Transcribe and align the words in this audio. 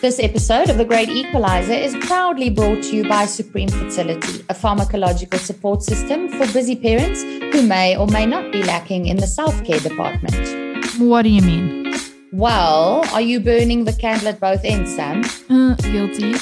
This 0.00 0.20
episode 0.20 0.70
of 0.70 0.78
The 0.78 0.84
Great 0.84 1.08
Equalizer 1.08 1.72
is 1.72 1.96
proudly 2.06 2.50
brought 2.50 2.84
to 2.84 2.94
you 2.94 3.08
by 3.08 3.26
Supreme 3.26 3.68
Fertility, 3.68 4.44
a 4.48 4.54
pharmacological 4.54 5.38
support 5.38 5.82
system 5.82 6.28
for 6.28 6.46
busy 6.52 6.76
parents 6.76 7.22
who 7.22 7.62
may 7.66 7.96
or 7.96 8.06
may 8.06 8.24
not 8.24 8.52
be 8.52 8.62
lacking 8.62 9.06
in 9.06 9.16
the 9.16 9.26
self 9.26 9.64
care 9.64 9.80
department. 9.80 10.86
What 11.00 11.22
do 11.22 11.30
you 11.30 11.42
mean? 11.42 11.92
Well, 12.32 13.04
are 13.12 13.20
you 13.20 13.40
burning 13.40 13.86
the 13.86 13.92
candle 13.92 14.28
at 14.28 14.38
both 14.38 14.64
ends, 14.64 14.94
Sam? 14.94 15.24
Uh, 15.50 15.74
guilty. 15.74 16.34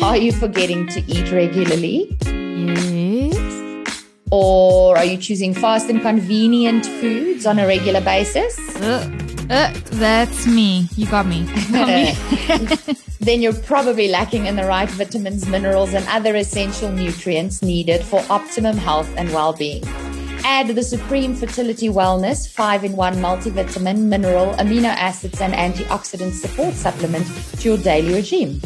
Are 0.02 0.16
you 0.16 0.32
forgetting 0.32 0.86
to 0.88 1.00
eat 1.06 1.30
regularly? 1.30 2.16
Yes. 2.24 4.04
Or 4.30 4.96
are 4.96 5.04
you 5.04 5.18
choosing 5.18 5.52
fast 5.52 5.90
and 5.90 6.00
convenient 6.00 6.86
foods 6.86 7.44
on 7.44 7.58
a 7.58 7.66
regular 7.66 8.00
basis? 8.00 8.58
Uh, 8.76 9.06
uh, 9.50 9.72
that's 9.92 10.46
me. 10.46 10.88
You 10.96 11.06
got 11.06 11.26
me. 11.26 11.40
You 11.40 11.72
got 11.72 11.88
me. 11.88 12.96
then 13.20 13.42
you're 13.42 13.52
probably 13.52 14.08
lacking 14.08 14.46
in 14.46 14.56
the 14.56 14.64
right 14.64 14.88
vitamins, 14.88 15.46
minerals, 15.46 15.92
and 15.92 16.06
other 16.08 16.36
essential 16.36 16.90
nutrients 16.90 17.60
needed 17.60 18.02
for 18.02 18.24
optimum 18.30 18.76
health 18.76 19.12
and 19.16 19.32
well 19.32 19.52
being. 19.52 19.82
Add 20.44 20.68
the 20.68 20.82
Supreme 20.82 21.34
Fertility 21.34 21.88
Wellness 21.88 22.48
5 22.48 22.84
in 22.84 22.96
1 22.96 23.14
multivitamin, 23.16 23.98
mineral, 24.04 24.54
amino 24.54 24.88
acids, 24.88 25.40
and 25.40 25.52
antioxidant 25.52 26.32
support 26.32 26.74
supplement 26.74 27.26
to 27.58 27.68
your 27.68 27.78
daily 27.78 28.14
regime. 28.14 28.60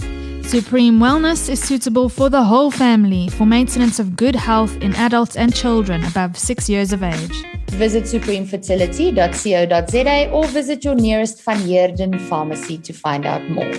Supreme 0.46 1.00
Wellness 1.00 1.48
is 1.48 1.60
suitable 1.60 2.08
for 2.08 2.30
the 2.30 2.44
whole 2.44 2.70
family 2.70 3.28
for 3.30 3.44
maintenance 3.46 3.98
of 3.98 4.14
good 4.14 4.36
health 4.36 4.76
in 4.82 4.94
adults 4.94 5.36
and 5.36 5.52
children 5.54 6.04
above 6.04 6.36
six 6.36 6.68
years 6.68 6.92
of 6.92 7.02
age. 7.02 7.44
Visit 7.70 8.04
supremefertility.co.za 8.04 10.30
or 10.30 10.46
visit 10.46 10.84
your 10.84 10.94
nearest 10.94 11.42
Van 11.42 11.58
Heerden 11.58 12.18
pharmacy 12.18 12.78
to 12.78 12.92
find 12.92 13.26
out 13.26 13.42
more. 13.48 13.72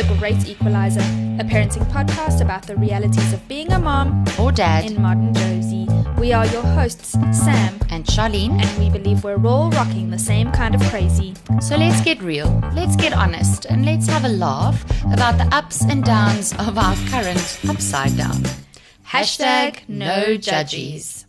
The 0.00 0.16
Great 0.18 0.48
Equalizer, 0.48 1.00
a 1.38 1.44
parenting 1.44 1.84
podcast 1.92 2.40
about 2.40 2.66
the 2.66 2.74
realities 2.76 3.32
of 3.34 3.46
being 3.48 3.70
a 3.70 3.78
mom 3.78 4.24
Or 4.38 4.50
dad. 4.50 4.84
in 4.84 5.00
modern 5.00 5.34
Josie. 5.34 5.86
We 6.18 6.32
are 6.32 6.46
your 6.46 6.62
hosts, 6.62 7.12
Sam, 7.32 7.78
and 7.90 8.04
Charlene. 8.06 8.60
and 8.62 8.78
we 8.78 8.88
believe 8.88 9.22
we're 9.24 9.44
all 9.46 9.70
rocking 9.70 10.10
the 10.10 10.18
same 10.18 10.50
kind 10.52 10.74
of 10.74 10.80
crazy. 10.90 11.34
So 11.60 11.76
let's 11.76 12.00
get 12.00 12.22
real, 12.22 12.48
let's 12.74 12.96
get 12.96 13.12
honest, 13.12 13.66
and 13.66 13.84
let's 13.84 14.06
have 14.06 14.24
a 14.24 14.28
laugh 14.28 14.84
about 15.12 15.36
the 15.38 15.54
ups 15.54 15.82
and 15.82 16.02
downs 16.02 16.52
of 16.54 16.78
our 16.78 16.96
current 17.10 17.58
upside 17.68 18.16
down. 18.16 18.42
Hashtag 19.06 19.80
no 19.86 20.36
judgies. 20.38 21.26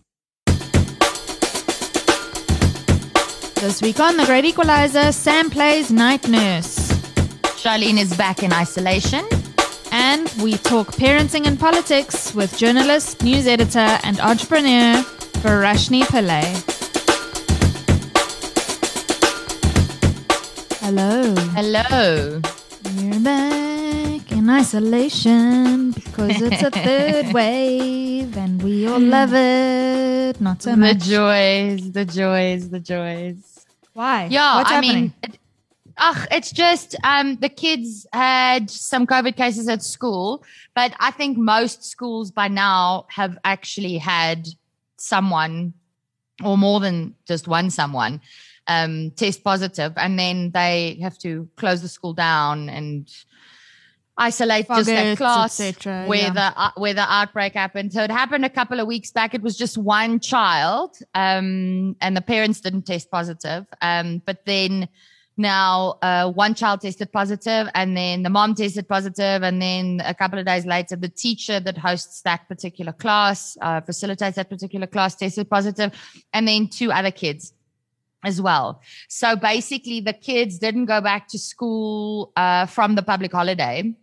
This 3.55 3.81
week 3.81 3.99
on 3.99 4.17
The 4.17 4.25
Great 4.25 4.45
Equalizer, 4.45 5.11
Sam 5.11 5.49
plays 5.49 5.91
night 5.91 6.27
nurse. 6.27 6.80
Charlene 7.61 7.99
is 7.99 8.15
back 8.17 8.43
in 8.43 8.51
isolation. 8.53 9.23
And 9.91 10.31
we 10.41 10.53
talk 10.53 10.87
parenting 10.93 11.45
and 11.47 11.59
politics 11.59 12.33
with 12.33 12.57
journalist, 12.57 13.21
news 13.23 13.45
editor, 13.45 13.99
and 14.03 14.19
entrepreneur 14.19 15.03
Verashni 15.43 16.01
Pillay. 16.03 16.47
Hello. 20.81 21.35
Hello. 21.53 22.41
We're 22.95 23.19
back 23.19 24.31
in 24.31 24.49
isolation 24.49 25.91
because 25.91 26.41
it's 26.41 26.63
a 26.63 26.71
third 26.87 27.33
wave 27.33 28.35
and 28.37 28.61
we 28.63 28.87
all 28.87 28.99
love 28.99 29.33
it. 29.33 30.39
Not 30.41 30.61
so 30.63 30.71
the 30.71 30.77
much. 30.77 30.99
The 30.99 31.05
joys, 31.15 31.91
the 31.91 32.05
joys, 32.05 32.69
the 32.69 32.79
joys. 32.79 33.65
Why? 33.93 34.27
Yeah, 34.31 34.55
What's 34.57 34.71
I 34.71 34.75
happening? 34.75 34.95
mean, 34.95 35.13
it, 35.23 35.37
ugh, 35.97 36.27
it's 36.31 36.51
just 36.51 36.95
um, 37.03 37.37
the 37.37 37.49
kids 37.49 38.07
had 38.13 38.69
some 38.69 39.05
COVID 39.05 39.35
cases 39.35 39.67
at 39.67 39.83
school, 39.83 40.43
but 40.75 40.93
I 40.99 41.11
think 41.11 41.37
most 41.37 41.83
schools 41.83 42.31
by 42.31 42.47
now 42.47 43.05
have 43.09 43.37
actually 43.43 43.97
had 43.97 44.47
someone 44.97 45.73
or 46.43 46.57
more 46.57 46.79
than 46.79 47.15
just 47.27 47.47
one 47.47 47.69
someone 47.69 48.21
um, 48.67 49.11
test 49.11 49.43
positive, 49.43 49.93
and 49.97 50.17
then 50.17 50.51
they 50.51 50.99
have 51.01 51.17
to 51.19 51.49
close 51.55 51.81
the 51.81 51.87
school 51.87 52.13
down 52.13 52.69
and 52.69 53.09
isolate 54.17 54.67
Fog 54.67 54.77
just 54.77 54.89
that 54.89 55.17
class 55.17 55.53
cetera, 55.55 56.05
where 56.05 56.19
yeah. 56.19 56.33
the 56.33 56.59
uh, 56.59 56.71
where 56.77 56.93
the 56.93 57.01
outbreak 57.01 57.53
happened. 57.53 57.91
So 57.93 58.03
it 58.03 58.11
happened 58.11 58.45
a 58.45 58.49
couple 58.49 58.79
of 58.79 58.87
weeks 58.87 59.11
back. 59.11 59.33
It 59.33 59.41
was 59.41 59.57
just 59.57 59.77
one 59.77 60.19
child, 60.19 60.97
um, 61.15 61.95
and 62.01 62.15
the 62.15 62.21
parents 62.21 62.61
didn't 62.61 62.83
test 62.83 63.09
positive. 63.09 63.65
Um, 63.81 64.21
but 64.25 64.45
then 64.45 64.87
now 65.41 65.97
uh, 66.01 66.31
one 66.31 66.53
child 66.53 66.81
tested 66.81 67.11
positive, 67.11 67.67
and 67.75 67.97
then 67.97 68.23
the 68.23 68.29
mom 68.29 68.55
tested 68.55 68.87
positive, 68.87 69.43
and 69.43 69.61
then 69.61 70.01
a 70.05 70.13
couple 70.13 70.39
of 70.39 70.45
days 70.45 70.65
later, 70.65 70.95
the 70.95 71.09
teacher 71.09 71.59
that 71.59 71.77
hosts 71.77 72.21
that 72.21 72.47
particular 72.47 72.93
class, 72.93 73.57
uh, 73.61 73.81
facilitates 73.81 74.35
that 74.37 74.49
particular 74.49 74.87
class, 74.87 75.15
tested 75.15 75.49
positive, 75.49 75.91
and 76.33 76.47
then 76.47 76.67
two 76.67 76.91
other 76.91 77.11
kids 77.11 77.53
as 78.23 78.41
well. 78.41 78.81
So 79.09 79.35
basically, 79.35 79.99
the 79.99 80.13
kids 80.13 80.59
didn't 80.59 80.85
go 80.85 81.01
back 81.01 81.27
to 81.29 81.39
school 81.39 82.31
uh, 82.35 82.67
from 82.67 82.95
the 82.95 83.03
public 83.03 83.31
holiday. 83.31 83.95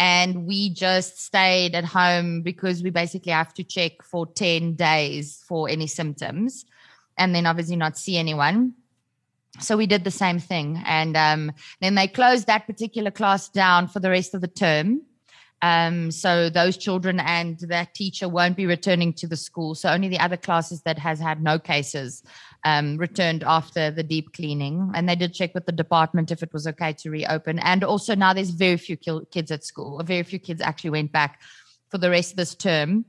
And 0.00 0.46
we 0.46 0.70
just 0.70 1.20
stayed 1.20 1.74
at 1.74 1.84
home 1.84 2.42
because 2.42 2.84
we 2.84 2.90
basically 2.90 3.32
have 3.32 3.52
to 3.54 3.64
check 3.64 4.02
for 4.04 4.26
10 4.26 4.74
days 4.74 5.42
for 5.46 5.68
any 5.68 5.88
symptoms 5.88 6.64
and 7.18 7.34
then 7.34 7.46
obviously 7.46 7.76
not 7.76 7.98
see 7.98 8.16
anyone. 8.16 8.74
So 9.60 9.76
we 9.76 9.86
did 9.86 10.04
the 10.04 10.10
same 10.10 10.38
thing. 10.38 10.82
And 10.84 11.16
um, 11.16 11.52
then 11.80 11.94
they 11.94 12.08
closed 12.08 12.46
that 12.46 12.66
particular 12.66 13.10
class 13.10 13.48
down 13.48 13.88
for 13.88 14.00
the 14.00 14.10
rest 14.10 14.34
of 14.34 14.40
the 14.40 14.48
term. 14.48 15.02
Um, 15.60 16.12
so 16.12 16.50
those 16.50 16.76
children 16.76 17.18
and 17.18 17.58
that 17.60 17.94
teacher 17.94 18.28
won't 18.28 18.56
be 18.56 18.66
returning 18.66 19.12
to 19.14 19.26
the 19.26 19.36
school. 19.36 19.74
So 19.74 19.90
only 19.90 20.08
the 20.08 20.20
other 20.20 20.36
classes 20.36 20.82
that 20.82 20.98
has 20.98 21.18
had 21.18 21.42
no 21.42 21.58
cases 21.58 22.22
um, 22.64 22.96
returned 22.96 23.42
after 23.42 23.90
the 23.90 24.04
deep 24.04 24.32
cleaning. 24.32 24.90
And 24.94 25.08
they 25.08 25.16
did 25.16 25.34
check 25.34 25.54
with 25.54 25.66
the 25.66 25.72
department 25.72 26.30
if 26.30 26.42
it 26.42 26.52
was 26.52 26.66
okay 26.68 26.92
to 26.94 27.10
reopen. 27.10 27.58
And 27.58 27.82
also 27.82 28.14
now 28.14 28.32
there's 28.32 28.50
very 28.50 28.76
few 28.76 28.96
kids 28.96 29.50
at 29.50 29.64
school. 29.64 30.00
Very 30.04 30.22
few 30.22 30.38
kids 30.38 30.60
actually 30.60 30.90
went 30.90 31.10
back 31.12 31.40
for 31.90 31.98
the 31.98 32.10
rest 32.10 32.32
of 32.32 32.36
this 32.36 32.54
term. 32.54 33.04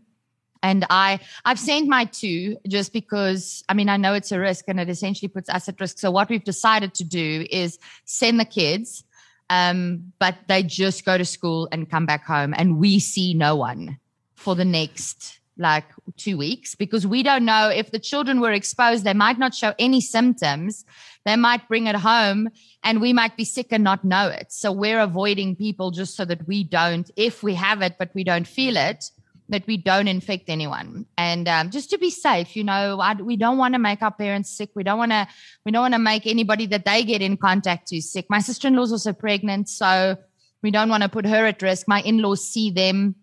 And 0.61 0.85
I, 0.89 1.19
I've 1.45 1.59
sent 1.59 1.87
my 1.87 2.05
two 2.05 2.57
just 2.67 2.91
because, 2.91 3.63
I 3.69 3.73
mean, 3.73 3.89
I 3.89 3.97
know 3.97 4.13
it's 4.13 4.31
a 4.31 4.39
risk 4.39 4.65
and 4.67 4.79
it 4.79 4.89
essentially 4.89 5.29
puts 5.29 5.49
us 5.49 5.69
at 5.69 5.79
risk. 5.79 5.99
So 5.99 6.11
what 6.11 6.29
we've 6.29 6.43
decided 6.43 6.93
to 6.95 7.03
do 7.03 7.45
is 7.49 7.79
send 8.05 8.39
the 8.39 8.45
kids, 8.45 9.03
um, 9.49 10.11
but 10.19 10.35
they 10.47 10.63
just 10.63 11.05
go 11.05 11.17
to 11.17 11.25
school 11.25 11.69
and 11.71 11.89
come 11.89 12.05
back 12.05 12.25
home 12.25 12.53
and 12.57 12.77
we 12.77 12.99
see 12.99 13.33
no 13.33 13.55
one 13.55 13.99
for 14.35 14.55
the 14.55 14.65
next 14.65 15.39
like 15.59 15.83
two 16.15 16.37
weeks 16.37 16.73
because 16.73 17.05
we 17.05 17.21
don't 17.21 17.43
know 17.43 17.69
if 17.69 17.91
the 17.91 17.99
children 17.99 18.39
were 18.39 18.53
exposed, 18.53 19.03
they 19.03 19.13
might 19.13 19.37
not 19.37 19.53
show 19.53 19.73
any 19.77 19.99
symptoms. 19.99 20.85
They 21.25 21.35
might 21.35 21.67
bring 21.67 21.87
it 21.87 21.97
home 21.97 22.49
and 22.81 23.01
we 23.01 23.11
might 23.11 23.35
be 23.35 23.43
sick 23.43 23.67
and 23.71 23.83
not 23.83 24.05
know 24.05 24.29
it. 24.29 24.51
So 24.51 24.71
we're 24.71 25.01
avoiding 25.01 25.55
people 25.55 25.91
just 25.91 26.15
so 26.15 26.23
that 26.25 26.47
we 26.47 26.63
don't, 26.63 27.11
if 27.17 27.43
we 27.43 27.55
have 27.55 27.81
it, 27.81 27.97
but 27.99 28.09
we 28.15 28.23
don't 28.23 28.47
feel 28.47 28.77
it, 28.77 29.11
that 29.49 29.65
we 29.67 29.77
don't 29.77 30.07
infect 30.07 30.45
anyone. 30.47 31.05
And 31.17 31.47
um, 31.47 31.71
just 31.71 31.89
to 31.89 31.97
be 31.97 32.09
safe 32.09 32.55
you 32.55 32.63
know 32.63 32.99
I, 32.99 33.13
we 33.13 33.35
don't 33.35 33.57
want 33.57 33.73
to 33.73 33.79
make 33.79 34.01
our 34.01 34.11
parents 34.11 34.49
sick. 34.49 34.69
We 34.75 34.83
don't 34.83 34.97
want 34.97 35.11
to 35.11 35.27
we 35.65 35.71
don't 35.71 35.81
want 35.81 35.95
to 35.95 35.99
make 35.99 36.25
anybody 36.25 36.65
that 36.67 36.85
they 36.85 37.03
get 37.03 37.21
in 37.21 37.37
contact 37.37 37.87
to 37.89 38.01
sick. 38.01 38.27
My 38.29 38.39
sister-in-law 38.39 38.83
is 38.83 38.91
also 38.91 39.13
pregnant 39.13 39.69
so 39.69 40.17
we 40.61 40.71
don't 40.71 40.89
want 40.89 41.03
to 41.03 41.09
put 41.09 41.25
her 41.25 41.45
at 41.45 41.61
risk. 41.61 41.87
My 41.87 42.01
in-laws 42.01 42.47
see 42.47 42.71
them 42.71 43.15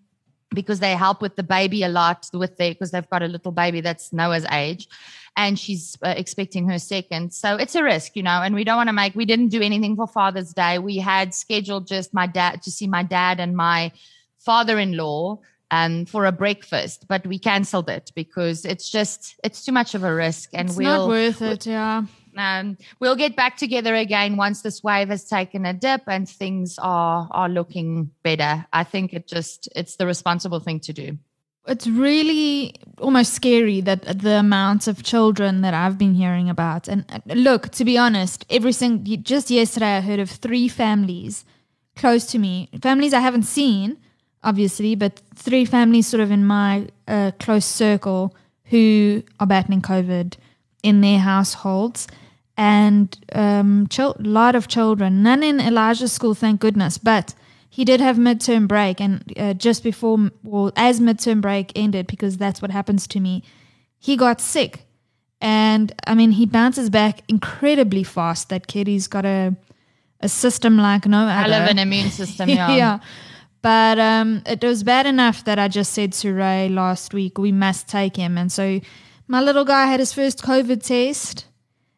because 0.51 0.81
they 0.81 0.95
help 0.95 1.21
with 1.21 1.37
the 1.37 1.43
baby 1.43 1.83
a 1.83 1.89
lot 1.89 2.29
with 2.33 2.57
their 2.57 2.73
because 2.73 2.91
they've 2.91 3.11
got 3.11 3.23
a 3.23 3.29
little 3.29 3.53
baby 3.53 3.81
that's 3.81 4.13
noah's 4.13 4.47
age 4.53 4.89
and 5.37 5.59
she's 5.59 5.99
uh, 6.03 6.15
expecting 6.17 6.69
her 6.69 6.79
second. 6.79 7.33
So 7.33 7.57
it's 7.57 7.75
a 7.75 7.83
risk 7.83 8.17
you 8.17 8.23
know 8.23 8.43
and 8.43 8.55
we 8.55 8.65
don't 8.65 8.77
want 8.77 8.89
to 8.89 8.93
make 8.93 9.15
we 9.15 9.25
didn't 9.25 9.49
do 9.49 9.63
anything 9.63 9.95
for 9.97 10.07
father's 10.07 10.53
day. 10.53 10.79
We 10.79 10.99
had 10.99 11.35
scheduled 11.35 11.87
just 11.87 12.13
my 12.13 12.27
dad 12.27 12.63
to 12.63 12.71
see 12.71 12.87
my 12.87 13.03
dad 13.03 13.39
and 13.39 13.57
my 13.57 13.93
father-in-law 14.39 15.41
um, 15.71 16.07
for 16.07 16.27
a 16.27 16.33
breakfast, 16.33 17.07
but 17.09 17.27
we 17.27 17.39
cancelled 17.39 17.89
it 17.89 18.13
because 18.15 18.65
it's 18.65 18.89
just 18.89 19.37
it's 19.43 19.65
too 19.65 19.73
much 19.73 19.95
of 19.95 20.05
a 20.05 20.15
risk, 20.15 20.51
and 20.53 20.69
it's 20.69 20.77
we'll 20.77 21.07
not 21.07 21.09
worth 21.09 21.43
it, 21.43 21.67
yeah. 21.67 22.03
um, 22.37 22.77
we'll 23.01 23.17
get 23.17 23.35
back 23.35 23.57
together 23.57 23.95
again 23.95 24.37
once 24.37 24.63
this 24.63 24.83
wave 24.83 25.09
has 25.09 25.25
taken 25.25 25.67
a 25.67 25.73
dip 25.73 26.03
and 26.07 26.29
things 26.29 26.79
are 26.79 27.29
are 27.31 27.49
looking 27.49 28.11
better. 28.23 28.67
I 28.73 28.85
think 28.85 29.13
it 29.13 29.27
just 29.27 29.69
it's 29.75 29.97
the 29.97 30.07
responsible 30.07 30.61
thing 30.61 30.81
to 30.81 30.93
do. 30.93 31.19
It's 31.69 31.89
really 31.89 32.77
almost 32.99 33.35
scary 33.35 33.81
that 33.81 34.21
the 34.21 34.39
amount 34.39 34.87
of 34.87 35.03
children 35.03 35.63
that 35.63 35.75
I've 35.75 35.99
been 35.99 36.15
hearing 36.15 36.49
about. 36.49 36.87
And 36.87 37.05
look, 37.27 37.71
to 37.71 37.85
be 37.85 37.99
honest, 37.99 38.47
every 38.49 38.71
single 38.71 39.17
just 39.17 39.51
yesterday 39.51 39.97
I 39.97 40.01
heard 40.01 40.21
of 40.21 40.31
three 40.31 40.69
families 40.69 41.45
close 41.97 42.27
to 42.27 42.39
me, 42.39 42.69
families 42.81 43.13
I 43.13 43.21
haven't 43.21 43.45
seen, 43.45 43.97
obviously, 44.47 44.95
but 44.95 45.21
three 45.35 45.65
families 45.65 46.07
sort 46.07 46.23
of 46.23 46.31
in 46.31 46.47
my 46.47 46.87
uh, 47.09 47.33
close 47.41 47.67
circle 47.67 48.35
who 48.67 49.23
are 49.41 49.47
battling 49.47 49.83
COVID 49.83 50.35
in 50.83 51.01
their 51.01 51.19
households. 51.19 52.07
And 52.57 53.15
um, 53.35 53.87
a 53.99 54.15
lot 54.19 54.55
of 54.55 54.69
children, 54.69 55.23
none 55.23 55.43
in 55.43 55.61
Elijah's 55.61 56.13
school, 56.13 56.35
thank 56.35 56.61
goodness, 56.61 56.97
but 56.97 57.35
he 57.69 57.85
did 57.85 58.01
have 58.01 58.17
midterm 58.17 58.67
break. 58.67 59.01
And 59.01 59.33
uh, 59.37 59.53
just 59.53 59.83
before, 59.83 60.31
well, 60.43 60.73
as 60.77 61.01
midterm 61.01 61.43
break 61.43 61.73
ended, 61.75 62.07
because 62.07 62.39
that's 62.39 62.63
what 62.63 62.71
happens 62.71 63.07
to 63.09 63.21
me, 63.21 63.43
he 63.99 64.17
got 64.17 64.41
sick. 64.41 64.87
And 65.41 65.93
I 66.07 66.15
mean, 66.15 66.31
he 66.31 66.47
bounces 66.47 66.89
back 66.89 67.21
incredibly 67.29 68.05
fast. 68.05 68.49
That 68.49 68.69
kid, 68.69 68.87
he's 68.87 69.07
got 69.07 69.27
a, 69.27 69.55
a 70.21 70.29
system 70.29 70.79
like 70.79 71.05
no 71.05 71.27
I 71.27 71.43
other. 71.43 71.51
love 71.51 71.69
an 71.69 71.79
immune 71.79 72.11
system. 72.11 72.49
Yeah. 72.57 72.75
yeah. 72.75 72.99
But 73.63 73.99
um, 73.99 74.43
it 74.47 74.63
was 74.63 74.83
bad 74.85 75.07
enough 75.07 75.45
that 75.45 75.59
I 75.59 75.69
just 75.69 75.93
said 75.93 76.13
to 76.15 76.33
Ray 76.33 76.69
last 76.69 77.13
week, 77.13 77.39
we 77.39 77.53
must 77.53 77.89
take 77.89 78.17
him. 78.17 78.39
And 78.39 78.53
so 78.53 78.81
my 79.27 79.41
little 79.41 79.65
guy 79.65 79.87
had 79.87 80.01
his 80.01 80.13
first 80.13 80.43
COVID 80.43 80.83
test. 80.83 81.47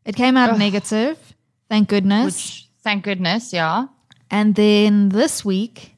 It 0.04 0.16
came 0.16 0.36
out 0.36 0.50
Ugh. 0.50 0.58
negative, 0.58 1.18
thank 1.68 1.88
goodness. 1.88 2.24
Which, 2.24 2.68
thank 2.82 3.04
goodness, 3.04 3.52
yeah. 3.52 3.88
and 4.30 4.54
then 4.54 5.10
this 5.10 5.44
week, 5.44 5.96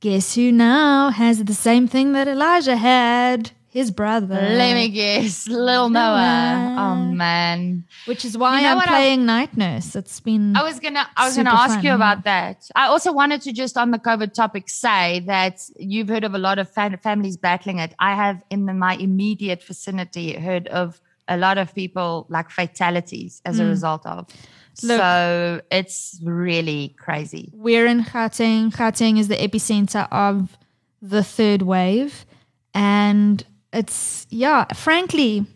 guess 0.00 0.34
who 0.34 0.52
now 0.52 1.08
has 1.08 1.42
the 1.42 1.54
same 1.54 1.88
thing 1.88 2.12
that 2.12 2.28
Elijah 2.28 2.76
had? 2.76 3.52
His 3.72 3.92
brother. 3.92 4.34
Let 4.34 4.74
me 4.74 4.88
guess, 4.88 5.46
little 5.48 5.90
Noah. 5.90 6.74
Oh 6.76 6.96
man. 6.96 7.84
Which 8.06 8.24
is 8.24 8.36
why 8.36 8.56
You 8.56 8.62
know 8.64 8.70
I'm 8.70 8.76
what 8.76 8.88
I- 8.88 8.90
playing 8.90 9.26
night 9.26 9.56
nurse. 9.56 9.94
It's 9.94 10.18
been. 10.18 10.56
I 10.56 10.62
was 10.64 10.80
gonna 10.80 11.06
I 11.16 11.26
was 11.26 11.36
gonna 11.36 11.50
ask 11.50 11.76
fun, 11.76 11.84
you 11.84 11.92
about 11.94 12.24
that. 12.24 12.68
I 12.74 12.86
also 12.86 13.12
wanted 13.12 13.42
to 13.42 13.52
just 13.52 13.76
on 13.76 13.92
the 13.92 13.98
COVID 13.98 14.34
topic 14.34 14.68
say 14.68 15.20
that 15.26 15.60
you've 15.78 16.08
heard 16.08 16.24
of 16.24 16.34
a 16.34 16.38
lot 16.38 16.58
of 16.58 16.68
fam- 16.68 16.98
families 16.98 17.36
battling 17.36 17.78
it. 17.78 17.94
I 18.00 18.14
have 18.16 18.42
in 18.50 18.66
the, 18.66 18.74
my 18.74 18.94
immediate 18.96 19.62
vicinity 19.62 20.32
heard 20.32 20.66
of 20.68 21.00
a 21.28 21.36
lot 21.36 21.56
of 21.56 21.72
people 21.72 22.26
like 22.28 22.50
fatalities 22.50 23.40
as 23.44 23.60
a 23.60 23.64
result 23.64 24.04
of. 24.04 24.26
Mm. 24.26 24.34
Look. 24.82 24.98
so 24.98 25.60
it's 25.70 26.18
really 26.24 26.94
crazy. 26.98 27.50
we're 27.54 27.86
in 27.86 28.02
Gauteng. 28.02 28.72
Gauteng 28.72 29.18
is 29.18 29.28
the 29.28 29.36
epicenter 29.36 30.08
of 30.10 30.56
the 31.02 31.22
third 31.22 31.62
wave. 31.62 32.24
And 32.72 33.44
it's, 33.72 34.26
yeah, 34.30 34.64
frankly, 34.74 35.46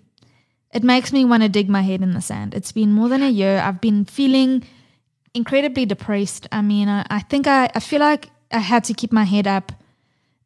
it 0.73 0.83
makes 0.83 1.13
me 1.13 1.25
want 1.25 1.43
to 1.43 1.49
dig 1.49 1.69
my 1.69 1.83
head 1.83 2.03
in 2.03 2.13
the 2.15 2.21
sand. 2.21 2.55
It's 2.55 2.73
been 2.73 2.93
more 2.93 3.09
than 3.09 3.23
a 3.23 3.29
year. 3.29 3.61
I've 3.61 3.81
been 3.81 4.05
feeling 4.05 4.65
incredibly 5.35 5.87
depressed. 5.87 6.47
I 6.53 6.63
mean, 6.63 6.89
I, 6.89 7.07
I 7.11 7.21
think 7.21 7.47
I, 7.47 7.71
I 7.75 7.81
feel 7.81 8.01
like 8.01 8.31
I 8.53 8.59
had 8.59 8.85
to 8.85 8.95
keep 8.95 9.13
my 9.13 9.25
head 9.25 9.47
up 9.47 9.73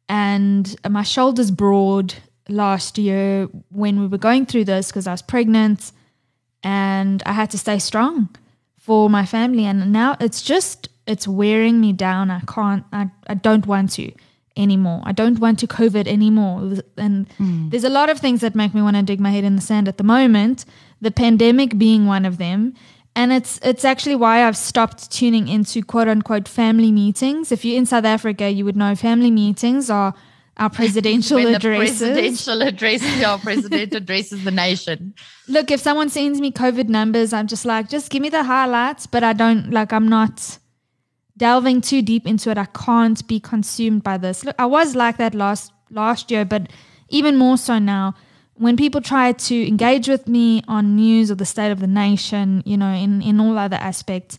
and 0.07 0.75
my 0.89 1.03
shoulders 1.03 1.51
broad 1.51 2.15
last 2.47 2.97
year 2.97 3.47
when 3.69 3.99
we 3.99 4.07
were 4.07 4.17
going 4.17 4.45
through 4.45 4.65
this 4.65 4.87
because 4.87 5.05
I 5.05 5.11
was 5.11 5.21
pregnant 5.21 5.91
and 6.63 7.21
I 7.25 7.33
had 7.33 7.51
to 7.51 7.57
stay 7.57 7.77
strong 7.79 8.29
for 8.77 9.09
my 9.09 9.25
family. 9.25 9.65
And 9.65 9.91
now 9.93 10.17
it's 10.19 10.41
just, 10.41 10.89
it's 11.05 11.27
wearing 11.27 11.79
me 11.79 11.93
down. 11.93 12.31
I 12.31 12.41
can't, 12.41 12.83
I, 12.91 13.11
I 13.27 13.35
don't 13.35 13.67
want 13.67 13.91
to 13.93 14.11
anymore. 14.59 15.01
I 15.05 15.11
don't 15.13 15.39
want 15.39 15.59
to 15.59 15.67
COVID 15.67 16.07
anymore. 16.07 16.73
And 16.97 17.31
hmm. 17.33 17.69
there's 17.69 17.83
a 17.83 17.89
lot 17.89 18.09
of 18.09 18.19
things 18.19 18.41
that 18.41 18.53
make 18.53 18.73
me 18.73 18.81
want 18.81 18.97
to 18.97 19.03
dig 19.03 19.19
my 19.19 19.31
head 19.31 19.43
in 19.43 19.55
the 19.55 19.61
sand 19.61 19.87
at 19.87 19.97
the 19.97 20.03
moment, 20.03 20.65
the 21.01 21.11
pandemic 21.11 21.77
being 21.77 22.05
one 22.05 22.25
of 22.25 22.37
them. 22.37 22.73
And 23.15 23.33
it's 23.33 23.59
it's 23.63 23.83
actually 23.83 24.15
why 24.15 24.45
I've 24.45 24.57
stopped 24.57 25.11
tuning 25.11 25.47
into 25.47 25.83
quote 25.83 26.07
unquote 26.07 26.47
family 26.47 26.91
meetings. 26.91 27.51
If 27.51 27.65
you're 27.65 27.77
in 27.77 27.85
South 27.85 28.05
Africa, 28.05 28.49
you 28.49 28.65
would 28.65 28.77
know 28.77 28.95
family 28.95 29.31
meetings 29.31 29.89
are 29.89 30.13
our 30.57 30.69
presidential 30.79 31.37
when 31.37 31.55
addresses. 31.55 31.99
the 31.99 32.05
presidential 32.07 32.61
addresses 32.61 33.23
our 33.23 33.39
president 33.39 33.95
addresses 33.95 34.43
the 34.43 34.51
nation. 34.51 35.15
look, 35.47 35.71
if 35.71 35.79
someone 35.79 36.09
sends 36.09 36.39
me 36.39 36.51
COVID 36.51 36.87
numbers, 36.87 37.33
I'm 37.33 37.47
just 37.47 37.65
like, 37.65 37.89
just 37.89 38.11
give 38.11 38.21
me 38.21 38.29
the 38.29 38.43
highlights, 38.43 39.07
but 39.07 39.23
I 39.23 39.33
don't 39.33 39.71
like 39.71 39.91
I'm 39.91 40.07
not 40.07 40.59
delving 41.39 41.81
too 41.81 42.03
deep 42.03 42.27
into 42.27 42.51
it. 42.51 42.57
I 42.57 42.65
can't 42.65 43.27
be 43.27 43.39
consumed 43.39 44.03
by 44.03 44.17
this. 44.17 44.45
Look, 44.45 44.55
I 44.59 44.67
was 44.67 44.95
like 44.95 45.17
that 45.17 45.33
last 45.33 45.73
last 45.89 46.29
year, 46.29 46.45
but 46.45 46.69
even 47.09 47.35
more 47.35 47.57
so 47.57 47.79
now. 47.79 48.13
When 48.53 48.75
people 48.75 48.99
try 48.99 49.31
to 49.31 49.67
engage 49.67 50.09
with 50.09 50.27
me 50.27 50.61
on 50.67 50.97
news 50.97 51.31
or 51.31 51.35
the 51.35 51.45
state 51.45 51.71
of 51.71 51.79
the 51.79 51.87
nation, 51.87 52.61
you 52.65 52.75
know, 52.75 52.91
in, 52.91 53.21
in 53.21 53.39
all 53.39 53.57
other 53.57 53.77
aspects, 53.77 54.37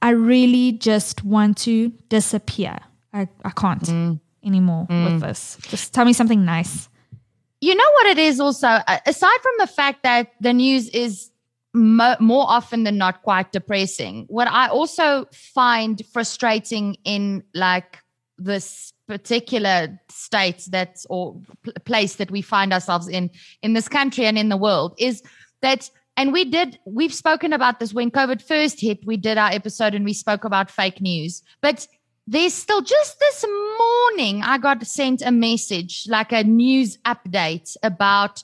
I 0.00 0.10
really 0.10 0.72
just 0.72 1.22
want 1.22 1.58
to 1.58 1.90
disappear. 2.08 2.78
I, 3.12 3.28
I 3.44 3.50
can't 3.50 4.18
anymore 4.42 4.86
with 4.88 5.20
this. 5.20 5.58
Just 5.68 5.92
tell 5.92 6.06
me 6.06 6.14
something 6.14 6.46
nice. 6.46 6.88
You 7.60 7.74
know 7.74 7.90
what 7.92 8.06
it 8.06 8.18
is 8.18 8.40
also, 8.40 8.68
uh, 8.68 8.98
aside 9.04 9.38
from 9.42 9.52
the 9.58 9.66
fact 9.66 10.02
that 10.02 10.32
the 10.40 10.54
news 10.54 10.88
is 10.88 11.30
mo- 11.78 12.16
more 12.20 12.44
often 12.48 12.84
than 12.84 12.98
not 12.98 13.22
quite 13.22 13.52
depressing, 13.52 14.26
what 14.28 14.48
I 14.48 14.68
also 14.68 15.26
find 15.32 16.02
frustrating 16.12 16.96
in 17.04 17.44
like 17.54 17.98
this 18.36 18.92
particular 19.06 19.98
state 20.10 20.66
that's 20.68 21.06
or 21.08 21.40
pl- 21.62 21.72
place 21.84 22.16
that 22.16 22.30
we 22.30 22.42
find 22.42 22.72
ourselves 22.72 23.08
in 23.08 23.30
in 23.62 23.72
this 23.72 23.88
country 23.88 24.26
and 24.26 24.36
in 24.36 24.48
the 24.48 24.56
world 24.56 24.94
is 24.98 25.22
that 25.62 25.90
and 26.16 26.32
we 26.32 26.44
did 26.44 26.78
we've 26.84 27.14
spoken 27.14 27.52
about 27.52 27.80
this. 27.80 27.94
When 27.94 28.10
covid 28.10 28.42
first 28.42 28.80
hit 28.80 29.06
we 29.06 29.16
did 29.16 29.38
our 29.38 29.50
episode 29.50 29.94
and 29.94 30.04
we 30.04 30.12
spoke 30.12 30.44
about 30.44 30.70
fake 30.70 31.00
news. 31.00 31.42
But 31.62 31.86
there's 32.26 32.52
still 32.52 32.82
just 32.82 33.18
this 33.18 33.42
morning 33.78 34.42
i 34.42 34.58
got 34.58 34.86
sent 34.86 35.22
a 35.22 35.30
message 35.30 36.04
like 36.08 36.30
a 36.30 36.44
news 36.44 36.98
update 37.06 37.74
about 37.82 38.42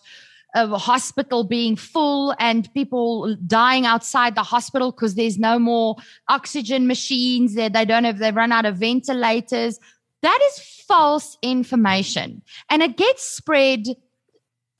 a 0.54 0.78
hospital 0.78 1.44
being 1.44 1.76
full 1.76 2.34
and 2.38 2.72
people 2.74 3.36
dying 3.46 3.86
outside 3.86 4.34
the 4.34 4.42
hospital 4.42 4.92
because 4.92 5.16
there's 5.16 5.38
no 5.38 5.58
more 5.58 5.96
oxygen 6.28 6.86
machines 6.86 7.54
they, 7.54 7.68
they 7.68 7.84
don't 7.84 8.04
have 8.04 8.18
they've 8.18 8.36
run 8.36 8.52
out 8.52 8.64
of 8.64 8.76
ventilators 8.76 9.80
that 10.22 10.38
is 10.50 10.58
false 10.86 11.36
information 11.42 12.40
and 12.70 12.82
it 12.82 12.96
gets 12.96 13.22
spread 13.24 13.88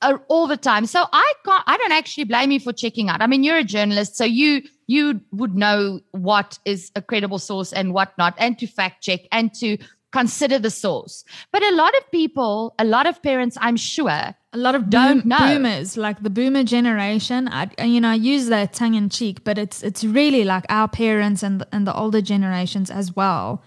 uh, 0.01 0.17
all 0.27 0.47
the 0.47 0.57
time. 0.57 0.85
So 0.85 1.05
I 1.11 1.33
can't, 1.43 1.63
I 1.67 1.77
don't 1.77 1.91
actually 1.91 2.25
blame 2.25 2.51
you 2.51 2.59
for 2.59 2.73
checking 2.73 3.09
out. 3.09 3.21
I 3.21 3.27
mean, 3.27 3.43
you're 3.43 3.57
a 3.57 3.63
journalist, 3.63 4.15
so 4.15 4.23
you, 4.23 4.61
you 4.87 5.21
would 5.31 5.55
know 5.55 6.01
what 6.11 6.59
is 6.65 6.91
a 6.95 7.01
credible 7.01 7.39
source 7.39 7.73
and 7.73 7.93
what 7.93 8.17
not, 8.17 8.35
and 8.37 8.57
to 8.59 8.67
fact 8.67 9.03
check 9.03 9.21
and 9.31 9.53
to 9.55 9.77
consider 10.19 10.57
the 10.57 10.71
source. 10.71 11.25
But 11.51 11.61
a 11.71 11.75
lot 11.75 11.93
of 11.97 12.03
people, 12.11 12.73
a 12.79 12.85
lot 12.85 13.05
of 13.05 13.21
parents, 13.21 13.57
I'm 13.59 13.77
sure, 13.77 14.09
a 14.57 14.59
lot 14.65 14.73
of 14.75 14.89
Don't 14.89 15.21
boom, 15.21 15.29
know. 15.29 15.37
boomers, 15.39 15.97
like 15.97 16.23
the 16.23 16.29
boomer 16.29 16.63
generation. 16.63 17.49
I, 17.49 17.63
you 17.83 17.99
know, 17.99 18.11
I 18.11 18.19
use 18.33 18.45
that 18.47 18.71
tongue 18.79 18.95
in 18.95 19.09
cheek, 19.09 19.43
but 19.43 19.57
it's 19.57 19.83
it's 19.83 20.03
really 20.19 20.43
like 20.53 20.65
our 20.69 20.87
parents 20.87 21.43
and 21.43 21.59
the, 21.59 21.67
and 21.73 21.85
the 21.85 21.93
older 21.93 22.21
generations 22.21 22.89
as 22.89 23.07
well. 23.19 23.61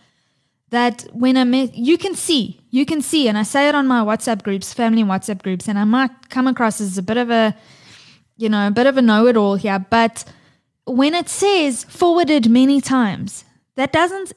That 0.71 0.97
when 1.13 1.37
I 1.37 1.45
met, 1.45 1.75
you 1.75 1.97
can 2.05 2.15
see, 2.15 2.45
you 2.71 2.85
can 2.87 3.01
see, 3.03 3.29
and 3.29 3.37
I 3.43 3.45
say 3.45 3.69
it 3.69 3.75
on 3.75 3.87
my 3.87 4.01
WhatsApp 4.11 4.43
groups, 4.43 4.73
family 4.73 5.05
WhatsApp 5.05 5.43
groups, 5.43 5.69
and 5.69 5.79
I 5.79 5.85
might 5.85 6.15
come 6.31 6.47
across 6.47 6.81
as 6.81 6.99
a 6.99 7.03
bit 7.03 7.19
of 7.25 7.31
a, 7.31 7.55
you 8.37 8.49
know, 8.49 8.67
a 8.67 8.71
bit 8.71 8.87
of 8.87 8.97
a 8.97 9.03
know-it-all 9.03 9.57
here, 9.57 9.81
but 9.91 10.25
when 10.85 11.15
it 11.15 11.29
says 11.29 11.85
forwarded 11.85 12.49
many 12.49 12.81
times, 12.81 13.45
that 13.77 13.93
doesn't 13.93 14.33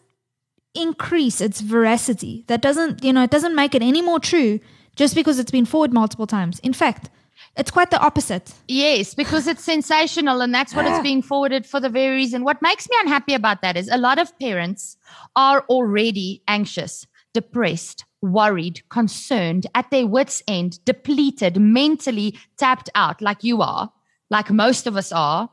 increase 0.73 1.41
its 1.41 1.61
veracity. 1.61 2.43
That 2.47 2.61
doesn't, 2.61 3.03
you 3.03 3.13
know, 3.13 3.23
it 3.23 3.31
doesn't 3.31 3.55
make 3.55 3.75
it 3.75 3.81
any 3.81 4.01
more 4.01 4.19
true 4.19 4.59
just 4.95 5.15
because 5.15 5.39
it's 5.39 5.51
been 5.51 5.65
forwarded 5.65 5.93
multiple 5.93 6.27
times. 6.27 6.59
In 6.59 6.73
fact, 6.73 7.09
it's 7.57 7.71
quite 7.71 7.91
the 7.91 7.99
opposite. 7.99 8.53
Yes, 8.67 9.13
because 9.13 9.47
it's 9.47 9.63
sensational 9.63 10.41
and 10.41 10.53
that's 10.53 10.73
what 10.73 10.85
it's 10.85 11.01
being 11.01 11.21
forwarded 11.21 11.65
for 11.65 11.79
the 11.79 11.89
very 11.89 12.15
reason. 12.15 12.43
What 12.43 12.61
makes 12.61 12.87
me 12.89 12.95
unhappy 13.01 13.33
about 13.33 13.61
that 13.61 13.75
is 13.75 13.89
a 13.89 13.97
lot 13.97 14.19
of 14.19 14.37
parents 14.39 14.95
are 15.35 15.61
already 15.69 16.43
anxious, 16.47 17.07
depressed, 17.33 18.05
worried, 18.21 18.87
concerned, 18.89 19.67
at 19.75 19.89
their 19.91 20.07
wits' 20.07 20.43
end, 20.47 20.83
depleted, 20.85 21.59
mentally 21.59 22.37
tapped 22.57 22.89
out, 22.95 23.21
like 23.21 23.43
you 23.43 23.61
are, 23.61 23.91
like 24.29 24.49
most 24.49 24.87
of 24.87 24.95
us 24.95 25.11
are. 25.11 25.49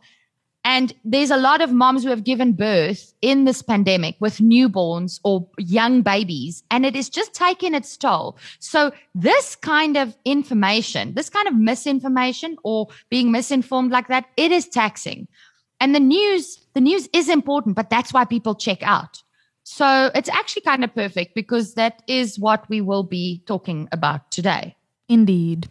And 0.68 0.92
there's 1.02 1.30
a 1.30 1.38
lot 1.38 1.62
of 1.62 1.72
moms 1.72 2.04
who 2.04 2.10
have 2.10 2.24
given 2.24 2.52
birth 2.52 3.14
in 3.22 3.46
this 3.46 3.62
pandemic 3.62 4.16
with 4.20 4.36
newborns 4.36 5.18
or 5.24 5.48
young 5.56 6.02
babies, 6.02 6.62
and 6.70 6.84
it 6.84 6.94
is 6.94 7.08
just 7.08 7.32
taking 7.32 7.72
its 7.72 7.96
toll. 7.96 8.36
So, 8.58 8.92
this 9.14 9.56
kind 9.56 9.96
of 9.96 10.14
information, 10.26 11.14
this 11.14 11.30
kind 11.30 11.48
of 11.48 11.54
misinformation 11.54 12.58
or 12.64 12.88
being 13.08 13.32
misinformed 13.32 13.92
like 13.92 14.08
that, 14.08 14.26
it 14.36 14.52
is 14.52 14.68
taxing. 14.68 15.26
And 15.80 15.94
the 15.94 16.00
news, 16.00 16.58
the 16.74 16.82
news 16.82 17.08
is 17.14 17.30
important, 17.30 17.74
but 17.74 17.88
that's 17.88 18.12
why 18.12 18.26
people 18.26 18.54
check 18.54 18.82
out. 18.82 19.22
So, 19.62 20.10
it's 20.14 20.28
actually 20.28 20.62
kind 20.62 20.84
of 20.84 20.94
perfect 20.94 21.34
because 21.34 21.76
that 21.76 22.02
is 22.06 22.38
what 22.38 22.68
we 22.68 22.82
will 22.82 23.04
be 23.04 23.42
talking 23.46 23.88
about 23.90 24.30
today. 24.30 24.76
Indeed. 25.08 25.70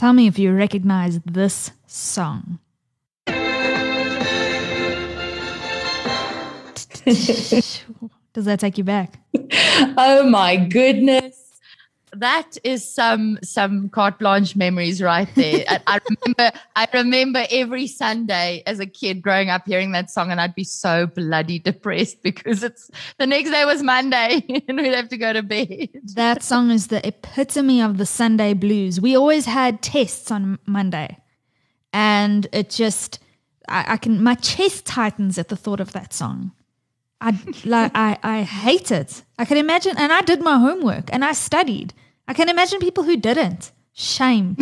tell 0.00 0.14
me 0.14 0.26
if 0.26 0.38
you 0.38 0.50
recognize 0.50 1.20
this 1.26 1.72
song. 1.86 2.58
Does 8.32 8.46
that 8.46 8.60
take 8.60 8.78
you 8.78 8.84
back? 8.84 9.20
Oh 9.98 10.26
my 10.26 10.56
goodness. 10.56 11.39
That 12.12 12.58
is 12.64 12.88
some 12.88 13.38
some 13.42 13.88
carte 13.88 14.18
blanche 14.18 14.56
memories 14.56 15.00
right 15.00 15.28
there. 15.34 15.64
I, 15.86 16.00
remember 16.08 16.58
I 16.74 16.88
remember 16.92 17.44
every 17.50 17.86
Sunday 17.86 18.62
as 18.66 18.80
a 18.80 18.86
kid 18.86 19.22
growing 19.22 19.48
up 19.48 19.66
hearing 19.66 19.92
that 19.92 20.10
song 20.10 20.30
and 20.30 20.40
I'd 20.40 20.54
be 20.54 20.64
so 20.64 21.06
bloody 21.06 21.58
depressed 21.58 22.22
because 22.22 22.62
it's 22.62 22.90
the 23.18 23.26
next 23.26 23.50
day 23.50 23.64
was 23.64 23.82
Monday 23.82 24.44
and 24.68 24.76
we'd 24.78 24.94
have 24.94 25.08
to 25.10 25.18
go 25.18 25.32
to 25.32 25.42
bed. 25.42 25.88
That 26.14 26.42
song 26.42 26.70
is 26.70 26.88
the 26.88 27.06
epitome 27.06 27.80
of 27.80 27.98
the 27.98 28.06
Sunday 28.06 28.54
blues. 28.54 29.00
We 29.00 29.16
always 29.16 29.46
had 29.46 29.82
tests 29.82 30.30
on 30.30 30.58
Monday, 30.66 31.18
and 31.92 32.46
it 32.52 32.70
just, 32.70 33.20
I, 33.68 33.94
I 33.94 33.96
can, 33.96 34.22
my 34.22 34.34
chest 34.34 34.86
tightens 34.86 35.38
at 35.38 35.48
the 35.48 35.56
thought 35.56 35.80
of 35.80 35.92
that 35.92 36.12
song. 36.12 36.52
I 37.20 37.38
like, 37.64 37.92
I, 37.94 38.18
I 38.22 38.42
hate 38.42 38.90
it. 38.90 39.22
I 39.38 39.44
can 39.44 39.56
imagine, 39.56 39.96
and 39.98 40.12
I 40.12 40.22
did 40.22 40.40
my 40.40 40.58
homework 40.58 41.12
and 41.12 41.24
I 41.24 41.32
studied. 41.32 41.92
I 42.26 42.34
can 42.34 42.48
imagine 42.48 42.80
people 42.80 43.04
who 43.04 43.16
didn't. 43.16 43.72
Shame. 43.92 44.56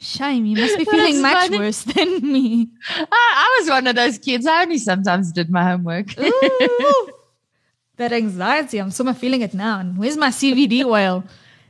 Shame. 0.00 0.46
You 0.46 0.56
must 0.56 0.78
be 0.78 0.84
feeling 0.84 1.20
much 1.20 1.34
funny. 1.34 1.58
worse 1.58 1.82
than 1.82 2.20
me. 2.32 2.68
I, 2.88 3.06
I 3.10 3.58
was 3.60 3.68
one 3.68 3.86
of 3.86 3.96
those 3.96 4.18
kids. 4.18 4.46
I 4.46 4.62
only 4.62 4.78
sometimes 4.78 5.32
did 5.32 5.50
my 5.50 5.64
homework. 5.64 6.18
Ooh. 6.18 7.10
that 7.96 8.12
anxiety. 8.12 8.78
I'm 8.78 8.90
so 8.90 9.12
feeling 9.12 9.42
it 9.42 9.52
now. 9.52 9.80
And 9.80 9.98
where's 9.98 10.16
my 10.16 10.30
CBD 10.30 10.84
oil? 10.84 11.24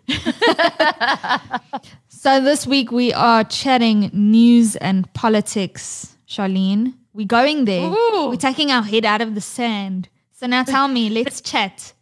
so 2.08 2.40
this 2.40 2.66
week 2.66 2.92
we 2.92 3.12
are 3.12 3.44
chatting 3.44 4.10
news 4.12 4.76
and 4.76 5.12
politics, 5.14 6.16
Charlene. 6.28 6.94
We're 7.12 7.26
going 7.26 7.64
there. 7.64 7.86
Ooh. 7.86 8.28
We're 8.28 8.36
taking 8.36 8.70
our 8.70 8.82
head 8.82 9.04
out 9.04 9.20
of 9.20 9.34
the 9.34 9.40
sand. 9.40 10.08
So 10.32 10.46
now 10.46 10.62
tell 10.62 10.88
me, 10.88 11.10
let's 11.18 11.40
chat. 11.40 11.92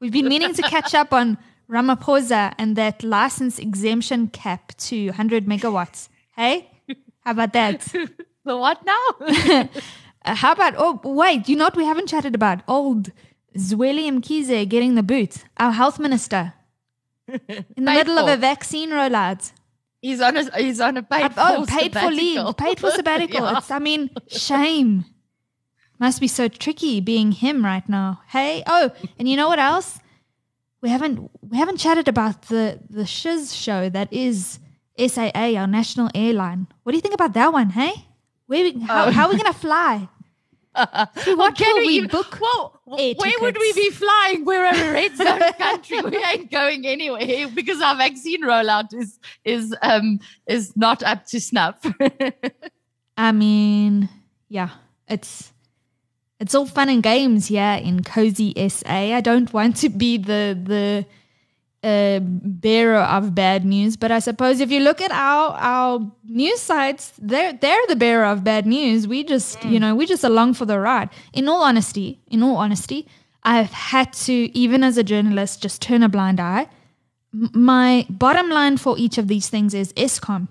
We've 0.00 0.12
been 0.12 0.28
meaning 0.28 0.54
to 0.54 0.62
catch 0.62 0.94
up 0.94 1.12
on 1.12 1.38
Ramaphosa 1.70 2.54
and 2.58 2.74
that 2.76 3.02
license 3.02 3.58
exemption 3.58 4.28
cap 4.28 4.76
to 4.78 5.06
100 5.06 5.46
megawatts. 5.46 6.08
Hey, 6.34 6.70
how 7.20 7.32
about 7.32 7.52
that? 7.52 7.80
the 8.44 8.56
what 8.56 8.84
now? 8.84 9.68
Uh, 10.22 10.34
how 10.34 10.52
about, 10.52 10.74
oh, 10.76 11.00
wait, 11.02 11.48
you 11.48 11.56
know 11.56 11.64
what 11.64 11.74
we 11.74 11.86
haven't 11.86 12.06
chatted 12.06 12.34
about? 12.34 12.60
Old 12.68 13.10
Zweli 13.56 14.06
Mkhize 14.12 14.68
getting 14.68 14.94
the 14.94 15.02
boot, 15.02 15.44
our 15.56 15.72
health 15.72 15.98
minister, 15.98 16.52
in 17.26 17.64
the 17.74 17.80
middle 17.80 18.18
of 18.18 18.28
a 18.28 18.36
vaccine 18.36 18.90
rollout. 18.90 19.50
He's 20.00 20.20
on 20.20 20.36
a 20.36 20.56
he's 20.58 20.80
on 20.80 20.96
a 20.96 21.02
paid 21.02 21.32
oh, 21.36 21.66
paid 21.68 21.92
for 21.92 22.10
leave, 22.10 22.36
sabbatical. 22.38 22.54
paid 22.54 22.80
for 22.80 22.90
sabbatical. 23.00 23.40
Yeah. 23.42 23.58
It's, 23.58 23.70
I 23.70 23.78
mean, 23.78 24.10
shame. 24.28 25.04
Must 25.98 26.20
be 26.20 26.28
so 26.28 26.48
tricky 26.48 27.00
being 27.02 27.32
him 27.32 27.62
right 27.64 27.86
now. 27.86 28.22
Hey, 28.28 28.62
oh, 28.66 28.90
and 29.18 29.28
you 29.28 29.36
know 29.36 29.48
what 29.48 29.58
else? 29.58 29.98
We 30.80 30.88
haven't 30.88 31.30
we 31.42 31.58
haven't 31.58 31.76
chatted 31.76 32.08
about 32.08 32.42
the 32.48 32.80
the 32.88 33.04
shiz 33.04 33.54
show 33.54 33.90
that 33.90 34.10
is 34.10 34.58
SAA, 34.98 35.54
our 35.58 35.66
national 35.66 36.08
airline. 36.14 36.66
What 36.82 36.92
do 36.92 36.96
you 36.96 37.02
think 37.02 37.14
about 37.14 37.34
that 37.34 37.52
one? 37.52 37.70
Hey, 37.70 37.92
where 38.46 38.64
we, 38.64 38.80
how, 38.80 39.06
Oh. 39.06 39.10
how 39.10 39.26
are 39.26 39.30
we 39.32 39.36
gonna 39.36 39.52
fly? 39.52 40.08
Through 41.18 41.36
what 41.36 41.56
Can 41.56 41.74
will 41.74 41.86
we 41.86 41.94
even- 41.96 42.08
book? 42.10 42.38
Well, 42.40 42.80
where 42.84 43.14
would 43.40 43.56
we 43.58 43.72
be 43.72 43.90
flying? 43.90 44.44
We're 44.44 44.64
a 44.64 44.92
red 44.92 45.16
zone 45.16 45.40
country. 45.58 46.00
We 46.02 46.16
ain't 46.24 46.50
going 46.50 46.86
anywhere 46.86 47.48
because 47.54 47.80
our 47.80 47.96
vaccine 47.96 48.42
rollout 48.42 48.92
is 48.94 49.18
is 49.44 49.74
um 49.82 50.20
is 50.46 50.76
not 50.76 51.02
up 51.02 51.26
to 51.26 51.40
snuff. 51.40 51.84
I 53.16 53.32
mean, 53.32 54.08
yeah, 54.48 54.70
it's 55.08 55.52
it's 56.38 56.54
all 56.54 56.66
fun 56.66 56.88
and 56.88 57.02
games 57.02 57.46
here 57.48 57.78
in 57.82 58.02
cozy 58.02 58.54
SA. 58.68 58.88
I 58.88 59.20
don't 59.20 59.52
want 59.52 59.76
to 59.76 59.88
be 59.88 60.16
the 60.16 60.58
the 60.60 61.06
uh, 61.82 62.20
bearer 62.22 62.98
of 62.98 63.34
bad 63.34 63.64
news, 63.64 63.96
but 63.96 64.10
I 64.10 64.18
suppose 64.18 64.60
if 64.60 64.70
you 64.70 64.80
look 64.80 65.00
at 65.00 65.10
our 65.10 65.52
our 65.54 66.12
news 66.24 66.60
sites, 66.60 67.12
they're 67.18 67.52
they're 67.52 67.86
the 67.88 67.96
bearer 67.96 68.24
of 68.24 68.44
bad 68.44 68.66
news. 68.66 69.08
We 69.08 69.24
just 69.24 69.64
you 69.64 69.80
know 69.80 69.94
we 69.94 70.06
just 70.06 70.24
along 70.24 70.54
for 70.54 70.66
the 70.66 70.78
ride. 70.78 71.10
In 71.32 71.48
all 71.48 71.62
honesty, 71.62 72.20
in 72.28 72.42
all 72.42 72.56
honesty, 72.56 73.06
I've 73.42 73.72
had 73.72 74.12
to 74.24 74.32
even 74.56 74.84
as 74.84 74.98
a 74.98 75.02
journalist 75.02 75.62
just 75.62 75.80
turn 75.82 76.02
a 76.02 76.08
blind 76.08 76.40
eye. 76.40 76.68
My 77.32 78.06
bottom 78.10 78.50
line 78.50 78.76
for 78.76 78.98
each 78.98 79.16
of 79.16 79.28
these 79.28 79.48
things 79.48 79.72
is 79.72 79.92
Eskom 79.92 80.48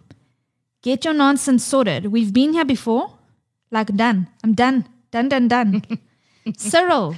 get 0.82 1.06
your 1.06 1.14
nonsense 1.14 1.66
sorted. 1.66 2.08
We've 2.08 2.34
been 2.34 2.54
here 2.54 2.66
before. 2.66 3.18
Like, 3.72 3.96
done. 3.96 4.28
I'm 4.44 4.54
done. 4.54 4.88
Done, 5.12 5.30
done, 5.30 5.48
done. 5.48 5.84
Cyril, 6.58 7.16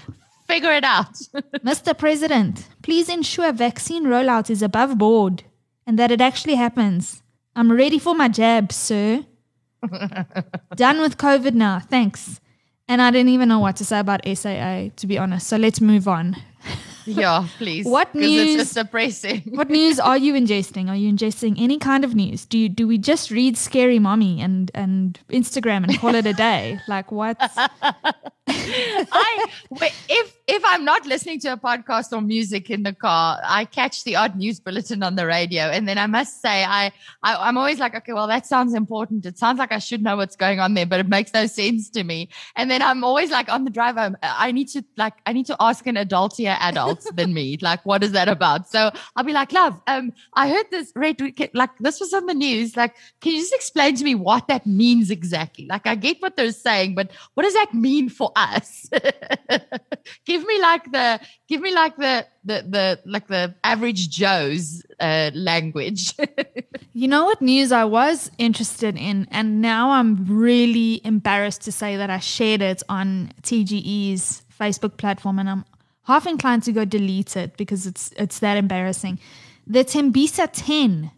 Figure 0.51 0.73
it 0.73 0.83
out. 0.83 1.13
Mr. 1.63 1.97
President, 1.97 2.67
please 2.81 3.07
ensure 3.07 3.53
vaccine 3.53 4.03
rollout 4.03 4.49
is 4.49 4.61
above 4.61 4.97
board 4.97 5.43
and 5.87 5.97
that 5.97 6.11
it 6.11 6.19
actually 6.19 6.55
happens. 6.55 7.23
I'm 7.55 7.71
ready 7.71 7.97
for 7.97 8.13
my 8.13 8.27
jab, 8.27 8.73
sir. 8.73 9.25
done 10.75 10.99
with 10.99 11.17
COVID 11.17 11.53
now. 11.53 11.79
Thanks. 11.79 12.41
And 12.89 13.01
I 13.01 13.11
didn't 13.11 13.29
even 13.29 13.47
know 13.47 13.59
what 13.59 13.77
to 13.77 13.85
say 13.85 13.99
about 13.99 14.27
SAA, 14.27 14.89
to 14.97 15.07
be 15.07 15.17
honest. 15.17 15.47
So 15.47 15.55
let's 15.55 15.79
move 15.79 16.09
on. 16.09 16.35
yeah, 17.05 17.47
please. 17.57 17.85
What 17.85 18.13
news- 18.13 18.55
It's 18.55 18.63
just 18.63 18.75
depressing. 18.75 19.43
What 19.51 19.69
news 19.69 19.99
are 19.99 20.17
you 20.17 20.33
ingesting? 20.33 20.89
Are 20.89 20.97
you 20.97 21.11
ingesting 21.11 21.55
any 21.57 21.77
kind 21.77 22.03
of 22.03 22.13
news? 22.13 22.45
Do 22.45 22.57
you, 22.57 22.67
do 22.67 22.87
we 22.87 22.97
just 22.97 23.31
read 23.31 23.57
scary 23.57 23.99
mommy 23.99 24.41
and 24.41 24.69
and 24.75 25.17
Instagram 25.29 25.85
and 25.85 25.97
call 25.97 26.15
it 26.15 26.25
a 26.25 26.33
day? 26.33 26.79
Like 26.87 27.11
what? 27.11 27.37
I 28.47 29.45
if 30.09 30.40
if 30.51 30.61
I'm 30.65 30.83
not 30.83 31.05
listening 31.05 31.39
to 31.39 31.53
a 31.53 31.57
podcast 31.57 32.11
or 32.11 32.19
music 32.19 32.69
in 32.69 32.83
the 32.83 32.91
car, 32.93 33.39
I 33.41 33.63
catch 33.63 34.03
the 34.03 34.17
odd 34.17 34.35
news 34.35 34.59
bulletin 34.59 35.01
on 35.01 35.15
the 35.15 35.25
radio, 35.25 35.63
and 35.63 35.87
then 35.87 35.97
I 35.97 36.07
must 36.07 36.41
say 36.41 36.65
I, 36.65 36.91
I 37.23 37.35
I'm 37.47 37.57
always 37.57 37.79
like, 37.79 37.95
okay, 37.95 38.11
well 38.11 38.27
that 38.27 38.45
sounds 38.45 38.73
important. 38.73 39.25
It 39.25 39.37
sounds 39.37 39.59
like 39.59 39.71
I 39.71 39.79
should 39.79 40.03
know 40.03 40.17
what's 40.17 40.35
going 40.35 40.59
on 40.59 40.73
there, 40.73 40.85
but 40.85 40.99
it 40.99 41.07
makes 41.07 41.33
no 41.33 41.45
sense 41.45 41.89
to 41.91 42.03
me. 42.03 42.27
And 42.57 42.69
then 42.69 42.81
I'm 42.81 43.01
always 43.05 43.31
like 43.31 43.47
on 43.47 43.63
the 43.63 43.69
drive 43.69 43.95
home, 43.95 44.17
I 44.21 44.51
need 44.51 44.67
to 44.69 44.83
like 44.97 45.13
I 45.25 45.31
need 45.31 45.45
to 45.45 45.55
ask 45.61 45.87
an 45.87 45.95
adultier 45.95 46.57
adult 46.59 47.07
than 47.15 47.33
me, 47.33 47.57
like 47.61 47.85
what 47.85 48.03
is 48.03 48.11
that 48.11 48.27
about? 48.27 48.67
So 48.69 48.91
I'll 49.15 49.23
be 49.23 49.31
like, 49.31 49.53
love, 49.53 49.81
um, 49.87 50.11
I 50.33 50.49
heard 50.49 50.65
this 50.69 50.91
red 50.97 51.17
like 51.53 51.77
this 51.79 52.01
was 52.01 52.13
on 52.13 52.25
the 52.25 52.33
news. 52.33 52.75
Like, 52.75 52.95
can 53.21 53.31
you 53.31 53.39
just 53.39 53.53
explain 53.53 53.95
to 53.95 54.03
me 54.03 54.15
what 54.15 54.49
that 54.49 54.67
means 54.67 55.11
exactly? 55.11 55.65
Like, 55.67 55.87
I 55.87 55.95
get 55.95 56.21
what 56.21 56.35
they're 56.35 56.51
saying, 56.51 56.95
but 56.95 57.09
what 57.35 57.43
does 57.43 57.53
that 57.53 57.73
mean 57.73 58.09
for 58.09 58.33
us? 58.35 58.89
give 60.25 60.40
me 60.45 60.61
like 60.61 60.91
the 60.91 61.19
give 61.47 61.61
me 61.61 61.73
like 61.73 61.95
the 61.97 62.25
the 62.43 62.65
the 62.67 62.99
like 63.05 63.27
the 63.27 63.55
average 63.63 64.09
Joe's 64.09 64.83
uh, 64.99 65.31
language. 65.33 66.13
You 66.93 67.07
know 67.07 67.23
what 67.23 67.41
news 67.41 67.71
I 67.71 67.85
was 67.85 68.29
interested 68.37 68.97
in, 68.97 69.25
and 69.31 69.61
now 69.61 69.91
I'm 69.91 70.25
really 70.27 70.99
embarrassed 71.05 71.61
to 71.61 71.71
say 71.71 71.95
that 71.95 72.09
I 72.09 72.19
shared 72.19 72.61
it 72.61 72.83
on 72.89 73.31
TGE's 73.43 74.43
Facebook 74.59 74.97
platform, 74.97 75.39
and 75.39 75.49
I'm 75.49 75.65
half 76.03 76.27
inclined 76.27 76.63
to 76.63 76.73
go 76.73 76.83
delete 76.83 77.37
it 77.37 77.55
because 77.55 77.87
it's 77.87 78.11
it's 78.17 78.39
that 78.39 78.57
embarrassing. 78.57 79.19
The 79.65 79.85
Tembisa 79.85 80.49
10. 80.51 81.11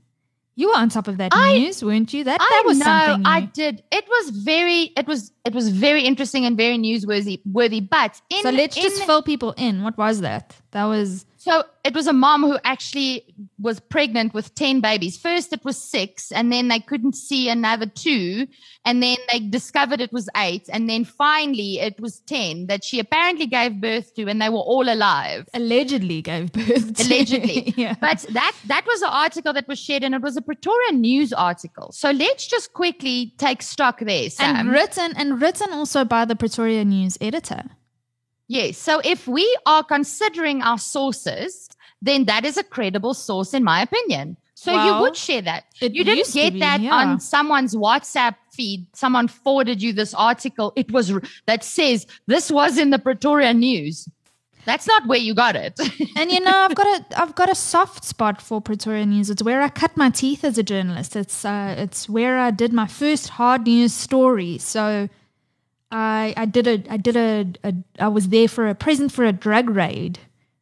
You 0.56 0.68
were 0.70 0.76
on 0.76 0.90
top 0.90 1.08
of 1.08 1.18
that 1.18 1.32
I- 1.34 1.58
news, 1.58 1.84
weren't 1.84 2.14
you? 2.14 2.24
That 2.24 2.40
that 2.40 2.64
I 2.64 2.68
was 2.68 2.78
know, 2.78 2.86
something. 2.86 3.26
I 3.26 3.40
new. 3.42 3.48
did. 3.54 3.84
It 3.92 4.06
was 4.08 4.30
very 4.30 4.92
it 4.96 5.08
was 5.08 5.32
it 5.46 5.54
was 5.54 5.70
very 5.70 6.04
interesting 6.04 6.46
and 6.46 6.56
very 6.56 6.78
newsworthy 6.78 7.42
worthy. 7.46 7.80
But 7.80 8.22
in 8.30 8.44
so 8.44 8.50
let's 8.52 8.78
in, 8.78 8.84
just 8.84 9.04
fill 9.04 9.24
people 9.24 9.54
in. 9.58 9.82
What 9.84 9.98
was 9.98 10.22
that? 10.22 10.56
That 10.72 10.86
was 10.86 11.26
So 11.44 11.66
it 11.84 11.94
was 11.94 12.08
a 12.08 12.14
mom 12.14 12.44
who 12.44 12.58
actually 12.64 13.36
was 13.60 13.82
pregnant 13.82 14.34
with 14.34 14.56
10 14.56 14.80
babies. 14.80 15.18
First, 15.18 15.52
it 15.52 15.66
was 15.66 15.76
six, 15.76 16.32
and 16.32 16.54
then 16.54 16.70
they 16.70 16.80
couldn't 16.80 17.18
see 17.18 17.50
another 17.50 17.86
two. 17.86 18.48
And 18.86 19.04
then 19.04 19.18
they 19.30 19.40
discovered 19.42 20.00
it 20.00 20.14
was 20.14 20.30
eight. 20.38 20.70
And 20.72 20.90
then 20.90 21.04
finally, 21.04 21.82
it 21.82 22.00
was 22.00 22.22
10 22.22 22.68
that 22.68 22.86
she 22.86 22.98
apparently 22.98 23.46
gave 23.46 23.82
birth 23.82 24.16
to, 24.16 24.30
and 24.30 24.42
they 24.42 24.48
were 24.48 24.56
all 24.56 24.88
alive. 24.88 25.50
Allegedly 25.54 26.22
gave 26.22 26.54
birth. 26.54 26.96
To. 26.96 27.04
Allegedly. 27.04 27.74
yeah. 27.76 27.96
But 28.00 28.20
that, 28.30 28.56
that 28.68 28.86
was 28.88 29.02
an 29.02 29.10
article 29.12 29.52
that 29.52 29.68
was 29.68 29.80
shared, 29.80 30.06
and 30.06 30.16
it 30.16 30.22
was 30.22 30.38
a 30.38 30.42
Pretoria 30.42 30.94
News 30.94 31.34
article. 31.34 31.92
So 31.92 32.12
let's 32.12 32.48
just 32.48 32.72
quickly 32.72 33.34
take 33.38 33.64
stock 33.64 34.00
there, 34.00 34.30
Sam. 34.30 34.56
and 34.56 34.72
written 34.72 35.12
and 35.18 35.42
written 35.42 35.74
also 35.74 36.06
by 36.06 36.24
the 36.24 36.38
Pretoria 36.38 36.86
News 36.86 37.18
editor. 37.20 37.64
Yes. 38.48 38.78
So 38.78 39.02
if 39.04 39.28
we 39.28 39.58
are 39.66 39.84
considering 39.84 40.62
our 40.62 40.78
sources, 40.78 41.70
then 42.02 42.26
that 42.26 42.46
is 42.46 42.58
a 42.58 42.64
credible 42.64 43.14
source, 43.14 43.54
in 43.54 43.64
my 43.64 43.82
opinion. 43.82 44.38
So 44.64 44.72
you 44.86 45.02
would 45.02 45.18
share 45.18 45.42
that. 45.42 45.66
You 45.82 46.06
didn't 46.06 46.32
get 46.34 46.54
be, 46.54 46.60
that 46.60 46.80
yeah. 46.80 46.96
on 46.96 47.20
someone's 47.20 47.76
WhatsApp 47.76 48.36
feed. 48.52 48.88
Someone 48.94 49.28
forwarded 49.28 49.82
you 49.82 49.92
this 49.92 50.14
article. 50.14 50.72
It 50.78 50.90
was 50.90 51.12
that 51.48 51.66
says 51.66 52.08
this 52.28 52.50
was 52.50 52.78
in 52.78 52.90
the 52.90 53.00
Pretoria 53.00 53.54
News. 53.54 54.08
That's 54.66 54.88
not 54.88 55.06
where 55.06 55.20
you 55.20 55.36
got 55.36 55.58
it. 55.58 55.78
And 56.16 56.32
you 56.32 56.40
know, 56.40 56.56
I've 56.56 56.76
got 56.76 56.88
a 56.88 57.22
I've 57.22 57.36
got 57.36 57.50
a 57.50 57.56
soft 57.56 58.06
spot 58.06 58.42
for 58.42 58.62
Pretoria 58.62 59.06
News. 59.06 59.30
It's 59.30 59.44
where 59.44 59.62
I 59.62 59.68
cut 59.68 59.98
my 59.98 60.10
teeth 60.10 60.46
as 60.46 60.58
a 60.58 60.64
journalist. 60.64 61.18
It's 61.18 61.44
uh, 61.44 61.76
it's 61.78 62.08
where 62.08 62.40
I 62.40 62.52
did 62.52 62.72
my 62.72 62.88
first 62.88 63.30
hard 63.30 63.66
news 63.66 63.94
story. 63.94 64.58
So 64.60 65.10
I 65.94 66.34
I 66.36 66.46
did 66.46 66.68
a 66.68 66.84
I 66.90 66.98
did 66.98 67.16
a, 67.16 67.46
a 67.64 67.74
I 68.00 68.08
was 68.08 68.30
there 68.30 68.48
for 68.48 68.68
a 68.68 68.76
present 68.76 69.12
for 69.12 69.24
a 69.24 69.32
drug 69.32 69.70
raid. 69.70 70.20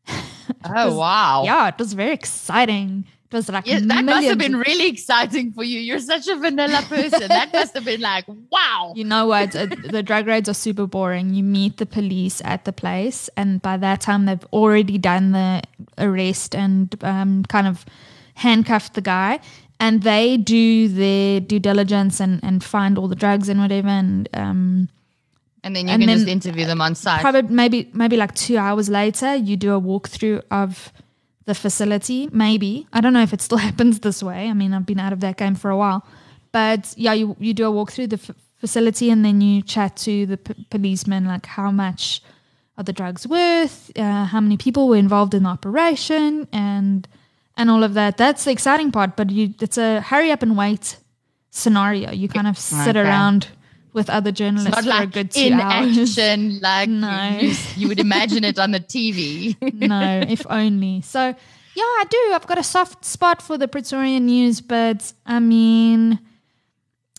oh 0.66 0.98
wow. 0.98 1.44
Yeah, 1.46 1.70
it 1.70 1.78
was 1.80 1.94
very 1.94 2.12
exciting. 2.12 3.06
It 3.32 3.36
was 3.36 3.48
like 3.48 3.66
Yeah, 3.66 3.80
that 3.82 4.04
must 4.04 4.28
have 4.28 4.38
been 4.38 4.58
really 4.58 4.90
exciting 4.90 5.54
for 5.54 5.64
you. 5.64 5.80
You're 5.80 6.00
such 6.00 6.28
a 6.28 6.36
vanilla 6.36 6.82
person. 6.90 7.30
that 7.30 7.54
must 7.54 7.74
have 7.76 7.86
been 7.86 8.02
like, 8.02 8.26
wow. 8.28 8.92
You 8.94 9.06
know 9.06 9.26
what? 9.26 9.52
The 9.52 10.04
drug 10.04 10.28
raids 10.28 10.50
are 10.50 10.54
super 10.54 10.86
boring. 10.86 11.34
You 11.34 11.42
meet 11.44 11.78
the 11.78 11.86
police 11.86 12.42
at 12.44 12.66
the 12.66 12.74
place, 12.74 13.30
and 13.38 13.62
by 13.62 13.78
that 13.78 14.02
time, 14.02 14.26
they've 14.26 14.46
already 14.52 14.98
done 14.98 15.32
the 15.32 15.62
arrest 15.98 16.54
and 16.56 16.94
um, 17.06 17.44
kind 17.46 17.68
of 17.68 17.86
handcuffed 18.36 18.96
the 18.96 19.02
guy. 19.02 19.40
And 19.80 20.04
they 20.04 20.36
do 20.36 20.90
their 20.90 21.40
due 21.40 21.60
diligence 21.60 22.20
and, 22.20 22.44
and 22.44 22.62
find 22.62 22.98
all 22.98 23.08
the 23.08 23.16
drugs 23.16 23.48
and 23.50 23.62
whatever. 23.62 23.88
And 23.88 24.30
um, 24.34 24.90
And 25.64 25.76
then 25.76 25.88
you 25.88 25.94
And 25.94 26.02
can 26.04 26.10
just 26.18 26.28
interview 26.28 26.66
them 26.66 26.82
on 26.82 26.96
site. 26.96 27.22
probably 27.22 27.54
maybe 27.54 27.90
maybe 27.94 28.18
like 28.18 28.34
two 28.36 28.58
hours 28.58 28.90
later, 28.90 29.36
you 29.36 29.56
do 29.58 29.74
a 29.76 29.82
walkthrough 29.82 30.42
of 30.50 30.92
the 31.46 31.54
facility. 31.56 32.30
Maybe 32.32 32.88
I 32.94 33.00
don't 33.02 33.14
know 33.14 33.22
if 33.24 33.34
it 33.34 33.42
still 33.42 33.58
happens 33.70 34.00
this 34.00 34.24
way. 34.24 34.50
I 34.50 34.54
mean, 34.54 34.74
I've 34.74 34.86
been 34.86 35.00
out 35.00 35.14
of 35.14 35.20
that 35.20 35.38
game 35.38 35.56
for 35.56 35.70
a 35.70 35.78
while, 35.78 36.04
but 36.52 36.94
yeah, 36.98 37.14
you 37.14 37.36
you 37.40 37.54
do 37.54 37.68
a 37.68 37.72
walkthrough 37.72 38.10
the 38.10 38.16
f- 38.24 38.36
facility 38.58 39.12
and 39.12 39.24
then 39.24 39.40
you 39.42 39.62
chat 39.62 39.96
to 39.98 40.26
the 40.26 40.38
p- 40.38 40.66
policeman 40.70 41.26
like 41.26 41.46
how 41.46 41.70
much 41.72 42.22
are 42.78 42.84
the 42.84 42.94
drugs 42.94 43.28
worth, 43.28 43.92
uh, 43.98 44.26
how 44.26 44.40
many 44.42 44.58
people 44.58 44.88
were 44.88 44.98
involved 44.98 45.34
in 45.36 45.44
the 45.44 45.50
operation, 45.50 46.48
and 46.52 47.08
and 47.58 47.70
all 47.70 47.84
of 47.84 47.94
that. 47.94 48.18
That's 48.18 48.46
the 48.46 48.52
exciting 48.52 48.92
part. 48.92 49.16
But 49.16 49.30
you, 49.30 49.54
it's 49.62 49.78
a 49.78 50.02
hurry 50.02 50.32
up 50.32 50.42
and 50.42 50.58
wait 50.58 50.98
scenario. 51.52 52.12
You 52.12 52.28
kind 52.28 52.48
of 52.48 52.58
sit 52.58 52.96
Okay. 52.96 53.00
around 53.08 53.48
with 53.94 54.10
other 54.10 54.32
journalists 54.32 54.72
not 54.72 54.84
for 54.84 54.90
a 54.90 54.94
like 54.94 55.12
good 55.12 55.32
two 55.32 55.42
in 55.42 55.54
hours. 55.60 55.98
action, 56.18 56.60
like 56.62 56.90
No. 56.90 57.38
you, 57.42 57.54
you 57.76 57.88
would 57.88 58.00
imagine 58.00 58.44
it 58.44 58.58
on 58.60 58.72
the 58.72 58.80
TV. 58.80 59.56
no, 59.74 60.24
if 60.28 60.46
only. 60.50 61.02
So, 61.02 61.20
yeah, 61.76 61.84
I 61.84 62.04
do. 62.10 62.32
I've 62.34 62.48
got 62.48 62.58
a 62.58 62.64
soft 62.64 63.04
spot 63.06 63.42
for 63.42 63.58
the 63.58 63.68
Praetorian 63.68 64.26
News, 64.26 64.62
but 64.62 65.12
I 65.26 65.40
mean, 65.40 66.20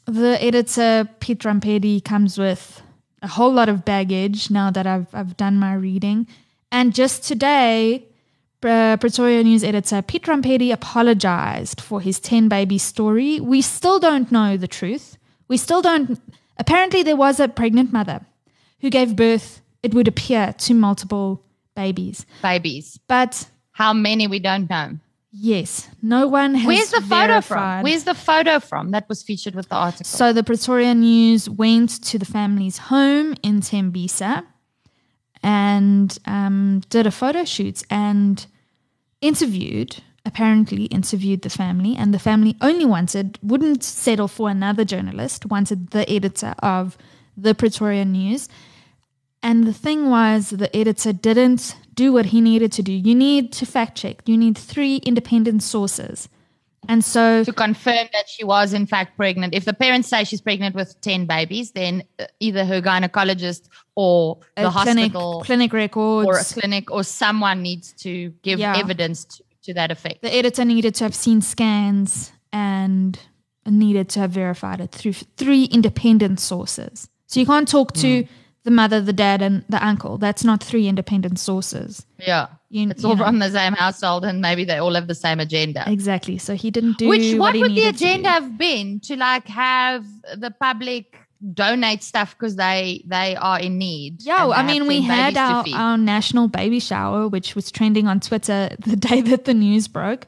the 0.06 0.42
editor, 0.42 1.08
Piet 1.20 1.40
Rampedi, 1.40 2.02
comes 2.04 2.38
with 2.38 2.82
a 3.22 3.28
whole 3.28 3.52
lot 3.52 3.68
of 3.68 3.84
baggage 3.84 4.50
now 4.50 4.70
that 4.70 4.86
I've, 4.86 5.06
I've 5.14 5.36
done 5.36 5.56
my 5.58 5.74
reading. 5.74 6.26
And 6.70 6.94
just 6.94 7.22
today, 7.24 8.06
uh, 8.62 8.96
Pretoria 8.96 9.42
News 9.44 9.62
editor 9.64 10.02
Piet 10.02 10.22
Rampedi 10.22 10.72
apologized 10.72 11.80
for 11.80 12.00
his 12.00 12.18
10 12.20 12.48
baby 12.48 12.78
story. 12.78 13.40
We 13.40 13.60
still 13.62 13.98
don't 13.98 14.32
know 14.32 14.56
the 14.56 14.68
truth. 14.68 15.18
We 15.48 15.56
still 15.56 15.82
don't. 15.82 16.18
Apparently, 16.62 17.02
there 17.02 17.16
was 17.16 17.40
a 17.40 17.48
pregnant 17.48 17.92
mother 17.92 18.20
who 18.80 18.88
gave 18.88 19.16
birth, 19.16 19.60
it 19.82 19.92
would 19.94 20.06
appear, 20.06 20.54
to 20.58 20.74
multiple 20.74 21.42
babies. 21.74 22.24
Babies. 22.40 23.00
But 23.08 23.48
How 23.72 23.92
many 23.92 24.28
we 24.28 24.38
don't 24.38 24.70
know. 24.70 24.88
yes, 25.32 25.88
no 26.02 26.28
one 26.28 26.54
has. 26.54 26.66
Where's 26.66 26.90
the 26.90 27.00
photo 27.00 27.40
from? 27.40 27.82
Where's 27.82 28.04
the 28.04 28.14
photo 28.14 28.60
from 28.60 28.92
that 28.92 29.08
was 29.08 29.24
featured 29.24 29.56
with 29.56 29.68
the 29.70 29.74
article? 29.74 30.04
So 30.04 30.32
the 30.32 30.44
Pretoria 30.44 30.94
News 30.94 31.50
went 31.50 31.90
to 32.04 32.16
the 32.16 32.26
family's 32.36 32.78
home 32.78 33.34
in 33.42 33.60
Tembisa 33.60 34.44
and 35.42 36.16
um, 36.26 36.82
did 36.90 37.04
a 37.08 37.10
photo 37.10 37.44
shoot 37.44 37.82
and 37.90 38.46
interviewed, 39.20 39.96
apparently 40.24 40.84
interviewed 40.84 41.42
the 41.42 41.50
family. 41.50 41.96
And 41.96 42.14
the 42.14 42.18
family 42.18 42.56
only 42.60 42.84
wanted, 42.84 43.38
wouldn't 43.42 43.82
settle 43.82 44.28
for 44.28 44.48
another 44.48 44.84
journalist, 44.84 45.46
wanted 45.46 45.90
the 45.90 46.08
editor 46.10 46.54
of 46.60 46.96
the 47.36 47.54
Pretoria 47.54 48.04
News. 48.04 48.48
And 49.42 49.64
the 49.64 49.72
thing 49.72 50.08
was, 50.08 50.50
the 50.50 50.74
editor 50.76 51.12
didn't 51.12 51.76
do 51.94 52.12
what 52.12 52.26
he 52.26 52.40
needed 52.40 52.72
to 52.72 52.82
do. 52.82 52.92
You 52.92 53.14
need 53.14 53.52
to 53.54 53.66
fact 53.66 53.98
check, 53.98 54.22
you 54.26 54.38
need 54.38 54.56
three 54.56 54.96
independent 54.96 55.62
sources. 55.62 56.28
And 56.88 57.04
so 57.04 57.44
to 57.44 57.52
confirm 57.52 58.08
that 58.12 58.28
she 58.28 58.42
was 58.42 58.72
in 58.72 58.86
fact 58.86 59.16
pregnant. 59.16 59.54
If 59.54 59.64
the 59.64 59.72
parents 59.72 60.08
say 60.08 60.24
she's 60.24 60.40
pregnant 60.40 60.74
with 60.74 61.00
10 61.00 61.26
babies, 61.26 61.70
then 61.70 62.02
uh, 62.18 62.24
either 62.40 62.64
her 62.64 62.82
gynecologist 62.82 63.68
or 63.94 64.38
the 64.56 64.68
clinic, 64.68 65.12
hospital 65.12 65.42
clinic 65.44 65.72
records, 65.72 66.26
or 66.26 66.38
a 66.38 66.44
clinic 66.44 66.90
or 66.90 67.04
someone 67.04 67.62
needs 67.62 67.92
to 67.98 68.30
give 68.42 68.58
Yeah. 68.58 68.76
evidence 68.76 69.40
to, 69.64 69.74
that 69.74 69.90
effect. 69.90 70.22
the 70.22 70.34
editor 70.34 70.64
needed 70.64 70.94
to 70.96 71.04
have 71.04 71.14
seen 71.14 71.40
scans 71.40 72.32
and 72.52 73.18
needed 73.66 74.08
to 74.10 74.20
have 74.20 74.30
verified 74.30 74.80
it 74.80 74.92
through 74.92 75.12
three 75.12 75.64
independent 75.64 76.40
sources. 76.40 77.08
So 77.26 77.40
you 77.40 77.46
can't 77.46 77.68
talk 77.68 77.92
to 77.94 78.22
hmm. 78.22 78.28
the 78.64 78.70
mother, 78.70 79.00
the 79.00 79.12
dad, 79.12 79.40
and 79.40 79.64
the 79.68 79.84
uncle. 79.84 80.18
That's 80.18 80.44
not 80.44 80.62
three 80.62 80.88
independent 80.88 81.38
sources. 81.38 82.04
yeah. 82.18 82.48
You, 82.68 82.88
It's 82.88 83.02
you 83.02 83.10
all 83.10 83.16
know. 83.16 83.24
from 83.24 83.38
the 83.38 83.50
same 83.50 83.74
household 83.74 84.24
and 84.24 84.40
maybe 84.40 84.64
they 84.64 84.78
all 84.78 84.94
have 84.94 85.06
the 85.06 85.14
same 85.14 85.40
agenda. 85.40 85.84
Exactly. 85.86 86.38
So 86.38 86.54
he 86.54 86.70
didn't 86.70 86.96
do 86.96 87.06
Which 87.06 87.32
what, 87.32 87.54
what 87.54 87.60
would 87.60 87.70
the 87.72 87.74
needed 87.74 87.98
to 87.98 87.98
do. 87.98 88.04
agenda 88.06 88.28
have 88.30 88.56
been 88.56 88.98
to 89.00 89.16
like 89.16 89.46
have 89.46 90.06
the 90.38 90.50
public 90.50 91.18
donate 91.54 92.02
stuff 92.02 92.36
because 92.36 92.56
they 92.56 93.02
they 93.06 93.36
are 93.36 93.58
in 93.58 93.78
need? 93.78 94.22
Yeah, 94.22 94.48
I 94.48 94.62
mean, 94.62 94.86
we 94.86 95.02
had 95.02 95.36
our, 95.36 95.64
our 95.74 95.98
national 95.98 96.48
baby 96.48 96.80
shower, 96.80 97.28
which 97.28 97.54
was 97.54 97.70
trending 97.70 98.06
on 98.06 98.20
Twitter 98.20 98.74
the 98.78 98.96
day 98.96 99.20
that 99.22 99.44
the 99.44 99.54
news 99.54 99.88
broke. 99.88 100.26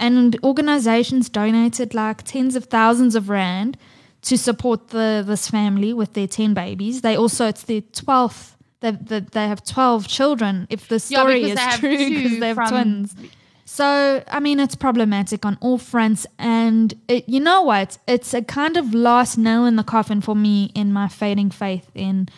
And 0.00 0.36
organizations 0.42 1.28
donated 1.28 1.94
like 1.94 2.24
tens 2.24 2.56
of 2.56 2.64
thousands 2.64 3.14
of 3.14 3.28
rand 3.28 3.78
to 4.22 4.38
support 4.38 4.88
the 4.88 5.22
this 5.24 5.48
family 5.48 5.92
with 5.92 6.14
their 6.14 6.26
10 6.26 6.54
babies. 6.54 7.02
They 7.02 7.16
also, 7.16 7.46
it's 7.46 7.62
their 7.64 7.82
12th, 7.82 8.54
they, 8.80 8.90
they, 8.90 9.20
they 9.20 9.46
have 9.46 9.64
12 9.64 10.08
children, 10.08 10.66
if 10.70 10.88
the 10.88 10.98
story 10.98 11.44
because 11.44 11.58
is 11.58 11.78
true, 11.78 11.96
because 11.96 12.40
they 12.40 12.48
have 12.48 12.68
twins. 12.68 13.14
So, 13.64 14.22
I 14.28 14.40
mean, 14.40 14.60
it's 14.60 14.74
problematic 14.74 15.44
on 15.44 15.56
all 15.60 15.78
fronts. 15.78 16.26
And 16.38 16.94
it, 17.08 17.28
you 17.28 17.40
know 17.40 17.62
what? 17.62 17.98
It's 18.06 18.34
a 18.34 18.42
kind 18.42 18.76
of 18.76 18.92
last 18.94 19.38
nail 19.38 19.64
in 19.66 19.76
the 19.76 19.82
coffin 19.84 20.20
for 20.20 20.36
me 20.36 20.70
in 20.74 20.92
my 20.92 21.08
fading 21.08 21.50
faith 21.50 21.90
in 21.94 22.28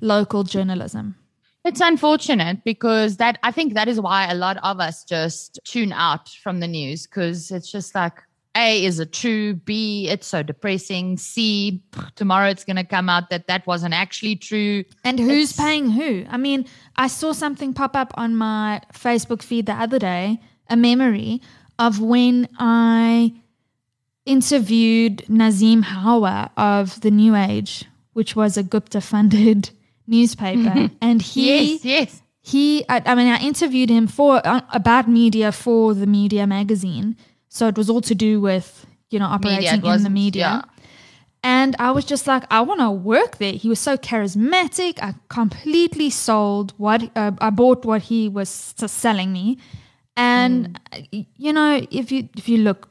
local 0.00 0.44
journalism. 0.44 1.16
It's 1.64 1.80
unfortunate 1.80 2.62
because 2.64 3.16
that 3.16 3.38
I 3.42 3.50
think 3.50 3.74
that 3.74 3.88
is 3.88 4.00
why 4.00 4.26
a 4.30 4.34
lot 4.34 4.56
of 4.62 4.78
us 4.78 5.02
just 5.02 5.58
tune 5.64 5.92
out 5.92 6.28
from 6.28 6.60
the 6.60 6.68
news 6.68 7.06
because 7.08 7.50
it's 7.50 7.70
just 7.72 7.92
like 7.92 8.12
A 8.56 8.84
is 8.84 9.00
it 9.00 9.12
true? 9.12 9.54
B 9.54 10.06
it's 10.08 10.28
so 10.28 10.44
depressing. 10.44 11.16
C 11.16 11.82
tomorrow 12.14 12.48
it's 12.48 12.62
going 12.64 12.76
to 12.76 12.84
come 12.84 13.08
out 13.08 13.30
that 13.30 13.48
that 13.48 13.66
wasn't 13.66 13.94
actually 13.94 14.36
true. 14.36 14.84
And 15.02 15.18
who's 15.18 15.50
It's- 15.50 15.56
paying 15.56 15.90
who? 15.90 16.24
I 16.28 16.36
mean, 16.36 16.66
I 16.94 17.08
saw 17.08 17.32
something 17.32 17.74
pop 17.74 17.96
up 17.96 18.12
on 18.16 18.36
my 18.36 18.80
Facebook 18.92 19.42
feed 19.42 19.66
the 19.66 19.74
other 19.74 19.98
day, 19.98 20.38
a 20.68 20.76
memory 20.76 21.40
of 21.78 22.00
when 22.00 22.48
I 22.58 23.34
interviewed 24.26 25.18
Nazeem 25.28 25.82
Howa 25.84 26.50
of 26.56 27.00
The 27.00 27.10
New 27.10 27.34
Age, 27.34 27.84
which 28.12 28.34
was 28.36 28.56
a 28.56 28.62
Gupta 28.62 29.00
funded 29.00 29.70
newspaper. 30.06 30.90
and 31.00 31.22
he 31.22 31.72
yes, 31.72 31.84
yes. 31.84 32.22
he 32.40 32.84
I, 32.88 33.02
I 33.04 33.14
mean 33.14 33.26
i 33.26 33.38
interviewed 33.38 33.90
him 33.90 34.06
for 34.06 34.40
uh, 34.46 34.60
about 34.72 35.08
media 35.08 35.50
for 35.50 35.94
the 35.94 36.06
media 36.06 36.46
magazine 36.46 37.16
so 37.48 37.66
it 37.66 37.76
was 37.76 37.90
all 37.90 38.00
to 38.02 38.14
do 38.14 38.40
with 38.40 38.86
you 39.10 39.18
know 39.18 39.26
operating 39.26 39.80
Media, 39.80 39.94
in 39.94 40.02
the 40.04 40.10
media 40.10 40.42
yeah. 40.42 40.62
and 41.42 41.74
i 41.80 41.90
was 41.90 42.04
just 42.04 42.28
like 42.28 42.44
i 42.52 42.60
want 42.60 42.80
to 42.80 42.90
work 42.90 43.38
there 43.38 43.52
he 43.52 43.68
was 43.68 43.80
so 43.80 43.96
charismatic 43.96 45.02
i 45.02 45.14
completely 45.28 46.08
sold 46.08 46.72
what 46.76 47.02
uh, 47.16 47.32
i 47.40 47.50
bought 47.50 47.84
what 47.84 48.02
he 48.02 48.28
was 48.28 48.48
selling 48.48 49.32
me 49.32 49.58
And 50.16 50.80
uh, 50.92 50.98
you 51.10 51.52
know, 51.52 51.86
if 51.90 52.10
you 52.10 52.28
if 52.36 52.48
you 52.48 52.58
look 52.58 52.88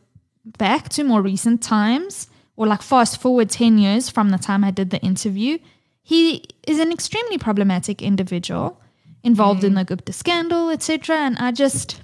back 0.57 0.89
to 0.89 1.03
more 1.03 1.21
recent 1.21 1.63
times, 1.63 2.27
or 2.55 2.67
like 2.67 2.81
fast 2.81 3.19
forward 3.19 3.49
ten 3.49 3.77
years 3.77 4.09
from 4.09 4.29
the 4.29 4.37
time 4.37 4.63
I 4.63 4.71
did 4.71 4.89
the 4.91 5.01
interview, 5.01 5.57
he 6.03 6.45
is 6.67 6.79
an 6.79 6.91
extremely 6.91 7.37
problematic 7.37 8.01
individual 8.01 8.79
involved 9.23 9.63
in 9.63 9.73
the 9.73 9.83
Gupta 9.83 10.13
scandal, 10.13 10.69
etc. 10.69 11.17
And 11.17 11.37
I 11.39 11.51
just, 11.51 12.01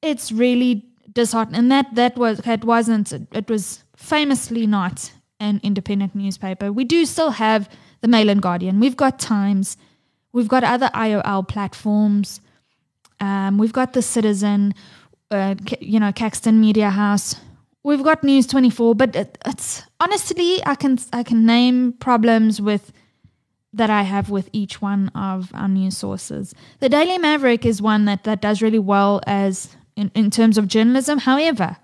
it's 0.00 0.30
really 0.30 0.86
disheartening. 1.12 1.58
And 1.58 1.72
that 1.72 1.94
that 1.94 2.16
was 2.16 2.40
it 2.46 2.64
wasn't 2.64 3.12
it 3.12 3.50
was 3.50 3.82
famously 3.96 4.66
not 4.66 5.12
an 5.40 5.60
independent 5.64 6.14
newspaper. 6.14 6.72
We 6.72 6.84
do 6.84 7.04
still 7.04 7.30
have 7.30 7.68
the 8.00 8.08
Mail 8.08 8.28
and 8.28 8.40
Guardian. 8.40 8.80
We've 8.80 8.96
got 8.96 9.18
Times. 9.18 9.76
We've 10.32 10.48
got 10.48 10.62
other 10.62 10.90
IOL 10.94 11.48
platforms. 11.48 12.40
Um, 13.20 13.58
we've 13.58 13.72
got 13.72 13.92
the 13.92 14.02
Citizen. 14.02 14.74
Uh, 15.30 15.54
you 15.80 16.00
know, 16.00 16.10
Caxton 16.10 16.58
Media 16.58 16.88
House. 16.88 17.36
We've 17.82 18.02
got 18.02 18.24
News 18.24 18.46
Twenty 18.46 18.70
Four. 18.70 18.94
But 18.94 19.14
it, 19.14 19.38
it's 19.44 19.82
honestly, 20.00 20.64
I 20.64 20.74
can 20.74 20.98
I 21.12 21.22
can 21.22 21.44
name 21.44 21.92
problems 21.92 22.60
with 22.60 22.92
that 23.72 23.90
I 23.90 24.02
have 24.02 24.30
with 24.30 24.48
each 24.52 24.80
one 24.80 25.08
of 25.14 25.50
our 25.54 25.68
news 25.68 25.96
sources. 25.96 26.54
The 26.80 26.88
Daily 26.88 27.18
Maverick 27.18 27.66
is 27.66 27.82
one 27.82 28.06
that, 28.06 28.24
that 28.24 28.40
does 28.40 28.62
really 28.62 28.78
well 28.78 29.20
as 29.26 29.76
in, 29.96 30.10
in 30.14 30.30
terms 30.30 30.56
of 30.56 30.68
journalism. 30.68 31.18
However, 31.18 31.76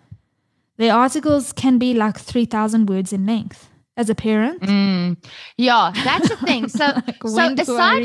their 0.76 0.94
articles 0.94 1.52
can 1.52 1.78
be 1.78 1.94
like 1.94 2.18
3,000 2.18 2.88
words 2.88 3.12
in 3.12 3.26
length. 3.26 3.68
As 3.96 4.10
a 4.10 4.14
parent, 4.14 4.60
mm. 4.62 5.16
Yeah, 5.56 5.92
that's 5.94 6.28
the 6.28 6.36
thing. 6.36 6.68
So, 6.68 6.84
like, 7.06 7.22
so 7.26 7.32
when 7.32 7.54
do 7.54 7.62
I 7.76 7.98
aside? 7.98 8.02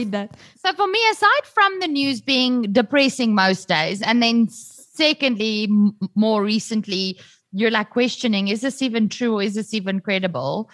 So 0.64 0.74
for 0.74 0.88
me, 0.88 1.00
aside 1.12 1.46
from 1.46 1.80
the 1.80 1.88
news 1.88 2.22
being 2.22 2.72
depressing 2.72 3.34
most 3.34 3.68
days, 3.68 4.02
and 4.04 4.22
then 4.22 4.50
secondly, 4.50 5.64
m- 5.64 5.96
more 6.14 6.44
recently, 6.44 7.20
you're 7.52 7.72
like 7.72 7.90
questioning: 7.90 8.50
is 8.50 8.62
this 8.62 8.84
even 8.84 9.10
true? 9.10 9.40
Is 9.40 9.56
this 9.56 9.74
even 9.74 10.00
credible? 10.00 10.70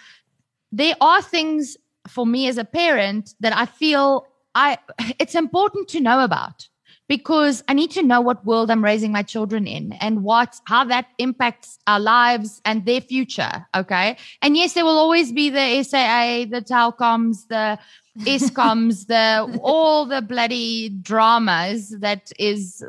There 0.70 0.96
are 1.00 1.22
things 1.22 1.78
for 2.08 2.26
me 2.26 2.48
as 2.48 2.58
a 2.58 2.64
parent 2.64 3.34
that 3.40 3.56
I 3.56 3.66
feel 3.66 4.26
I 4.54 4.78
it's 5.18 5.34
important 5.34 5.88
to 5.88 6.00
know 6.00 6.20
about 6.24 6.68
because 7.08 7.62
I 7.68 7.74
need 7.74 7.90
to 7.92 8.02
know 8.02 8.20
what 8.20 8.44
world 8.44 8.70
I'm 8.70 8.82
raising 8.82 9.12
my 9.12 9.22
children 9.22 9.66
in 9.66 9.92
and 9.94 10.22
what 10.22 10.60
how 10.64 10.84
that 10.84 11.06
impacts 11.18 11.78
our 11.86 12.00
lives 12.00 12.60
and 12.64 12.84
their 12.84 13.00
future. 13.00 13.66
Okay. 13.74 14.16
And 14.42 14.56
yes, 14.56 14.74
there 14.74 14.84
will 14.84 14.98
always 14.98 15.32
be 15.32 15.50
the 15.50 15.82
SAA, 15.82 16.46
the 16.50 16.64
telecoms, 16.68 17.46
the 17.48 17.78
Eskoms, 18.20 19.06
the 19.06 19.60
all 19.62 20.06
the 20.06 20.22
bloody 20.22 20.88
dramas 20.88 21.90
that 22.00 22.32
is 22.38 22.84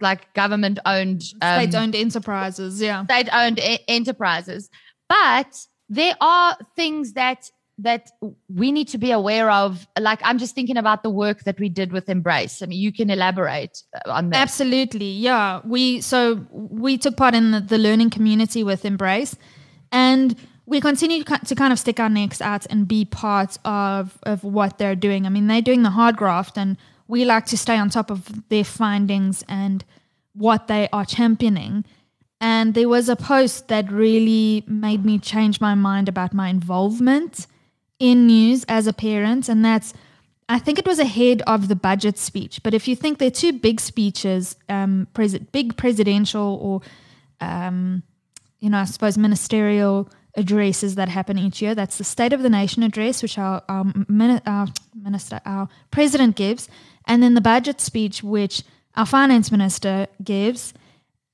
like 0.00 0.32
government 0.34 0.78
owned 0.84 1.22
um, 1.40 1.62
State 1.62 1.78
owned 1.78 1.94
enterprises, 1.94 2.80
yeah. 2.80 3.04
state 3.04 3.28
owned 3.32 3.58
e- 3.58 3.78
enterprises. 3.88 4.68
But 5.08 5.66
there 5.88 6.16
are 6.20 6.56
things 6.74 7.12
that 7.14 7.50
that 7.78 8.10
we 8.48 8.70
need 8.70 8.88
to 8.88 8.98
be 8.98 9.10
aware 9.10 9.50
of. 9.50 9.86
Like 9.98 10.20
I'm 10.22 10.38
just 10.38 10.54
thinking 10.54 10.76
about 10.76 11.02
the 11.02 11.10
work 11.10 11.44
that 11.44 11.58
we 11.58 11.68
did 11.68 11.92
with 11.92 12.08
Embrace. 12.08 12.62
I 12.62 12.66
mean, 12.66 12.80
you 12.80 12.92
can 12.92 13.10
elaborate 13.10 13.82
uh, 13.94 14.10
on 14.10 14.30
that. 14.30 14.36
Absolutely, 14.36 15.10
yeah. 15.10 15.60
We 15.64 16.00
so 16.00 16.46
we 16.50 16.98
took 16.98 17.16
part 17.16 17.34
in 17.34 17.50
the, 17.50 17.60
the 17.60 17.78
learning 17.78 18.10
community 18.10 18.62
with 18.62 18.84
Embrace, 18.84 19.36
and 19.90 20.36
we 20.66 20.80
continue 20.80 21.24
to 21.24 21.38
to 21.38 21.54
kind 21.54 21.72
of 21.72 21.78
stick 21.78 21.98
our 21.98 22.10
necks 22.10 22.40
out 22.40 22.66
and 22.66 22.86
be 22.86 23.04
part 23.04 23.58
of 23.64 24.18
of 24.24 24.44
what 24.44 24.78
they're 24.78 24.96
doing. 24.96 25.26
I 25.26 25.30
mean, 25.30 25.46
they're 25.46 25.62
doing 25.62 25.82
the 25.82 25.90
hard 25.90 26.16
graft, 26.16 26.58
and 26.58 26.76
we 27.08 27.24
like 27.24 27.46
to 27.46 27.58
stay 27.58 27.78
on 27.78 27.90
top 27.90 28.10
of 28.10 28.48
their 28.48 28.64
findings 28.64 29.44
and 29.48 29.84
what 30.34 30.68
they 30.68 30.88
are 30.92 31.04
championing. 31.04 31.84
And 32.40 32.74
there 32.74 32.88
was 32.88 33.08
a 33.08 33.14
post 33.14 33.68
that 33.68 33.90
really 33.92 34.64
made 34.66 35.04
me 35.04 35.20
change 35.20 35.60
my 35.60 35.76
mind 35.76 36.08
about 36.08 36.34
my 36.34 36.48
involvement 36.48 37.46
in 38.02 38.26
news 38.26 38.64
as 38.68 38.88
a 38.88 38.92
parent, 38.92 39.48
and 39.48 39.64
that's 39.64 39.94
I 40.48 40.58
think 40.58 40.76
it 40.76 40.86
was 40.86 40.98
ahead 40.98 41.40
of 41.46 41.68
the 41.68 41.76
budget 41.76 42.18
speech. 42.18 42.62
But 42.64 42.74
if 42.74 42.88
you 42.88 42.96
think 42.96 43.18
they're 43.18 43.30
two 43.30 43.52
big 43.52 43.80
speeches, 43.80 44.56
um, 44.68 45.06
pres- 45.14 45.38
big 45.38 45.76
presidential 45.76 46.58
or, 46.60 46.80
um, 47.40 48.02
you 48.58 48.68
know, 48.68 48.78
I 48.78 48.84
suppose 48.86 49.16
ministerial 49.16 50.10
addresses 50.36 50.96
that 50.96 51.08
happen 51.08 51.38
each 51.38 51.62
year. 51.62 51.76
That's 51.76 51.96
the 51.96 52.04
State 52.04 52.32
of 52.32 52.42
the 52.42 52.50
Nation 52.50 52.82
address, 52.82 53.22
which 53.22 53.38
our, 53.38 53.62
our, 53.68 53.84
mini- 54.08 54.42
our 54.44 54.66
minister, 55.00 55.40
our 55.46 55.68
president 55.92 56.34
gives, 56.34 56.68
and 57.06 57.22
then 57.22 57.34
the 57.34 57.40
budget 57.40 57.80
speech, 57.80 58.22
which 58.24 58.64
our 58.96 59.06
finance 59.06 59.52
minister 59.52 60.08
gives. 60.24 60.74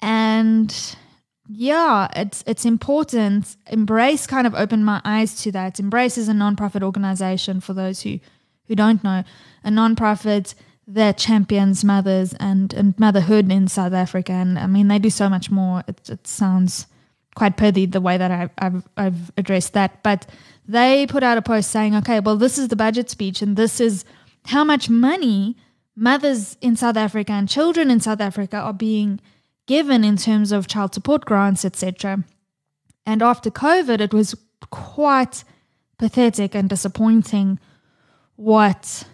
And 0.02 0.70
yeah, 1.48 2.08
it's 2.14 2.44
it's 2.46 2.64
important. 2.64 3.56
Embrace 3.68 4.26
kind 4.26 4.46
of 4.46 4.54
opened 4.54 4.84
my 4.84 5.00
eyes 5.04 5.42
to 5.42 5.52
that. 5.52 5.80
Embrace 5.80 6.18
is 6.18 6.28
a 6.28 6.32
nonprofit 6.32 6.82
organization 6.82 7.60
for 7.60 7.72
those 7.72 8.02
who 8.02 8.20
who 8.66 8.74
don't 8.74 9.02
know, 9.02 9.24
a 9.64 9.70
nonprofit 9.70 10.54
that 10.86 11.18
champions 11.18 11.84
mothers 11.84 12.34
and, 12.40 12.72
and 12.72 12.98
motherhood 12.98 13.50
in 13.50 13.68
South 13.68 13.92
Africa. 13.92 14.32
And 14.32 14.58
I 14.58 14.66
mean, 14.66 14.88
they 14.88 14.98
do 14.98 15.10
so 15.10 15.28
much 15.28 15.50
more. 15.50 15.82
It, 15.86 16.08
it 16.08 16.26
sounds 16.26 16.86
quite 17.34 17.56
pithy 17.56 17.86
the 17.86 18.00
way 18.00 18.16
that 18.16 18.30
I've, 18.30 18.50
I've, 18.58 18.88
I've 18.96 19.30
addressed 19.36 19.74
that. 19.74 20.02
But 20.02 20.26
they 20.66 21.06
put 21.06 21.22
out 21.22 21.38
a 21.38 21.42
post 21.42 21.70
saying, 21.70 21.94
okay, 21.96 22.20
well, 22.20 22.36
this 22.36 22.58
is 22.58 22.68
the 22.68 22.76
budget 22.76 23.10
speech, 23.10 23.42
and 23.42 23.56
this 23.56 23.80
is 23.80 24.04
how 24.46 24.64
much 24.64 24.88
money 24.88 25.56
mothers 25.94 26.56
in 26.60 26.76
South 26.76 26.96
Africa 26.96 27.32
and 27.32 27.48
children 27.48 27.90
in 27.90 28.00
South 28.00 28.20
Africa 28.20 28.56
are 28.56 28.72
being 28.72 29.20
given 29.68 30.02
in 30.02 30.16
terms 30.16 30.50
of 30.50 30.66
child 30.66 30.92
support 30.94 31.24
grants, 31.24 31.64
etc. 31.64 32.24
And 33.06 33.22
after 33.22 33.50
COVID, 33.50 34.00
it 34.00 34.12
was 34.12 34.34
quite 34.70 35.44
pathetic 35.98 36.56
and 36.56 36.68
disappointing 36.68 37.60
what 38.34 39.04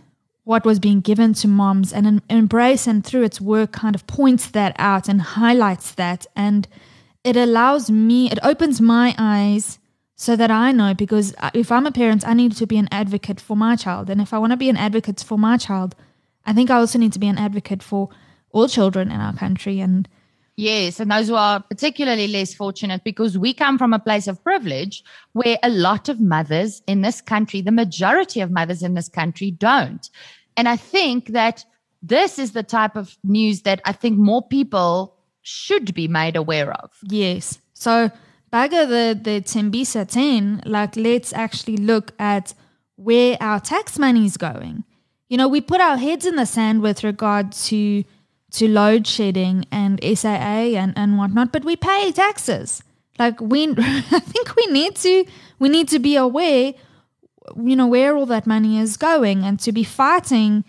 what 0.45 0.64
was 0.67 0.79
being 0.79 1.01
given 1.01 1.33
to 1.33 1.49
moms 1.49 1.90
and 1.90 2.07
em- 2.07 2.23
embrace 2.29 2.87
and 2.87 3.03
through 3.05 3.23
its 3.23 3.40
work 3.40 3.73
kind 3.73 3.95
of 3.95 4.07
points 4.07 4.51
that 4.51 4.77
out 4.79 5.09
and 5.09 5.23
highlights 5.23 5.93
that. 5.93 6.27
And 6.37 6.69
it 7.25 7.37
allows 7.37 7.90
me 7.90 8.31
it 8.31 8.38
opens 8.43 8.81
my 8.81 9.14
eyes 9.19 9.79
so 10.17 10.37
that 10.37 10.51
I 10.51 10.71
know 10.71 10.95
because 10.95 11.35
uh, 11.38 11.51
if 11.55 11.73
I'm 11.73 11.87
a 11.87 11.93
parent 11.93 12.27
I 12.27 12.35
need 12.35 12.53
to 12.57 12.67
be 12.67 12.79
an 12.79 12.88
advocate 12.90 13.40
for 13.40 13.57
my 13.57 13.75
child. 13.77 14.11
And 14.11 14.21
if 14.21 14.33
I 14.33 14.38
want 14.38 14.53
to 14.53 14.57
be 14.57 14.69
an 14.69 14.77
advocate 14.77 15.21
for 15.21 15.38
my 15.38 15.57
child 15.57 15.95
I 16.47 16.53
think 16.53 16.71
I 16.71 16.77
also 16.77 16.99
need 16.99 17.12
to 17.14 17.19
be 17.19 17.29
an 17.29 17.38
advocate 17.38 17.83
for 17.83 18.11
all 18.51 18.69
children 18.69 19.11
in 19.11 19.21
our 19.21 19.35
country. 19.35 19.81
And 19.81 20.09
Yes, 20.57 21.01
and 21.01 21.11
those 21.11 21.29
who 21.29 21.35
are 21.35 21.61
particularly 21.61 22.29
less 22.29 22.55
fortunate 22.55 23.03
because 23.03 23.37
we 23.37 23.53
come 23.53 23.77
from 23.77 23.93
a 23.93 23.99
place 23.99 24.29
of 24.29 24.43
privilege 24.45 25.03
where 25.33 25.59
a 25.62 25.69
lot 25.69 26.09
of 26.09 26.21
mothers 26.21 26.81
in 26.87 27.03
this 27.03 27.21
country, 27.21 27.61
the 27.61 27.73
majority 27.73 28.40
of 28.40 28.53
mothers 28.53 28.83
in 28.83 28.95
this 28.95 29.09
country, 29.09 29.51
don't. 29.51 30.09
And 30.57 30.69
I 30.69 30.77
think 30.77 31.29
that 31.29 31.64
this 32.03 32.38
is 32.38 32.53
the 32.53 32.62
type 32.62 32.95
of 32.95 33.17
news 33.25 33.62
that 33.62 33.81
I 33.85 33.93
think 33.93 34.17
more 34.17 34.47
people 34.47 35.17
should 35.43 35.93
be 35.93 36.07
made 36.07 36.37
aware 36.37 36.73
of. 36.73 36.90
Yes. 37.03 37.59
So 37.73 38.11
Baga 38.51 38.87
the 38.87 39.19
the 39.21 39.40
Tembisa 39.40 40.09
10, 40.09 40.62
like 40.64 40.97
let's 40.97 41.33
actually 41.33 41.77
look 41.77 42.12
at 42.21 42.55
where 42.95 43.37
our 43.40 43.59
tax 43.59 43.99
money 43.99 44.27
is 44.27 44.37
going. 44.37 44.85
You 45.29 45.37
know, 45.37 45.49
we 45.49 45.61
put 45.61 45.81
our 45.81 45.97
heads 45.97 46.25
in 46.25 46.37
the 46.37 46.47
sand 46.47 46.81
with 46.81 47.03
regard 47.03 47.51
to 47.51 48.05
to 48.55 48.69
load 48.69 49.07
shedding 49.07 49.67
and 49.71 50.01
SAA 50.03 50.75
and, 50.79 50.93
and 50.97 51.19
whatnot, 51.19 51.53
but 51.53 51.64
we 51.64 51.77
pay 51.77 52.12
taxes. 52.12 52.83
Like 53.19 53.40
we 53.40 53.75
I 53.79 54.21
think 54.21 54.57
we 54.57 54.67
need 54.67 54.97
to 54.97 55.25
we 55.59 55.69
need 55.69 55.88
to 55.88 55.99
be 55.99 56.17
aware, 56.17 56.75
you 57.57 57.77
know, 57.77 57.87
where 57.87 58.17
all 58.17 58.27
that 58.27 58.47
money 58.47 58.79
is 58.79 58.97
going 58.97 59.45
and 59.45 59.61
to 59.61 59.73
be 59.73 59.85
fighting 59.85 60.64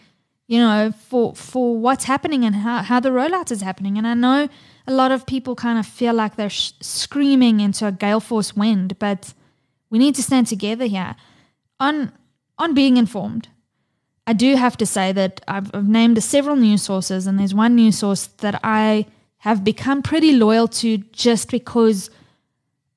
you 0.48 0.60
know, 0.60 0.92
for 0.92 1.34
for 1.34 1.78
what's 1.78 2.06
happening 2.06 2.46
and 2.46 2.56
how, 2.58 2.84
how 2.84 3.00
the 3.00 3.10
rollout 3.10 3.52
is 3.52 3.62
happening. 3.62 3.98
And 3.98 4.06
I 4.06 4.14
know 4.14 4.48
a 4.88 4.94
lot 4.94 5.12
of 5.12 5.26
people 5.26 5.56
kind 5.56 5.80
of 5.80 5.86
feel 5.86 6.14
like 6.14 6.36
they're 6.36 6.50
sh- 6.50 6.74
screaming 6.82 7.60
into 7.60 7.88
a 7.88 7.92
gale 7.92 8.20
force 8.20 8.56
wind, 8.56 9.00
but 9.00 9.34
we 9.90 9.98
need 9.98 10.16
to 10.16 10.24
stand 10.24 10.48
together 10.48 10.86
here 10.86 11.16
on 11.80 12.12
on 12.58 12.74
being 12.74 12.98
informed. 12.98 13.50
I 14.28 14.34
do 14.34 14.56
have 14.56 14.76
to 14.78 14.86
say 14.86 15.12
that 15.12 15.42
I've, 15.48 15.74
I've 15.74 15.88
named 15.88 16.22
several 16.24 16.56
news 16.56 16.82
sources, 16.82 17.28
and 17.28 17.40
there's 17.40 17.54
one 17.54 17.76
news 17.76 17.98
source 18.00 18.28
that 18.38 18.60
I 18.64 19.06
have 19.40 19.64
become 19.64 20.02
pretty 20.02 20.34
loyal 20.34 20.68
to 20.68 20.98
just 20.98 21.52
because, 21.52 22.10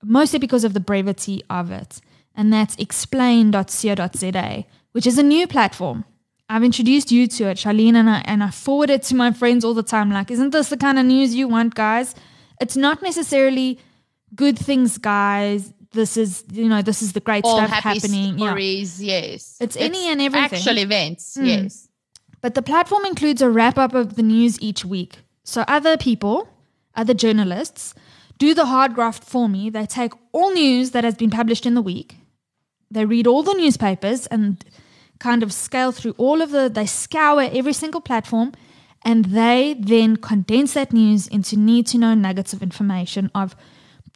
mostly 0.03 0.39
because 0.39 0.65
of 0.65 0.73
the 0.73 0.81
brevity 0.81 1.43
of 1.51 1.71
it, 1.71 2.01
and 2.35 2.53
that's 2.53 2.77
explain.co.za, 2.77 4.65
which 4.93 5.07
is 5.07 5.19
a 5.19 5.23
new 5.23 5.47
platform. 5.47 6.05
I've 6.49 6.65
introduced 6.65 7.13
you 7.13 7.27
to 7.27 7.45
it, 7.45 7.59
Charlene, 7.59 7.95
and 7.95 8.09
I, 8.09 8.23
and 8.25 8.43
I 8.43 8.51
forward 8.51 8.89
it 8.89 9.03
to 9.05 9.15
my 9.15 9.33
friends 9.33 9.65
all 9.67 9.75
the 9.75 9.83
time. 9.83 10.11
Like, 10.11 10.31
isn't 10.31 10.51
this 10.51 10.71
the 10.71 10.79
kind 10.79 10.99
of 10.99 11.05
news 11.05 11.35
you 11.35 11.47
want, 11.47 11.75
guys? 11.75 12.15
It's 12.59 12.77
not 12.77 13.03
necessarily 13.03 13.79
good 14.35 14.59
things, 14.59 14.97
guys. 14.97 15.75
This 15.93 16.17
is, 16.17 16.45
you 16.53 16.69
know, 16.69 16.83
this 16.83 17.03
is 17.03 17.13
the 17.13 17.21
great 17.21 17.45
All 17.45 17.57
stuff 17.57 17.71
happening. 17.71 18.39
Yeah. 18.39 18.57
yes. 18.57 19.57
It's 19.61 19.77
any 19.77 20.09
and 20.09 20.21
everything. 20.21 20.59
Actual 20.59 20.79
events, 20.79 21.35
hmm. 21.35 21.45
yes. 21.45 21.89
But 22.41 22.55
the 22.55 22.63
platform 22.63 23.05
includes 23.05 23.43
a 23.43 23.51
wrap 23.51 23.79
up 23.79 23.95
of 23.95 24.17
the 24.17 24.23
news 24.23 24.61
each 24.61 24.85
week. 24.85 25.19
So 25.45 25.65
other 25.67 25.97
people, 25.97 26.49
other 26.95 27.15
journalists, 27.15 27.95
do 28.37 28.55
the 28.55 28.67
hard 28.67 28.95
graft 28.95 29.25
for 29.25 29.49
me. 29.49 29.71
They 29.71 29.87
take 29.87 30.13
all 30.33 30.53
news 30.53 30.93
that 30.93 31.05
has 31.05 31.15
been 31.15 31.31
published 31.31 31.67
in 31.67 31.75
the 31.75 31.83
week, 31.83 32.17
they 32.91 33.05
read 33.05 33.27
all 33.27 33.43
the 33.43 33.55
newspapers 33.55 34.27
and 34.27 34.65
kind 35.19 35.43
of 35.43 35.53
scale 35.53 35.93
through 35.93 36.15
all 36.17 36.41
of 36.41 36.51
the, 36.51 36.71
they 36.73 36.87
scour 36.87 37.43
every 37.53 37.73
single 37.73 38.01
platform, 38.01 38.53
and 39.05 39.27
they 39.27 39.77
then 39.79 40.17
condense 40.17 40.75
that 40.75 40.93
news 40.93 41.27
into 41.29 41.57
need 41.57 41.87
to 41.89 41.99
know 41.99 42.15
nuggets 42.15 42.53
of 42.53 42.63
information 42.63 43.31
of 43.35 43.57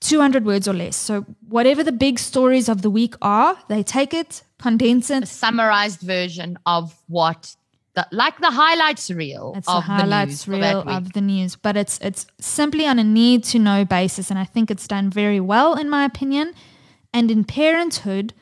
200 0.03 0.45
words 0.45 0.67
or 0.69 0.73
less. 0.75 0.97
So, 0.97 1.25
whatever 1.49 1.83
the 1.85 1.93
big 1.93 2.19
stories 2.19 2.69
of 2.69 2.83
the 2.83 2.91
week 2.91 3.15
are, 3.23 3.57
they 3.69 3.83
take 3.83 4.13
it, 4.13 4.43
condense 4.59 5.11
it. 5.11 5.23
A 5.23 5.27
summarized 5.27 6.01
version 6.01 6.59
of 6.67 6.95
what, 7.09 7.55
the, 7.95 8.07
like 8.11 8.39
the 8.41 8.51
highlights 8.51 9.11
reel 9.11 9.53
It's 9.57 9.69
of 9.69 9.77
the 9.77 9.81
highlights 9.93 10.45
the 10.45 10.53
reel 10.53 10.89
of 10.89 11.13
the 11.13 11.21
news, 11.21 11.57
but 11.57 11.77
it's 11.77 11.99
it's 12.01 12.27
simply 12.41 12.87
on 12.87 12.99
a 12.99 13.05
need 13.05 13.45
to 13.53 13.59
know 13.59 13.85
basis, 13.85 14.31
and 14.31 14.39
I 14.39 14.45
think 14.45 14.71
it's 14.71 14.87
done 14.89 15.11
very 15.11 15.41
well 15.41 15.75
in 15.75 15.89
my 15.89 16.05
opinion. 16.05 16.53
And 17.15 17.31
in 17.31 17.45
parenthood, 17.45 18.33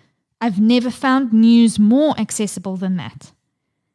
I've 0.40 0.61
never 0.61 0.90
found 0.90 1.33
news 1.33 1.79
more 1.79 2.14
accessible 2.18 2.77
than 2.77 2.96
that. 2.96 3.33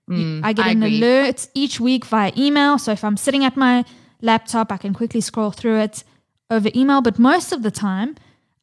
You- 0.08 0.42
I 0.44 0.54
get 0.54 0.66
Mm, 0.66 0.68
I 0.68 0.72
an 0.72 0.84
agree. 0.84 0.98
alert 1.00 1.48
each 1.54 1.80
week 1.80 2.06
via 2.06 2.32
email. 2.38 2.78
So 2.78 2.92
if 2.92 3.04
I'm 3.04 3.18
sitting 3.18 3.44
at 3.46 3.56
my 3.58 3.86
laptop, 4.22 4.72
I 4.72 4.78
can 4.78 4.94
quickly 4.94 5.22
scroll 5.22 5.52
through 5.52 5.80
it 5.80 6.04
over 6.50 6.70
email. 6.76 7.02
But 7.02 7.20
most 7.20 7.52
of 7.52 7.64
the 7.64 7.72
time, 7.72 8.16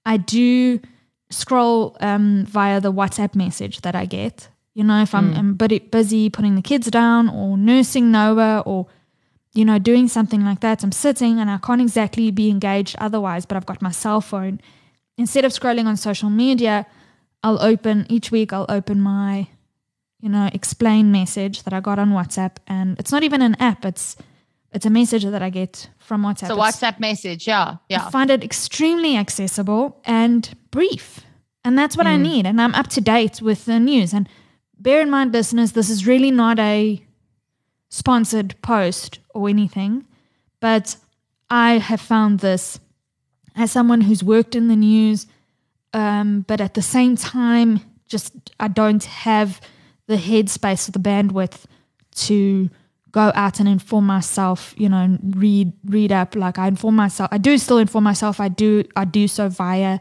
I 0.05 0.17
do 0.17 0.81
scroll 1.31 1.97
um, 2.01 2.45
via 2.47 2.81
the 2.81 2.93
WhatsApp 2.93 3.35
message 3.35 3.81
that 3.83 3.95
I 3.95 4.07
get. 4.07 4.49
You 4.75 4.85
know, 4.85 5.03
if 5.03 5.15
I'm, 5.15 5.35
I'm 5.35 5.55
bu- 5.55 5.81
busy 5.91 6.31
putting 6.31 6.55
the 6.55 6.63
kids 6.63 6.91
down 6.91 7.29
or 7.29 7.59
nursing 7.59 8.11
Noah 8.11 8.63
or, 8.65 8.87
you 9.53 9.67
know, 9.67 9.79
doing 9.79 10.09
something 10.09 10.45
like 10.45 10.61
that, 10.61 10.83
I'm 10.83 10.93
sitting 10.93 11.39
and 11.39 11.51
I 11.51 11.59
can't 11.59 11.81
exactly 11.81 12.31
be 12.31 12.49
engaged 12.49 12.97
otherwise, 12.99 13.45
but 13.45 13.57
I've 13.57 13.67
got 13.67 13.83
my 13.83 13.91
cell 13.91 14.23
phone. 14.23 14.61
Instead 15.19 15.45
of 15.45 15.53
scrolling 15.53 15.85
on 15.85 15.97
social 15.99 16.31
media, 16.31 16.87
I'll 17.43 17.61
open 17.63 18.07
each 18.09 18.31
week, 18.31 18.53
I'll 18.53 18.67
open 18.71 19.01
my, 19.01 19.49
you 20.21 20.31
know, 20.31 20.49
explain 20.55 21.13
message 21.13 21.65
that 21.65 21.75
I 21.75 21.81
got 21.81 21.99
on 21.99 22.13
WhatsApp. 22.13 22.57
And 22.67 22.99
it's 22.99 23.13
not 23.13 23.23
even 23.25 23.43
an 23.43 23.57
app, 23.57 23.85
it's 23.85 24.17
it's 24.73 24.87
a 24.87 24.91
message 24.91 25.25
that 25.25 25.43
I 25.43 25.51
get 25.51 25.91
from 26.03 26.23
WhatsApp. 26.23 26.49
So 26.49 26.57
WhatsApp 26.57 27.01
message, 27.01 27.47
yeah, 27.47 27.77
yeah. 27.89 28.07
I 28.07 28.11
find 28.11 28.31
it 28.31 28.43
extremely 28.45 29.17
accessible 29.17 30.01
and 30.05 30.49
brief. 30.71 31.21
And 31.65 31.79
that's 31.79 31.97
what 31.97 32.07
I 32.07 32.17
Hmm. 32.17 32.23
need. 32.23 32.47
And 32.47 32.61
I'm 32.61 32.75
up 32.75 32.89
to 32.89 33.01
date 33.01 33.41
with 33.41 33.65
the 33.67 33.79
news. 33.79 34.13
And 34.13 34.29
bear 34.79 35.01
in 35.01 35.11
mind, 35.11 35.33
listeners, 35.33 35.73
this 35.73 35.89
is 35.91 36.07
really 36.07 36.31
not 36.31 36.59
a 36.59 37.01
sponsored 37.89 38.55
post 38.63 39.19
or 39.35 39.49
anything. 39.49 40.05
But 40.61 40.97
I 41.51 41.79
have 41.79 42.01
found 42.01 42.41
this 42.41 42.81
as 43.55 43.71
someone 43.71 44.03
who's 44.03 44.25
worked 44.25 44.55
in 44.55 44.69
the 44.69 44.77
news, 44.77 45.27
um, 45.93 46.45
but 46.49 46.61
at 46.61 46.75
the 46.75 46.83
same 46.83 47.17
time, 47.17 47.81
just 48.09 48.33
I 48.59 48.69
don't 48.69 49.05
have 49.05 49.61
the 50.07 50.17
headspace 50.17 50.89
or 50.89 50.93
the 50.93 50.99
bandwidth 50.99 51.65
to 52.15 52.71
go 53.13 53.31
out 53.35 53.61
and 53.61 53.69
inform 53.69 54.07
myself, 54.07 54.75
you 54.77 54.89
know, 54.89 54.99
and 54.99 55.37
read 55.37 55.73
read 55.85 56.13
up. 56.13 56.35
Like 56.35 56.59
I 56.59 56.67
inform 56.69 56.97
myself. 56.97 57.29
I 57.33 57.39
do 57.39 57.57
still 57.59 57.79
inform 57.79 58.05
myself. 58.05 58.41
I 58.41 58.49
do 58.49 58.85
I 58.97 59.05
do 59.05 59.29
so 59.29 59.49
via 59.49 60.01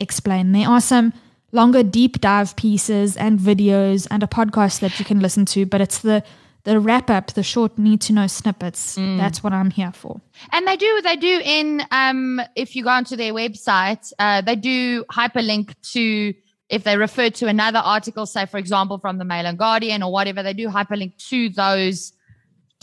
explain. 0.00 0.52
There 0.52 0.68
are 0.68 0.80
some 0.80 1.12
longer 1.52 1.82
deep 1.82 2.20
dive 2.20 2.56
pieces 2.56 3.16
and 3.16 3.38
videos 3.38 4.06
and 4.10 4.22
a 4.22 4.26
podcast 4.26 4.80
that 4.80 4.98
you 4.98 5.04
can 5.04 5.20
listen 5.20 5.44
to, 5.46 5.66
but 5.66 5.80
it's 5.80 5.98
the 5.98 6.22
the 6.64 6.80
wrap 6.80 7.08
up, 7.10 7.28
the 7.34 7.44
short 7.44 7.78
need 7.78 8.00
to 8.00 8.12
know 8.12 8.26
snippets. 8.26 8.96
That's 8.96 9.40
what 9.42 9.52
I'm 9.52 9.70
here 9.70 9.92
for. 9.92 10.20
And 10.50 10.66
they 10.66 10.76
do, 10.76 11.00
they 11.00 11.14
do 11.14 11.40
in, 11.44 11.80
um, 11.92 12.40
if 12.56 12.74
you 12.74 12.82
go 12.82 12.90
onto 12.90 13.14
their 13.14 13.32
website, 13.32 14.12
uh, 14.18 14.40
they 14.40 14.56
do 14.56 15.04
hyperlink 15.04 15.76
to, 15.92 16.34
if 16.68 16.82
they 16.82 16.96
refer 16.96 17.30
to 17.30 17.46
another 17.46 17.78
article, 17.78 18.26
say, 18.26 18.46
for 18.46 18.58
example, 18.58 18.98
from 18.98 19.18
the 19.18 19.24
Mail 19.24 19.46
and 19.46 19.56
Guardian 19.56 20.02
or 20.02 20.10
whatever, 20.10 20.42
they 20.42 20.54
do 20.54 20.66
hyperlink 20.68 21.16
to 21.28 21.50
those, 21.50 22.12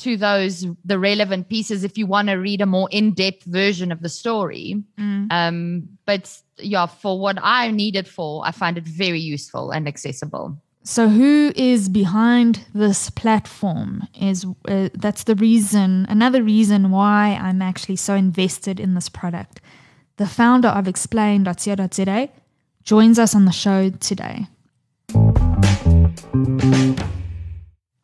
to 0.04 0.18
those, 0.18 0.66
the 0.86 1.00
relevant 1.00 1.50
pieces 1.50 1.84
if 1.84 1.98
you 1.98 2.06
want 2.06 2.28
to 2.28 2.36
read 2.36 2.62
a 2.62 2.66
more 2.66 2.88
in-depth 2.92 3.44
version 3.46 3.92
of 3.92 4.02
the 4.02 4.10
story. 4.10 4.84
Um, 5.32 5.90
but 6.06 6.38
yeah, 6.58 6.86
for 6.86 7.20
what 7.20 7.38
I 7.42 7.72
need 7.72 7.96
it 7.96 8.08
for, 8.08 8.46
I 8.46 8.52
find 8.52 8.78
it 8.78 8.84
very 8.84 9.20
useful 9.20 9.72
and 9.72 9.88
accessible. 9.88 10.58
So, 10.86 11.08
who 11.08 11.54
is 11.56 11.88
behind 11.88 12.66
this 12.74 13.10
platform? 13.10 14.06
Is 14.20 14.46
uh, 14.68 14.90
that's 14.94 15.24
the 15.24 15.36
reason, 15.36 16.06
another 16.10 16.44
reason 16.44 16.92
why 16.92 17.40
I'm 17.42 17.62
actually 17.62 17.96
so 17.96 18.16
invested 18.16 18.82
in 18.82 18.94
this 18.94 19.08
product. 19.08 19.62
The 20.18 20.28
founder 20.28 20.68
of 20.68 20.88
Explain.co.za 20.88 22.30
joins 22.84 23.18
us 23.18 23.34
on 23.34 23.46
the 23.46 23.52
show 23.54 23.92
today. 23.92 24.48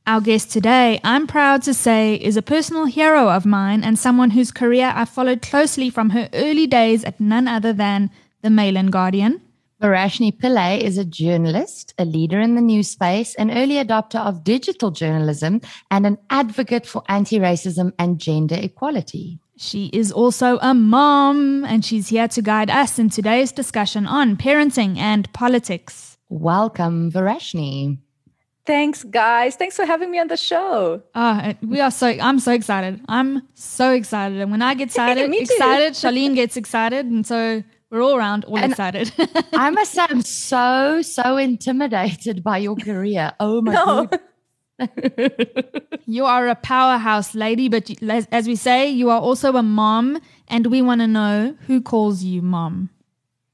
Our 0.10 0.22
guest 0.22 0.50
today, 0.50 1.00
I'm 1.04 1.28
proud 1.28 1.62
to 1.62 1.74
say, 1.76 2.16
is 2.16 2.36
a 2.36 2.42
personal 2.42 2.86
hero 2.86 3.30
of 3.30 3.46
mine 3.46 3.84
and 3.84 4.00
someone 4.00 4.32
whose 4.32 4.50
career 4.50 4.92
I 4.96 5.06
followed 5.06 5.44
closely 5.44 5.92
from 5.92 6.10
her 6.10 6.28
early 6.34 6.66
days 6.66 7.04
at 7.04 7.20
none 7.20 7.48
other 7.48 7.74
than 7.74 8.10
the 8.42 8.50
Mail 8.50 8.76
and 8.76 8.92
Guardian. 8.92 9.40
Verashni 9.80 10.36
Pillay 10.36 10.82
is 10.82 10.98
a 10.98 11.06
journalist, 11.06 11.94
a 12.00 12.06
leader 12.06 12.40
in 12.40 12.56
the 12.56 12.62
news 12.62 12.90
space, 12.90 13.36
an 13.36 13.52
early 13.52 13.76
adopter 13.76 14.20
of 14.20 14.44
digital 14.44 14.90
journalism, 14.90 15.62
and 15.92 16.08
an 16.08 16.18
advocate 16.32 16.88
for 16.88 17.04
anti 17.08 17.38
racism 17.38 17.94
and 18.00 18.18
gender 18.18 18.58
equality. 18.60 19.38
She 19.58 19.92
is 19.94 20.12
also 20.12 20.58
a 20.64 20.74
mom, 20.74 21.66
and 21.66 21.86
she's 21.86 22.08
here 22.08 22.28
to 22.30 22.42
guide 22.42 22.72
us 22.72 22.98
in 22.98 23.12
today's 23.12 23.52
discussion 23.52 24.08
on 24.08 24.38
parenting 24.38 24.98
and 24.98 25.32
politics. 25.34 26.18
Welcome, 26.30 27.12
Verashni. 27.12 28.00
Thanks, 28.70 29.04
guys. 29.04 29.56
Thanks 29.56 29.76
for 29.76 29.84
having 29.84 30.12
me 30.12 30.20
on 30.20 30.28
the 30.28 30.38
show. 30.38 31.02
Ah, 31.16 31.56
we 31.64 31.80
are 31.82 31.90
so 31.90 32.06
I'm 32.08 32.38
so 32.38 32.52
excited. 32.52 33.02
I'm 33.10 33.42
so 33.56 33.92
excited, 33.94 34.40
and 34.40 34.52
when 34.52 34.62
I 34.62 34.76
get 34.76 34.90
excited, 34.90 35.34
excited, 35.34 35.94
Charlene 35.94 36.36
gets 36.36 36.56
excited, 36.56 37.08
and 37.08 37.26
so 37.26 37.64
we're 37.90 38.04
all 38.04 38.16
around 38.16 38.46
all 38.46 38.58
And- 38.60 38.72
excited. 38.72 39.12
I 39.54 39.72
must 39.72 39.94
say, 39.94 40.06
I'm 40.08 40.22
so, 40.50 41.02
so 41.02 41.38
intimidated 41.38 42.44
by 42.44 42.60
your 42.60 42.76
career. 42.76 43.34
Oh 43.40 43.62
my 43.64 43.74
No. 43.74 44.06
God. 44.06 44.20
you 46.06 46.26
are 46.26 46.48
a 46.48 46.56
powerhouse 46.56 47.34
lady, 47.34 47.70
but 47.70 47.90
as 48.32 48.46
we 48.48 48.56
say, 48.56 48.88
you 48.88 49.10
are 49.10 49.20
also 49.20 49.56
a 49.56 49.64
mom, 49.64 50.20
and 50.48 50.68
we 50.68 50.84
want 50.84 51.02
to 51.02 51.08
know 51.08 51.56
who 51.66 51.82
calls 51.82 52.24
you 52.24 52.44
mom. 52.44 52.92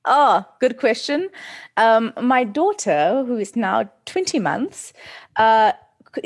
Oh, 0.05 0.45
good 0.59 0.77
question. 0.77 1.29
Um, 1.77 2.13
my 2.21 2.43
daughter, 2.43 3.23
who 3.25 3.37
is 3.37 3.55
now 3.55 3.89
20 4.05 4.37
months, 4.39 4.93
uh, 5.37 5.71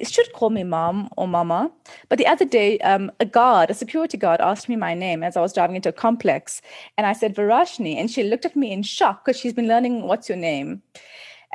should 0.04 0.32
call 0.34 0.50
me 0.50 0.64
mom 0.64 1.10
or 1.18 1.28
mama. 1.28 1.72
But 2.10 2.18
the 2.18 2.28
other 2.28 2.46
day, 2.46 2.78
um, 2.80 3.12
a 3.20 3.26
guard, 3.26 3.70
a 3.70 3.74
security 3.74 4.18
guard, 4.18 4.42
asked 4.42 4.70
me 4.70 4.76
my 4.76 4.94
name 4.94 5.24
as 5.24 5.38
I 5.38 5.42
was 5.42 5.54
driving 5.54 5.76
into 5.76 5.90
a 5.90 5.94
complex. 5.94 6.62
And 6.98 7.08
I 7.08 7.14
said, 7.14 7.36
Verashni. 7.36 7.96
And 7.96 8.12
she 8.12 8.24
looked 8.24 8.46
at 8.46 8.56
me 8.56 8.72
in 8.72 8.84
shock 8.84 9.26
because 9.26 9.40
she's 9.40 9.54
been 9.54 9.68
learning, 9.68 10.04
What's 10.04 10.30
your 10.30 10.38
name? 10.38 10.82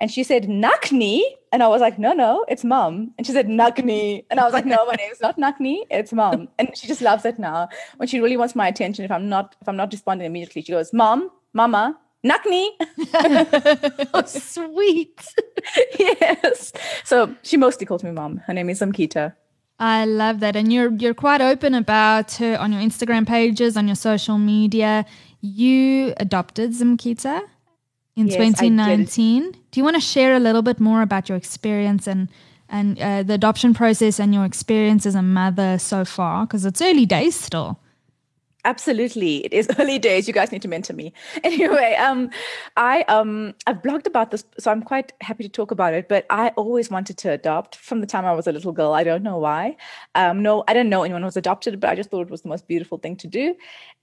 And 0.00 0.10
she 0.10 0.24
said, 0.24 0.44
Nakni. 0.46 1.22
And 1.52 1.62
I 1.62 1.68
was 1.68 1.80
like, 1.80 1.98
No, 1.98 2.12
no, 2.12 2.44
it's 2.48 2.64
mom. 2.64 3.12
And 3.18 3.26
she 3.26 3.32
said, 3.32 3.46
Nakni. 3.46 4.24
And 4.30 4.40
I 4.40 4.44
was 4.44 4.52
like, 4.52 4.66
No, 4.66 4.84
my 4.86 4.94
name 4.94 5.12
is 5.12 5.20
not 5.20 5.38
Nakni, 5.38 5.82
it's 5.90 6.12
mom. 6.12 6.48
And 6.58 6.76
she 6.76 6.88
just 6.88 7.02
loves 7.02 7.24
it 7.24 7.38
now. 7.38 7.68
When 7.98 8.08
she 8.08 8.20
really 8.20 8.36
wants 8.36 8.56
my 8.56 8.66
attention, 8.66 9.04
if 9.04 9.10
I'm 9.10 9.28
not, 9.28 9.54
if 9.60 9.68
I'm 9.68 9.76
not 9.76 9.92
responding 9.92 10.26
immediately, 10.26 10.62
she 10.62 10.72
goes, 10.72 10.92
Mom, 10.92 11.30
Mama, 11.52 11.96
Nakni. 12.24 12.68
Oh, 14.14 14.22
sweet. 14.26 15.20
yes. 15.98 16.72
So 17.04 17.34
she 17.42 17.56
mostly 17.56 17.86
calls 17.86 18.02
me 18.04 18.10
mom. 18.10 18.38
Her 18.46 18.54
name 18.54 18.70
is 18.70 18.80
Samkita. 18.80 19.34
I 19.78 20.04
love 20.04 20.40
that, 20.40 20.54
and 20.56 20.72
you're 20.72 20.92
you're 20.92 21.14
quite 21.14 21.40
open 21.40 21.74
about 21.74 22.32
her 22.34 22.56
on 22.58 22.72
your 22.72 22.80
Instagram 22.80 23.26
pages, 23.26 23.76
on 23.76 23.88
your 23.88 23.96
social 23.96 24.38
media. 24.38 25.04
You 25.40 26.14
adopted 26.18 26.70
Zimkita 26.72 27.42
in 28.16 28.28
Yes, 28.28 28.36
I 28.36 28.38
did. 28.38 29.08
2019. 29.08 29.52
Do 29.70 29.80
you 29.80 29.84
want 29.84 29.96
to 29.96 30.00
share 30.00 30.34
a 30.34 30.40
little 30.40 30.62
bit 30.62 30.78
more 30.80 31.02
about 31.02 31.28
your 31.28 31.36
experience 31.36 32.06
and 32.06 32.28
and 32.68 32.98
uh, 33.00 33.22
the 33.24 33.34
adoption 33.34 33.74
process 33.74 34.18
and 34.20 34.32
your 34.32 34.44
experience 34.44 35.06
as 35.06 35.14
a 35.16 35.22
mother 35.22 35.78
so 35.78 36.04
far? 36.04 36.46
Because 36.46 36.64
it's 36.64 36.80
early 36.80 37.04
days 37.06 37.34
still. 37.38 37.78
Absolutely. 38.66 39.44
It 39.44 39.52
is 39.52 39.68
early 39.78 39.98
days. 39.98 40.26
You 40.26 40.32
guys 40.32 40.50
need 40.50 40.62
to 40.62 40.68
mentor 40.68 40.94
me. 40.94 41.12
Anyway, 41.44 41.94
um, 41.96 42.30
I 42.76 43.02
um 43.02 43.54
I've 43.66 43.82
blogged 43.82 44.06
about 44.06 44.30
this, 44.30 44.44
so 44.58 44.70
I'm 44.70 44.82
quite 44.82 45.12
happy 45.20 45.42
to 45.42 45.48
talk 45.48 45.70
about 45.70 45.92
it. 45.94 46.08
But 46.08 46.24
I 46.30 46.48
always 46.56 46.90
wanted 46.90 47.18
to 47.18 47.30
adopt 47.32 47.76
from 47.76 48.00
the 48.00 48.06
time 48.06 48.24
I 48.24 48.32
was 48.32 48.46
a 48.46 48.52
little 48.52 48.72
girl. 48.72 48.92
I 48.94 49.04
don't 49.04 49.22
know 49.22 49.38
why. 49.38 49.76
Um, 50.14 50.42
no, 50.42 50.64
I 50.66 50.72
didn't 50.72 50.88
know 50.90 51.02
anyone 51.02 51.24
was 51.24 51.36
adopted, 51.36 51.78
but 51.80 51.90
I 51.90 51.94
just 51.94 52.10
thought 52.10 52.22
it 52.22 52.30
was 52.30 52.42
the 52.42 52.48
most 52.48 52.66
beautiful 52.66 52.98
thing 52.98 53.16
to 53.16 53.26
do. 53.26 53.54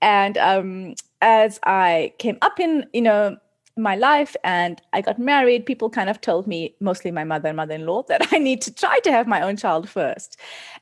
And 0.02 0.38
um, 0.38 0.95
as 1.21 1.60
I 1.63 2.13
came 2.19 2.38
up 2.41 2.60
in, 2.60 2.86
you 2.93 3.02
know, 3.02 3.38
my 3.77 3.95
life 3.95 4.36
and 4.43 4.81
I 4.93 5.01
got 5.01 5.19
married, 5.19 5.65
people 5.65 5.89
kind 5.89 6.10
of 6.10 6.21
told 6.21 6.47
me, 6.47 6.75
mostly 6.79 7.12
my 7.12 7.23
mother 7.23 7.49
and 7.49 7.57
mother 7.57 7.75
in 7.75 7.86
law, 7.86 8.03
that 8.07 8.27
I 8.31 8.38
need 8.38 8.62
to 8.63 8.73
try 8.73 8.99
to 8.99 9.12
have 9.12 9.27
my 9.27 9.41
own 9.41 9.57
child 9.57 9.89
first. 9.89 10.38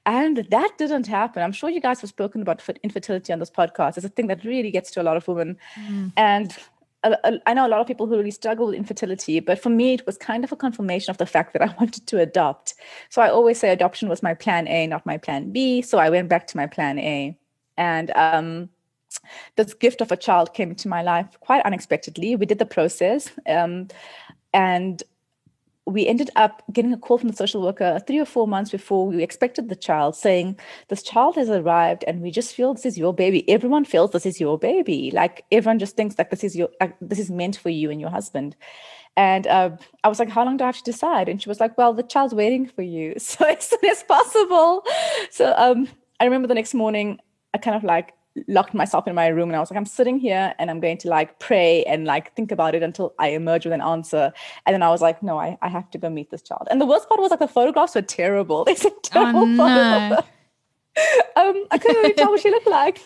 And 0.06 0.48
that 0.50 0.72
didn't 0.78 1.08
happen. 1.08 1.44
I'm 1.44 1.52
sure 1.52 1.70
you 1.70 1.82
guys 1.82 2.02
have 2.02 2.10
spoken 2.10 2.42
about 2.42 2.68
infertility 2.84 3.34
on 3.34 3.40
this 3.40 3.52
podcast. 3.52 3.98
It's 3.98 4.06
a 4.06 4.10
thing 4.10 4.28
that 4.28 4.44
really 4.44 4.72
gets 4.72 4.92
to 4.92 5.02
a 5.02 5.04
lot 5.04 5.18
of 5.18 5.28
women. 5.28 5.58
Mm. 5.88 6.14
And 6.18 6.58
I 7.46 7.54
know 7.54 7.66
a 7.66 7.70
lot 7.70 7.80
of 7.80 7.88
people 7.88 8.08
who 8.08 8.18
really 8.18 8.32
struggle 8.32 8.68
with 8.68 8.76
infertility, 8.76 9.40
but 9.40 9.62
for 9.62 9.70
me, 9.70 9.94
it 9.94 10.06
was 10.06 10.18
kind 10.18 10.44
of 10.44 10.52
a 10.52 10.58
confirmation 10.58 11.12
of 11.12 11.18
the 11.18 11.26
fact 11.26 11.54
that 11.54 11.62
I 11.62 11.74
wanted 11.80 12.06
to 12.08 12.20
adopt. 12.20 12.74
So 13.10 13.22
I 13.22 13.30
always 13.30 13.60
say 13.60 13.70
adoption 13.70 14.10
was 14.10 14.22
my 14.22 14.34
plan 14.34 14.68
A, 14.68 14.86
not 14.88 15.06
my 15.06 15.18
plan 15.18 15.52
B. 15.52 15.82
So 15.82 15.98
I 15.98 16.10
went 16.10 16.28
back 16.28 16.48
to 16.48 16.58
my 16.58 16.68
plan 16.68 17.00
A. 17.00 17.38
And 17.78 18.12
um, 18.12 18.70
this 19.56 19.74
gift 19.74 20.02
of 20.02 20.12
a 20.12 20.18
child 20.18 20.54
came 20.54 20.70
into 20.70 20.88
my 20.88 21.02
life 21.02 21.38
quite 21.40 21.66
unexpectedly. 21.66 22.36
We 22.36 22.46
did 22.46 22.60
the 22.60 22.66
process, 22.66 23.32
um, 23.48 23.88
and 24.54 25.04
we 25.90 26.08
ended 26.08 26.30
up 26.36 26.64
getting 26.72 26.94
a 26.94 26.98
call 26.98 27.18
from 27.18 27.30
the 27.30 27.36
social 27.36 27.62
worker 27.62 28.00
three 28.06 28.20
or 28.20 28.26
four 28.26 28.48
months 28.48 28.72
before 28.72 29.08
we 29.08 29.24
expected 29.24 29.70
the 29.70 29.76
child 29.76 30.16
saying 30.16 30.58
this 30.88 31.02
child 31.02 31.36
has 31.36 31.50
arrived 31.50 32.04
and 32.08 32.22
we 32.22 32.32
just 32.32 32.54
feel 32.54 32.74
this 32.74 32.86
is 32.86 32.98
your 32.98 33.14
baby. 33.14 33.48
Everyone 33.50 33.86
feels 33.86 34.12
this 34.12 34.26
is 34.26 34.40
your 34.40 34.58
baby. 34.58 35.12
Like 35.12 35.46
everyone 35.52 35.80
just 35.80 35.96
thinks 35.96 36.16
that 36.16 36.30
this 36.30 36.44
is 36.44 36.56
your 36.56 36.70
uh, 36.80 36.90
this 37.02 37.20
is 37.20 37.32
meant 37.32 37.58
for 37.58 37.70
you 37.70 37.90
and 37.90 38.00
your 38.00 38.10
husband. 38.10 38.56
And 39.18 39.48
uh, 39.48 39.72
i 40.04 40.08
was 40.08 40.20
like 40.20 40.30
how 40.30 40.46
long 40.46 40.58
do 40.58 40.64
i 40.64 40.68
have 40.68 40.78
to 40.78 40.84
decide? 40.84 41.28
And 41.28 41.42
she 41.42 41.50
was 41.50 41.60
like 41.60 41.78
well 41.78 41.94
the 41.94 42.04
child's 42.04 42.34
waiting 42.34 42.68
for 42.68 42.84
you. 42.84 43.16
So 43.20 43.46
as 43.46 43.68
soon 43.68 43.86
as 43.90 44.04
possible. 44.04 44.84
So 45.32 45.54
um, 45.58 45.88
i 46.20 46.26
remember 46.26 46.48
the 46.48 46.54
next 46.54 46.74
morning 46.74 47.20
i 47.54 47.58
kind 47.58 47.76
of 47.76 47.84
like 47.84 48.14
locked 48.48 48.74
myself 48.74 49.08
in 49.08 49.16
my 49.16 49.28
room 49.28 49.50
and 49.50 49.56
I 49.56 49.60
was 49.60 49.72
like, 49.72 49.78
I'm 49.78 49.86
sitting 49.86 50.20
here 50.20 50.54
and 50.60 50.70
I'm 50.70 50.80
going 50.80 50.98
to 51.00 51.10
like 51.10 51.40
pray 51.40 51.84
and 51.84 52.06
like 52.06 52.36
think 52.36 52.52
about 52.52 52.76
it 52.76 52.84
until 52.84 53.14
I 53.20 53.30
emerge 53.30 53.66
with 53.66 53.74
an 53.74 53.82
answer. 53.82 54.32
And 54.66 54.74
then 54.74 54.84
I 54.84 54.90
was 54.90 55.02
like, 55.02 55.22
no, 55.24 55.40
I, 55.40 55.58
I 55.62 55.70
have 55.70 55.90
to 55.92 55.98
go 55.98 56.10
meet 56.10 56.32
this 56.32 56.42
child. 56.42 56.68
And 56.72 56.80
the 56.80 56.86
worst 56.86 57.08
part 57.08 57.20
was 57.20 57.32
like 57.32 57.40
the 57.40 57.48
photographs 57.48 57.96
were 57.96 58.02
terrible. 58.02 58.66
They 58.70 58.76
said 58.76 58.94
terrible 59.04 59.42
oh, 59.42 59.46
no. 59.46 60.18
um, 61.36 61.66
I 61.72 61.78
couldn't 61.78 61.98
really 61.98 62.14
tell 62.14 62.30
what 62.30 62.42
she 62.42 62.52
looked 62.52 62.68
like. 62.68 63.02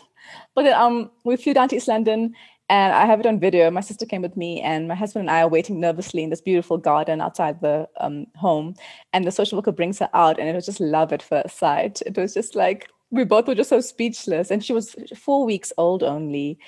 But 0.56 0.64
then 0.64 0.74
um, 0.74 1.12
we 1.24 1.38
flew 1.38 1.54
down 1.54 1.70
to 1.70 1.76
East 1.76 1.88
London 1.88 2.36
and 2.70 2.94
I 2.94 3.06
have 3.06 3.20
it 3.20 3.26
on 3.26 3.40
video. 3.40 3.70
My 3.70 3.82
sister 3.82 4.06
came 4.06 4.22
with 4.22 4.38
me, 4.38 4.62
and 4.62 4.88
my 4.88 4.96
husband 4.96 5.22
and 5.28 5.32
I 5.32 5.42
are 5.42 5.48
waiting 5.48 5.80
nervously 5.80 6.24
in 6.24 6.30
this 6.30 6.42
beautiful 6.42 6.78
garden 6.78 7.22
outside 7.22 7.62
the 7.62 7.90
um, 8.00 8.26
home. 8.36 8.76
And 9.12 9.26
the 9.26 9.32
social 9.32 9.58
worker 9.58 9.72
brings 9.72 10.00
her 10.00 10.10
out, 10.14 10.40
and 10.40 10.48
it 10.48 10.56
was 10.56 10.66
just 10.66 10.80
love 10.80 11.12
at 11.12 11.22
first 11.22 11.58
sight. 11.58 12.02
It 12.06 12.18
was 12.18 12.34
just 12.34 12.56
like 12.56 12.90
we 13.14 13.24
both 13.24 13.48
were 13.48 13.56
just 13.56 13.70
so 13.70 13.80
speechless. 13.80 14.52
And 14.52 14.66
she 14.66 14.74
was 14.74 14.96
four 15.16 15.46
weeks 15.46 15.72
old 15.78 16.04
only. 16.04 16.60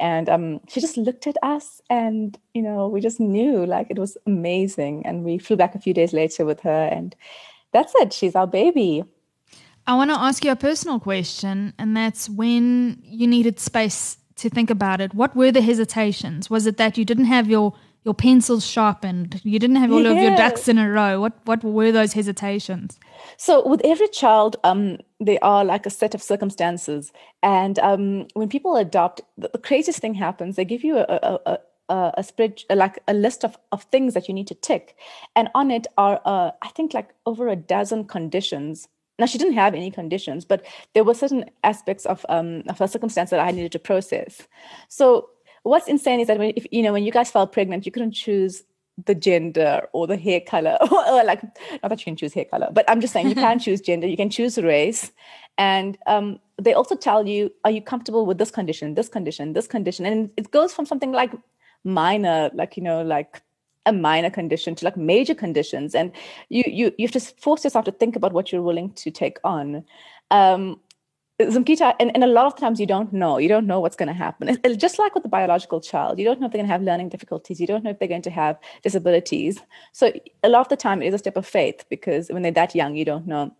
And 0.00 0.28
um, 0.28 0.60
she 0.68 0.80
just 0.80 0.96
looked 0.96 1.28
at 1.28 1.36
us 1.42 1.80
and, 1.88 2.36
you 2.54 2.62
know, 2.62 2.88
we 2.88 3.00
just 3.00 3.20
knew 3.20 3.64
like 3.64 3.86
it 3.88 3.98
was 3.98 4.16
amazing. 4.26 5.06
And 5.06 5.22
we 5.22 5.38
flew 5.38 5.56
back 5.56 5.76
a 5.76 5.78
few 5.78 5.94
days 5.94 6.12
later 6.12 6.44
with 6.44 6.60
her. 6.60 6.88
And 6.90 7.14
that's 7.72 7.94
it. 7.96 8.12
She's 8.12 8.34
our 8.34 8.48
baby. 8.48 9.04
I 9.86 9.94
want 9.94 10.10
to 10.10 10.18
ask 10.18 10.44
you 10.44 10.50
a 10.50 10.56
personal 10.56 10.98
question. 10.98 11.72
And 11.78 11.96
that's 11.96 12.28
when 12.28 13.00
you 13.04 13.28
needed 13.28 13.60
space 13.60 14.16
to 14.36 14.50
think 14.50 14.70
about 14.70 15.00
it, 15.00 15.14
what 15.14 15.36
were 15.36 15.52
the 15.52 15.62
hesitations? 15.62 16.50
Was 16.50 16.66
it 16.66 16.78
that 16.78 16.98
you 16.98 17.04
didn't 17.04 17.26
have 17.26 17.48
your 17.48 17.74
your 18.04 18.14
pencils 18.14 18.66
sharpened. 18.66 19.40
You 19.44 19.58
didn't 19.58 19.76
have 19.76 19.92
all 19.92 20.02
yeah. 20.02 20.10
of 20.10 20.18
your 20.18 20.36
ducks 20.36 20.68
in 20.68 20.78
a 20.78 20.90
row. 20.90 21.20
What 21.20 21.34
what 21.44 21.62
were 21.62 21.92
those 21.92 22.12
hesitations? 22.12 22.98
So 23.36 23.66
with 23.66 23.80
every 23.84 24.08
child, 24.08 24.56
um, 24.64 24.98
there 25.20 25.38
are 25.42 25.64
like 25.64 25.86
a 25.86 25.90
set 25.90 26.14
of 26.14 26.22
circumstances, 26.22 27.12
and 27.42 27.78
um, 27.78 28.26
when 28.34 28.48
people 28.48 28.76
adopt, 28.76 29.20
the, 29.38 29.50
the, 29.52 29.58
craziest 29.58 30.00
thing 30.00 30.14
happens. 30.14 30.56
They 30.56 30.64
give 30.64 30.82
you 30.82 30.98
a, 30.98 31.06
a, 31.08 31.38
a 31.46 31.58
a, 31.88 32.14
a 32.18 32.22
spread 32.22 32.62
like 32.74 32.98
a 33.06 33.14
list 33.14 33.44
of, 33.44 33.56
of 33.70 33.82
things 33.84 34.14
that 34.14 34.28
you 34.28 34.34
need 34.34 34.46
to 34.46 34.54
tick 34.54 34.96
and 35.36 35.48
on 35.54 35.70
it 35.70 35.86
are 35.98 36.20
uh, 36.24 36.50
i 36.62 36.68
think 36.68 36.94
like 36.94 37.10
over 37.26 37.48
a 37.48 37.56
dozen 37.56 38.04
conditions 38.04 38.88
now 39.18 39.26
she 39.26 39.38
didn't 39.38 39.54
have 39.54 39.74
any 39.74 39.90
conditions 39.90 40.44
but 40.44 40.64
there 40.94 41.04
were 41.04 41.14
certain 41.14 41.44
aspects 41.64 42.06
of 42.06 42.24
um 42.28 42.62
of 42.68 42.78
her 42.78 42.86
circumstance 42.86 43.30
that 43.30 43.40
i 43.40 43.50
needed 43.50 43.72
to 43.72 43.78
process 43.78 44.46
so 44.88 45.28
what's 45.62 45.88
insane 45.88 46.20
is 46.20 46.28
that 46.28 46.38
when 46.38 46.52
if 46.56 46.66
you 46.70 46.82
know 46.82 46.92
when 46.92 47.04
you 47.04 47.12
guys 47.12 47.30
fell 47.30 47.46
pregnant, 47.46 47.86
you 47.86 47.92
couldn't 47.92 48.12
choose 48.12 48.62
the 49.06 49.14
gender 49.14 49.88
or 49.92 50.06
the 50.06 50.18
hair 50.18 50.40
color 50.40 50.76
or 50.90 51.24
like 51.24 51.42
not 51.82 51.88
that 51.88 51.98
you 51.98 52.04
can 52.04 52.14
choose 52.14 52.34
hair 52.34 52.44
color 52.44 52.68
but 52.72 52.84
i'm 52.90 53.00
just 53.00 53.10
saying 53.10 53.26
you 53.26 53.34
can 53.34 53.58
choose 53.66 53.80
gender 53.80 54.06
you 54.06 54.18
can 54.18 54.28
choose 54.28 54.58
race. 54.58 55.10
And 55.58 55.98
um, 56.06 56.40
they 56.60 56.74
also 56.74 56.94
tell 56.94 57.26
you 57.26 57.52
are 57.64 57.70
you 57.70 57.82
comfortable 57.82 58.26
with 58.26 58.38
this 58.38 58.50
condition 58.50 58.94
this 58.94 59.08
condition 59.08 59.52
this 59.52 59.66
condition? 59.66 60.06
And 60.06 60.30
it 60.36 60.50
goes 60.50 60.72
from 60.72 60.86
something 60.86 61.12
like 61.12 61.32
minor 61.84 62.50
like 62.54 62.76
you 62.76 62.82
know 62.82 63.02
like 63.02 63.42
a 63.84 63.92
minor 63.92 64.30
condition 64.30 64.74
to 64.76 64.84
like 64.84 64.96
major 64.96 65.34
conditions. 65.34 65.94
And 65.94 66.12
you 66.48 66.64
you 66.66 66.92
you 66.98 67.06
have 67.06 67.12
to 67.12 67.20
force 67.20 67.64
yourself 67.64 67.84
to 67.86 67.92
think 67.92 68.16
about 68.16 68.32
what 68.32 68.52
you're 68.52 68.62
willing 68.62 68.92
to 68.94 69.10
take 69.10 69.38
on. 69.44 69.84
Um, 70.30 70.80
Zimkita, 71.50 71.94
and, 72.00 72.10
and 72.14 72.24
a 72.24 72.26
lot 72.26 72.46
of 72.46 72.56
times 72.56 72.78
you 72.80 72.86
don't 72.86 73.12
know. 73.12 73.38
You 73.38 73.48
don't 73.48 73.66
know 73.66 73.80
what's 73.80 73.96
going 73.96 74.08
to 74.08 74.14
happen. 74.14 74.48
It's, 74.48 74.60
it's 74.64 74.76
just 74.76 74.98
like 74.98 75.14
with 75.14 75.22
the 75.22 75.28
biological 75.28 75.80
child. 75.80 76.18
You 76.18 76.24
don't 76.24 76.40
know 76.40 76.46
if 76.46 76.52
they're 76.52 76.58
going 76.58 76.68
to 76.68 76.72
have 76.72 76.82
learning 76.82 77.08
difficulties. 77.08 77.60
You 77.60 77.66
don't 77.66 77.84
know 77.84 77.90
if 77.90 77.98
they're 77.98 78.08
going 78.08 78.22
to 78.22 78.30
have 78.30 78.58
disabilities. 78.82 79.60
So 79.92 80.12
a 80.42 80.48
lot 80.48 80.60
of 80.60 80.68
the 80.68 80.76
time 80.76 81.02
it 81.02 81.08
is 81.08 81.14
a 81.14 81.18
step 81.18 81.36
of 81.36 81.46
faith 81.46 81.84
because 81.88 82.28
when 82.28 82.42
they're 82.42 82.52
that 82.52 82.74
young, 82.74 82.96
you 82.96 83.04
don't 83.04 83.26
know. 83.26 83.54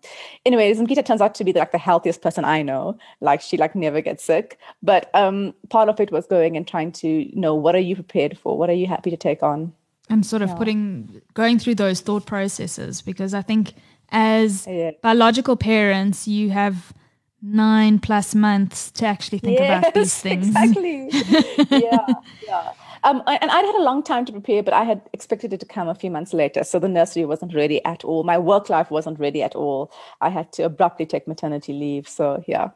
Anyway, 0.45 0.73
Zimkita 0.73 1.05
turns 1.05 1.21
out 1.21 1.35
to 1.37 1.45
be 1.45 1.53
like 1.53 1.73
the 1.73 1.79
healthiest 1.79 2.23
person 2.23 2.45
I 2.45 2.63
know. 2.63 2.99
Like 3.21 3.41
she 3.41 3.57
like 3.57 3.75
never 3.75 4.01
gets 4.01 4.25
sick. 4.25 4.59
But 4.83 5.11
um, 5.15 5.55
part 5.71 5.89
of 5.89 6.01
it 6.01 6.11
was 6.11 6.27
going 6.27 6.57
and 6.57 6.67
trying 6.67 6.93
to 6.93 7.31
know 7.33 7.55
what 7.55 7.75
are 7.75 7.81
you 7.81 7.95
prepared 7.95 8.39
for? 8.39 8.57
What 8.57 8.71
are 8.71 8.75
you 8.75 8.87
happy 8.87 9.11
to 9.11 9.17
take 9.17 9.43
on? 9.43 9.73
And 10.09 10.27
sort 10.27 10.43
of 10.43 10.51
yeah. 10.51 10.55
putting, 10.57 11.23
going 11.35 11.59
through 11.59 11.77
those 11.77 12.01
thought 12.01 12.27
processes 12.27 13.03
because 13.03 13.35
I 13.35 13.43
think 13.43 13.75
as 14.11 14.67
yeah. 14.67 14.91
biological 15.03 15.57
parents, 15.57 16.27
you 16.27 16.51
have– 16.51 16.93
nine 17.43 17.99
plus 17.99 18.35
months 18.35 18.91
to 18.93 19.07
actually 19.07 19.39
think 19.39 19.59
yes, 19.59 19.81
about 19.81 19.95
these 19.95 20.19
things. 20.19 20.47
Exactly. 20.57 21.09
yeah, 21.71 22.07
yeah. 22.47 22.73
Um, 23.05 23.21
and 23.27 23.51
I'd 23.51 23.65
had 23.65 23.75
a 23.75 23.83
long 23.83 24.03
time 24.03 24.25
to 24.27 24.33
prepare, 24.33 24.63
but 24.63 24.75
I 24.75 24.85
had 24.85 25.03
expected 25.13 25.53
it 25.53 25.59
to 25.61 25.67
come 25.67 25.89
a 25.89 25.95
few 25.95 26.11
months 26.11 26.33
later. 26.33 26.63
So 26.63 26.79
the 26.79 26.89
nursery 26.89 27.25
wasn't 27.25 27.53
ready 27.53 27.85
at 27.85 28.05
all. 28.05 28.23
My 28.23 28.39
work 28.39 28.71
life 28.71 28.93
wasn't 28.93 29.19
ready 29.19 29.43
at 29.43 29.57
all. 29.57 29.93
I 30.21 30.29
had 30.29 30.53
to 30.53 30.63
abruptly 30.63 31.07
take 31.07 31.27
maternity 31.27 31.73
leave. 31.73 32.09
So 32.09 32.45
yeah, 32.47 32.71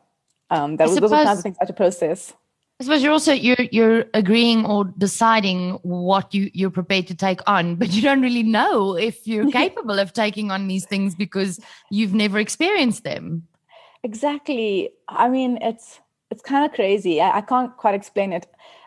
um, 0.50 0.76
that 0.78 0.88
was 0.88 0.98
those 0.98 1.10
were 1.10 1.16
kinds 1.16 1.38
of 1.38 1.42
things 1.44 1.56
I 1.60 1.62
had 1.62 1.68
to 1.68 1.74
process. 1.74 2.34
I 2.80 2.84
suppose 2.84 3.02
you're 3.02 3.12
also 3.12 3.32
you're 3.32 3.56
you're 3.70 4.04
agreeing 4.12 4.66
or 4.66 4.84
deciding 4.98 5.78
what 5.82 6.34
you 6.34 6.50
you're 6.52 6.70
prepared 6.70 7.06
to 7.06 7.14
take 7.14 7.40
on, 7.46 7.76
but 7.76 7.92
you 7.92 8.02
don't 8.02 8.20
really 8.20 8.42
know 8.42 8.96
if 8.96 9.26
you're 9.26 9.50
capable 9.62 9.98
of 9.98 10.12
taking 10.12 10.50
on 10.50 10.66
these 10.66 10.86
things 10.86 11.14
because 11.14 11.60
you've 11.90 12.14
never 12.14 12.38
experienced 12.38 13.04
them. 13.04 13.46
Exactly. 14.06 14.90
I 15.08 15.28
mean, 15.28 15.58
it's 15.60 15.98
it's 16.30 16.40
kind 16.40 16.64
of 16.64 16.72
crazy. 16.72 17.20
I, 17.20 17.38
I 17.38 17.40
can't 17.40 17.76
quite 17.76 17.96
explain 17.96 18.32
it, 18.32 18.46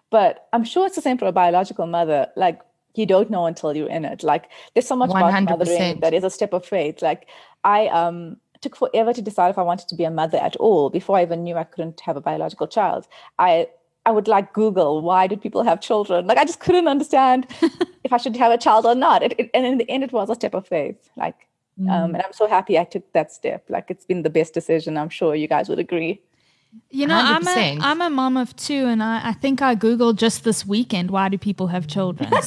but 0.10 0.48
I'm 0.54 0.64
sure 0.64 0.86
it's 0.86 0.96
the 0.96 1.02
same 1.02 1.18
for 1.18 1.28
a 1.28 1.34
biological 1.34 1.88
mother. 1.88 2.28
Like 2.38 2.62
you 2.96 3.06
don't 3.06 3.30
know 3.30 3.46
until 3.46 3.76
you're 3.76 3.90
in 3.90 4.06
it. 4.06 4.24
Like 4.24 4.46
there's 4.74 4.88
so 4.88 4.96
much 4.96 5.10
100%. 5.10 5.44
about 5.44 5.60
mothering 5.60 6.00
that 6.00 6.14
is 6.14 6.24
a 6.24 6.30
step 6.30 6.54
of 6.54 6.66
faith. 6.66 7.02
Like 7.02 7.28
I 7.66 7.88
um 7.88 8.38
took 8.62 8.78
forever 8.78 9.12
to 9.12 9.22
decide 9.22 9.50
if 9.50 9.58
I 9.58 9.62
wanted 9.62 9.90
to 9.90 9.96
be 9.96 10.06
a 10.06 10.12
mother 10.22 10.38
at 10.38 10.56
all 10.56 10.90
before 10.90 11.18
I 11.18 11.24
even 11.24 11.44
knew 11.44 11.58
I 11.58 11.66
couldn't 11.66 12.00
have 12.00 12.16
a 12.16 12.22
biological 12.22 12.68
child. 12.68 13.06
I 13.38 13.68
I 14.06 14.12
would 14.12 14.30
like 14.30 14.54
Google 14.54 15.02
why 15.02 15.28
did 15.28 15.42
people 15.42 15.64
have 15.64 15.82
children? 15.82 16.28
Like 16.28 16.38
I 16.38 16.46
just 16.46 16.62
couldn't 16.62 16.88
understand 16.88 17.46
if 18.06 18.14
I 18.14 18.18
should 18.24 18.38
have 18.38 18.54
a 18.54 18.58
child 18.58 18.86
or 18.86 18.96
not. 18.96 19.22
It, 19.22 19.36
it, 19.38 19.50
and 19.54 19.66
in 19.66 19.80
the 19.80 19.90
end, 19.90 20.06
it 20.06 20.14
was 20.14 20.30
a 20.30 20.36
step 20.36 20.54
of 20.54 20.66
faith. 20.66 21.10
Like 21.18 21.49
Mm. 21.80 21.90
Um, 21.90 22.16
and 22.16 22.24
I'm 22.24 22.34
so 22.34 22.48
happy 22.48 22.78
I 22.78 22.84
took 22.84 23.12
that 23.14 23.32
step. 23.32 23.66
Like 23.70 23.86
it's 23.90 24.06
been 24.06 24.24
the 24.24 24.30
best 24.30 24.54
decision. 24.54 24.98
I'm 24.98 25.10
sure 25.10 25.36
you 25.36 25.48
guys 25.48 25.70
would 25.70 25.80
agree. 25.80 26.22
You 26.92 27.08
know, 27.08 27.16
i 27.16 27.36
am 27.36 27.48
a 27.48 27.78
I'm 27.82 28.02
a 28.02 28.10
mom 28.12 28.38
of 28.38 28.56
two, 28.56 28.86
and 28.86 29.02
I, 29.02 29.30
I 29.30 29.34
think 29.34 29.62
I 29.62 29.76
googled 29.76 30.18
just 30.18 30.44
this 30.44 30.66
weekend 30.68 31.10
why 31.10 31.30
do 31.30 31.38
people 31.38 31.68
have 31.68 31.88
children. 31.88 32.32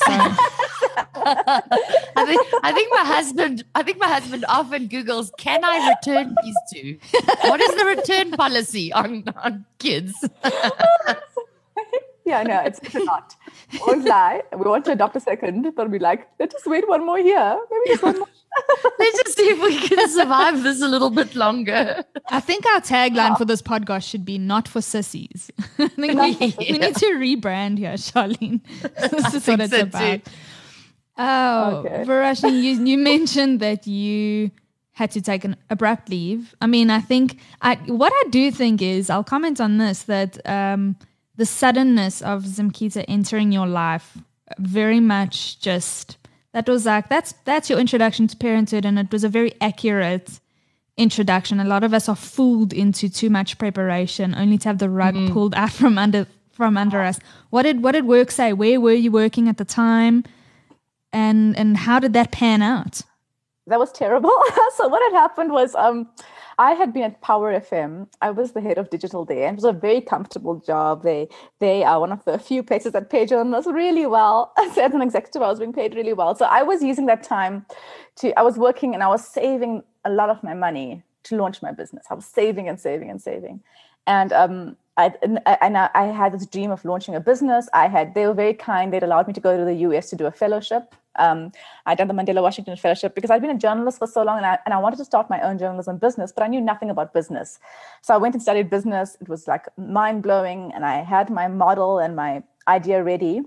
So. 1.24 1.24
I 1.24 2.24
think 2.26 2.40
I 2.62 2.72
think 2.72 2.92
my 2.92 3.04
husband 3.04 3.64
I 3.74 3.82
think 3.82 3.98
my 3.98 4.08
husband 4.08 4.44
often 4.48 4.88
Googles, 4.88 5.30
can 5.38 5.64
I 5.64 5.94
return 5.94 6.34
these 6.42 6.56
two? 6.72 6.98
What 7.48 7.60
is 7.60 7.74
the 7.76 7.84
return 7.84 8.32
policy 8.32 8.92
on, 8.92 9.24
on 9.42 9.64
kids? 9.78 10.12
yeah, 12.24 12.42
no, 12.42 12.60
it's, 12.60 12.78
it's 12.82 12.94
not. 12.94 13.34
Won't 13.86 14.04
lie. 14.04 14.42
We 14.52 14.64
want 14.64 14.84
to 14.86 14.92
adopt 14.92 15.16
a 15.16 15.20
second, 15.20 15.72
but 15.74 15.90
we 15.90 15.98
like, 15.98 16.28
let's 16.38 16.54
just 16.54 16.66
wait 16.66 16.88
one 16.88 17.04
more 17.04 17.18
year. 17.18 17.58
Maybe 17.70 17.84
just 17.88 18.02
one 18.02 18.18
more 18.18 18.28
Let's 18.98 19.22
just 19.22 19.36
see 19.36 19.48
if 19.48 19.62
we 19.62 19.88
can 19.88 20.08
survive 20.10 20.62
this 20.62 20.82
a 20.82 20.88
little 20.88 21.10
bit 21.10 21.34
longer. 21.34 22.04
I 22.28 22.40
think 22.40 22.66
our 22.66 22.80
tagline 22.80 23.38
for 23.38 23.44
this 23.44 23.62
podcast 23.62 24.08
should 24.08 24.24
be 24.24 24.38
"Not 24.38 24.68
for 24.68 24.82
sissies." 24.82 25.50
I 25.78 25.88
think 25.88 26.20
we, 26.20 26.46
yeah. 26.46 26.72
we 26.72 26.78
need 26.78 26.96
to 26.96 27.06
rebrand 27.06 27.78
here, 27.78 27.94
Charlene. 27.94 28.60
this 29.10 29.34
is 29.34 29.46
what 29.46 29.60
it's 29.60 29.72
so 29.72 29.80
about. 29.82 30.24
Too. 30.24 30.30
Oh, 31.18 31.76
okay. 31.76 32.04
Verashni, 32.04 32.62
you, 32.62 32.84
you 32.84 32.98
mentioned 32.98 33.60
that 33.60 33.86
you 33.86 34.50
had 34.92 35.10
to 35.12 35.22
take 35.22 35.44
an 35.44 35.56
abrupt 35.70 36.08
leave. 36.08 36.54
I 36.60 36.66
mean, 36.66 36.90
I 36.90 37.00
think 37.00 37.38
I 37.60 37.76
what 37.86 38.12
I 38.12 38.28
do 38.30 38.50
think 38.50 38.82
is 38.82 39.08
I'll 39.10 39.24
comment 39.24 39.60
on 39.60 39.78
this 39.78 40.02
that 40.04 40.38
um, 40.46 40.96
the 41.42 41.46
suddenness 41.46 42.22
of 42.22 42.44
Zimkita 42.44 43.04
entering 43.08 43.50
your 43.50 43.66
life 43.66 44.16
very 44.58 45.00
much 45.00 45.58
just 45.58 46.16
that 46.52 46.68
was 46.68 46.86
like 46.86 47.08
that's 47.08 47.34
that's 47.44 47.68
your 47.68 47.80
introduction 47.80 48.28
to 48.28 48.36
parenthood 48.36 48.84
and 48.84 48.96
it 48.96 49.10
was 49.10 49.24
a 49.24 49.28
very 49.28 49.52
accurate 49.60 50.38
introduction. 50.96 51.58
A 51.58 51.64
lot 51.64 51.82
of 51.82 51.92
us 51.92 52.08
are 52.08 52.14
fooled 52.14 52.72
into 52.72 53.08
too 53.08 53.28
much 53.28 53.58
preparation 53.58 54.36
only 54.36 54.56
to 54.58 54.68
have 54.68 54.78
the 54.78 54.88
rug 54.88 55.14
Mm-hmm. 55.16 55.32
pulled 55.32 55.54
out 55.56 55.72
from 55.80 55.98
under 55.98 56.28
from 56.52 56.76
under 56.76 57.00
us. 57.00 57.18
What 57.50 57.62
did 57.62 57.82
what 57.82 57.92
did 57.96 58.04
work 58.06 58.30
say? 58.30 58.52
Where 58.52 58.80
were 58.80 58.92
you 59.04 59.10
working 59.10 59.48
at 59.48 59.56
the 59.56 59.64
time? 59.64 60.22
And 61.12 61.58
and 61.58 61.76
how 61.76 61.98
did 61.98 62.12
that 62.12 62.30
pan 62.30 62.62
out? 62.62 63.02
that 63.66 63.80
was 63.80 63.90
terrible. 63.92 64.36
so 64.76 64.86
what 64.86 65.02
had 65.08 65.18
happened 65.22 65.50
was 65.50 65.74
um 65.74 66.06
I 66.58 66.72
had 66.72 66.92
been 66.92 67.02
at 67.04 67.20
Power 67.20 67.52
FM. 67.52 68.08
I 68.20 68.30
was 68.30 68.52
the 68.52 68.60
head 68.60 68.78
of 68.78 68.90
digital 68.90 69.24
there, 69.24 69.46
and 69.46 69.54
it 69.54 69.62
was 69.62 69.64
a 69.64 69.72
very 69.72 70.00
comfortable 70.00 70.56
job. 70.60 71.02
They 71.02 71.28
they 71.60 71.84
are 71.84 72.00
one 72.00 72.12
of 72.12 72.24
the 72.24 72.38
few 72.38 72.62
places 72.62 72.92
that 72.92 73.10
pay 73.10 73.26
journalists 73.26 73.70
really 73.70 74.06
well. 74.06 74.52
As 74.58 74.76
an 74.78 75.02
executive, 75.02 75.42
I 75.42 75.48
was 75.48 75.58
being 75.58 75.72
paid 75.72 75.94
really 75.94 76.12
well. 76.12 76.34
So 76.34 76.46
I 76.46 76.62
was 76.62 76.82
using 76.82 77.06
that 77.06 77.22
time 77.22 77.66
to 78.16 78.38
I 78.38 78.42
was 78.42 78.58
working 78.58 78.94
and 78.94 79.02
I 79.02 79.08
was 79.08 79.26
saving 79.26 79.82
a 80.04 80.10
lot 80.10 80.30
of 80.30 80.42
my 80.42 80.54
money 80.54 81.02
to 81.24 81.36
launch 81.36 81.62
my 81.62 81.72
business. 81.72 82.04
I 82.10 82.14
was 82.14 82.24
saving 82.26 82.68
and 82.68 82.78
saving 82.80 83.10
and 83.10 83.20
saving, 83.20 83.62
and 84.06 84.32
um. 84.32 84.76
I- 84.98 85.14
and 85.62 85.78
I 85.78 85.88
I 85.94 86.04
had 86.08 86.32
this 86.34 86.44
dream 86.46 86.70
of 86.70 86.84
launching 86.84 87.14
a 87.14 87.20
business. 87.20 87.66
I 87.72 87.88
had 87.88 88.14
they 88.14 88.26
were 88.26 88.34
very 88.34 88.52
kind. 88.52 88.92
They'd 88.92 89.02
allowed 89.02 89.26
me 89.26 89.32
to 89.32 89.40
go 89.40 89.56
to 89.56 89.64
the 89.64 89.76
US 89.86 90.10
to 90.10 90.16
do 90.16 90.26
a 90.26 90.30
fellowship. 90.30 90.94
Um, 91.16 91.52
I'd 91.86 91.98
done 91.98 92.08
the 92.08 92.14
Mandela 92.14 92.42
Washington 92.42 92.76
Fellowship 92.76 93.14
because 93.14 93.30
I'd 93.30 93.40
been 93.40 93.50
a 93.50 93.58
journalist 93.58 93.98
for 93.98 94.06
so 94.06 94.22
long 94.22 94.38
and 94.38 94.46
I, 94.46 94.58
and 94.64 94.72
I 94.74 94.78
wanted 94.78 94.96
to 94.96 95.04
start 95.04 95.28
my 95.30 95.40
own 95.40 95.58
journalism 95.58 95.98
business, 95.98 96.32
but 96.32 96.42
I 96.42 96.46
knew 96.48 96.60
nothing 96.60 96.90
about 96.90 97.12
business. 97.12 97.58
So 98.00 98.14
I 98.14 98.16
went 98.16 98.34
and 98.34 98.42
studied 98.42 98.70
business. 98.70 99.16
It 99.20 99.28
was 99.28 99.46
like 99.46 99.66
mind 99.76 100.22
blowing. 100.22 100.72
And 100.74 100.84
I 100.84 101.02
had 101.02 101.30
my 101.30 101.48
model 101.48 101.98
and 101.98 102.16
my 102.16 102.42
idea 102.68 103.02
ready. 103.02 103.42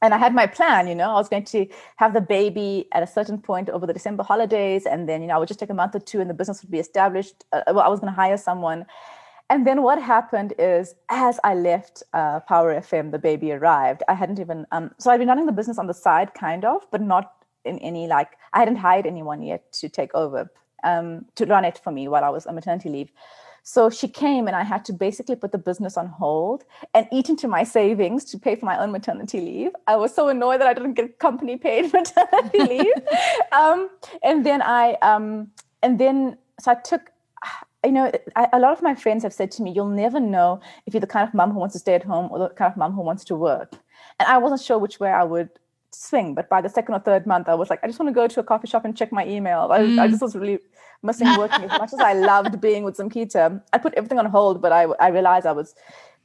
And 0.00 0.14
I 0.14 0.18
had 0.18 0.32
my 0.32 0.46
plan, 0.46 0.86
you 0.86 0.94
know, 0.94 1.10
I 1.10 1.14
was 1.14 1.28
going 1.28 1.44
to 1.46 1.66
have 1.96 2.14
the 2.14 2.20
baby 2.20 2.86
at 2.92 3.02
a 3.02 3.06
certain 3.06 3.38
point 3.38 3.68
over 3.68 3.84
the 3.84 3.92
December 3.92 4.22
holidays. 4.22 4.86
And 4.86 5.08
then, 5.08 5.22
you 5.22 5.26
know, 5.26 5.34
I 5.34 5.38
would 5.38 5.48
just 5.48 5.58
take 5.58 5.70
a 5.70 5.74
month 5.74 5.96
or 5.96 5.98
two 5.98 6.20
and 6.20 6.30
the 6.30 6.34
business 6.34 6.62
would 6.62 6.70
be 6.70 6.78
established. 6.78 7.44
Uh, 7.52 7.62
well, 7.68 7.80
I 7.80 7.88
was 7.88 7.98
going 7.98 8.12
to 8.12 8.16
hire 8.16 8.36
someone. 8.36 8.86
And 9.50 9.66
then 9.66 9.82
what 9.82 10.00
happened 10.00 10.52
is, 10.58 10.94
as 11.08 11.40
I 11.42 11.54
left 11.54 12.02
uh, 12.12 12.40
Power 12.40 12.74
FM, 12.74 13.12
the 13.12 13.18
baby 13.18 13.52
arrived. 13.52 14.02
I 14.08 14.14
hadn't 14.14 14.40
even, 14.40 14.66
um, 14.72 14.90
so 14.98 15.10
I'd 15.10 15.18
been 15.18 15.28
running 15.28 15.46
the 15.46 15.52
business 15.52 15.78
on 15.78 15.86
the 15.86 15.94
side, 15.94 16.34
kind 16.34 16.64
of, 16.64 16.86
but 16.90 17.00
not 17.00 17.32
in 17.64 17.78
any 17.78 18.06
like, 18.06 18.32
I 18.52 18.58
hadn't 18.58 18.76
hired 18.76 19.06
anyone 19.06 19.42
yet 19.42 19.72
to 19.74 19.88
take 19.88 20.14
over, 20.14 20.50
um, 20.84 21.24
to 21.36 21.46
run 21.46 21.64
it 21.64 21.80
for 21.82 21.90
me 21.90 22.08
while 22.08 22.24
I 22.24 22.28
was 22.28 22.46
on 22.46 22.54
maternity 22.54 22.90
leave. 22.90 23.10
So 23.62 23.90
she 23.90 24.08
came 24.08 24.46
and 24.46 24.56
I 24.56 24.62
had 24.62 24.84
to 24.86 24.92
basically 24.92 25.36
put 25.36 25.52
the 25.52 25.58
business 25.58 25.98
on 25.98 26.06
hold 26.06 26.64
and 26.94 27.06
eat 27.12 27.28
into 27.28 27.48
my 27.48 27.64
savings 27.64 28.24
to 28.26 28.38
pay 28.38 28.54
for 28.54 28.64
my 28.64 28.78
own 28.78 28.92
maternity 28.92 29.40
leave. 29.40 29.72
I 29.86 29.96
was 29.96 30.14
so 30.14 30.28
annoyed 30.28 30.60
that 30.60 30.68
I 30.68 30.74
didn't 30.74 30.94
get 30.94 31.18
company 31.18 31.56
paid 31.56 31.92
maternity 31.92 32.60
leave. 32.60 32.94
Um, 33.52 33.90
and 34.22 34.44
then 34.44 34.62
I, 34.62 34.94
um, 35.02 35.50
and 35.82 35.98
then, 35.98 36.38
so 36.60 36.70
I 36.70 36.74
took, 36.76 37.10
you 37.84 37.92
know, 37.92 38.10
I, 38.34 38.48
a 38.52 38.58
lot 38.58 38.72
of 38.72 38.82
my 38.82 38.94
friends 38.94 39.22
have 39.22 39.32
said 39.32 39.50
to 39.52 39.62
me, 39.62 39.70
you'll 39.70 39.88
never 39.88 40.18
know 40.18 40.60
if 40.86 40.94
you're 40.94 41.00
the 41.00 41.06
kind 41.06 41.26
of 41.26 41.34
mom 41.34 41.52
who 41.52 41.58
wants 41.58 41.74
to 41.74 41.78
stay 41.78 41.94
at 41.94 42.02
home 42.02 42.28
or 42.30 42.38
the 42.38 42.48
kind 42.50 42.70
of 42.70 42.76
mom 42.76 42.92
who 42.92 43.02
wants 43.02 43.24
to 43.24 43.36
work. 43.36 43.72
And 44.18 44.28
I 44.28 44.38
wasn't 44.38 44.60
sure 44.60 44.78
which 44.78 44.98
way 44.98 45.10
I 45.10 45.24
would 45.24 45.50
swing. 45.92 46.34
But 46.34 46.48
by 46.48 46.60
the 46.60 46.68
second 46.68 46.94
or 46.94 46.98
third 46.98 47.26
month, 47.26 47.48
I 47.48 47.54
was 47.54 47.70
like, 47.70 47.80
I 47.82 47.86
just 47.86 47.98
want 47.98 48.08
to 48.08 48.14
go 48.14 48.26
to 48.26 48.40
a 48.40 48.42
coffee 48.44 48.66
shop 48.66 48.84
and 48.84 48.96
check 48.96 49.12
my 49.12 49.26
email. 49.26 49.68
I, 49.70 49.78
I 49.78 49.80
mm. 49.80 50.10
just 50.10 50.22
was 50.22 50.34
really 50.34 50.58
missing 51.02 51.28
working 51.38 51.64
as 51.64 51.78
much 51.78 51.92
as 51.92 52.00
I 52.00 52.14
loved 52.14 52.60
being 52.60 52.82
with 52.82 52.96
Zimkita. 52.96 53.62
I 53.72 53.78
put 53.78 53.94
everything 53.94 54.18
on 54.18 54.26
hold, 54.26 54.60
but 54.60 54.72
I, 54.72 54.82
I 54.98 55.08
realized 55.08 55.46
I 55.46 55.52
was 55.52 55.74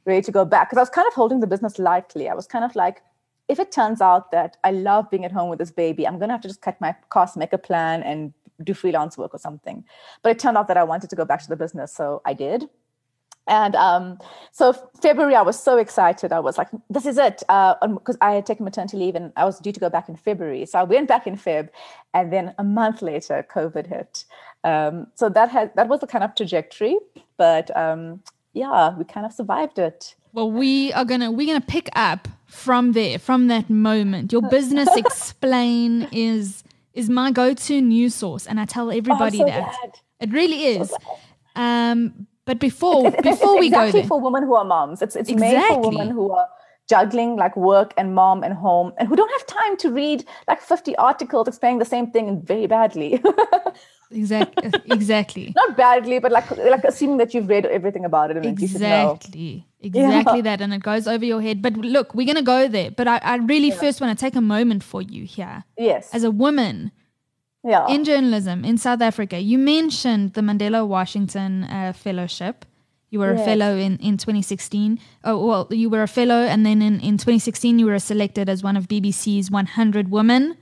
ready 0.04 0.22
to 0.22 0.32
go 0.32 0.44
back 0.44 0.68
because 0.68 0.78
I 0.78 0.82
was 0.82 0.90
kind 0.90 1.06
of 1.06 1.14
holding 1.14 1.40
the 1.40 1.46
business 1.46 1.78
lightly. 1.78 2.28
I 2.28 2.34
was 2.34 2.46
kind 2.46 2.64
of 2.64 2.74
like, 2.74 3.02
if 3.46 3.58
it 3.58 3.70
turns 3.70 4.00
out 4.00 4.32
that 4.32 4.56
I 4.64 4.70
love 4.70 5.10
being 5.10 5.24
at 5.24 5.32
home 5.32 5.50
with 5.50 5.58
this 5.58 5.70
baby, 5.70 6.06
I'm 6.06 6.18
going 6.18 6.28
to 6.28 6.34
have 6.34 6.40
to 6.42 6.48
just 6.48 6.62
cut 6.62 6.80
my 6.80 6.94
costs, 7.10 7.36
make 7.36 7.52
a 7.52 7.58
plan, 7.58 8.02
and 8.02 8.32
do 8.62 8.74
freelance 8.74 9.18
work 9.18 9.34
or 9.34 9.38
something. 9.38 9.84
But 10.22 10.32
it 10.32 10.38
turned 10.38 10.56
out 10.56 10.68
that 10.68 10.76
I 10.76 10.84
wanted 10.84 11.10
to 11.10 11.16
go 11.16 11.24
back 11.24 11.42
to 11.42 11.48
the 11.48 11.56
business. 11.56 11.92
So 11.92 12.22
I 12.24 12.34
did. 12.34 12.68
And 13.46 13.76
um, 13.76 14.18
so 14.52 14.72
February, 15.02 15.34
I 15.34 15.42
was 15.42 15.62
so 15.62 15.76
excited. 15.76 16.32
I 16.32 16.40
was 16.40 16.56
like, 16.56 16.68
"This 16.88 17.04
is 17.04 17.18
it," 17.18 17.40
because 17.40 18.16
I 18.22 18.32
had 18.32 18.46
taken 18.46 18.64
maternity 18.64 18.96
leave 18.96 19.14
and 19.14 19.32
I 19.36 19.44
was 19.44 19.58
due 19.58 19.72
to 19.72 19.80
go 19.80 19.90
back 19.90 20.08
in 20.08 20.16
February. 20.16 20.64
So 20.64 20.78
I 20.78 20.84
went 20.84 21.08
back 21.08 21.26
in 21.26 21.36
Feb, 21.36 21.68
and 22.14 22.32
then 22.32 22.54
a 22.58 22.64
month 22.64 23.02
later, 23.02 23.46
COVID 23.54 23.86
hit. 23.86 24.24
Um, 24.64 25.08
so 25.14 25.28
that 25.28 25.50
had 25.50 25.74
that 25.76 25.88
was 25.88 26.00
the 26.00 26.06
kind 26.06 26.24
of 26.24 26.34
trajectory. 26.34 26.96
But 27.36 27.76
um, 27.76 28.22
yeah, 28.54 28.96
we 28.96 29.04
kind 29.04 29.26
of 29.26 29.32
survived 29.32 29.78
it. 29.78 30.14
Well, 30.32 30.50
we 30.50 30.92
are 30.94 31.04
gonna 31.04 31.30
we're 31.30 31.46
gonna 31.46 31.60
pick 31.60 31.90
up 31.94 32.28
from 32.46 32.92
there, 32.92 33.18
from 33.18 33.48
that 33.48 33.68
moment. 33.68 34.32
Your 34.32 34.42
business 34.50 34.88
explain 34.96 36.08
is 36.12 36.63
is 36.94 37.10
my 37.10 37.30
go-to 37.30 37.80
news 37.80 38.14
source, 38.14 38.46
and 38.46 38.58
I 38.60 38.64
tell 38.64 38.90
everybody 38.90 39.38
so 39.38 39.44
that 39.46 40.00
it 40.20 40.30
really 40.32 40.64
is. 40.76 40.92
Um, 41.56 42.26
but 42.44 42.58
before 42.58 43.06
It's- 43.06 43.14
it's- 43.20 43.38
before 43.38 43.54
it's 43.56 43.60
we 43.60 43.66
exactly 43.68 43.92
go 43.92 43.98
there, 44.00 44.08
for 44.08 44.20
women 44.20 44.42
who 44.44 44.54
are 44.54 44.64
moms. 44.64 45.02
It's 45.02 45.16
it's 45.16 45.30
made 45.30 45.62
for 45.68 45.80
women 45.80 46.10
who 46.10 46.30
are 46.32 46.48
juggling 46.88 47.36
like 47.36 47.56
work 47.56 47.94
and 47.96 48.14
mom 48.14 48.42
and 48.44 48.52
home 48.52 48.92
and 48.98 49.08
who 49.08 49.16
don't 49.16 49.30
have 49.30 49.46
time 49.46 49.74
to 49.78 49.90
read 49.90 50.24
like 50.46 50.60
50 50.60 50.94
articles 50.96 51.48
explaining 51.48 51.78
the 51.78 51.86
same 51.86 52.10
thing 52.10 52.42
very 52.42 52.66
badly. 52.66 53.22
exactly, 54.10 54.70
exactly. 54.90 55.52
Not 55.56 55.76
badly, 55.76 56.18
but 56.18 56.30
like 56.32 56.50
like 56.58 56.84
assuming 56.84 57.16
that 57.18 57.32
you've 57.34 57.48
read 57.48 57.66
everything 57.66 58.04
about 58.04 58.30
it 58.30 58.36
and 58.36 58.44
that 58.44 58.60
you 58.60 58.68
should 58.68 58.80
know. 58.82 59.18
Exactly. 59.84 60.14
Exactly 60.14 60.40
that. 60.42 60.60
And 60.60 60.72
it 60.72 60.82
goes 60.82 61.06
over 61.06 61.24
your 61.24 61.42
head. 61.42 61.60
But 61.60 61.76
look, 61.76 62.14
we're 62.14 62.26
going 62.26 62.36
to 62.36 62.42
go 62.42 62.68
there. 62.68 62.90
But 62.90 63.06
I, 63.06 63.18
I 63.18 63.36
really 63.36 63.70
first 63.70 64.00
want 64.00 64.16
to 64.16 64.24
take 64.24 64.34
a 64.34 64.40
moment 64.40 64.82
for 64.82 65.02
you 65.02 65.24
here. 65.24 65.64
Yes. 65.76 66.12
As 66.14 66.24
a 66.24 66.30
woman 66.30 66.90
yeah. 67.62 67.86
in 67.88 68.04
journalism 68.04 68.64
in 68.64 68.78
South 68.78 69.02
Africa, 69.02 69.38
you 69.40 69.58
mentioned 69.58 70.32
the 70.32 70.40
Mandela 70.40 70.86
Washington 70.86 71.64
uh, 71.64 71.92
Fellowship. 71.92 72.64
You 73.10 73.20
were 73.20 73.32
a 73.32 73.38
fellow 73.38 73.76
in, 73.76 73.96
in 73.98 74.16
2016. 74.16 74.98
Oh, 75.22 75.46
well, 75.46 75.68
you 75.70 75.88
were 75.88 76.02
a 76.02 76.08
fellow. 76.08 76.42
And 76.42 76.66
then 76.66 76.82
in, 76.82 76.98
in 76.98 77.16
2016, 77.16 77.78
you 77.78 77.86
were 77.86 78.00
selected 78.00 78.48
as 78.48 78.64
one 78.64 78.76
of 78.76 78.88
BBC's 78.88 79.52
100 79.52 80.10
women. 80.10 80.56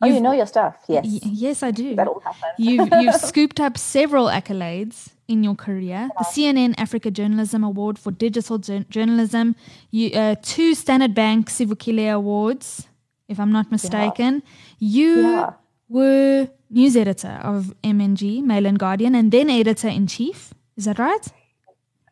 oh, 0.00 0.06
you 0.06 0.20
know 0.20 0.30
your 0.30 0.46
stuff. 0.46 0.76
Yes. 0.86 1.04
Y- 1.04 1.18
yes, 1.24 1.64
I 1.64 1.72
do. 1.72 1.96
That 1.96 2.06
all 2.06 2.20
happened. 2.20 2.52
You've, 2.56 2.88
you've 3.00 3.14
scooped 3.30 3.58
up 3.58 3.76
several 3.76 4.26
accolades 4.26 5.10
in 5.32 5.42
your 5.48 5.54
career 5.66 6.00
the 6.18 6.24
CNN 6.34 6.74
Africa 6.84 7.10
Journalism 7.10 7.64
Award 7.64 7.98
for 7.98 8.10
Digital 8.12 8.58
jour- 8.58 8.84
Journalism, 8.96 9.54
you, 9.90 10.10
uh, 10.22 10.34
two 10.42 10.74
Standard 10.74 11.14
Bank 11.14 11.48
Sikuvile 11.56 12.12
Awards, 12.14 12.86
if 13.28 13.38
I'm 13.40 13.52
not 13.58 13.70
mistaken. 13.76 14.42
You 14.78 15.12
Yeah. 15.22 15.50
were 15.88 16.48
news 16.70 16.96
editor 16.96 17.34
of 17.52 17.74
MNG, 17.82 18.42
Mail 18.42 18.66
and 18.66 18.78
Guardian, 18.78 19.14
and 19.14 19.30
then 19.32 19.50
editor 19.50 19.88
in 19.88 20.06
chief. 20.06 20.52
Is 20.76 20.84
that 20.86 20.98
right? 20.98 21.26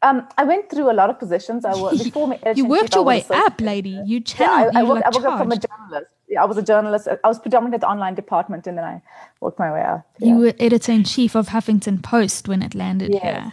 Um, 0.03 0.27
I 0.39 0.45
went 0.45 0.71
through 0.71 0.91
a 0.91 0.97
lot 1.01 1.11
of 1.11 1.19
positions. 1.19 1.65
I 1.67 1.75
worked 1.81 2.03
before 2.09 2.27
me. 2.29 2.39
You 2.55 2.65
worked 2.65 2.95
your 2.95 3.05
way 3.05 3.25
up, 3.31 3.61
lady. 3.61 3.97
You 4.07 4.23
Yeah, 4.39 4.51
I. 4.75 4.81
I 4.81 4.83
worked, 4.83 5.05
I 5.07 5.11
like 5.11 5.15
worked 5.15 5.27
up 5.27 5.39
from 5.41 5.53
a 5.53 5.59
journalist. 5.67 6.11
Yeah, 6.31 6.43
I 6.43 6.47
was 6.47 6.57
a 6.57 6.63
journalist. 6.63 7.09
I 7.09 7.29
was 7.29 7.41
predominantly 7.41 7.75
at 7.77 7.81
the 7.81 7.89
online 7.89 8.15
department, 8.15 8.67
and 8.69 8.79
then 8.79 8.85
I 8.85 9.03
worked 9.41 9.59
my 9.59 9.73
way 9.73 9.83
up. 9.83 10.07
You 10.21 10.37
were 10.37 10.55
editor 10.61 10.93
in 10.93 11.03
chief 11.05 11.35
of 11.35 11.49
Huffington 11.49 12.03
Post 12.03 12.47
when 12.49 12.63
it 12.63 12.75
landed 12.75 13.11
Yes. 13.13 13.23
here. 13.23 13.53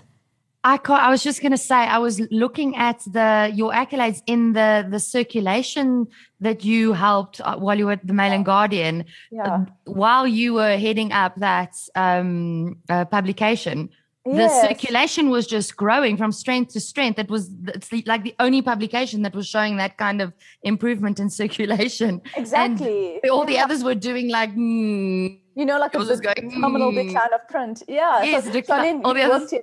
I 0.64 0.78
can't, 0.78 1.02
I 1.02 1.10
was 1.10 1.24
just 1.24 1.42
going 1.42 1.54
to 1.54 1.58
say 1.58 1.76
I 1.76 1.98
was 1.98 2.20
looking 2.44 2.76
at 2.76 3.00
the 3.18 3.50
your 3.60 3.72
accolades 3.72 4.22
in 4.28 4.54
the 4.54 4.86
the 4.90 5.00
circulation 5.00 6.08
that 6.42 6.64
you 6.66 6.94
helped 6.94 7.40
uh, 7.42 7.56
while 7.58 7.78
you 7.80 7.86
were 7.88 7.94
at 7.94 8.06
the 8.06 8.14
Mail 8.14 8.34
and 8.34 8.46
Guardian 8.46 9.06
Yeah. 9.32 9.66
while 9.86 10.28
you 10.28 10.54
were 10.56 10.76
heading 10.78 11.12
up 11.14 11.34
that 11.38 11.74
um, 11.96 12.78
uh, 12.90 13.06
publication. 13.06 13.90
The 14.32 14.36
Yes. 14.44 14.62
circulation 14.62 15.30
was 15.30 15.48
just 15.48 15.76
growing 15.78 16.18
from 16.18 16.32
strength 16.32 16.74
to 16.74 16.80
strength. 16.80 17.18
It 17.20 17.30
was 17.30 17.50
it's 17.76 17.88
the, 17.88 18.04
like 18.06 18.24
the 18.24 18.36
only 18.40 18.62
publication 18.62 19.22
that 19.22 19.34
was 19.34 19.48
showing 19.48 19.78
that 19.78 19.98
kind 19.98 20.22
of 20.22 20.34
improvement 20.64 21.20
in 21.20 21.30
circulation. 21.42 22.22
Exactly. 22.36 23.20
And 23.24 23.32
all 23.32 23.46
the 23.46 23.54
Yeah. 23.54 23.64
others 23.66 23.84
were 23.84 23.96
doing 23.96 24.30
like, 24.30 24.52
mm, 24.54 25.40
You 25.56 25.66
know, 25.66 25.80
like 25.80 25.94
It 25.96 25.98
a 25.98 26.00
was 26.00 26.10
big 26.10 26.24
going, 26.24 26.52
terminal 26.52 26.92
mm. 26.92 27.08
decline 27.08 27.34
of 27.34 27.48
print. 27.48 27.84
Yeah. 27.88 28.22
Yes, 28.24 28.46
so, 28.46 28.52
decline- 28.52 29.02
so 29.02 29.08
all 29.08 29.14
the 29.14 29.24
others- 29.24 29.54
in 29.54 29.62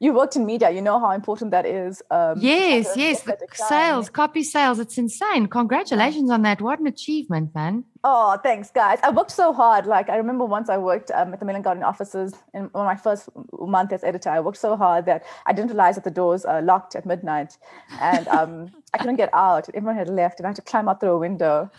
you 0.00 0.14
worked 0.14 0.34
in 0.34 0.46
media. 0.46 0.70
You 0.70 0.80
know 0.80 0.98
how 0.98 1.10
important 1.10 1.50
that 1.50 1.66
is. 1.66 2.02
Um, 2.10 2.38
yes, 2.38 2.96
yes, 2.96 3.20
the 3.22 3.36
sales, 3.52 4.08
copy 4.08 4.42
sales. 4.42 4.78
It's 4.78 4.96
insane. 4.96 5.46
Congratulations 5.46 6.30
on 6.30 6.40
that. 6.42 6.62
What 6.62 6.80
an 6.80 6.86
achievement, 6.86 7.54
man. 7.54 7.84
Oh, 8.02 8.38
thanks, 8.42 8.70
guys. 8.70 8.98
I 9.02 9.10
worked 9.10 9.30
so 9.30 9.52
hard. 9.52 9.84
Like 9.84 10.08
I 10.08 10.16
remember 10.16 10.46
once 10.46 10.70
I 10.70 10.78
worked 10.78 11.10
um, 11.10 11.34
at 11.34 11.40
the 11.40 11.44
Mail 11.44 11.56
and 11.56 11.62
Guardian 11.62 11.84
offices 11.84 12.34
in 12.54 12.64
one 12.72 12.86
my 12.86 12.96
first 12.96 13.28
month 13.52 13.92
as 13.92 14.02
editor. 14.02 14.30
I 14.30 14.40
worked 14.40 14.56
so 14.56 14.74
hard 14.74 15.04
that 15.04 15.22
I 15.44 15.52
didn't 15.52 15.68
realize 15.68 15.96
that 15.96 16.04
the 16.04 16.10
doors 16.10 16.46
are 16.46 16.62
locked 16.62 16.96
at 16.96 17.04
midnight, 17.04 17.58
and 18.00 18.26
um, 18.28 18.70
I 18.94 18.98
couldn't 18.98 19.16
get 19.16 19.28
out. 19.34 19.68
Everyone 19.74 19.96
had 19.96 20.08
left, 20.08 20.40
and 20.40 20.46
I 20.46 20.48
had 20.48 20.56
to 20.56 20.62
climb 20.62 20.88
out 20.88 21.00
through 21.00 21.10
a 21.10 21.18
window. 21.18 21.70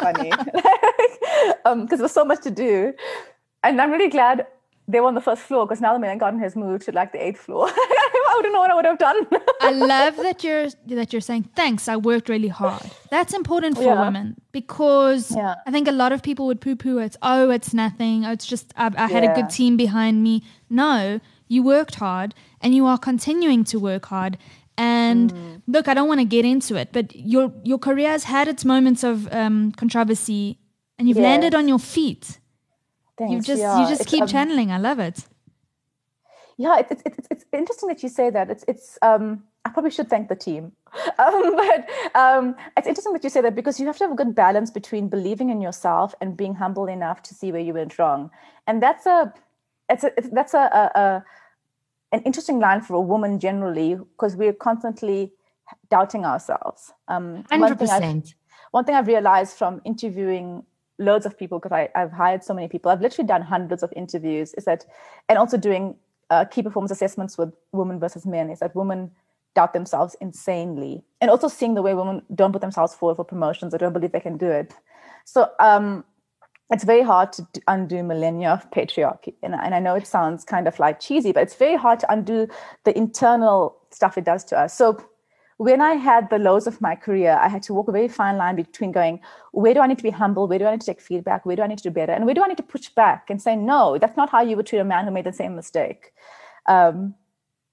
funny, 0.00 0.30
because 0.44 1.58
um, 1.64 1.86
there 1.86 1.98
was 1.98 2.12
so 2.12 2.24
much 2.24 2.42
to 2.42 2.50
do, 2.50 2.92
and 3.62 3.80
I'm 3.80 3.92
really 3.92 4.10
glad 4.10 4.48
they 4.90 5.00
were 5.00 5.06
on 5.06 5.14
the 5.14 5.20
first 5.20 5.42
floor 5.42 5.66
because 5.66 5.80
now 5.80 5.92
the 5.92 5.98
Mail 5.98 6.10
and 6.10 6.20
Guardian 6.20 6.42
has 6.42 6.56
moved 6.56 6.84
to 6.86 6.92
like 6.92 7.12
the 7.12 7.22
eighth 7.26 7.40
floor. 7.40 7.68
I 8.30 8.40
don't 8.42 8.52
know 8.52 8.60
what 8.60 8.70
I 8.70 8.74
would 8.74 8.84
have 8.84 8.98
done. 8.98 9.26
I 9.60 9.70
love 9.72 10.16
that 10.16 10.42
you're 10.44 10.68
that 10.86 11.12
you're 11.12 11.20
saying 11.30 11.44
thanks. 11.54 11.88
I 11.88 11.96
worked 11.96 12.28
really 12.28 12.48
hard. 12.48 12.82
That's 13.10 13.34
important 13.34 13.76
for 13.76 13.82
Yeah. 13.84 14.00
women 14.06 14.36
because 14.52 15.34
Yeah. 15.36 15.54
I 15.66 15.70
think 15.70 15.88
a 15.88 15.92
lot 15.92 16.12
of 16.12 16.22
people 16.22 16.46
would 16.46 16.60
poo-poo 16.60 16.98
it. 16.98 17.16
Oh, 17.22 17.50
it's 17.50 17.72
nothing. 17.74 18.24
Oh, 18.24 18.32
it's 18.32 18.46
just 18.46 18.72
I, 18.76 18.90
I 18.96 19.06
had 19.08 19.24
a 19.24 19.34
good 19.34 19.50
team 19.50 19.76
behind 19.76 20.22
me. 20.22 20.42
No, 20.70 21.20
you 21.48 21.62
worked 21.62 21.96
hard 21.96 22.34
and 22.62 22.74
you 22.74 22.86
are 22.86 22.98
continuing 22.98 23.64
to 23.64 23.78
work 23.78 24.06
hard. 24.06 24.38
And 24.76 25.32
Mm. 25.32 25.62
look, 25.66 25.88
I 25.88 25.94
don't 25.94 26.06
want 26.08 26.20
to 26.20 26.24
get 26.36 26.44
into 26.44 26.76
it, 26.76 26.88
but 26.92 27.06
your 27.16 27.52
your 27.64 27.78
career 27.78 28.10
has 28.10 28.24
had 28.24 28.46
its 28.48 28.64
moments 28.64 29.02
of 29.02 29.26
um, 29.32 29.72
controversy, 29.72 30.58
and 30.98 31.08
you've 31.08 31.18
landed 31.18 31.52
on 31.54 31.66
your 31.68 31.80
feet. 31.80 32.38
Thanks, 33.18 33.32
You 33.32 33.40
just 33.42 33.60
yeah. 33.60 33.80
you 33.80 33.88
just 33.88 34.02
It's, 34.02 34.10
keep 34.10 34.22
um, 34.22 34.28
channeling. 34.28 34.70
I 34.70 34.78
love 34.78 34.98
it. 35.00 35.18
yeah 36.60 36.78
it's, 36.80 37.02
it's, 37.06 37.28
it's, 37.30 37.44
interesting 37.52 37.88
that 37.88 38.02
you 38.02 38.08
say 38.08 38.30
that 38.36 38.46
it's 38.52 38.64
it's 38.72 38.86
um 39.08 39.24
i 39.64 39.68
probably 39.74 39.90
should 39.96 40.08
thank 40.12 40.28
the 40.28 40.34
team 40.46 40.64
um, 41.24 41.44
but 41.60 41.80
um 42.22 42.44
it's 42.76 42.88
interesting 42.90 43.12
that 43.16 43.22
you 43.26 43.30
say 43.30 43.40
that 43.46 43.54
because 43.60 43.78
you 43.80 43.86
have 43.90 43.96
to 44.00 44.04
have 44.04 44.12
a 44.18 44.20
good 44.22 44.34
balance 44.34 44.70
between 44.78 45.04
believing 45.16 45.48
in 45.54 45.60
yourself 45.66 46.14
and 46.20 46.36
being 46.42 46.54
humble 46.62 46.86
enough 46.96 47.18
to 47.28 47.32
see 47.40 47.52
where 47.52 47.60
you 47.68 47.74
went 47.80 47.92
wrong 47.98 48.30
and 48.66 48.82
that's 48.82 49.06
a 49.06 49.32
it's 49.88 50.04
a 50.04 50.10
it's, 50.18 50.28
that's 50.38 50.54
a, 50.54 50.64
a, 50.82 50.84
a 51.04 51.24
an 52.16 52.20
interesting 52.28 52.58
line 52.66 52.80
for 52.80 52.94
a 52.94 53.00
woman 53.12 53.38
generally 53.38 53.90
because 53.94 54.34
we're 54.40 54.58
constantly 54.68 55.20
doubting 55.94 56.24
ourselves 56.24 56.92
um 57.14 57.44
one 57.48 57.60
Hundred 57.62 57.78
thing 57.78 57.90
I've- 57.90 58.00
percent. 58.04 58.34
one 58.72 58.84
thing 58.84 58.96
I've 58.98 59.06
realized 59.16 59.56
from 59.60 59.80
interviewing 59.84 60.64
loads 60.98 61.26
of 61.26 61.38
people, 61.38 61.58
because 61.58 61.88
I've 61.94 62.12
hired 62.12 62.42
so 62.42 62.54
many 62.54 62.68
people, 62.68 62.90
I've 62.90 63.00
literally 63.00 63.26
done 63.26 63.42
hundreds 63.42 63.82
of 63.82 63.92
interviews, 63.94 64.54
is 64.54 64.64
that, 64.64 64.84
and 65.28 65.38
also 65.38 65.56
doing 65.56 65.96
uh, 66.30 66.44
key 66.44 66.62
performance 66.62 66.90
assessments 66.90 67.38
with 67.38 67.52
women 67.72 68.00
versus 68.00 68.26
men, 68.26 68.50
is 68.50 68.58
that 68.58 68.74
women 68.74 69.10
doubt 69.54 69.72
themselves 69.72 70.16
insanely. 70.20 71.02
And 71.20 71.30
also 71.30 71.48
seeing 71.48 71.74
the 71.74 71.82
way 71.82 71.94
women 71.94 72.22
don't 72.34 72.52
put 72.52 72.60
themselves 72.60 72.94
forward 72.94 73.16
for 73.16 73.24
promotions 73.24 73.74
or 73.74 73.78
don't 73.78 73.92
believe 73.92 74.12
they 74.12 74.20
can 74.20 74.36
do 74.36 74.50
it. 74.50 74.74
So 75.24 75.50
um, 75.58 76.04
it's 76.70 76.84
very 76.84 77.02
hard 77.02 77.32
to 77.32 77.46
undo 77.66 78.02
millennia 78.02 78.50
of 78.50 78.70
patriarchy. 78.70 79.34
And, 79.42 79.54
and 79.54 79.74
I 79.74 79.80
know 79.80 79.94
it 79.94 80.06
sounds 80.06 80.44
kind 80.44 80.68
of 80.68 80.78
like 80.78 81.00
cheesy, 81.00 81.32
but 81.32 81.42
it's 81.42 81.54
very 81.54 81.76
hard 81.76 81.98
to 82.00 82.12
undo 82.12 82.46
the 82.84 82.96
internal 82.96 83.76
stuff 83.90 84.18
it 84.18 84.24
does 84.24 84.44
to 84.44 84.58
us. 84.58 84.76
So 84.76 85.02
when 85.58 85.80
I 85.80 85.94
had 85.94 86.30
the 86.30 86.38
lows 86.38 86.68
of 86.68 86.80
my 86.80 86.94
career, 86.94 87.36
I 87.40 87.48
had 87.48 87.64
to 87.64 87.74
walk 87.74 87.88
a 87.88 87.92
very 87.92 88.06
fine 88.06 88.36
line 88.36 88.54
between 88.54 88.92
going, 88.92 89.20
where 89.50 89.74
do 89.74 89.80
I 89.80 89.88
need 89.88 89.98
to 89.98 90.04
be 90.04 90.10
humble? 90.10 90.46
Where 90.46 90.58
do 90.58 90.66
I 90.66 90.70
need 90.70 90.80
to 90.82 90.86
take 90.86 91.00
feedback? 91.00 91.44
Where 91.44 91.56
do 91.56 91.62
I 91.62 91.66
need 91.66 91.78
to 91.78 91.84
do 91.84 91.90
better? 91.90 92.12
And 92.12 92.26
where 92.26 92.34
do 92.34 92.44
I 92.44 92.46
need 92.46 92.58
to 92.58 92.62
push 92.62 92.88
back 92.90 93.28
and 93.28 93.42
say, 93.42 93.56
no, 93.56 93.98
that's 93.98 94.16
not 94.16 94.30
how 94.30 94.40
you 94.40 94.56
would 94.56 94.66
treat 94.66 94.78
a 94.78 94.84
man 94.84 95.04
who 95.04 95.10
made 95.10 95.26
the 95.26 95.32
same 95.32 95.56
mistake? 95.56 96.12
Um, 96.66 97.16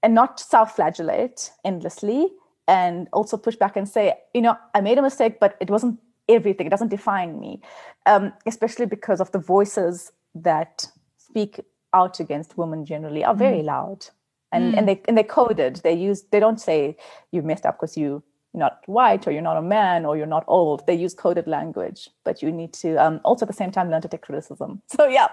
and 0.01 0.15
not 0.15 0.39
self 0.39 0.75
flagellate 0.75 1.51
endlessly. 1.63 2.29
And 2.67 3.07
also 3.13 3.37
push 3.37 3.55
back 3.55 3.77
and 3.77 3.87
say, 3.87 4.15
you 4.33 4.41
know, 4.41 4.57
I 4.73 4.81
made 4.81 4.97
a 4.97 5.03
mistake, 5.03 5.39
but 5.39 5.55
it 5.61 5.69
wasn't 5.69 5.99
everything. 6.27 6.65
It 6.65 6.71
doesn't 6.71 6.87
define 6.87 7.39
me, 7.39 7.61
um, 8.07 8.33
especially 8.47 8.87
because 8.87 9.21
of 9.21 9.31
the 9.31 9.37
voices 9.37 10.11
that 10.33 10.87
speak 11.17 11.59
out 11.93 12.19
against 12.19 12.57
women 12.57 12.83
generally 12.83 13.23
are 13.23 13.35
very 13.35 13.61
loud 13.61 14.07
and 14.55 14.75
and 14.77 14.87
they 14.87 15.01
and 15.07 15.17
they 15.17 15.23
coded. 15.23 15.77
They 15.77 15.93
use 15.93 16.23
they 16.31 16.39
don't 16.39 16.59
say 16.59 16.97
you 17.31 17.41
messed 17.41 17.65
up 17.65 17.75
because 17.77 17.97
you 17.97 18.23
you're 18.53 18.59
not 18.59 18.79
white 18.85 19.27
or 19.27 19.31
you're 19.31 19.41
not 19.41 19.57
a 19.57 19.61
man 19.61 20.05
or 20.05 20.15
you're 20.17 20.25
not 20.25 20.45
old. 20.47 20.87
They 20.87 20.95
use 20.95 21.13
coded 21.13 21.47
language 21.47 22.09
but 22.23 22.41
you 22.41 22.51
need 22.51 22.73
to 22.73 22.95
um, 22.95 23.19
also 23.23 23.45
at 23.45 23.49
the 23.49 23.53
same 23.53 23.71
time 23.71 23.89
learn 23.91 24.01
to 24.01 24.07
take 24.07 24.21
criticism. 24.21 24.81
So 24.95 25.07
yeah. 25.07 25.27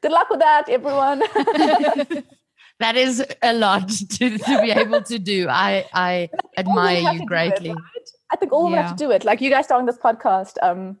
Good 0.00 0.12
luck 0.12 0.30
with 0.30 0.40
that 0.40 0.68
everyone. 0.68 1.22
That 2.78 2.96
is 2.96 3.24
a 3.42 3.52
lot 3.52 3.88
to, 3.88 4.38
to 4.38 4.60
be 4.62 4.70
able 4.72 5.02
to 5.02 5.18
do. 5.18 5.46
I 5.48 5.86
I 5.92 6.30
admire 6.56 6.98
you 6.98 7.18
do 7.18 7.22
it, 7.22 7.26
greatly. 7.26 7.70
right? 7.70 8.10
i 8.32 8.36
think 8.36 8.50
all 8.52 8.64
women 8.64 8.82
have 8.82 8.96
to 8.96 9.04
do 9.04 9.10
it. 9.12 9.24
Like 9.24 9.40
you 9.40 9.50
guys 9.50 9.66
starting 9.66 9.86
this 9.86 9.98
podcast 9.98 10.54
um 10.62 10.96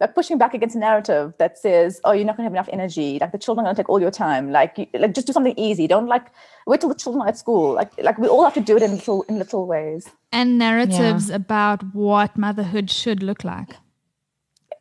like 0.00 0.14
pushing 0.14 0.36
back 0.36 0.52
against 0.52 0.76
a 0.76 0.78
narrative 0.78 1.32
that 1.38 1.58
says, 1.58 2.00
"Oh, 2.04 2.12
you're 2.12 2.24
not 2.24 2.36
going 2.36 2.44
to 2.44 2.50
have 2.50 2.52
enough 2.52 2.68
energy. 2.72 3.18
Like 3.20 3.32
the 3.32 3.38
children 3.38 3.64
are 3.64 3.68
going 3.68 3.76
to 3.76 3.82
take 3.82 3.88
all 3.88 4.00
your 4.00 4.10
time. 4.10 4.52
Like, 4.52 4.76
you, 4.78 4.86
like 4.94 5.14
just 5.14 5.26
do 5.26 5.32
something 5.32 5.54
easy. 5.56 5.86
Don't 5.86 6.06
like 6.06 6.26
wait 6.66 6.80
till 6.80 6.90
the 6.90 6.94
children 6.94 7.22
are 7.22 7.28
at 7.28 7.38
school. 7.38 7.72
Like, 7.74 7.92
like 8.02 8.18
we 8.18 8.28
all 8.28 8.44
have 8.44 8.54
to 8.54 8.60
do 8.60 8.76
it 8.76 8.82
in 8.82 8.92
little 8.92 9.22
in 9.22 9.38
little 9.38 9.66
ways. 9.66 10.08
and 10.32 10.58
narratives 10.58 11.30
about 11.30 11.94
what 11.94 12.36
motherhood 12.36 12.90
should 12.90 13.22
look 13.22 13.44
like. 13.44 13.76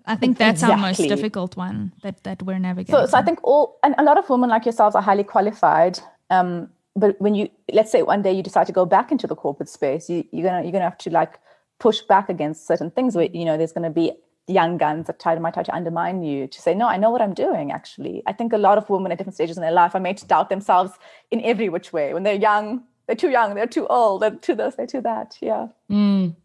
I 0.07 0.15
think 0.15 0.37
that's 0.37 0.63
our 0.63 0.77
most 0.77 0.97
difficult 0.97 1.55
one 1.57 1.93
that 2.03 2.23
that 2.23 2.43
we're 2.43 2.59
navigating. 2.59 2.93
So, 2.93 3.05
so 3.05 3.17
I 3.17 3.21
think 3.21 3.39
all 3.43 3.79
and 3.83 3.95
a 3.97 4.03
lot 4.03 4.17
of 4.17 4.29
women 4.29 4.49
like 4.49 4.65
yourselves 4.65 4.95
are 4.95 5.01
highly 5.01 5.23
qualified. 5.23 5.99
Um, 6.29 6.69
but 6.95 7.19
when 7.19 7.35
you 7.35 7.49
let's 7.71 7.91
say 7.91 8.01
one 8.03 8.21
day 8.21 8.33
you 8.33 8.43
decide 8.43 8.67
to 8.67 8.73
go 8.73 8.85
back 8.85 9.11
into 9.11 9.27
the 9.27 9.35
corporate 9.35 9.69
space, 9.69 10.09
you, 10.09 10.23
you're 10.31 10.47
gonna 10.47 10.63
you're 10.63 10.71
gonna 10.71 10.83
have 10.83 10.97
to 10.99 11.09
like 11.09 11.39
push 11.79 12.01
back 12.01 12.29
against 12.29 12.67
certain 12.67 12.91
things 12.91 13.15
where 13.15 13.29
you 13.33 13.45
know 13.45 13.57
there's 13.57 13.73
gonna 13.73 13.89
be 13.89 14.11
young 14.47 14.77
guns 14.77 15.07
that 15.07 15.19
try 15.19 15.33
to 15.33 15.41
might 15.41 15.53
try 15.53 15.63
to 15.63 15.75
undermine 15.75 16.21
you 16.21 16.47
to 16.47 16.61
say 16.61 16.75
no 16.75 16.87
i 16.87 16.97
know 16.97 17.09
what 17.09 17.21
i'm 17.21 17.33
doing 17.33 17.71
actually 17.71 18.21
i 18.27 18.33
think 18.33 18.53
a 18.53 18.57
lot 18.57 18.77
of 18.77 18.89
women 18.89 19.11
at 19.11 19.17
different 19.17 19.35
stages 19.35 19.57
in 19.57 19.61
their 19.61 19.71
life 19.71 19.95
are 19.95 19.99
made 19.99 20.17
to 20.17 20.25
doubt 20.27 20.49
themselves 20.49 20.93
in 21.31 21.43
every 21.43 21.67
which 21.69 21.91
way 21.91 22.13
when 22.13 22.23
they're 22.23 22.35
young 22.35 22.83
they're 23.07 23.15
too 23.15 23.29
young 23.29 23.55
they're 23.55 23.65
too 23.65 23.87
old 23.87 24.21
they're 24.21 24.31
too 24.31 24.55
this 24.55 24.75
they're 24.75 24.87
too 24.87 25.01
that 25.01 25.37
yeah 25.41 25.67
Mm. 25.89 26.35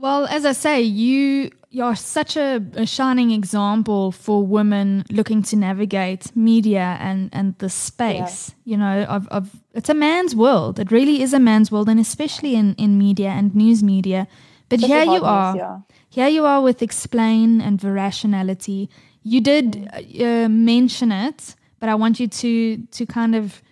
Well, 0.00 0.26
as 0.26 0.44
I 0.44 0.52
say, 0.52 0.82
you 0.82 1.50
you're 1.70 1.96
such 1.96 2.36
a, 2.36 2.62
a 2.74 2.86
shining 2.86 3.30
example 3.32 4.12
for 4.12 4.42
women 4.42 5.04
looking 5.10 5.42
to 5.42 5.56
navigate 5.56 6.34
media 6.36 6.96
and 7.00 7.30
and 7.32 7.56
the 7.58 7.68
space. 7.68 8.54
You 8.64 8.76
know, 8.76 9.04
of, 9.04 9.26
of 9.28 9.56
it's 9.74 9.88
a 9.88 9.94
man's 9.94 10.34
world. 10.34 10.78
It 10.78 10.90
really 10.90 11.22
is 11.22 11.32
a 11.32 11.38
man's 11.38 11.72
world, 11.72 11.88
and 11.88 12.00
especially 12.00 12.54
in 12.54 12.74
in 12.74 12.98
media 12.98 13.30
and 13.30 13.54
news 13.54 13.82
media. 13.82 14.26
But 14.68 14.80
Especially 14.80 15.04
here 15.04 15.14
you 15.14 15.24
are. 15.24 15.52
news, 15.52 15.60
yeah. 15.60 15.78
Here 16.08 16.28
you 16.28 16.44
are 16.44 16.60
with 16.60 16.82
explain 16.82 17.60
and 17.60 17.78
verationality. 17.78 18.88
You 19.22 19.40
did 19.40 19.88
uh, 19.92 20.48
mention 20.48 21.12
it, 21.12 21.54
but 21.78 21.88
I 21.88 21.94
want 21.94 22.20
you 22.20 22.28
to 22.28 22.76
to 22.78 23.06
kind 23.06 23.34
of 23.34 23.62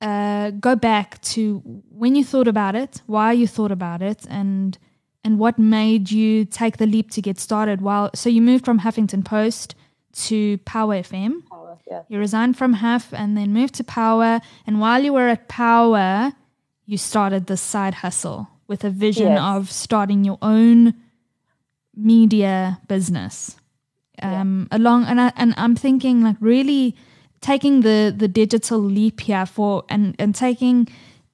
uh, 0.00 0.50
go 0.50 0.76
back 0.76 1.20
to 1.22 1.58
when 1.90 2.14
you 2.14 2.24
thought 2.24 2.48
about 2.48 2.74
it, 2.74 3.02
why 3.06 3.32
you 3.32 3.46
thought 3.46 3.72
about 3.72 4.00
it, 4.02 4.26
and 4.28 4.78
and 5.24 5.38
what 5.38 5.58
made 5.58 6.10
you 6.10 6.44
take 6.44 6.78
the 6.78 6.86
leap 6.86 7.10
to 7.10 7.20
get 7.20 7.38
started. 7.38 7.80
While 7.80 8.10
so 8.14 8.28
you 8.30 8.40
moved 8.40 8.64
from 8.64 8.80
Huffington 8.80 9.24
Post 9.24 9.74
to 10.12 10.58
Power 10.58 10.96
FM. 10.96 11.46
Power, 11.48 11.78
yeah 11.90 12.02
You 12.08 12.18
resigned 12.18 12.56
from 12.56 12.74
Huff 12.74 13.12
and 13.12 13.36
then 13.36 13.52
moved 13.52 13.74
to 13.74 13.84
Power. 13.84 14.40
And 14.66 14.80
while 14.80 15.02
you 15.02 15.12
were 15.12 15.28
at 15.28 15.48
Power, 15.48 16.32
you 16.86 16.98
started 16.98 17.46
this 17.46 17.60
side 17.60 17.94
hustle 17.94 18.48
with 18.70 18.84
a 18.84 18.90
vision 18.90 19.32
Yes. 19.32 19.40
of 19.42 19.70
starting 19.70 20.24
your 20.24 20.38
own 20.40 20.94
media 21.94 22.80
business. 22.88 23.56
Um, 24.22 24.68
along 24.70 25.04
and 25.06 25.20
I, 25.20 25.32
and 25.36 25.54
I'm 25.56 25.74
thinking 25.74 26.22
like 26.22 26.36
really 26.40 26.94
taking 27.40 27.80
the 27.80 28.14
the 28.16 28.28
digital 28.28 28.78
leap 28.78 29.20
here 29.20 29.46
for 29.46 29.82
and 29.88 30.14
and 30.18 30.34
taking 30.34 30.88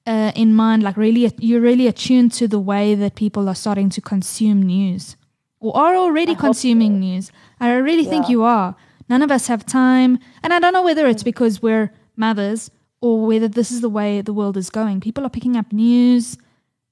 uh, 0.05 0.31
in 0.35 0.55
mind 0.55 0.83
like 0.83 0.95
really 0.97 1.29
you're 1.39 1.61
really 1.61 1.87
attuned 1.87 2.31
to 2.39 2.47
the 2.47 2.59
way 2.59 2.95
that 2.95 3.15
people 3.15 3.49
are 3.49 3.55
starting 3.55 3.89
to 3.89 4.01
consume 4.01 4.61
news 4.63 5.17
or 5.59 5.75
are 5.75 5.95
already 5.95 6.33
consuming 6.35 6.99
news. 6.99 7.31
I 7.59 7.73
really 7.73 8.05
think 8.05 8.29
you 8.29 8.43
are. 8.43 8.75
None 9.09 9.21
of 9.21 9.31
us 9.31 9.47
have 9.47 9.65
time, 9.65 10.19
and 10.43 10.53
I 10.53 10.59
don't 10.59 10.73
know 10.73 10.83
whether 10.83 11.07
it's 11.07 11.23
because 11.23 11.61
we're 11.61 11.91
mothers 12.15 12.71
or 13.01 13.25
whether 13.27 13.47
this 13.49 13.69
is 13.71 13.81
the 13.81 13.89
way 13.89 14.21
the 14.21 14.33
world 14.33 14.57
is 14.57 14.69
going. 14.69 15.01
People 15.01 15.25
are 15.25 15.29
picking 15.29 15.55
up 15.57 15.71
news 15.73 16.37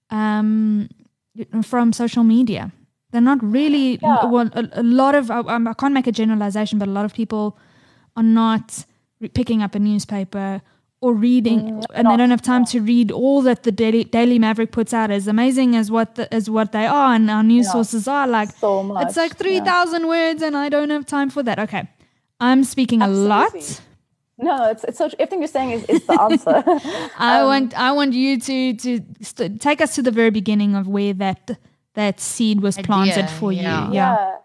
um, 0.10 0.88
from 1.64 1.94
social 1.94 2.24
media. 2.24 2.72
They're 3.12 3.22
not 3.22 3.42
really 3.44 4.00
Yeah. 4.02 4.26
well. 4.26 4.50
A, 4.54 4.68
a 4.74 4.84
lot 4.84 5.16
of 5.16 5.32
I, 5.32 5.40
I 5.42 5.74
can't 5.74 5.94
make 5.94 6.08
a 6.08 6.12
generalization, 6.12 6.80
but 6.80 6.88
a 6.88 6.92
lot 6.92 7.06
of 7.06 7.14
people 7.14 7.58
are 8.16 8.24
not 8.24 8.86
re- 9.22 9.30
picking 9.30 9.62
up 9.62 9.76
a 9.76 9.80
newspaper 9.80 10.62
or 11.02 11.14
reading, 11.14 11.84
and 11.94 12.08
they 12.10 12.18
don't 12.18 12.30
have 12.32 12.42
time 12.42 12.66
to 12.66 12.80
read 12.82 13.12
all 13.12 13.42
that 13.44 13.64
the 13.64 13.72
Daily, 13.72 14.04
Daily 14.06 14.40
Maverick 14.40 14.72
puts 14.72 14.94
out. 14.94 15.12
As 15.12 15.28
amazing 15.28 15.76
as 15.76 15.92
what 15.92 16.16
the, 16.16 16.34
as 16.34 16.50
what 16.50 16.72
they 16.72 16.86
are, 16.88 17.14
and 17.14 17.30
our 17.30 17.44
news 17.44 17.66
Yeah. 17.68 17.74
sources 17.74 18.08
are, 18.08 18.28
like 18.28 18.50
so 18.52 18.82
much 18.84 19.08
it's 19.08 19.18
like 19.18 19.38
three 19.38 19.60
thousand 19.60 20.08
words, 20.08 20.42
and 20.42 20.56
I 20.58 20.70
don't 20.70 20.90
have 20.90 21.06
time 21.06 21.30
for 21.30 21.44
that. 21.44 21.60
Okay, 21.60 21.88
I'm 22.40 22.64
speaking 22.64 23.02
a 23.02 23.08
lot. 23.08 23.54
Absolutely. 24.38 24.58
no 24.58 24.72
it's, 24.72 24.84
it's 24.84 24.98
so 24.98 25.06
everything 25.20 25.40
you're 25.40 25.48
saying 25.48 25.72
is, 25.72 25.84
is 25.86 26.06
the 26.06 26.22
answer 26.22 26.64
I 27.18 27.44
want 27.44 27.78
I 27.78 27.92
want 27.92 28.14
you 28.14 28.40
to 28.40 28.74
to 28.74 29.02
st- 29.22 29.62
take 29.62 29.82
us 29.82 29.96
to 29.96 30.02
the 30.02 30.12
very 30.12 30.30
beginning 30.30 30.76
of 30.76 30.88
where 30.88 31.14
that 31.14 31.58
that 31.96 32.20
seed 32.20 32.62
was 32.62 32.78
planted 32.78 33.26
Idea, 33.26 33.40
for 33.40 33.52
yeah. 33.52 33.88
you. 33.88 33.94
Yeah. 33.96 34.38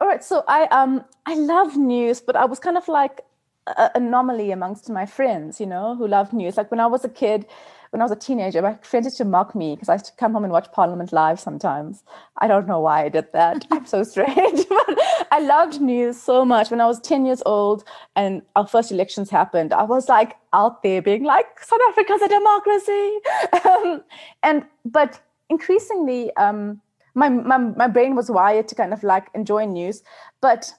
All 0.00 0.08
right. 0.08 0.22
So 0.22 0.44
I 0.46 0.64
um 0.66 1.04
I 1.26 1.34
love 1.34 1.76
news, 1.76 2.20
but 2.20 2.36
I 2.36 2.44
was 2.44 2.58
kind 2.58 2.76
of 2.76 2.86
like 2.88 3.20
an 3.66 3.90
anomaly 3.94 4.50
amongst 4.50 4.90
my 4.90 5.06
friends, 5.06 5.60
you 5.60 5.66
know, 5.66 5.94
who 5.94 6.06
love 6.06 6.32
news. 6.32 6.56
Like 6.56 6.70
when 6.70 6.80
I 6.80 6.86
was 6.86 7.04
a 7.04 7.08
kid, 7.08 7.46
when 7.92 8.00
I 8.00 8.04
was 8.06 8.10
a 8.10 8.16
teenager, 8.16 8.62
my 8.62 8.74
friends 8.80 9.04
used 9.04 9.18
to 9.18 9.24
mock 9.26 9.54
me 9.54 9.74
because 9.74 9.90
I 9.90 9.94
used 9.94 10.06
to 10.06 10.12
come 10.12 10.32
home 10.32 10.44
and 10.44 10.52
watch 10.52 10.72
Parliament 10.72 11.12
live 11.12 11.38
sometimes. 11.38 12.02
I 12.38 12.48
don't 12.48 12.66
know 12.66 12.80
why 12.80 13.04
I 13.04 13.10
did 13.10 13.30
that. 13.34 13.66
I'm 13.70 13.84
so 13.84 14.02
strange, 14.02 14.66
but 14.68 14.98
I 15.30 15.40
loved 15.40 15.78
news 15.78 16.20
so 16.20 16.42
much. 16.42 16.70
When 16.70 16.80
I 16.80 16.86
was 16.86 16.98
10 17.00 17.26
years 17.26 17.42
old 17.44 17.84
and 18.16 18.40
our 18.56 18.66
first 18.66 18.92
elections 18.92 19.28
happened, 19.28 19.74
I 19.74 19.82
was 19.82 20.08
like 20.08 20.36
out 20.54 20.82
there 20.82 21.02
being 21.02 21.24
like, 21.24 21.60
South 21.60 21.80
Africa's 21.90 22.22
a 22.22 22.28
democracy. 22.28 23.18
Um, 23.64 24.02
and, 24.42 24.64
but 24.84 25.20
increasingly, 25.48 26.34
um, 26.36 26.80
my, 27.14 27.28
my, 27.28 27.58
my 27.58 27.86
brain 27.86 28.16
was 28.16 28.30
wired 28.30 28.68
to 28.68 28.74
kind 28.74 28.92
of 28.92 29.02
like 29.02 29.28
enjoy 29.34 29.66
news. 29.66 30.02
But 30.40 30.72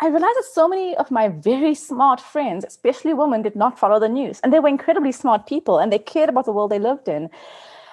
I 0.00 0.06
realized 0.06 0.36
that 0.36 0.44
so 0.52 0.68
many 0.68 0.96
of 0.96 1.10
my 1.10 1.28
very 1.28 1.74
smart 1.74 2.20
friends, 2.20 2.64
especially 2.64 3.14
women, 3.14 3.42
did 3.42 3.56
not 3.56 3.78
follow 3.78 3.98
the 3.98 4.08
news. 4.08 4.38
And 4.40 4.52
they 4.52 4.60
were 4.60 4.68
incredibly 4.68 5.10
smart 5.10 5.46
people 5.46 5.78
and 5.78 5.92
they 5.92 5.98
cared 5.98 6.28
about 6.28 6.44
the 6.44 6.52
world 6.52 6.70
they 6.70 6.78
lived 6.78 7.08
in. 7.08 7.30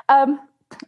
Um, 0.08 0.40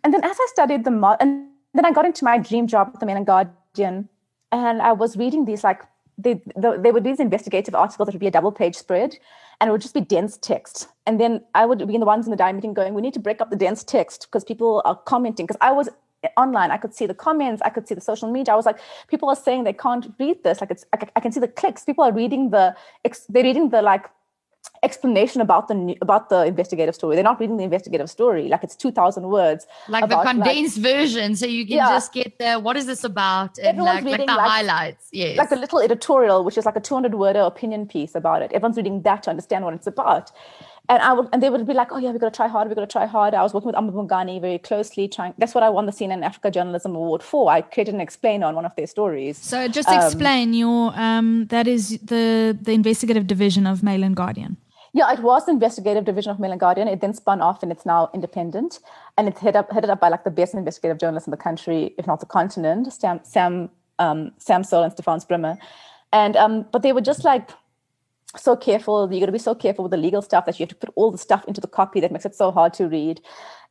and 0.03 0.13
then 0.13 0.24
as 0.24 0.38
I 0.39 0.47
studied 0.51 0.84
the, 0.84 0.91
mo- 0.91 1.18
and 1.20 1.47
then 1.74 1.86
I 1.86 1.91
got 1.91 2.05
into 2.05 2.24
my 2.24 2.38
dream 2.38 2.68
job 2.68 2.91
at 2.93 2.99
the 2.99 3.05
Mail 3.05 3.18
and 3.18 3.26
Guardian, 3.26 4.09
and 4.51 4.82
I 4.82 4.91
was 4.93 5.18
reading 5.18 5.45
these 5.45 5.63
like, 5.63 5.82
they, 6.20 6.41
the, 6.55 6.80
they 6.80 6.91
would 6.91 7.03
be 7.03 7.11
these 7.11 7.20
investigative 7.20 7.76
articles 7.76 8.07
that 8.07 8.13
would 8.13 8.20
be 8.20 8.28
a 8.28 8.32
double 8.32 8.51
page 8.51 8.76
spread 8.76 9.18
and 9.59 9.70
it 9.70 9.72
would 9.72 9.82
just 9.82 9.93
be 9.93 10.01
dense 10.01 10.38
text. 10.38 10.88
And 11.05 11.20
then 11.20 11.41
I 11.55 11.65
would 11.65 11.86
be 11.88 11.95
in 11.95 11.99
the 11.99 12.05
ones 12.05 12.26
in 12.26 12.32
the 12.32 12.38
diary 12.38 12.53
meeting 12.53 12.74
going, 12.74 12.93
we 12.93 13.01
need 13.01 13.13
to 13.15 13.20
break 13.20 13.41
up 13.41 13.49
the 13.49 13.55
dense 13.55 13.84
text 13.84 14.28
because 14.28 14.43
people 14.43 14.82
are 14.86 14.95
commenting. 14.95 15.45
Because 15.45 15.59
I 15.61 15.72
was 15.72 15.89
online 16.36 16.72
i 16.72 16.78
could 16.78 16.93
see 16.93 17.05
the 17.05 17.13
comments 17.13 17.61
i 17.63 17.70
could 17.70 17.88
see 17.88 17.95
the 17.95 18.01
social 18.01 18.32
media. 18.32 18.53
I 18.53 18.57
was 18.57 18.65
like 18.65 18.80
people 19.07 19.30
are 19.30 19.36
saying 19.36 19.63
they 19.63 19.74
can't 19.74 20.07
read 20.20 20.43
this. 20.43 20.61
Like 20.61 20.72
it's 20.72 20.86
i, 20.93 21.07
I 21.15 21.20
can 21.20 21.32
see 21.32 21.39
the 21.39 21.47
clicks. 21.47 21.84
People 21.84 22.03
are 22.03 22.11
reading 22.11 22.49
the 22.49 22.76
they're 23.30 23.43
reading 23.43 23.70
the 23.70 23.82
like 23.82 24.05
explanation 24.84 25.41
about 25.41 25.68
the 25.68 25.95
about 26.01 26.30
the 26.30 26.45
investigative 26.45 26.95
story. 26.95 27.15
They're 27.15 27.24
not 27.24 27.39
reading 27.39 27.57
the 27.57 27.63
investigative 27.63 28.09
story. 28.09 28.47
Like 28.47 28.63
it's 28.63 28.76
2000 28.76 29.28
words 29.30 29.65
like 29.88 30.03
about, 30.03 30.24
the 30.24 30.32
condensed 30.32 30.78
like, 30.78 30.93
version. 30.93 31.36
So 31.36 31.45
you 31.45 31.65
can 31.65 31.78
yeah. 31.78 31.89
just 31.89 32.13
get 32.13 32.38
the 32.39 32.59
what 32.59 32.78
is 32.78 32.86
this 32.86 33.03
about? 33.03 33.57
And 33.59 33.78
like, 33.78 34.03
like, 34.03 34.20
the 34.20 34.26
like, 34.26 34.39
highlights. 34.39 35.09
Yes. 35.11 35.38
like 35.38 35.49
the 35.49 35.55
little 35.55 35.80
editorial 35.80 36.43
which 36.43 36.57
is 36.57 36.65
like 36.65 36.76
a 36.76 36.82
200 36.82 37.15
word 37.15 37.36
opinion 37.36 37.88
piece 37.88 38.15
about 38.15 38.41
it. 38.41 38.51
Everyone's 38.51 38.78
reading 38.78 39.01
that 39.03 39.24
to 39.24 39.30
understand 39.30 39.65
what 39.65 39.74
it's 39.74 39.88
about 39.88 40.32
and 40.90 41.02
I 41.04 41.14
would, 41.14 41.28
and 41.34 41.44
they 41.44 41.50
would 41.50 41.66
be 41.68 41.74
like, 41.74 41.92
"Oh 41.92 41.98
yeah, 41.98 42.12
we 42.12 42.20
got 42.20 42.34
to 42.34 42.38
try 42.38 42.48
harder. 42.48 42.70
We 42.70 42.76
got 42.76 42.82
to 42.82 42.88
try 42.88 43.06
harder." 43.06 43.38
I 43.38 43.44
was 43.44 43.54
working 43.54 43.68
with 43.68 43.76
amaBhungane 43.76 44.40
very 44.40 44.58
closely, 44.58 45.08
trying. 45.08 45.34
That's 45.38 45.54
what 45.54 45.64
I 45.64 45.70
won 45.70 45.86
the 45.86 45.92
CNN 45.92 46.24
Africa 46.24 46.50
Journalism 46.50 46.96
Award 46.96 47.22
for. 47.22 47.52
I 47.52 47.62
created 47.62 47.94
an 47.94 48.02
explainer 48.02 48.46
on 48.46 48.56
one 48.56 48.66
of 48.66 48.76
their 48.76 48.88
stories. 48.88 49.38
So 49.38 49.68
just 49.68 49.90
um, 49.90 50.02
explain 50.02 50.54
your 50.54 50.94
um, 50.96 51.48
that 51.48 51.68
is 51.68 51.98
the 52.00 52.58
the 52.62 52.72
investigative 52.72 53.28
division 53.28 53.68
of 53.68 53.84
Mail 53.84 54.04
and 54.04 54.16
Guardian. 54.16 54.58
Yeah, 54.94 55.12
it 55.12 55.20
was 55.20 55.46
the 55.46 55.52
investigative 55.52 56.06
division 56.06 56.32
of 56.32 56.40
Mail 56.40 56.52
and 56.52 56.60
Guardian. 56.60 56.88
It 56.88 57.02
then 57.02 57.14
spun 57.14 57.42
off, 57.42 57.62
and 57.62 57.72
it's 57.72 57.86
now 57.86 58.10
independent, 58.14 58.80
and 59.18 59.28
it's 59.28 59.42
headed 59.42 59.58
up 59.58 59.72
headed 59.72 59.90
up 59.90 60.00
by 60.00 60.08
like 60.08 60.24
the 60.24 60.32
best 60.32 60.54
investigative 60.54 61.00
journalists 61.00 61.28
in 61.28 61.32
the 61.32 61.38
country, 61.38 61.94
if 61.98 62.08
not 62.08 62.22
the 62.22 62.26
continent, 62.26 62.92
Sam 62.94 63.20
Sam 63.24 63.70
um, 64.00 64.32
Sam 64.38 64.64
Sole 64.64 64.84
and 64.84 64.94
Stefaans 64.94 65.26
Brümmer. 65.26 65.58
And 66.14 66.38
um, 66.38 66.66
but 66.72 66.82
they 66.82 66.94
were 66.94 67.02
just 67.02 67.26
like 67.26 67.50
so 68.44 68.56
careful. 68.56 69.12
You 69.12 69.20
got 69.20 69.28
to 69.28 69.32
be 69.32 69.40
so 69.40 69.56
careful 69.56 69.84
with 69.84 69.92
the 69.92 69.98
legal 69.98 70.22
stuff 70.22 70.46
that 70.46 70.60
you 70.60 70.64
have 70.64 70.70
to 70.70 70.76
put 70.76 70.92
all 70.96 71.12
the 71.12 71.18
stuff 71.18 71.46
into 71.48 71.62
the 71.62 71.68
copy 71.68 72.00
that 72.00 72.12
makes 72.12 72.26
it 72.26 72.36
so 72.36 72.52
hard 72.52 72.74
to 72.76 72.88
read. 72.88 73.22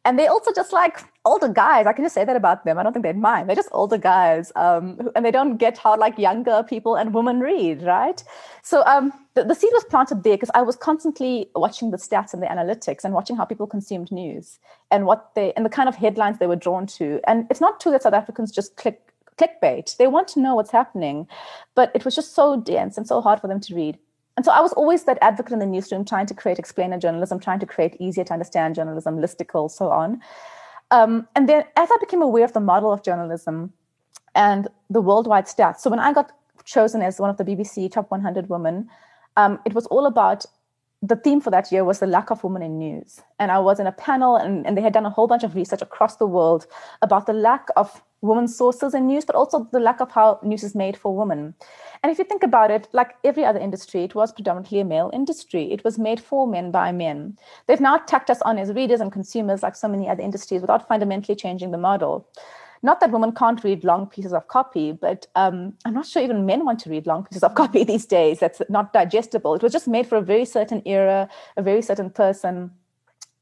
And 0.07 0.17
they 0.17 0.29
also 0.29 0.53
just 0.53 0.73
like 0.73 1.01
older 1.25 1.49
guys. 1.49 1.85
I 1.85 1.93
can 1.93 2.05
just 2.05 2.14
say 2.14 2.25
that 2.25 2.37
about 2.37 2.64
them. 2.64 2.79
I 2.79 2.85
don't 2.85 2.93
think 2.93 3.03
they'd 3.03 3.17
mind. 3.17 3.49
They're 3.49 3.57
just 3.57 3.69
older 3.73 3.99
guys, 3.99 4.53
um, 4.55 5.11
and 5.17 5.25
they 5.25 5.33
don't 5.33 5.57
get 5.57 5.77
how 5.77 5.99
like 5.99 6.17
younger 6.17 6.62
people 6.62 6.95
and 6.95 7.12
women 7.12 7.41
read, 7.41 7.83
right? 7.83 8.23
So 8.62 8.85
um, 8.87 9.12
the, 9.35 9.43
the 9.43 9.57
seed 9.57 9.71
was 9.73 9.83
planted 9.83 10.23
there 10.23 10.37
because 10.37 10.53
I 10.55 10.62
was 10.62 10.77
constantly 10.77 11.51
watching 11.57 11.91
the 11.91 11.97
stats 11.97 12.33
and 12.33 12.41
the 12.41 12.47
analytics 12.47 13.03
and 13.03 13.14
watching 13.14 13.37
how 13.37 13.45
people 13.45 13.67
consumed 13.67 14.12
news 14.12 14.61
and 14.93 15.07
what 15.07 15.35
they 15.35 15.53
and 15.55 15.67
the 15.67 15.71
kind 15.71 15.89
of 15.89 15.97
headlines 15.97 16.39
they 16.39 16.47
were 16.47 16.55
drawn 16.55 16.87
to. 16.99 17.21
And 17.27 17.49
it's 17.51 17.61
not 17.61 17.81
true 17.81 17.91
that 17.91 18.05
South 18.05 18.14
Africans 18.14 18.53
just 18.53 18.77
click 18.77 19.01
clickbait. 19.39 19.97
They 19.97 20.07
want 20.07 20.29
to 20.29 20.41
know 20.41 20.55
what's 20.55 20.71
happening, 20.71 21.27
but 21.75 21.91
it 21.95 22.05
was 22.05 22.14
just 22.14 22.35
so 22.35 22.61
dense 22.61 22.97
and 22.97 23.07
so 23.07 23.21
hard 23.21 23.41
for 23.41 23.49
them 23.49 23.61
to 23.61 23.75
read. 23.75 23.99
And 24.37 24.45
so 24.45 24.53
I 24.53 24.61
was 24.61 24.72
always 24.74 25.05
that 25.05 25.18
advocate 25.22 25.53
in 25.53 25.59
the 25.61 25.66
newsroom, 25.66 26.05
trying 26.05 26.26
to 26.26 26.34
create 26.34 26.59
explainer 26.59 26.99
journalism, 26.99 27.41
trying 27.41 27.61
to 27.61 27.66
create 27.66 27.97
easier 27.99 28.24
to 28.24 28.32
understand 28.32 28.74
journalism, 28.74 29.16
listicle, 29.16 29.70
so 29.70 29.91
on. 29.91 30.20
Um, 30.91 31.26
and 31.34 31.49
then 31.49 31.64
as 31.76 31.89
I 31.91 31.97
became 32.01 32.22
aware 32.22 32.45
of 32.45 32.53
the 32.53 32.61
model 32.61 32.93
of 32.93 33.03
journalism 33.03 33.72
and 34.34 34.68
the 34.91 35.01
worldwide 35.01 35.47
stats, 35.47 35.80
so 35.80 35.91
when 35.91 35.99
I 35.99 36.12
got 36.12 36.32
chosen 36.64 37.01
as 37.01 37.18
one 37.18 37.30
of 37.30 37.39
the 37.39 37.45
BBC 37.45 37.91
top 37.91 38.11
100 38.11 38.49
women, 38.49 38.89
um, 39.37 39.59
it 39.64 39.74
was 39.74 39.87
all 39.87 40.07
about 40.07 40.45
the 41.07 41.17
theme 41.17 41.41
for 41.41 41.51
that 41.51 41.71
year 41.71 41.85
was 41.85 42.01
the 42.01 42.07
lack 42.07 42.31
of 42.31 42.43
women 42.43 42.63
in 42.63 42.79
news. 42.79 43.21
And 43.39 43.51
I 43.51 43.59
was 43.59 43.79
in 43.79 43.87
a 43.87 43.93
panel, 43.93 44.37
and, 44.37 44.67
and 44.67 44.77
they 44.77 44.83
had 44.83 44.93
done 44.93 45.07
a 45.07 45.11
whole 45.11 45.27
bunch 45.27 45.45
of 45.45 45.55
research 45.55 45.83
across 45.83 46.17
the 46.17 46.27
world 46.27 46.67
about 47.03 47.27
the 47.27 47.33
lack 47.33 47.69
of 47.77 48.03
women's 48.23 48.57
sources 48.57 48.95
in 48.95 49.07
news, 49.07 49.25
but 49.25 49.37
also 49.37 49.69
the 49.73 49.81
lack 49.81 50.01
of 50.01 50.11
how 50.11 50.41
news 50.43 50.65
is 50.65 50.75
made 50.75 50.97
for 50.97 51.17
women. 51.17 51.55
And 52.03 52.11
if 52.11 52.19
you 52.19 52.25
think 52.25 52.43
about 52.43 52.71
it, 52.71 52.89
like 52.93 53.15
every 53.25 53.45
other 53.45 53.61
industry, 53.61 54.03
it 54.05 54.15
was 54.15 54.33
predominantly 54.33 54.81
a 54.81 54.85
male 54.85 55.11
industry. 55.13 55.73
It 55.73 55.85
was 55.85 55.99
made 55.99 56.21
for 56.21 56.47
men 56.47 56.71
by 56.71 56.93
men. 56.93 57.39
They've 57.67 57.81
now 57.81 57.99
tacked 57.99 58.31
us 58.31 58.43
on 58.43 58.59
as 58.59 58.73
readers 58.73 59.01
and 59.01 59.13
consumers, 59.13 59.63
like 59.63 59.77
so 59.77 59.89
many 59.89 60.09
other 60.09 60.23
industries, 60.23 60.61
without 60.61 60.89
fundamentally 60.89 61.37
changing 61.37 61.71
the 61.71 61.79
model. 61.79 62.29
Not 62.87 63.01
that 63.01 63.11
women 63.11 63.32
can't 63.32 63.64
read 63.64 63.82
long 63.82 64.07
pieces 64.07 64.32
of 64.32 64.47
copy, 64.47 64.93
but 64.93 65.26
um, 65.34 65.74
I'm 65.84 65.93
not 65.93 66.07
sure 66.07 66.22
even 66.22 66.47
men 66.47 66.64
want 66.64 66.78
to 66.80 66.89
read 66.89 67.05
long 67.05 67.24
pieces 67.24 67.43
of 67.43 67.55
copy 67.62 67.82
these 67.82 68.07
days. 68.07 68.39
That's 68.39 68.62
not 68.68 68.93
digestible. 68.93 69.57
It 69.57 69.62
was 69.64 69.72
just 69.72 69.89
made 69.89 70.07
for 70.07 70.14
a 70.14 70.22
very 70.22 70.45
certain 70.45 70.82
era, 70.84 71.28
a 71.57 71.62
very 71.62 71.82
certain 71.82 72.11
person. 72.11 72.70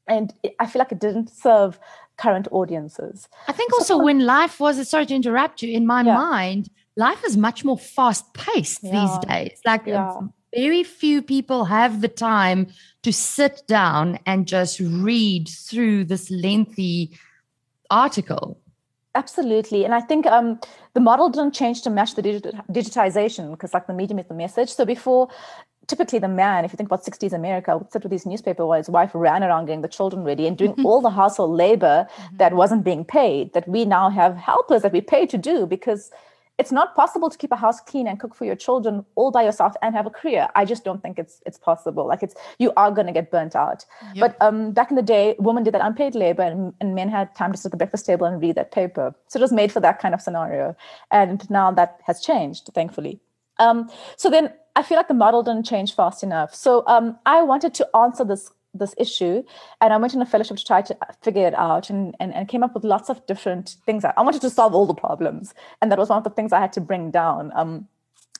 And 0.07 0.33
I 0.59 0.65
feel 0.65 0.79
like 0.79 0.91
it 0.91 0.99
didn't 0.99 1.29
serve 1.29 1.79
current 2.17 2.47
audiences. 2.51 3.27
I 3.47 3.51
think 3.51 3.71
also 3.73 3.99
so, 3.99 4.03
when 4.03 4.25
life 4.25 4.59
was, 4.59 4.89
sorry 4.89 5.05
to 5.05 5.13
interrupt 5.13 5.61
you, 5.61 5.71
in 5.71 5.85
my 5.85 6.01
yeah. 6.01 6.15
mind, 6.15 6.71
life 6.97 7.23
is 7.23 7.37
much 7.37 7.63
more 7.63 7.77
fast 7.77 8.33
paced 8.33 8.83
yeah. 8.83 8.91
these 8.93 9.29
days. 9.29 9.59
Like 9.63 9.85
yeah. 9.85 10.21
very 10.55 10.83
few 10.83 11.21
people 11.21 11.65
have 11.65 12.01
the 12.01 12.07
time 12.07 12.65
to 13.03 13.13
sit 13.13 13.61
down 13.67 14.17
and 14.25 14.47
just 14.47 14.79
read 14.79 15.47
through 15.49 16.05
this 16.05 16.31
lengthy 16.31 17.15
article. 17.91 18.59
Absolutely. 19.15 19.85
And 19.85 19.95
I 19.95 20.01
think 20.01 20.25
um, 20.25 20.59
the 20.93 20.99
model 20.99 21.29
didn't 21.29 21.53
change 21.53 21.81
to 21.83 21.89
match 21.89 22.15
the 22.15 22.21
digitization 22.21 23.51
because, 23.51 23.73
like, 23.73 23.87
the 23.87 23.93
medium 23.93 24.19
is 24.19 24.25
the 24.27 24.33
message. 24.33 24.69
So, 24.69 24.83
before, 24.85 25.29
typically 25.87 26.19
the 26.19 26.27
man, 26.27 26.65
if 26.65 26.73
you 26.73 26.77
think 26.77 26.89
about 26.89 27.05
60s 27.05 27.31
America, 27.31 27.77
would 27.77 27.91
sit 27.91 28.03
with 28.03 28.11
his 28.11 28.25
newspaper 28.25 28.65
while 28.65 28.77
his 28.77 28.89
wife 28.89 29.11
ran 29.13 29.41
around 29.43 29.67
getting 29.67 29.81
the 29.81 29.87
children 29.87 30.23
ready 30.23 30.47
and 30.47 30.57
doing 30.57 30.71
mm-hmm. 30.71 30.85
all 30.85 31.01
the 31.01 31.09
household 31.09 31.51
labor 31.51 32.07
mm-hmm. 32.09 32.37
that 32.37 32.53
wasn't 32.53 32.83
being 32.83 33.05
paid, 33.05 33.53
that 33.53 33.67
we 33.67 33.85
now 33.85 34.09
have 34.09 34.35
helpers 34.35 34.81
that 34.81 34.91
we 34.91 35.01
pay 35.01 35.25
to 35.25 35.37
do 35.37 35.65
because 35.65 36.11
it's 36.57 36.71
not 36.71 36.95
possible 36.95 37.29
to 37.29 37.37
keep 37.37 37.51
a 37.51 37.55
house 37.55 37.81
clean 37.81 38.07
and 38.07 38.19
cook 38.19 38.33
for 38.33 38.45
your 38.45 38.55
children 38.55 39.05
all 39.15 39.31
by 39.31 39.43
yourself 39.43 39.73
and 39.81 39.93
have 39.93 40.05
a 40.05 40.09
career. 40.09 40.47
I 40.55 40.63
just 40.65 40.83
don't 40.83 41.01
think 41.01 41.19
it's 41.19 41.41
it's 41.45 41.57
possible. 41.57 42.07
Like 42.07 42.23
it's 42.23 42.35
you 42.59 42.71
are 42.77 42.91
going 42.91 43.07
to 43.07 43.13
get 43.13 43.31
burnt 43.31 43.55
out. 43.55 43.85
Yep. 44.13 44.21
But 44.39 44.45
um, 44.45 44.71
back 44.71 44.89
in 44.89 44.95
the 44.95 45.01
day, 45.01 45.35
women 45.37 45.63
did 45.63 45.73
that 45.73 45.85
unpaid 45.85 46.15
labor, 46.15 46.43
and, 46.43 46.73
and 46.79 46.95
men 46.95 47.09
had 47.09 47.35
time 47.35 47.51
to 47.51 47.57
sit 47.57 47.67
at 47.67 47.71
the 47.71 47.77
breakfast 47.77 48.05
table 48.05 48.25
and 48.25 48.41
read 48.41 48.55
that 48.55 48.71
paper. 48.71 49.13
So 49.27 49.39
it 49.39 49.41
was 49.41 49.51
made 49.51 49.71
for 49.71 49.81
that 49.81 49.99
kind 49.99 50.13
of 50.13 50.21
scenario. 50.21 50.75
And 51.11 51.49
now 51.49 51.71
that 51.71 51.99
has 52.05 52.21
changed, 52.21 52.69
thankfully. 52.73 53.19
Um, 53.59 53.89
so 54.17 54.29
then 54.29 54.53
I 54.75 54.83
feel 54.83 54.97
like 54.97 55.07
the 55.07 55.13
model 55.13 55.43
didn't 55.43 55.65
change 55.65 55.95
fast 55.95 56.23
enough. 56.23 56.53
So 56.53 56.83
um, 56.87 57.17
I 57.25 57.41
wanted 57.41 57.73
to 57.75 57.87
answer 57.95 58.25
this 58.25 58.51
this 58.77 58.93
issue 58.97 59.43
and 59.81 59.93
i 59.93 59.97
went 59.97 60.13
in 60.13 60.21
a 60.21 60.25
fellowship 60.25 60.57
to 60.57 60.65
try 60.65 60.81
to 60.81 60.95
figure 61.21 61.47
it 61.47 61.53
out 61.55 61.89
and, 61.89 62.15
and, 62.19 62.33
and 62.33 62.47
came 62.47 62.63
up 62.63 62.73
with 62.73 62.83
lots 62.83 63.09
of 63.09 63.25
different 63.25 63.75
things 63.85 64.03
i 64.05 64.21
wanted 64.21 64.41
to 64.41 64.49
solve 64.49 64.73
all 64.73 64.85
the 64.85 64.93
problems 64.93 65.53
and 65.81 65.91
that 65.91 65.99
was 65.99 66.09
one 66.09 66.17
of 66.17 66.23
the 66.23 66.29
things 66.29 66.51
i 66.53 66.59
had 66.59 66.73
to 66.73 66.81
bring 66.81 67.11
down 67.11 67.51
um, 67.55 67.87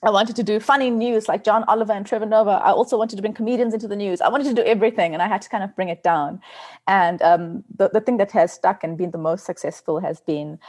I 0.04 0.12
wanted 0.12 0.36
to 0.36 0.44
do 0.44 0.60
funny 0.60 0.92
news 0.92 1.28
like 1.28 1.44
John 1.44 1.64
Oliver 1.68 1.94
and 1.94 2.06
Trevor 2.06 2.28
Noah. 2.28 2.62
I 2.64 2.72
also 2.72 2.98
wanted 2.98 3.16
to 3.16 3.24
bring 3.24 3.34
comedians 3.34 3.74
into 3.74 3.88
the 3.88 3.96
news. 3.96 4.22
I 4.22 4.30
wanted 4.30 4.46
to 4.48 4.54
do 4.54 4.62
everything, 4.62 5.14
and 5.14 5.22
I 5.22 5.28
had 5.28 5.42
to 5.42 5.50
kind 5.50 5.64
of 5.64 5.76
bring 5.76 5.90
it 5.90 6.04
down. 6.04 6.42
And 6.88 7.22
um, 7.24 7.64
the, 7.76 7.90
the 7.90 8.02
thing 8.02 8.18
that 8.18 8.32
has 8.32 8.54
stuck 8.54 8.84
and 8.84 8.98
been 8.98 9.12
the 9.12 9.18
most 9.18 9.46
successful 9.46 10.00
has 10.02 10.20
been 10.20 10.60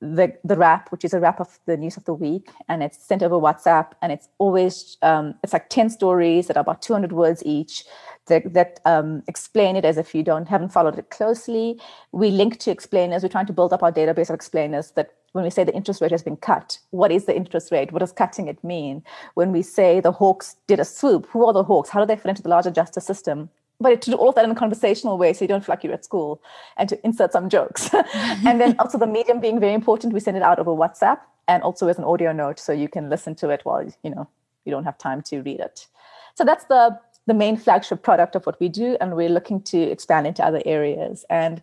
the 0.00 0.36
the 0.44 0.56
wrap, 0.56 0.92
which 0.92 1.04
is 1.04 1.14
a 1.14 1.18
wrap 1.18 1.40
of 1.40 1.58
the 1.66 1.76
news 1.76 1.96
of 1.96 2.04
the 2.04 2.14
week, 2.14 2.50
and 2.68 2.82
it's 2.82 3.02
sent 3.02 3.22
over 3.22 3.36
WhatsApp, 3.36 3.92
and 4.02 4.12
it's 4.12 4.28
always 4.38 4.96
um, 5.02 5.34
it's 5.42 5.52
like 5.52 5.70
ten 5.70 5.88
stories 5.88 6.46
that 6.46 6.56
are 6.56 6.60
about 6.60 6.82
two 6.82 6.92
hundred 6.92 7.12
words 7.12 7.42
each 7.44 7.84
that, 8.26 8.52
that 8.54 8.80
um, 8.84 9.22
explain 9.28 9.76
it 9.76 9.84
as 9.84 9.98
if 9.98 10.14
you 10.14 10.22
don't 10.22 10.48
haven't 10.48 10.70
followed 10.70 10.98
it 10.98 11.10
closely. 11.10 11.80
We 12.12 12.30
link 12.30 12.58
to 12.60 12.70
explainers. 12.70 13.22
We're 13.22 13.28
trying 13.28 13.46
to 13.46 13.52
build 13.52 13.72
up 13.72 13.82
our 13.82 13.92
database 13.92 14.28
of 14.28 14.34
explainers 14.34 14.92
that 14.92 15.12
when 15.32 15.44
we 15.44 15.50
say 15.50 15.64
the 15.64 15.74
interest 15.74 16.00
rate 16.00 16.12
has 16.12 16.22
been 16.22 16.36
cut, 16.36 16.78
what 16.90 17.10
is 17.10 17.24
the 17.24 17.36
interest 17.36 17.72
rate? 17.72 17.92
What 17.92 17.98
does 17.98 18.12
cutting 18.12 18.46
it 18.46 18.62
mean? 18.62 19.02
When 19.34 19.50
we 19.50 19.62
say 19.62 20.00
the 20.00 20.12
Hawks 20.12 20.56
did 20.66 20.78
a 20.80 20.84
swoop, 20.84 21.26
who 21.30 21.44
are 21.44 21.52
the 21.52 21.64
Hawks? 21.64 21.90
How 21.90 22.00
do 22.00 22.06
they 22.06 22.16
fit 22.16 22.28
into 22.28 22.42
the 22.42 22.48
larger 22.48 22.70
justice 22.70 23.04
system? 23.04 23.50
But 23.80 24.00
to 24.02 24.12
do 24.12 24.16
all 24.16 24.30
that 24.32 24.44
in 24.44 24.52
a 24.52 24.54
conversational 24.54 25.18
way 25.18 25.32
so 25.32 25.44
you 25.44 25.48
don't 25.48 25.64
feel 25.64 25.72
like 25.72 25.82
you're 25.82 25.92
at 25.92 26.04
school 26.04 26.40
and 26.76 26.88
to 26.88 27.04
insert 27.04 27.32
some 27.32 27.48
jokes. 27.48 27.90
and 28.14 28.60
then 28.60 28.76
also 28.78 28.96
the 28.96 29.06
medium 29.06 29.40
being 29.40 29.58
very 29.58 29.74
important, 29.74 30.14
we 30.14 30.20
send 30.20 30.36
it 30.36 30.42
out 30.42 30.60
over 30.60 30.70
WhatsApp 30.70 31.18
and 31.48 31.62
also 31.62 31.88
as 31.88 31.98
an 31.98 32.04
audio 32.04 32.32
note 32.32 32.60
so 32.60 32.72
you 32.72 32.88
can 32.88 33.10
listen 33.10 33.34
to 33.34 33.50
it 33.50 33.60
while 33.64 33.84
you 34.02 34.10
know 34.10 34.28
you 34.64 34.70
don't 34.70 34.84
have 34.84 34.96
time 34.96 35.20
to 35.22 35.42
read 35.42 35.60
it. 35.60 35.86
So 36.34 36.44
that's 36.44 36.64
the 36.66 36.98
the 37.26 37.34
main 37.34 37.56
flagship 37.56 38.02
product 38.02 38.36
of 38.36 38.44
what 38.44 38.60
we 38.60 38.68
do, 38.68 38.96
and 39.00 39.16
we're 39.16 39.28
looking 39.28 39.62
to 39.62 39.78
expand 39.78 40.26
into 40.26 40.44
other 40.44 40.62
areas. 40.66 41.24
And 41.30 41.62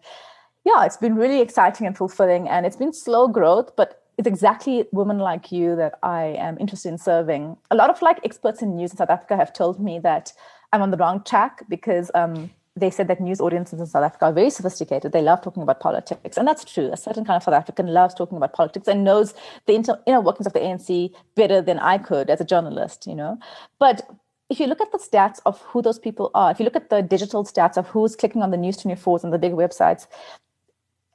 yeah, 0.66 0.86
it's 0.86 0.98
been 0.98 1.16
really 1.16 1.42
exciting 1.42 1.88
and 1.88 1.98
fulfilling, 1.98 2.48
and 2.48 2.66
it's 2.66 2.76
been 2.76 2.94
slow 2.94 3.28
growth, 3.28 3.76
but 3.76 4.02
it's 4.18 4.28
exactly 4.28 4.86
women 4.92 5.18
like 5.18 5.52
you 5.52 5.76
that 5.76 5.98
I 6.04 6.36
am 6.38 6.58
interested 6.60 6.90
in 6.90 6.98
serving. 6.98 7.58
A 7.72 7.76
lot 7.76 7.90
of 7.90 8.02
like 8.02 8.20
experts 8.24 8.62
in 8.62 8.76
news 8.76 8.92
in 8.92 8.98
South 8.98 9.10
Africa 9.10 9.36
have 9.36 9.54
told 9.54 9.80
me 9.80 10.00
that 10.00 10.34
I'm 10.74 10.82
on 10.82 10.92
the 10.92 10.98
wrong 10.98 11.24
track 11.24 11.64
because 11.70 12.12
um, 12.14 12.52
they 12.76 12.90
said 12.90 13.08
that 13.08 13.20
news 13.20 13.42
audiences 13.42 13.80
in 13.80 13.86
South 13.86 14.04
Africa 14.04 14.26
are 14.26 14.34
very 14.34 14.50
sophisticated. 14.50 15.12
They 15.12 15.22
love 15.22 15.42
talking 15.42 15.64
about 15.64 15.80
politics. 15.80 16.38
And 16.38 16.48
that's 16.48 16.64
true. 16.64 16.90
A 16.92 16.98
certain 16.98 17.26
kind 17.26 17.38
of 17.38 17.44
South 17.44 17.54
African 17.54 17.88
loves 17.88 18.14
talking 18.14 18.38
about 18.38 18.54
politics 18.54 18.88
and 18.88 19.04
knows 19.04 19.34
the 19.66 19.74
inner 20.06 20.22
workings 20.22 20.48
of 20.48 20.54
the 20.54 20.60
ANC 20.60 21.12
better 21.36 21.62
than 21.62 21.80
I 21.80 21.98
could 21.98 22.30
as 22.30 22.40
a 22.40 22.46
journalist, 22.46 23.08
you 23.08 23.16
know. 23.16 23.38
But 23.80 24.08
if 24.52 24.60
you 24.60 24.68
look 24.68 24.82
at 24.82 24.92
the 24.92 24.98
stats 24.98 25.40
of 25.46 25.62
who 25.62 25.82
those 25.82 25.98
people 25.98 26.30
are, 26.36 26.52
if 26.52 26.60
you 26.60 26.66
look 26.66 26.76
at 26.76 26.90
the 26.90 27.02
digital 27.02 27.46
stats 27.46 27.78
of 27.78 27.88
who's 27.88 28.18
clicking 28.18 28.44
on 28.44 28.52
the 28.52 28.58
News 28.58 28.78
24s 28.78 29.24
and 29.24 29.32
the 29.32 29.40
big 29.40 29.54
websites, 29.54 30.08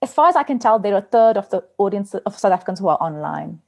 as 0.01 0.15
far 0.15 0.29
as 0.29 0.37
I 0.37 0.43
can 0.43 0.59
tell, 0.59 0.79
they're 0.79 0.97
a 0.97 1.03
third 1.03 1.37
of 1.37 1.51
the 1.51 1.63
audience 1.77 2.15
of 2.15 2.39
South 2.39 2.53
Africans 2.53 2.79
who 2.79 2.89
are 2.89 2.97
online. 2.99 3.61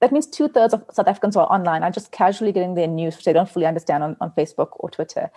That 0.00 0.10
means 0.10 0.26
two 0.26 0.48
thirds 0.48 0.74
of 0.74 0.84
South 0.90 1.06
Africans 1.06 1.36
who 1.36 1.40
are 1.40 1.52
online 1.52 1.84
are 1.84 1.90
just 1.92 2.10
casually 2.10 2.50
getting 2.50 2.74
their 2.74 2.88
news, 2.88 3.14
which 3.14 3.24
they 3.24 3.32
don't 3.32 3.48
fully 3.48 3.66
understand 3.66 4.02
on, 4.02 4.16
on 4.20 4.32
Facebook 4.32 4.70
or 4.74 4.90
Twitter. 4.90 5.30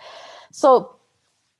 So 0.50 0.96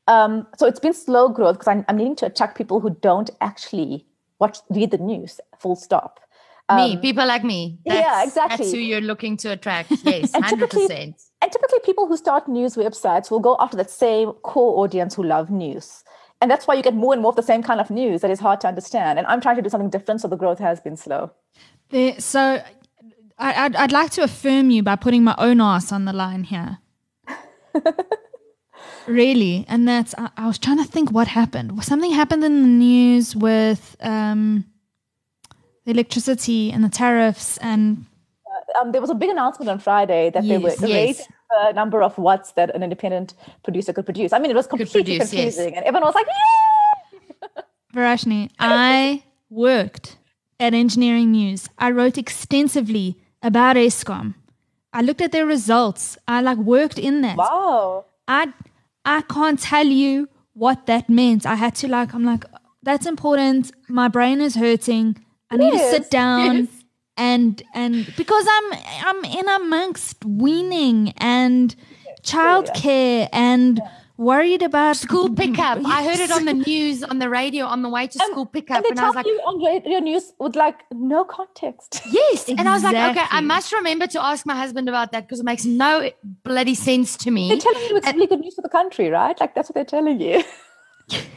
um, 0.08 0.46
so 0.56 0.66
it's 0.66 0.80
been 0.80 0.94
slow 0.94 1.28
growth 1.28 1.56
because 1.56 1.68
I'm, 1.68 1.84
I'm, 1.88 1.96
needing 1.96 2.14
to 2.16 2.26
attract 2.26 2.56
people 2.56 2.78
who 2.78 2.90
don't 2.90 3.28
actually 3.40 4.06
watch 4.38 4.58
read 4.70 4.92
the 4.92 4.98
news 4.98 5.40
full 5.58 5.74
stop 5.74 6.20
um, 6.68 6.76
me 6.76 6.96
people 6.96 7.26
like 7.26 7.44
me. 7.44 7.78
That's, 7.84 8.00
yeah 8.00 8.24
exactly. 8.24 8.56
that's 8.56 8.72
who 8.72 8.78
you're 8.78 9.00
looking 9.00 9.36
to 9.38 9.52
attract. 9.52 9.90
Yes 10.04 10.32
100% 10.32 11.14
and 11.42 11.52
typically 11.52 11.78
people 11.80 12.06
who 12.06 12.16
start 12.16 12.48
news 12.48 12.76
websites 12.76 13.30
will 13.30 13.40
go 13.40 13.56
after 13.60 13.76
that 13.76 13.90
same 13.90 14.32
core 14.32 14.82
audience 14.82 15.14
who 15.14 15.22
love 15.22 15.50
news. 15.50 16.02
And 16.40 16.50
that's 16.50 16.66
why 16.66 16.74
you 16.74 16.82
get 16.82 16.94
more 16.94 17.12
and 17.12 17.22
more 17.22 17.30
of 17.30 17.36
the 17.36 17.42
same 17.42 17.62
kind 17.62 17.80
of 17.80 17.90
news 17.90 18.20
that 18.22 18.30
is 18.30 18.40
hard 18.40 18.60
to 18.62 18.68
understand. 18.68 19.18
And 19.18 19.26
i'm 19.26 19.40
trying 19.40 19.56
to 19.56 19.62
do 19.62 19.68
something 19.68 19.90
different 19.90 20.20
so 20.20 20.28
the 20.28 20.36
growth 20.36 20.58
has 20.58 20.80
been 20.80 20.96
slow. 20.96 21.30
There, 21.90 22.18
so 22.20 22.62
I, 23.38 23.64
I'd, 23.64 23.76
I'd 23.76 23.92
like 23.92 24.10
to 24.12 24.22
affirm 24.22 24.70
you 24.70 24.82
by 24.82 24.96
putting 24.96 25.24
my 25.24 25.34
own 25.38 25.60
ass 25.60 25.92
on 25.92 26.04
the 26.04 26.12
line 26.12 26.44
here. 26.44 26.78
Really, 29.06 29.64
and 29.68 29.86
that's 29.86 30.16
I, 30.18 30.30
I, 30.36 30.46
was 30.48 30.58
trying 30.58 30.78
to 30.78 30.84
think 30.84 31.12
what 31.12 31.28
happened. 31.28 31.84
Something 31.84 32.10
happened 32.10 32.42
in 32.42 32.62
the 32.62 32.68
news 32.68 33.36
with 33.36 33.96
um, 34.00 34.64
the 35.86 35.92
electricity 35.92 36.70
and 36.70 36.84
the 36.84 36.88
tariffs, 36.90 37.56
and 37.58 38.04
uh, 38.46 38.80
um, 38.80 38.92
there 38.92 39.00
was 39.00 39.08
a 39.08 39.14
big 39.14 39.30
announcement 39.30 39.70
on 39.70 39.78
Friday 39.78 40.30
that 40.30 40.44
yes, 40.44 40.50
they 40.50 40.62
were 40.62 40.70
yes. 40.70 40.82
raising 40.82 41.26
the 41.50 41.72
number 41.72 42.02
of 42.02 42.18
watts 42.18 42.52
that 42.52 42.74
an 42.74 42.82
independent 42.82 43.34
producer 43.62 43.92
could 43.92 44.04
produce. 44.04 44.32
I 44.32 44.38
mean, 44.38 44.50
it 44.50 44.54
was 44.54 44.66
completely 44.66 45.18
produce, 45.18 45.30
confusing, 45.30 45.70
yes. 45.70 45.76
and 45.78 45.86
everyone 45.86 46.06
was 46.06 46.14
like, 46.14 46.26
"Yeah!" 46.26 47.62
Verashni, 47.94 48.50
I 48.58 49.22
worked 49.48 50.18
at 50.60 50.74
Engineering 50.74 51.32
News. 51.32 51.68
I 51.78 51.90
wrote 51.92 52.18
extensively 52.18 53.16
about 53.42 53.76
Eskom. 53.76 54.34
I 54.92 55.02
looked 55.02 55.20
at 55.20 55.32
their 55.32 55.46
results. 55.46 56.18
I 56.26 56.40
like 56.40 56.58
worked 56.58 56.98
in 56.98 57.20
that. 57.22 57.36
Wow. 57.36 58.06
I 58.26 58.52
I 59.04 59.22
can't 59.22 59.60
tell 59.60 59.86
you 59.86 60.28
what 60.54 60.86
that 60.86 61.08
meant. 61.08 61.46
I 61.46 61.54
had 61.54 61.74
to 61.76 61.88
like, 61.88 62.12
I'm 62.12 62.24
like, 62.24 62.44
that's 62.82 63.06
important. 63.06 63.72
My 63.88 64.08
brain 64.08 64.40
is 64.40 64.56
hurting. 64.56 65.24
I 65.50 65.56
need 65.56 65.72
yes, 65.72 65.96
to 65.96 66.02
sit 66.02 66.10
down 66.10 66.56
yes. 66.56 66.68
and 67.16 67.62
and 67.74 68.12
because 68.16 68.46
I'm 68.48 68.78
I'm 69.04 69.24
in 69.24 69.48
amongst 69.48 70.24
weaning 70.24 71.12
and 71.18 71.74
childcare 72.22 73.28
and 73.32 73.80
worried 74.16 74.62
about 74.62 74.96
school 74.96 75.30
pickup. 75.42 75.78
Yes. 75.78 75.86
I 75.86 76.04
heard 76.04 76.18
it 76.18 76.30
on 76.30 76.44
the 76.46 76.54
news, 76.54 77.02
on 77.02 77.18
the 77.18 77.28
radio, 77.28 77.66
on 77.66 77.82
the 77.82 77.88
way 77.88 78.06
to 78.06 78.18
school 78.18 78.46
pickup, 78.46 78.78
and, 78.78 78.86
and 78.86 79.00
I 79.00 79.06
was 79.06 79.14
like, 79.14 79.26
you 79.26 79.40
on 79.46 79.62
radio 79.62 80.00
news 80.00 80.32
with 80.38 80.56
like 80.56 80.80
no 80.92 81.24
context. 81.24 82.02
Yes, 82.10 82.48
exactly. 82.48 82.54
and 82.58 82.68
I 82.68 82.72
was 82.72 82.82
like, 82.82 83.16
okay, 83.16 83.26
I 83.30 83.40
must 83.40 83.72
remember 83.72 84.06
to 84.08 84.24
ask 84.24 84.46
my 84.46 84.56
husband 84.56 84.88
about 84.88 85.12
that 85.12 85.26
because 85.26 85.40
it 85.40 85.44
makes 85.44 85.64
no 85.64 86.10
bloody 86.42 86.74
sense 86.74 87.16
to 87.18 87.30
me. 87.30 87.48
They're 87.48 87.58
telling 87.58 87.88
you 87.88 87.96
it's 87.96 88.06
and, 88.06 88.16
really 88.16 88.26
good 88.26 88.40
news 88.40 88.54
for 88.54 88.62
the 88.62 88.68
country, 88.68 89.10
right? 89.10 89.38
Like 89.38 89.54
that's 89.54 89.68
what 89.68 89.74
they're 89.74 89.84
telling 89.84 90.20
you. 90.20 90.42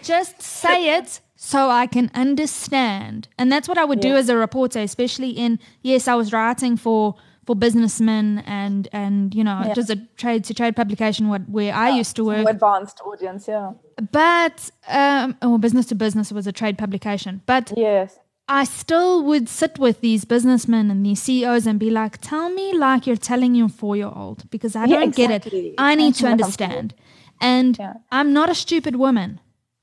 Just 0.01 0.41
say 0.41 0.97
it 0.97 1.19
so 1.41 1.69
I 1.69 1.87
can 1.87 2.11
understand, 2.13 3.29
and 3.37 3.49
that's 3.49 3.69
what 3.69 3.77
I 3.77 3.85
would 3.85 4.03
yeah. 4.03 4.11
do 4.11 4.17
as 4.17 4.27
a 4.27 4.35
reporter, 4.35 4.79
especially 4.79 5.29
in 5.29 5.57
yes, 5.81 6.05
I 6.09 6.15
was 6.15 6.33
writing 6.33 6.75
for 6.75 7.15
for 7.45 7.55
businessmen 7.55 8.43
and 8.45 8.89
and 8.91 9.33
you 9.33 9.45
know 9.45 9.61
yeah. 9.65 9.73
just 9.73 9.89
a 9.89 9.95
trade 10.17 10.43
to 10.43 10.53
trade 10.53 10.75
publication 10.75 11.29
what 11.29 11.49
where 11.49 11.67
yeah, 11.67 11.79
I 11.79 11.89
used 11.97 12.17
to 12.17 12.25
work. 12.25 12.45
advanced 12.45 12.99
audience 13.05 13.47
yeah. 13.47 13.71
But 14.11 14.69
um 14.89 15.37
or 15.41 15.57
business 15.57 15.85
to 15.87 15.95
business 15.95 16.29
was 16.29 16.45
a 16.45 16.51
trade 16.51 16.77
publication. 16.77 17.41
But 17.45 17.71
yes. 17.77 18.19
I 18.49 18.65
still 18.65 19.23
would 19.23 19.47
sit 19.47 19.79
with 19.79 20.01
these 20.01 20.25
businessmen 20.25 20.91
and 20.91 21.05
these 21.05 21.21
CEOs 21.21 21.65
and 21.65 21.79
be 21.79 21.89
like 21.89 22.17
tell 22.19 22.49
me 22.49 22.73
like 22.73 23.07
you're 23.07 23.15
telling 23.15 23.55
your 23.55 23.69
4 23.69 23.95
year 23.95 24.11
old 24.13 24.49
because 24.51 24.75
I 24.75 24.87
don't 24.87 25.03
exactly. 25.03 25.61
get 25.61 25.65
it. 25.69 25.75
I 25.77 25.95
need 25.95 26.15
to 26.15 26.27
understand. 26.27 26.93
and 27.39 27.79
I'm 28.11 28.33
not 28.33 28.49
a 28.49 28.55
stupid 28.55 28.97
woman 28.97 29.39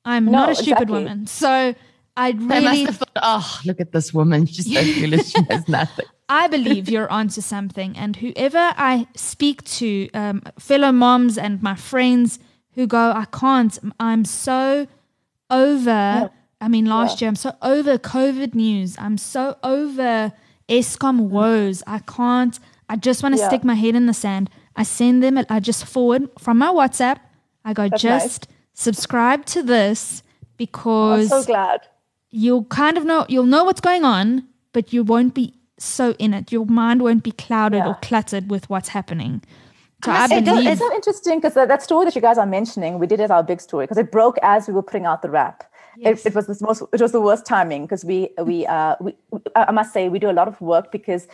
I'm 0.06 0.24
no, 0.26 0.32
not 0.32 0.50
a 0.50 0.54
stupid 0.54 0.82
exactly. 0.82 1.02
woman 1.04 1.26
so 1.26 1.74
I 2.16 2.30
really 2.30 2.48
they 2.48 2.60
must 2.60 2.86
have 2.86 2.96
thought, 2.96 3.10
oh, 3.16 3.60
look 3.64 3.80
at 3.80 3.92
this 3.92 4.14
woman. 4.14 4.46
She's 4.46 4.72
so 4.72 4.82
foolish. 5.00 5.32
She 5.32 5.42
has 5.50 5.68
nothing. 5.68 6.06
I 6.28 6.48
believe 6.48 6.88
you're 6.88 7.10
onto 7.10 7.40
something. 7.40 7.96
And 7.96 8.16
whoever 8.16 8.72
I 8.76 9.06
speak 9.14 9.62
to, 9.64 10.10
um, 10.12 10.42
fellow 10.58 10.92
moms 10.92 11.38
and 11.38 11.62
my 11.62 11.74
friends 11.76 12.38
who 12.72 12.86
go, 12.86 13.12
I 13.12 13.26
can't, 13.26 13.78
I'm 14.00 14.24
so 14.24 14.86
over. 15.50 15.90
Yeah. 15.90 16.28
I 16.60 16.68
mean, 16.68 16.86
last 16.86 17.20
yeah. 17.20 17.26
year, 17.26 17.28
I'm 17.28 17.36
so 17.36 17.54
over 17.62 17.98
COVID 17.98 18.54
news. 18.54 18.96
I'm 18.98 19.18
so 19.18 19.56
over 19.62 20.32
Eskom 20.68 21.28
woes. 21.28 21.82
I 21.86 21.98
can't, 22.00 22.58
I 22.88 22.96
just 22.96 23.22
want 23.22 23.34
to 23.34 23.40
yeah. 23.40 23.48
stick 23.48 23.62
my 23.62 23.74
head 23.74 23.94
in 23.94 24.06
the 24.06 24.14
sand. 24.14 24.50
I 24.74 24.82
send 24.82 25.22
them, 25.22 25.38
I 25.48 25.60
just 25.60 25.84
forward 25.84 26.28
from 26.38 26.58
my 26.58 26.68
WhatsApp. 26.68 27.18
I 27.64 27.72
go, 27.72 27.88
That's 27.88 28.02
just 28.02 28.48
nice. 28.48 28.55
Subscribe 28.76 29.44
to 29.46 29.62
this 29.62 30.22
because 30.56 31.32
I'm 31.32 31.42
so 31.42 31.46
glad. 31.46 31.80
You'll 32.30 32.64
kind 32.64 32.96
of 32.96 33.04
know, 33.04 33.26
you'll 33.28 33.46
know 33.46 33.64
what's 33.64 33.80
going 33.80 34.04
on, 34.04 34.46
but 34.72 34.92
you 34.92 35.02
won't 35.02 35.34
be 35.34 35.54
so 35.78 36.12
in 36.18 36.34
it. 36.34 36.52
Your 36.52 36.66
mind 36.66 37.02
won't 37.02 37.24
be 37.24 37.32
clouded 37.32 37.78
yeah. 37.78 37.88
or 37.88 37.94
cluttered 38.02 38.50
with 38.50 38.68
what's 38.70 38.88
happening. 38.88 39.42
So 40.04 40.12
I, 40.12 40.24
I 40.24 40.40
believe 40.40 40.68
it's 40.68 40.80
so 40.80 40.94
interesting 40.94 41.38
because 41.38 41.54
that, 41.54 41.68
that 41.68 41.82
story 41.82 42.04
that 42.04 42.14
you 42.14 42.20
guys 42.20 42.38
are 42.38 42.46
mentioning, 42.46 42.98
we 42.98 43.06
did 43.06 43.20
as 43.20 43.30
our 43.30 43.42
big 43.42 43.60
story 43.60 43.84
because 43.84 43.98
it 43.98 44.12
broke 44.12 44.36
as 44.42 44.68
we 44.68 44.74
were 44.74 44.82
putting 44.82 45.06
out 45.06 45.22
the 45.22 45.30
wrap. 45.30 45.64
Yes. 45.96 46.26
It, 46.26 46.30
it, 46.30 46.34
was 46.34 46.46
the 46.46 46.58
most. 46.60 46.82
It 46.92 47.00
was 47.00 47.12
the 47.12 47.22
worst 47.22 47.46
timing 47.46 47.86
because 47.86 48.04
we 48.04 48.28
we 48.42 48.66
uh 48.66 48.96
we 49.00 49.14
I 49.54 49.72
must 49.72 49.94
say 49.94 50.10
we 50.10 50.18
do 50.18 50.30
a 50.30 50.32
lot 50.32 50.46
of 50.46 50.60
work 50.60 50.92
because 50.92 51.26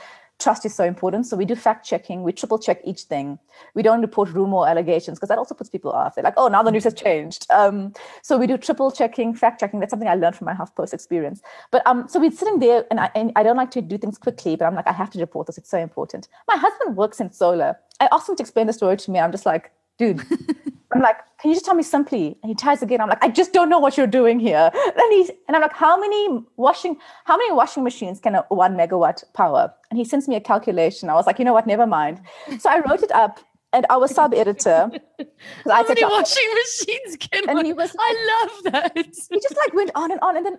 trust 0.42 0.66
is 0.66 0.74
so 0.74 0.84
important. 0.84 1.26
So 1.26 1.36
we 1.36 1.44
do 1.44 1.54
fact 1.54 1.86
checking. 1.86 2.22
We 2.22 2.32
triple 2.32 2.58
check 2.58 2.80
each 2.84 3.02
thing. 3.02 3.38
We 3.74 3.82
don't 3.82 4.00
report 4.00 4.30
rumor 4.30 4.58
or 4.58 4.68
allegations 4.68 5.18
because 5.18 5.28
that 5.28 5.38
also 5.38 5.54
puts 5.54 5.70
people 5.70 5.92
off. 5.92 6.14
They're 6.14 6.24
like, 6.24 6.34
oh, 6.36 6.48
now 6.48 6.62
the 6.62 6.70
news 6.70 6.84
has 6.84 6.94
changed. 6.94 7.46
Um, 7.50 7.92
so 8.22 8.36
we 8.36 8.46
do 8.46 8.58
triple 8.58 8.90
checking, 8.90 9.34
fact 9.34 9.60
checking. 9.60 9.80
That's 9.80 9.90
something 9.90 10.08
I 10.08 10.14
learned 10.14 10.36
from 10.36 10.46
my 10.46 10.54
HuffPost 10.54 10.92
experience. 10.92 11.42
But 11.70 11.86
um, 11.86 12.08
so 12.08 12.18
we're 12.18 12.30
sitting 12.30 12.58
there, 12.58 12.84
and 12.90 13.00
I, 13.00 13.10
and 13.14 13.32
I 13.36 13.42
don't 13.42 13.56
like 13.56 13.70
to 13.72 13.82
do 13.82 13.98
things 13.98 14.18
quickly, 14.18 14.56
but 14.56 14.64
I'm 14.64 14.74
like, 14.74 14.88
I 14.88 14.92
have 14.92 15.10
to 15.10 15.18
report 15.18 15.46
this. 15.46 15.58
It's 15.58 15.70
so 15.70 15.78
important. 15.78 16.28
My 16.48 16.56
husband 16.56 16.96
works 16.96 17.20
in 17.20 17.30
solar. 17.32 17.76
I 18.00 18.08
asked 18.10 18.28
him 18.28 18.36
to 18.36 18.42
explain 18.42 18.66
the 18.66 18.72
story 18.72 18.96
to 18.96 19.10
me. 19.10 19.18
I'm 19.18 19.32
just 19.32 19.46
like, 19.46 19.70
dude. 19.98 20.22
I'm 20.94 21.00
like, 21.00 21.16
can 21.40 21.50
you 21.50 21.54
just 21.54 21.64
tell 21.64 21.74
me 21.74 21.82
simply? 21.82 22.36
And 22.42 22.50
he 22.50 22.54
tries 22.54 22.82
again. 22.82 23.00
I'm 23.00 23.08
like, 23.08 23.22
I 23.22 23.28
just 23.28 23.52
don't 23.52 23.68
know 23.68 23.78
what 23.78 23.96
you're 23.96 24.06
doing 24.06 24.38
here. 24.38 24.70
And 25.02 25.12
he's 25.12 25.30
and 25.48 25.56
I'm 25.56 25.62
like, 25.62 25.72
how 25.72 25.98
many 25.98 26.44
washing, 26.56 26.96
how 27.24 27.36
many 27.36 27.52
washing 27.52 27.82
machines 27.82 28.20
can 28.20 28.34
a 28.34 28.42
one 28.48 28.76
megawatt 28.76 29.24
power? 29.34 29.72
And 29.90 29.98
he 29.98 30.04
sends 30.04 30.28
me 30.28 30.36
a 30.36 30.40
calculation. 30.40 31.08
I 31.08 31.14
was 31.14 31.26
like, 31.26 31.38
you 31.38 31.44
know 31.44 31.52
what? 31.52 31.66
Never 31.66 31.86
mind. 31.86 32.20
So 32.58 32.70
I 32.70 32.80
wrote 32.80 33.02
it 33.02 33.10
up 33.12 33.40
and 33.72 33.86
our 33.90 34.06
sub 34.06 34.34
editor. 34.34 34.90
How 35.64 35.82
many 35.82 36.04
washing 36.04 36.54
machines 36.54 37.16
can 37.16 37.48
and 37.48 37.66
he 37.66 37.72
was 37.72 37.94
I 37.98 38.10
love 38.32 38.72
that. 38.72 38.92
He 38.94 39.40
just 39.40 39.56
like 39.56 39.72
went 39.74 39.90
on 39.94 40.10
and 40.10 40.20
on. 40.20 40.36
And 40.36 40.46
then 40.46 40.58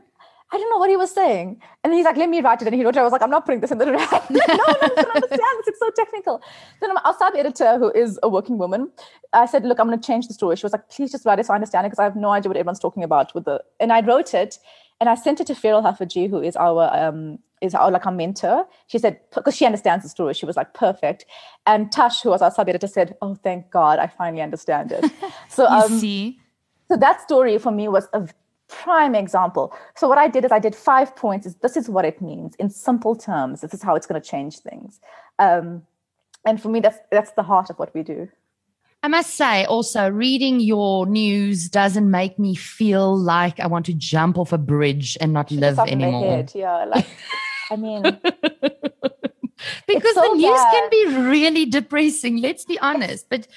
I 0.54 0.58
don't 0.58 0.70
know 0.70 0.78
what 0.78 0.90
he 0.92 0.96
was 0.96 1.12
saying. 1.12 1.60
And 1.84 1.94
he's 1.94 2.06
like, 2.06 2.16
let 2.16 2.30
me 2.30 2.40
write 2.40 2.62
it. 2.62 2.68
And 2.68 2.76
he 2.76 2.86
wrote 2.86 2.96
it. 2.96 3.00
I 3.00 3.04
was 3.04 3.12
like, 3.12 3.24
I'm 3.24 3.32
not 3.32 3.44
putting 3.44 3.60
this 3.60 3.72
in 3.72 3.80
the 3.80 3.86
draft. 3.86 4.30
no, 4.30 4.40
no, 4.48 4.64
I 4.68 4.88
don't 4.96 5.16
understand 5.16 5.58
this. 5.58 5.68
It's 5.70 5.80
so 5.80 5.90
technical. 5.96 6.44
Then 6.80 6.96
our 6.96 7.16
sub 7.18 7.34
editor, 7.36 7.80
who 7.80 7.92
is 7.92 8.20
a 8.22 8.30
working 8.30 8.60
woman, 8.60 8.92
I 9.34 9.48
said, 9.48 9.66
look, 9.66 9.80
I'm 9.80 9.88
going 9.88 10.00
to 10.00 10.06
change 10.06 10.28
the 10.28 10.34
story. 10.36 10.56
She 10.56 10.64
was 10.64 10.72
like, 10.72 10.88
please 10.90 11.12
just 11.12 11.26
write 11.26 11.40
it 11.40 11.48
so 11.48 11.54
I 11.54 11.56
understand 11.56 11.88
it 11.88 11.90
because 11.90 12.00
I 12.00 12.04
have 12.04 12.16
no 12.16 12.30
idea 12.30 12.50
what 12.50 12.58
everyone's 12.58 12.78
talking 12.78 13.04
about 13.04 13.34
with 13.34 13.46
the. 13.46 13.64
And 13.80 13.92
I 13.92 14.02
wrote 14.02 14.36
it 14.36 14.60
and 15.02 15.10
I 15.10 15.16
sent 15.16 15.42
it 15.42 15.48
to 15.48 15.56
Ferial 15.56 15.82
Haffajee, 15.82 16.30
who 16.30 16.40
is 16.40 16.56
our 16.56 16.88
um, 16.96 17.40
is 17.62 17.74
our 17.74 17.90
like 17.90 18.06
our 18.06 18.12
mentor. 18.12 18.68
She 18.88 19.00
said 19.00 19.20
because 19.34 19.56
she 19.56 19.66
understands 19.66 20.04
the 20.04 20.10
story, 20.10 20.36
she 20.36 20.46
was 20.46 20.56
like 20.56 20.76
perfect. 20.76 21.26
And 21.66 21.92
Tash, 21.92 22.22
who 22.22 22.30
was 22.30 22.44
our 22.44 22.52
sub 22.52 22.70
editor, 22.70 22.88
said, 22.88 23.18
"Oh, 23.24 23.34
thank 23.34 23.72
God, 23.72 23.98
I 23.98 24.06
finally 24.06 24.44
understand 24.44 24.92
it." 24.92 25.12
So 25.50 25.66
um, 25.66 26.00
see. 26.00 26.40
So 26.90 26.98
that 26.98 27.22
story 27.22 27.58
for 27.58 27.72
me 27.72 27.88
was 27.88 28.08
a 28.14 28.28
prime 28.82 29.16
example. 29.16 29.74
So 29.96 30.08
what 30.08 30.18
I 30.18 30.28
did 30.28 30.46
is 30.46 30.52
I 30.52 30.60
did 30.60 30.76
five 30.76 31.16
points. 31.16 31.46
Is 31.46 31.56
this 31.56 31.78
is 31.78 31.90
what 31.90 32.06
it 32.06 32.22
means 32.22 32.56
in 32.56 32.70
simple 32.70 33.16
terms. 33.16 33.62
This 33.62 33.74
is 33.74 33.82
how 33.82 33.96
it's 33.96 34.08
going 34.08 34.22
to 34.22 34.28
change 34.28 34.60
things. 34.60 35.00
Um, 35.40 35.84
and 36.46 36.62
for 36.62 36.70
me, 36.70 36.80
that's 36.80 36.98
that's 37.12 37.32
the 37.32 37.44
heart 37.44 37.70
of 37.70 37.80
what 37.80 37.94
we 37.94 38.04
do. 38.04 38.30
I 39.04 39.10
must 39.10 39.36
say 39.36 39.66
also 39.66 40.10
reading 40.10 40.62
your 40.62 41.06
news 41.06 41.68
doesn't 41.68 42.10
make 42.10 42.40
me 42.40 42.56
feel 42.56 43.18
like 43.18 43.60
I 43.60 43.68
want 43.68 43.86
to 43.88 43.94
jump 43.94 44.38
off 44.38 44.54
a 44.54 44.58
bridge 44.58 45.18
and 45.20 45.34
not 45.34 45.52
live 45.52 45.78
anymore. 45.80 46.46
Yeah, 46.56 46.86
like 46.86 47.06
I 47.70 47.76
mean, 47.76 48.02
because 49.88 50.16
so 50.16 50.22
the 50.22 50.36
news 50.36 50.60
can 50.72 50.90
be 50.90 51.06
really 51.30 51.66
depressing. 51.66 52.38
Let's 52.38 52.66
be 52.66 52.80
honest. 52.80 53.28
But 53.30 53.48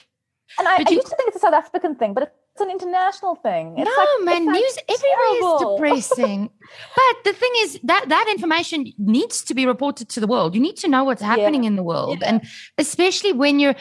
And 0.58 0.68
I, 0.68 0.78
But 0.78 0.88
I 0.88 0.94
used 0.94 1.06
to 1.08 1.16
think 1.16 1.28
it's 1.28 1.36
a 1.36 1.40
South 1.40 1.54
African 1.54 1.94
thing, 1.94 2.14
but 2.14 2.34
it's 2.56 2.62
an 2.62 2.70
international 2.70 3.34
thing. 3.36 3.74
It's 3.76 3.84
no, 3.84 4.24
like- 4.24 4.24
man, 4.24 4.46
like 4.46 4.54
news 4.54 4.78
everywhere 4.88 5.26
terrible. 5.32 5.56
is 5.56 5.80
depressing. 6.08 6.50
but 6.96 7.14
the 7.24 7.32
thing 7.34 7.50
is 7.58 7.78
that 7.84 8.08
that 8.08 8.26
information 8.30 8.92
needs 8.98 9.42
to 9.44 9.54
be 9.54 9.66
reported 9.66 10.08
to 10.10 10.20
the 10.20 10.26
world. 10.26 10.54
You 10.54 10.60
need 10.62 10.76
to 10.78 10.88
know 10.88 11.04
what's 11.04 11.20
happening 11.22 11.64
in 11.64 11.76
the 11.76 11.82
world, 11.82 12.18
Yeah. 12.22 12.28
and 12.30 12.42
especially 12.78 13.32
when 13.32 13.58
you're. 13.60 13.76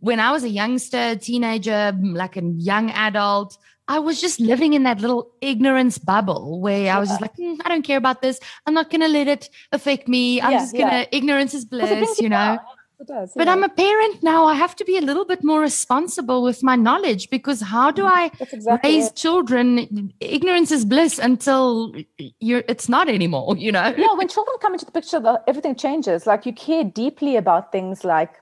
When 0.00 0.18
I 0.18 0.32
was 0.32 0.42
a 0.42 0.48
youngster, 0.48 1.14
teenager, 1.14 1.96
like 2.02 2.36
a 2.36 2.42
young 2.42 2.90
adult, 2.90 3.56
I 3.86 4.00
was 4.00 4.20
just 4.20 4.40
living 4.40 4.72
in 4.74 4.82
that 4.82 5.00
little 5.00 5.30
ignorance 5.40 5.96
bubble 5.96 6.60
where 6.60 6.92
I 6.92 6.98
was 6.98 7.08
just 7.08 7.20
like, 7.20 7.36
"Hmm, 7.36 7.54
I 7.64 7.68
don't 7.68 7.82
care 7.82 7.96
about 7.96 8.20
this. 8.20 8.40
I'm 8.66 8.74
not 8.74 8.90
going 8.90 9.02
to 9.02 9.08
let 9.18 9.28
it 9.28 9.48
affect 9.70 10.08
me. 10.08 10.40
I'm 10.40 10.50
Yeah, 10.50 10.58
just 10.58 10.72
going 10.72 10.90
to, 10.90 10.96
yeah. 11.02 11.18
ignorance 11.18 11.54
is 11.54 11.64
bliss, 11.64 12.18
you 12.20 12.28
know. 12.28 12.58
It 12.98 13.08
does, 13.08 13.32
But 13.36 13.46
yeah. 13.46 13.52
I'm 13.52 13.62
a 13.62 13.68
parent 13.68 14.22
now. 14.22 14.46
I 14.46 14.54
have 14.54 14.74
to 14.76 14.84
be 14.84 14.96
a 14.96 15.02
little 15.02 15.26
bit 15.26 15.44
more 15.44 15.60
responsible 15.60 16.42
with 16.42 16.62
my 16.62 16.76
knowledge 16.76 17.28
because 17.28 17.60
how 17.60 17.90
do 17.90 18.04
mm, 18.04 18.10
I 18.10 18.30
exactly 18.40 18.90
raise 18.90 19.08
it. 19.08 19.16
children? 19.16 20.12
Ignorance 20.20 20.72
is 20.72 20.86
bliss 20.86 21.18
until 21.18 21.94
you're 22.40 22.64
it's 22.68 22.88
not 22.88 23.10
anymore, 23.10 23.54
you 23.58 23.70
know? 23.70 23.94
yeah, 23.98 24.14
when 24.14 24.28
children 24.28 24.56
come 24.62 24.72
into 24.72 24.86
the 24.86 24.92
picture, 24.92 25.20
the, 25.20 25.42
everything 25.46 25.74
changes. 25.74 26.26
Like 26.26 26.46
you 26.46 26.54
care 26.54 26.84
deeply 26.84 27.36
about 27.36 27.70
things 27.70 28.02
like 28.02 28.32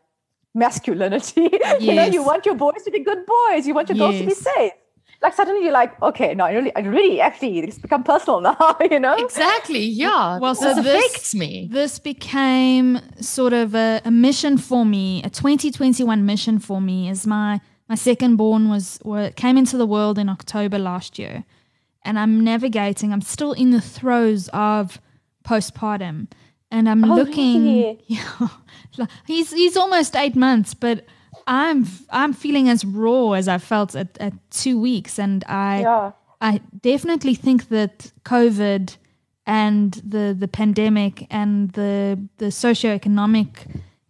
masculinity. 0.55 1.51
you 1.81 1.95
know, 1.95 2.05
you 2.05 2.23
want 2.23 2.47
your 2.47 2.55
boys 2.55 2.83
to 2.85 2.93
be 2.93 3.01
good 3.01 3.27
boys. 3.27 3.67
You 3.67 3.75
want 3.75 3.89
your 3.89 3.99
girls 3.99 4.19
to 4.21 4.27
be 4.27 4.35
safe. 4.35 4.73
Like 5.25 5.35
suddenly 5.35 5.63
you're 5.65 5.73
like, 5.73 5.93
okay, 6.03 6.35
no, 6.35 6.45
I 6.45 6.53
really, 6.53 6.73
I 6.77 6.81
really, 6.81 7.21
actually, 7.21 7.59
it's 7.61 7.79
become 7.79 8.05
personal 8.05 8.41
now. 8.43 8.77
You 8.95 9.01
know, 9.01 9.15
Exactly. 9.17 9.85
Yeah. 10.05 10.39
Well, 10.39 10.55
so 10.55 10.75
this- 10.75 10.85
affects 10.87 11.35
me. 11.35 11.51
This 11.73 11.99
became 11.99 13.01
sort 13.21 13.53
of 13.55 13.75
a, 13.75 14.03
a 14.05 14.11
mission 14.11 14.59
for 14.59 14.85
me, 14.85 15.23
a 15.25 15.31
2021 15.31 16.27
mission 16.27 16.59
for 16.59 16.79
me. 16.81 17.09
As 17.09 17.27
my 17.27 17.61
my 17.89 17.95
second 17.97 18.37
born 18.37 18.69
was, 18.69 18.99
wa 19.05 19.31
came 19.35 19.57
into 19.63 19.77
the 19.79 19.87
world 19.87 20.19
in 20.19 20.29
October 20.29 20.79
last 20.79 21.19
year, 21.19 21.45
and 22.07 22.19
I'm 22.19 22.45
navigating. 22.45 23.11
I'm 23.13 23.23
still 23.23 23.53
in 23.53 23.71
the 23.71 23.81
throes 23.81 24.49
of 24.53 25.01
postpartum, 25.49 26.29
and 26.71 26.89
I'm 26.89 27.05
Oh, 27.11 27.15
looking. 27.17 27.65
really? 27.65 28.01
Yeah, 28.97 29.07
he's 29.27 29.51
he's 29.53 29.77
almost 29.77 30.15
eight 30.15 30.37
months, 30.37 30.73
but 30.75 31.05
I'm 31.47 31.87
I'm 32.11 32.33
feeling 32.33 32.69
as 32.69 32.85
raw 32.85 33.33
as 33.33 33.49
I 33.49 33.59
felt 33.59 33.95
at, 33.95 34.17
at 34.19 34.33
two 34.51 34.81
weeks, 34.81 35.19
and 35.19 35.45
I 35.47 35.81
yeah. 35.81 36.13
I 36.41 36.61
definitely 36.83 37.35
think 37.35 37.69
that 37.69 38.13
COVID 38.25 38.97
and 39.47 39.93
the 39.95 40.35
the 40.39 40.49
pandemic 40.49 41.27
and 41.31 41.71
the 41.73 42.19
the 42.39 42.47
socioeconomic, 42.47 43.49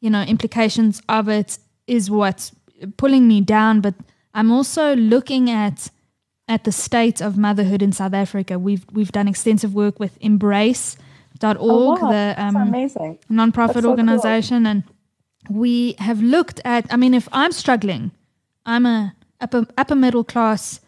you 0.00 0.10
know, 0.10 0.22
implications 0.22 1.02
of 1.08 1.28
it 1.28 1.58
is 1.86 2.10
what's 2.10 2.52
pulling 2.96 3.26
me 3.28 3.40
down. 3.40 3.80
But 3.80 3.94
I'm 4.34 4.50
also 4.50 4.94
looking 4.96 5.50
at 5.50 5.90
at 6.48 6.64
the 6.64 6.72
state 6.72 7.20
of 7.20 7.36
motherhood 7.36 7.82
in 7.82 7.92
South 7.92 8.14
Africa. 8.14 8.58
We've 8.58 8.84
we've 8.92 9.12
done 9.12 9.28
extensive 9.28 9.74
work 9.74 9.98
with 9.98 10.16
Embrace.org, 10.20 11.56
Oh, 11.60 11.94
wow. 12.00 12.10
the 12.10 12.34
um, 12.38 12.54
nonprofit 13.30 13.74
so 13.74 13.80
cool. 13.80 13.90
organization, 13.90 14.66
and 14.66 14.84
we 15.50 15.94
have 15.98 16.22
looked 16.22 16.60
at. 16.64 16.92
I 16.92 16.96
mean, 16.96 17.14
if 17.14 17.28
I'm 17.32 17.52
struggling, 17.52 18.12
I'm 18.66 18.86
a 18.86 19.14
upper 19.40 19.66
upper 19.76 19.94
middle 19.94 20.24
class 20.24 20.80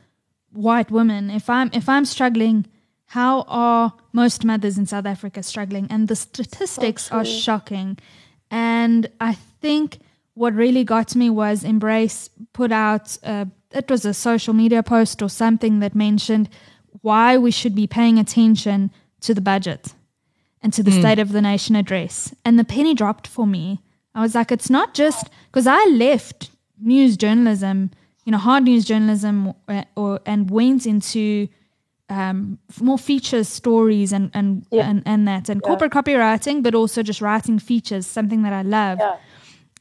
white 0.53 0.91
woman. 0.91 1.31
If 1.31 1.49
I'm 1.51 1.71
if 1.73 1.89
I'm 1.89 2.05
struggling, 2.05 2.67
how 3.07 3.43
are 3.49 3.95
most 4.13 4.45
mothers 4.45 4.79
in 4.79 4.87
South 4.87 5.07
Africa 5.07 5.43
struggling? 5.43 5.87
And 5.91 6.09
the 6.09 6.17
statistics 6.17 7.11
are 7.11 7.25
shocking. 7.25 7.99
And 8.51 9.09
I 9.21 9.35
think 9.35 9.99
what 10.35 10.55
really 10.55 10.85
got 10.85 11.15
me 11.15 11.31
was 11.31 11.65
Embrace 11.65 12.31
put 12.53 12.73
out. 12.73 13.17
Uh, 13.23 13.47
it 13.73 13.91
was 13.91 14.05
a 14.05 14.15
social 14.15 14.55
media 14.55 14.83
post 14.83 15.23
or 15.23 15.29
something 15.29 15.81
that 15.81 15.95
mentioned 15.95 16.49
why 17.03 17.37
we 17.37 17.51
should 17.51 17.75
be 17.75 17.87
paying 17.87 18.19
attention 18.19 18.91
to 19.21 19.35
the 19.35 19.41
budget 19.41 19.95
and 20.63 20.73
to 20.73 20.83
the 20.83 20.91
State 20.91 21.19
of 21.19 21.33
the 21.33 21.43
Nation 21.43 21.77
address. 21.77 22.35
And 22.45 22.59
the 22.59 22.65
penny 22.65 22.95
dropped 22.95 23.27
for 23.27 23.47
me. 23.47 23.83
I 24.17 24.21
was 24.23 24.35
like, 24.35 24.51
it's 24.51 24.71
not 24.71 24.95
just 24.95 25.29
because 25.53 25.67
I 25.67 25.85
left 25.91 26.51
news 26.81 27.17
journalism, 27.17 27.91
you 28.25 28.33
know, 28.33 28.39
hard 28.39 28.65
news 28.65 28.85
journalism, 28.85 29.53
uh, 29.69 29.85
or 29.95 30.21
and 30.27 30.51
went 30.51 30.87
into 30.87 31.49
um, 32.09 32.59
more 32.81 32.99
features, 32.99 33.49
stories, 33.49 34.13
and 34.13 34.31
and 34.35 34.65
Yeah. 34.71 34.89
and, 34.91 35.03
and 35.07 35.29
that, 35.29 35.49
and 35.49 35.63
corporate 35.63 35.93
copywriting, 35.93 36.63
but 36.63 36.75
also 36.75 37.03
just 37.03 37.21
writing 37.21 37.59
features, 37.61 38.07
something 38.07 38.43
that 38.45 38.53
I 38.53 38.63
love. 38.63 38.99
Yeah. 39.01 39.17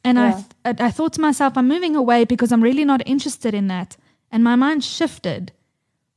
And 0.03 0.19
I, 0.19 0.31
th- 0.33 0.45
I 0.79 0.87
I 0.87 0.91
thought 0.91 1.13
to 1.13 1.21
myself, 1.21 1.57
I'm 1.57 1.67
moving 1.67 1.95
away 1.95 2.25
because 2.25 2.51
I'm 2.53 2.61
really 2.63 2.85
not 2.85 3.01
interested 3.05 3.53
in 3.53 3.67
that. 3.67 3.97
And 4.31 4.43
my 4.43 4.55
mind 4.55 4.83
shifted 4.83 5.51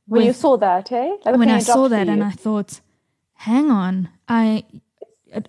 When 0.07 0.25
you 0.25 0.33
saw 0.33 0.57
that, 0.57 0.89
hey? 0.89 1.09
Like 1.25 1.37
when 1.37 1.49
I 1.49 1.59
saw 1.59 1.87
that 1.89 2.07
and. 2.09 2.23
I 2.23 2.31
thought, 2.31 2.81
hang 3.33 3.71
on, 3.71 4.09
I, 4.27 4.63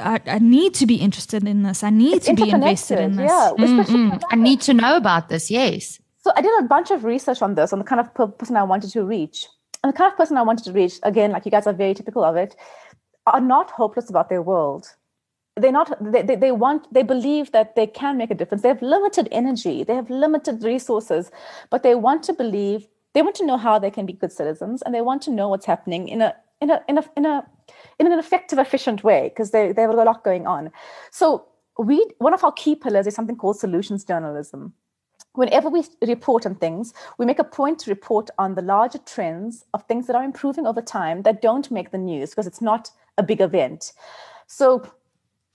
I 0.00 0.20
I 0.26 0.38
need 0.38 0.74
to 0.74 0.86
be 0.86 0.96
interested 0.96 1.46
in 1.46 1.62
this. 1.62 1.82
I 1.82 1.90
need 1.90 2.16
It's 2.16 2.26
to 2.26 2.34
be 2.34 2.50
invested 2.50 2.98
in 2.98 3.16
this. 3.16 3.30
Yeah, 3.30 3.52
especially 3.58 3.98
Mm, 3.98 4.20
I 4.30 4.36
need 4.36 4.60
to 4.62 4.74
know 4.74 4.96
about 4.96 5.28
this. 5.28 5.50
Yes. 5.50 6.00
So 6.22 6.32
I 6.36 6.42
did 6.42 6.52
a 6.58 6.64
bunch 6.64 6.90
of 6.90 7.04
research 7.04 7.40
on 7.40 7.54
this, 7.54 7.72
on 7.72 7.78
the 7.78 7.84
kind 7.84 8.00
of 8.00 8.38
person 8.38 8.56
I 8.56 8.62
wanted 8.62 8.90
to 8.90 9.04
reach. 9.04 9.46
And 9.82 9.92
the 9.92 9.96
kind 9.96 10.12
of 10.12 10.18
person 10.18 10.36
I 10.36 10.42
wanted 10.42 10.64
to 10.64 10.72
reach, 10.72 10.98
again, 11.02 11.30
like 11.30 11.46
you 11.46 11.50
guys 11.50 11.66
are 11.66 11.72
very 11.72 11.94
typical 11.94 12.22
of 12.22 12.36
it, 12.36 12.54
are 13.26 13.40
not 13.40 13.70
hopeless 13.70 14.10
about 14.10 14.28
their 14.28 14.42
world. 14.42 14.86
They're 15.56 15.72
not, 15.72 15.96
they, 16.00 16.22
they, 16.22 16.36
they 16.36 16.52
want, 16.52 16.92
they 16.92 17.02
believe 17.02 17.52
that 17.52 17.74
they 17.74 17.86
can 17.86 18.18
make 18.18 18.30
a 18.30 18.34
difference. 18.34 18.62
They 18.62 18.68
have 18.68 18.82
limited 18.82 19.28
energy, 19.32 19.82
they 19.82 19.94
have 19.94 20.10
limited 20.10 20.62
resources, 20.62 21.30
but 21.70 21.82
they 21.82 21.94
want 21.94 22.22
to 22.24 22.32
believe, 22.32 22.86
they 23.14 23.22
want 23.22 23.36
to 23.36 23.46
know 23.46 23.56
how 23.56 23.78
they 23.78 23.90
can 23.90 24.06
be 24.06 24.12
good 24.12 24.32
citizens 24.32 24.82
and 24.82 24.94
they 24.94 25.00
want 25.00 25.22
to 25.22 25.30
know 25.30 25.48
what's 25.48 25.66
happening 25.66 26.08
in 26.08 26.20
a, 26.20 26.34
in 26.60 26.70
a, 26.70 26.82
in 26.88 26.98
a, 26.98 27.04
in 27.16 27.26
a, 27.26 27.46
in 27.98 28.06
an 28.06 28.18
effective, 28.18 28.58
efficient 28.58 29.04
way 29.04 29.28
because 29.28 29.50
they, 29.50 29.72
they 29.72 29.82
have 29.82 29.90
a 29.90 29.94
lot 29.94 30.24
going 30.24 30.46
on. 30.46 30.70
So 31.10 31.46
we, 31.78 32.04
one 32.18 32.34
of 32.34 32.44
our 32.44 32.52
key 32.52 32.74
pillars 32.74 33.06
is 33.06 33.14
something 33.14 33.36
called 33.36 33.58
solutions 33.58 34.04
journalism 34.04 34.74
whenever 35.34 35.68
we 35.68 35.84
report 36.06 36.46
on 36.46 36.54
things, 36.54 36.92
we 37.18 37.26
make 37.26 37.38
a 37.38 37.44
point 37.44 37.78
to 37.80 37.90
report 37.90 38.30
on 38.38 38.54
the 38.54 38.62
larger 38.62 38.98
trends 38.98 39.64
of 39.74 39.84
things 39.84 40.06
that 40.06 40.16
are 40.16 40.24
improving 40.24 40.66
over 40.66 40.82
time 40.82 41.22
that 41.22 41.42
don't 41.42 41.70
make 41.70 41.90
the 41.90 41.98
news 41.98 42.30
because 42.30 42.46
it's 42.46 42.60
not 42.60 42.90
a 43.18 43.22
big 43.22 43.40
event. 43.40 43.92
So, 44.46 44.82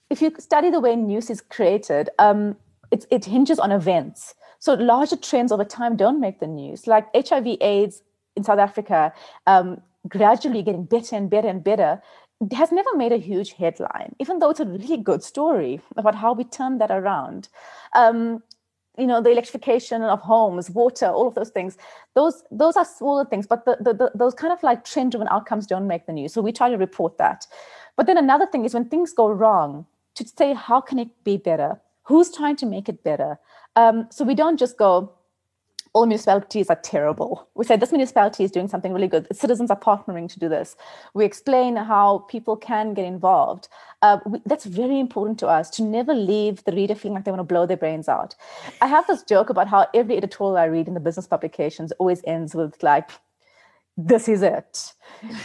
if 0.10 0.22
you 0.22 0.32
study 0.38 0.70
the 0.70 0.80
way 0.80 0.96
news 0.96 1.30
is 1.30 1.42
created, 1.42 2.10
um, 2.20 2.56
it, 2.92 3.06
it 3.10 3.26
hinges 3.26 3.60
on 3.60 3.72
events. 3.72 4.36
So, 4.60 4.76
larger 4.76 5.18
trends 5.18 5.52
over 5.52 5.66
time 5.66 5.96
don't 5.96 6.22
make 6.22 6.40
the 6.40 6.48
news, 6.48 6.88
like 6.88 7.08
HIV/AIDS 7.14 8.02
in 8.36 8.44
South 8.44 8.60
Africa, 8.60 9.14
um, 9.48 9.82
gradually 10.08 10.62
getting 10.62 10.86
better 10.86 11.16
and 11.16 11.30
better 11.30 11.48
and 11.48 11.64
better. 11.64 12.02
Has 12.52 12.72
never 12.72 12.96
made 12.96 13.14
a 13.14 13.18
huge 13.18 13.54
headline, 13.54 14.14
even 14.20 14.40
though 14.40 14.50
it's 14.50 14.60
a 14.60 14.66
really 14.66 14.98
good 14.98 15.24
story 15.24 15.80
about 15.96 16.16
how 16.16 16.34
we 16.34 16.44
turned 16.44 16.82
that 16.82 16.92
around. 16.92 17.48
Um, 17.94 18.44
you 18.98 19.08
know 19.08 19.22
the 19.22 19.30
electrification 19.30 20.02
of 20.04 20.22
homes 20.22 20.70
water 20.70 21.08
all 21.08 21.28
of 21.28 21.36
those 21.36 21.50
things 21.50 21.78
those 22.14 22.44
those 22.52 22.76
are 22.76 22.86
smaller 22.86 23.26
things 23.26 23.48
but 23.48 23.66
the, 23.66 23.78
the, 23.82 23.94
the 23.94 24.12
those 24.16 24.34
kind 24.34 24.54
of 24.54 24.62
like 24.64 24.86
trend 24.86 25.12
driven 25.12 25.28
outcomes 25.30 25.68
don't 25.68 25.88
make 25.88 26.06
the 26.06 26.14
news 26.14 26.34
so 26.34 26.42
we 26.42 26.52
try 26.52 26.70
to 26.70 26.78
report 26.78 27.18
that 27.18 27.46
but 27.96 28.06
then 28.06 28.18
another 28.18 28.46
thing 28.46 28.66
is 28.66 28.74
when 28.74 28.86
things 28.86 29.14
go 29.14 29.30
wrong 29.30 29.86
to 30.14 30.26
say 30.26 30.54
how 30.54 30.80
can 30.80 31.00
it 31.00 31.10
be 31.24 31.38
better 31.38 31.80
who's 32.04 32.32
trying 32.32 32.56
to 32.56 32.66
make 32.66 32.88
it 32.88 33.04
better 33.04 33.38
um, 33.76 34.08
so 34.10 34.24
we 34.24 34.36
don't 34.36 34.58
just 34.58 34.78
go 34.78 35.12
all 35.96 36.06
municipalities 36.06 36.70
are 36.70 36.76
terrible. 36.76 37.48
We 37.56 37.64
say 37.64 37.78
this 37.78 37.94
municipality 37.94 38.44
is 38.44 38.52
doing 38.52 38.68
something 38.68 38.92
really 38.92 39.08
good. 39.08 39.28
Citizens 39.32 39.72
are 39.72 39.80
partnering 39.80 40.28
to 40.34 40.40
do 40.40 40.50
this. 40.50 40.76
We 41.14 41.24
explain 41.24 41.78
how 41.78 42.26
people 42.30 42.58
can 42.58 42.94
get 42.94 43.06
involved. 43.06 43.70
Uh, 44.02 44.18
we, 44.26 44.42
that's 44.46 44.66
very 44.66 45.00
important 45.00 45.40
to 45.40 45.48
us 45.48 45.70
to 45.72 45.84
never 45.84 46.14
leave 46.14 46.62
the 46.66 46.74
reader 46.74 46.96
feeling 46.96 47.16
like 47.16 47.24
they 47.24 47.32
want 47.32 47.40
to 47.40 47.46
blow 47.46 47.66
their 47.66 47.78
brains 47.78 48.10
out. 48.10 48.36
I 48.82 48.88
have 48.88 49.08
this 49.08 49.24
joke 49.24 49.50
about 49.50 49.70
how 49.70 49.88
every 49.94 50.18
editorial 50.18 50.58
I 50.58 50.66
read 50.66 50.90
in 50.90 50.96
the 50.96 51.00
business 51.00 51.28
publications 51.28 51.94
always 51.94 52.22
ends 52.28 52.54
with 52.54 52.84
like, 52.84 53.12
"This 53.96 54.28
is 54.28 54.42
it." 54.42 54.92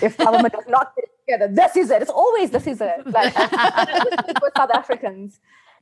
If 0.03 0.19
government 0.19 0.53
does 0.53 0.67
not 0.67 0.93
get 0.97 1.11
together, 1.21 1.55
this 1.55 1.77
is 1.77 1.93
it. 1.93 2.03
It's 2.03 2.11
always 2.11 2.51
this 2.51 2.67
is 2.67 2.81
it. 2.81 3.07
Like 3.07 3.37
with 4.43 4.53
South 4.57 4.71
Africans 4.75 5.39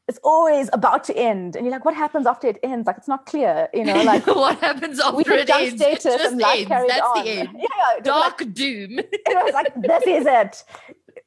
it's 0.09 0.19
always 0.25 0.71
about 0.73 1.05
to 1.05 1.17
end 1.17 1.55
and 1.55 1.65
you're 1.65 1.73
like 1.73 1.85
what 1.85 1.95
happens 1.95 2.27
after 2.27 2.49
it 2.49 2.59
ends 2.63 2.87
like 2.87 2.97
it's 2.97 3.09
not 3.09 3.27
clear 3.27 3.69
you 3.75 3.85
know 3.85 4.03
like 4.03 4.27
what 4.43 4.59
happens 4.59 4.99
after 4.99 5.17
we 5.17 5.25
it 5.25 5.51
ends? 5.51 5.83
Just 6.03 6.07
and 6.07 6.41
life 6.41 6.71
ends. 6.71 6.89
That's 6.89 7.03
on 7.03 7.25
the 7.25 7.31
end. 7.41 7.49
yeah, 7.55 7.67
it 7.93 7.97
like- 7.97 8.05
Dark 8.05 8.55
doom. 8.55 8.99
it 9.03 9.45
was 9.45 9.53
like 9.53 9.73
this 9.77 10.05
is 10.07 10.27
it 10.27 10.65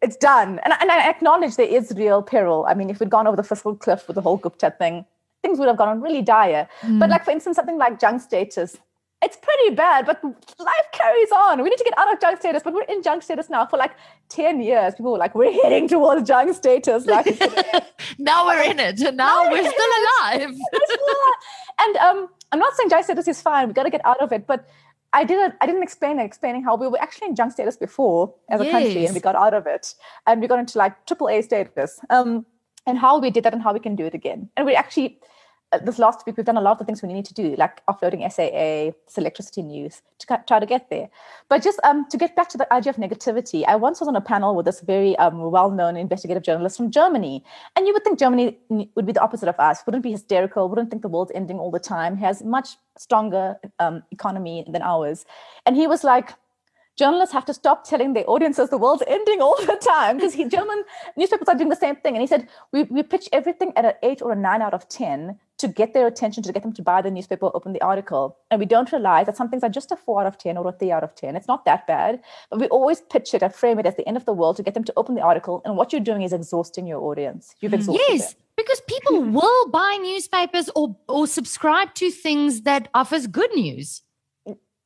it's 0.02 0.18
done 0.18 0.60
and, 0.64 0.74
and 0.82 0.92
i 0.92 1.08
acknowledge 1.08 1.56
there 1.58 1.68
is 1.68 1.94
real 1.96 2.24
peril 2.24 2.66
i 2.68 2.74
mean 2.74 2.90
if 2.90 3.00
we'd 3.00 3.10
gone 3.10 3.28
over 3.28 3.38
the 3.38 3.44
fiscal 3.44 3.76
cliff 3.76 4.08
with 4.08 4.16
the 4.16 4.22
whole 4.22 4.38
gupta 4.38 4.74
thing 4.78 5.06
things 5.44 5.60
would 5.60 5.68
have 5.68 5.78
gone 5.78 5.90
on 5.90 6.02
really 6.02 6.22
dire 6.22 6.68
but 6.82 6.88
hmm. 6.88 7.12
like 7.12 7.24
for 7.24 7.32
instance 7.32 7.56
something 7.56 7.78
like 7.78 8.00
junk 8.00 8.20
status 8.22 8.78
it's 9.24 9.38
pretty 9.38 9.76
bad, 9.76 10.05
but 10.05 10.24
life 10.24 10.88
carries 10.93 11.32
on. 11.32 11.61
We 11.61 11.69
need 11.69 11.78
to 11.78 11.84
get 11.84 11.97
out 11.97 12.11
of 12.11 12.19
junk 12.19 12.39
status, 12.39 12.63
but 12.63 12.74
we're 12.74 12.84
in 12.84 13.03
junk 13.03 13.22
status 13.22 13.49
now 13.49 13.67
for 13.67 13.78
like 13.78 13.91
10 14.30 14.61
years. 14.61 14.95
People 14.95 15.11
were 15.11 15.19
like, 15.19 15.36
we're 15.36 15.51
heading 15.61 15.88
towards 15.88 16.28
junk 16.28 16.55
status. 16.55 17.05
Like, 17.05 17.39
now 18.17 18.47
we're 18.47 18.63
in 18.63 18.80
it. 18.80 18.99
Now, 18.99 19.11
now 19.11 19.43
we're, 19.43 19.51
we're 19.63 19.72
still 19.72 19.89
alive. 20.01 20.57
and 21.80 21.97
um, 21.97 22.30
I'm 22.51 22.59
not 22.59 22.76
saying 22.76 22.89
junk 22.89 23.03
status 23.03 23.28
is 23.28 23.41
fine. 23.41 23.67
We 23.67 23.74
got 23.74 23.84
to 23.84 23.91
get 23.91 24.05
out 24.05 24.19
of 24.22 24.32
it. 24.32 24.47
But 24.47 24.67
I 25.13 25.24
didn't 25.24 25.55
I 25.61 25.65
didn't 25.65 25.84
explain 25.84 26.19
explaining 26.19 26.63
how 26.63 26.76
we 26.76 26.88
were 26.88 26.99
actually 27.01 27.28
in 27.28 27.36
junk 27.36 27.51
status 27.51 27.76
before 27.76 28.34
as 28.49 28.61
a 28.61 28.63
yes. 28.63 28.72
country 28.72 29.05
and 29.05 29.13
we 29.13 29.19
got 29.19 29.36
out 29.36 29.53
of 29.53 29.67
it. 29.67 29.93
And 30.26 30.41
we 30.41 30.47
got 30.47 30.57
into 30.57 30.78
like 30.78 31.05
triple 31.05 31.30
A 31.30 31.41
status. 31.41 31.99
Um, 32.09 32.45
and 32.88 32.97
how 32.97 33.19
we 33.19 33.30
did 33.30 33.43
that 33.43 33.53
and 33.53 33.61
how 33.61 33.74
we 33.74 33.80
can 33.80 33.95
do 33.95 34.05
it 34.05 34.15
again. 34.15 34.49
And 34.57 34.65
we 34.65 34.74
actually 34.74 35.19
this 35.80 35.99
last 35.99 36.26
week 36.26 36.36
we've 36.38 36.45
done 36.45 36.57
a 36.57 36.61
lot 36.61 36.74
of 36.74 36.80
the 36.80 36.86
things 36.86 37.01
we 37.01 37.13
need 37.13 37.26
to 37.26 37.34
do 37.34 37.55
like 37.57 37.86
offloading 37.86 38.30
saa 38.32 38.91
electricity 39.17 39.61
news 39.61 40.01
to 40.19 40.43
try 40.47 40.59
to 40.59 40.65
get 40.65 40.89
there. 40.89 41.09
But 41.49 41.63
just 41.63 41.80
um, 41.84 42.07
to 42.09 42.17
get 42.17 42.36
back 42.36 42.49
to 42.49 42.57
the 42.57 42.72
idea 42.74 42.91
of 42.91 42.97
negativity 42.97 43.63
i 43.67 43.76
once 43.76 43.99
was 43.99 44.07
on 44.07 44.15
a 44.15 44.22
panel 44.22 44.55
with 44.55 44.65
this 44.65 44.82
very 44.82 45.15
um, 45.17 45.39
well-known 45.51 45.95
investigative 45.97 46.43
journalist 46.43 46.78
from 46.78 46.91
germany. 46.91 47.43
And 47.76 47.88
you 47.88 47.93
would 47.93 48.03
think 48.03 48.19
germany 48.19 48.57
would 48.95 49.05
be 49.05 49.13
the 49.13 49.22
opposite 49.22 49.49
of 49.49 49.59
us 49.59 49.84
wouldn't 49.86 50.03
be 50.03 50.11
hysterical 50.11 50.67
wouldn't 50.67 50.89
think 50.89 51.01
the 51.01 51.09
world's 51.09 51.32
ending 51.34 51.59
all 51.59 51.72
the 51.72 51.80
time 51.80 52.17
has 52.17 52.43
much 52.43 52.69
stronger 52.97 53.55
um, 53.80 54.03
economy 54.11 54.65
than 54.67 54.82
ours. 54.82 55.26
And 55.65 55.76
he 55.76 55.88
was 55.88 56.03
like 56.03 56.34
journalists 56.97 57.34
have 57.34 57.45
to 57.45 57.53
stop 57.53 57.84
telling 57.84 58.13
their 58.13 58.30
audiences 58.30 58.69
the 58.69 58.78
world's 58.78 59.03
ending 59.07 59.41
all 59.41 59.55
the 59.65 59.78
time 59.82 60.17
because 60.17 60.36
German 60.36 60.84
newspapers 61.17 61.47
are 61.47 61.55
doing 61.55 61.69
the 61.69 61.76
same 61.76 61.95
thing. 61.95 62.15
And 62.15 62.22
he 62.22 62.28
said, 62.28 62.47
we, 62.72 62.84
we 62.84 63.03
pitch 63.03 63.30
everything 63.32 63.72
at 63.76 63.86
an 63.86 63.93
eight 64.03 64.22
or 64.22 64.32
a 64.32 64.36
nine 64.36 64.61
out 64.61 64.74
of 64.74 64.88
10 64.89 65.39
to 65.62 65.68
get 65.68 65.93
their 65.93 66.07
attention, 66.07 66.43
to 66.43 66.51
get 66.51 66.64
them 66.64 66.74
to 66.74 66.82
buy 66.82 67.01
the 67.01 67.12
newspaper, 67.12 67.49
open 67.53 67.74
the 67.74 67.82
article. 67.82 68.38
And 68.49 68.59
we 68.59 68.66
don't 68.66 68.91
realize 68.91 69.28
that 69.28 69.38
some 69.38 69.49
things 69.49 69.64
are 69.64 69.70
just 69.70 69.91
a 69.91 69.95
four 69.95 70.22
out 70.22 70.28
of 70.28 70.38
10 70.38 70.57
or 70.57 70.68
a 70.68 70.72
three 70.72 70.91
out 70.91 71.03
of 71.03 71.16
10. 71.16 71.36
It's 71.36 71.47
not 71.47 71.66
that 71.66 71.88
bad. 71.88 72.22
But 72.49 72.59
we 72.59 72.68
always 72.68 73.01
pitch 73.01 73.34
it 73.34 73.43
and 73.43 73.53
frame 73.53 73.80
it 73.80 73.86
as 73.86 73.95
the 73.95 74.07
end 74.07 74.18
of 74.18 74.26
the 74.26 74.34
world 74.34 74.57
to 74.57 74.64
get 74.64 74.74
them 74.74 74.84
to 74.84 74.93
open 74.97 75.16
the 75.16 75.22
article. 75.22 75.62
And 75.64 75.78
what 75.78 75.93
you're 75.93 76.01
doing 76.01 76.24
is 76.24 76.34
exhausting 76.34 76.88
your 76.88 76.99
audience. 77.01 77.55
You've 77.59 77.72
mm. 77.72 77.76
exhausted 77.76 78.05
Yes. 78.09 78.34
Them. 78.34 78.43
Because 78.57 78.82
people 78.82 79.22
will 79.39 79.70
buy 79.70 79.97
newspapers 80.01 80.70
or, 80.76 80.97
or 81.07 81.28
subscribe 81.28 81.93
to 81.95 82.12
things 82.12 82.62
that 82.62 82.89
offers 82.93 83.28
good 83.28 83.53
news. 83.55 84.01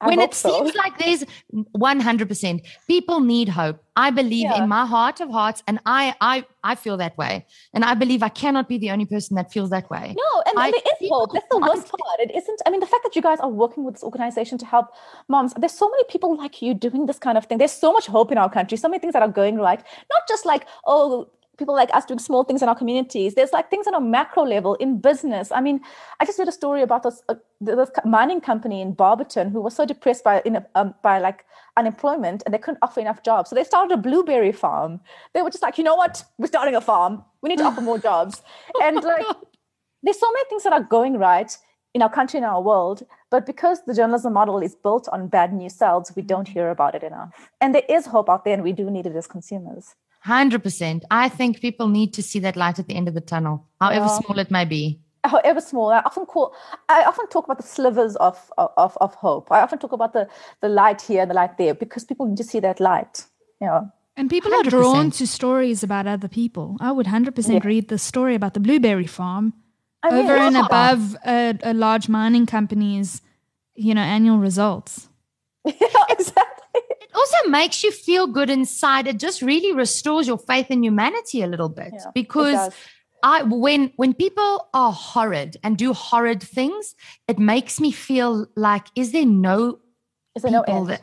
I 0.02 0.08
when 0.08 0.20
it 0.20 0.34
so. 0.34 0.50
seems 0.50 0.76
like 0.76 0.98
there's 0.98 1.24
100% 1.54 2.62
people 2.88 3.20
need 3.22 3.50
hope. 3.50 3.82
I 3.96 4.12
believe 4.12 4.50
yeah. 4.52 4.62
in 4.62 4.68
my 4.68 4.86
heart 4.86 5.22
of 5.22 5.30
hearts 5.30 5.64
and 5.68 5.80
i 5.86 6.14
i 6.20 6.46
i 6.66 6.76
feel 6.76 6.98
that 6.98 7.18
way. 7.18 7.46
And 7.74 7.86
i 7.86 7.94
believe 7.94 8.22
i 8.22 8.28
cannot 8.28 8.68
be 8.68 8.78
the 8.78 8.92
only 8.92 9.06
person 9.06 9.36
that 9.38 9.54
feels 9.54 9.70
that 9.70 9.90
way. 9.90 10.14
No 10.18 10.44
and, 10.48 10.60
and 10.60 10.74
there 10.74 10.82
is 11.02 11.10
hope. 11.10 11.32
That's 11.32 11.48
the 11.50 11.60
worst 11.60 11.88
part. 11.88 12.20
It 12.20 12.36
isn't 12.36 12.62
i 12.66 12.70
mean 12.70 12.82
the 12.82 12.88
fact 12.88 13.04
that 13.04 13.16
you 13.16 13.22
guys 13.22 13.40
are 13.40 13.50
working 13.50 13.86
with 13.86 13.96
this 13.96 14.04
organization 14.04 14.58
to 14.58 14.66
help 14.66 14.88
moms 15.30 15.54
there's 15.54 15.72
so 15.72 15.90
many 15.90 16.04
people 16.10 16.36
like 16.36 16.62
you 16.62 16.74
doing 16.74 17.06
this 17.06 17.20
kind 17.20 17.38
of 17.38 17.46
thing. 17.46 17.58
There's 17.58 17.72
so 17.72 17.94
much 17.94 18.08
hope 18.08 18.34
in 18.34 18.38
our 18.38 18.50
country 18.50 18.78
so 18.78 18.90
many 18.90 19.00
things 19.00 19.14
that 19.14 19.22
are 19.22 19.30
going 19.30 19.56
right. 19.58 19.82
Not 20.12 20.28
just 20.28 20.46
like 20.46 20.68
oh 20.86 21.30
people 21.58 21.76
like 21.76 21.90
us 21.94 22.06
doing 22.06 22.20
small 22.20 22.44
things 22.44 22.62
in 22.62 22.70
our 22.70 22.76
communities. 22.76 23.36
There's 23.36 23.54
like 23.54 23.70
things 23.70 23.88
on 23.88 23.94
a 23.94 24.02
macro 24.02 24.44
level 24.44 24.76
in 24.76 25.00
business. 25.00 25.52
I 25.52 25.62
mean, 25.62 25.82
I 26.20 26.26
just 26.26 26.40
read 26.40 26.48
a 26.48 26.52
story 26.52 26.82
about 26.82 27.04
this, 27.04 27.22
uh, 27.30 27.36
this 27.62 27.90
mining 28.04 28.42
company 28.42 28.82
in 28.82 28.94
Barberton 28.94 29.50
who 29.52 29.62
was 29.62 29.76
so 29.76 29.86
depressed 29.86 30.24
by 30.24 30.42
in 30.46 30.58
a, 30.58 30.66
um, 30.76 30.94
by 31.02 31.20
like 31.20 31.46
unemployment 31.78 32.44
and 32.46 32.54
they 32.54 32.58
couldn't 32.58 32.80
offer 32.82 33.00
enough 33.00 33.24
jobs. 33.24 33.50
So 33.50 33.56
they 33.56 33.64
started 33.64 33.94
a 33.94 33.98
blueberry 33.98 34.52
farm. 34.52 35.00
They 35.34 35.42
were 35.42 35.50
just 35.50 35.64
like, 35.64 35.78
you 35.78 35.84
know 35.84 35.96
what? 35.96 36.24
We're 36.38 36.48
starting 36.48 36.76
a 36.76 36.82
farm. 36.82 37.24
We 37.42 37.50
need 37.50 37.60
to 37.60 37.66
offer 37.66 37.82
more 37.82 38.00
jobs. 38.00 38.42
And 38.82 39.04
like, 39.04 39.26
there's 40.04 40.20
so 40.20 40.32
many 40.32 40.50
things 40.50 40.64
that 40.64 40.74
are 40.74 40.84
going 40.84 41.18
right 41.18 41.58
in 41.94 42.02
our 42.02 42.10
country, 42.10 42.38
in 42.38 42.44
our 42.44 42.62
world, 42.62 43.04
but 43.32 43.46
because 43.46 43.84
the 43.86 43.94
journalism 43.94 44.34
model 44.34 44.60
is 44.60 44.76
built 44.76 45.08
on 45.14 45.30
bad 45.30 45.54
news 45.54 45.74
cells, 45.74 46.12
we 46.14 46.22
don't 46.22 46.48
hear 46.48 46.70
about 46.70 46.94
it 46.94 47.04
enough. 47.04 47.50
And 47.62 47.74
there 47.74 47.84
is 47.90 48.06
hope 48.06 48.30
out 48.30 48.44
there, 48.44 48.54
and 48.54 48.64
we 48.64 48.74
do 48.74 48.92
need 48.92 49.08
it 49.08 49.16
as 49.16 49.28
consumers. 49.28 49.96
100%. 50.26 51.04
I 51.12 51.30
think 51.30 51.62
people 51.62 51.88
need 51.88 52.14
to 52.14 52.24
see 52.24 52.40
that 52.40 52.56
light 52.56 52.80
at 52.80 52.88
the 52.88 52.96
end 52.96 53.08
of 53.08 53.14
the 53.14 53.22
tunnel, 53.22 53.66
however 53.80 54.06
yeah. 54.06 54.20
small 54.20 54.40
it 54.40 54.52
may 54.52 54.66
be. 54.66 55.00
However 55.24 55.60
small, 55.60 55.90
I 55.90 56.00
often 56.00 56.26
call, 56.26 56.54
I 56.88 57.04
often 57.04 57.28
talk 57.28 57.46
about 57.46 57.58
the 57.58 57.64
slivers 57.64 58.16
of, 58.18 58.52
of, 58.58 58.96
of 59.02 59.16
hope. 59.16 59.52
I 59.52 59.62
often 59.62 59.80
talk 59.80 59.92
about 59.92 60.14
the, 60.14 60.28
the 60.62 60.70
light 60.70 61.02
here 61.02 61.22
and 61.22 61.32
the 61.32 61.36
light 61.36 61.58
there 61.58 61.74
because 61.74 62.04
people 62.04 62.28
need 62.28 62.38
to 62.38 62.44
see 62.44 62.60
that 62.60 62.80
light. 62.80 63.26
Yeah. 63.60 63.82
And 64.16 64.30
people 64.30 64.52
100%. 64.52 64.68
are 64.68 64.70
drawn 64.70 65.12
to 65.12 65.28
stories 65.28 65.84
about 65.84 66.08
other 66.08 66.28
people. 66.28 66.78
I 66.80 66.92
would 66.92 67.08
100% 67.08 67.54
yeah. 67.54 67.60
read 67.64 67.90
the 67.90 67.98
story 67.98 68.36
about 68.36 68.54
the 68.54 68.60
blueberry 68.60 69.08
farm 69.08 69.54
I 70.04 70.12
mean, 70.12 70.26
over 70.26 70.36
yeah. 70.36 70.48
and 70.48 70.58
above 70.58 71.18
a, 71.26 71.58
a 71.64 71.74
large 71.74 72.08
mining 72.08 72.46
company's, 72.46 73.22
you 73.74 73.96
know, 73.96 74.02
annual 74.02 74.38
results. 74.38 75.10
Yeah, 75.66 75.74
exactly 76.10 76.45
also 77.16 77.50
makes 77.50 77.84
you 77.84 77.92
feel 77.92 78.28
good 78.28 78.50
inside. 78.50 79.08
It 79.08 79.18
just 79.18 79.42
really 79.42 79.74
restores 79.74 80.28
your 80.28 80.38
faith 80.38 80.70
in 80.70 80.84
humanity 80.84 81.42
a 81.42 81.48
little 81.48 81.70
bit 81.70 81.94
yeah, 81.94 82.12
because 82.14 82.74
I 83.24 83.44
when 83.44 83.92
when 83.96 84.14
people 84.14 84.70
are 84.74 84.92
horrid 84.92 85.58
and 85.64 85.78
do 85.78 85.94
horrid 85.94 86.44
things, 86.44 86.96
it 87.28 87.40
makes 87.40 87.80
me 87.80 87.92
feel 87.92 88.48
like 88.56 88.88
is 88.96 89.12
there 89.12 89.26
no 89.26 89.80
is 90.36 90.44
there 90.44 90.52
no 90.52 90.62
end? 90.62 90.88
That, 90.88 91.02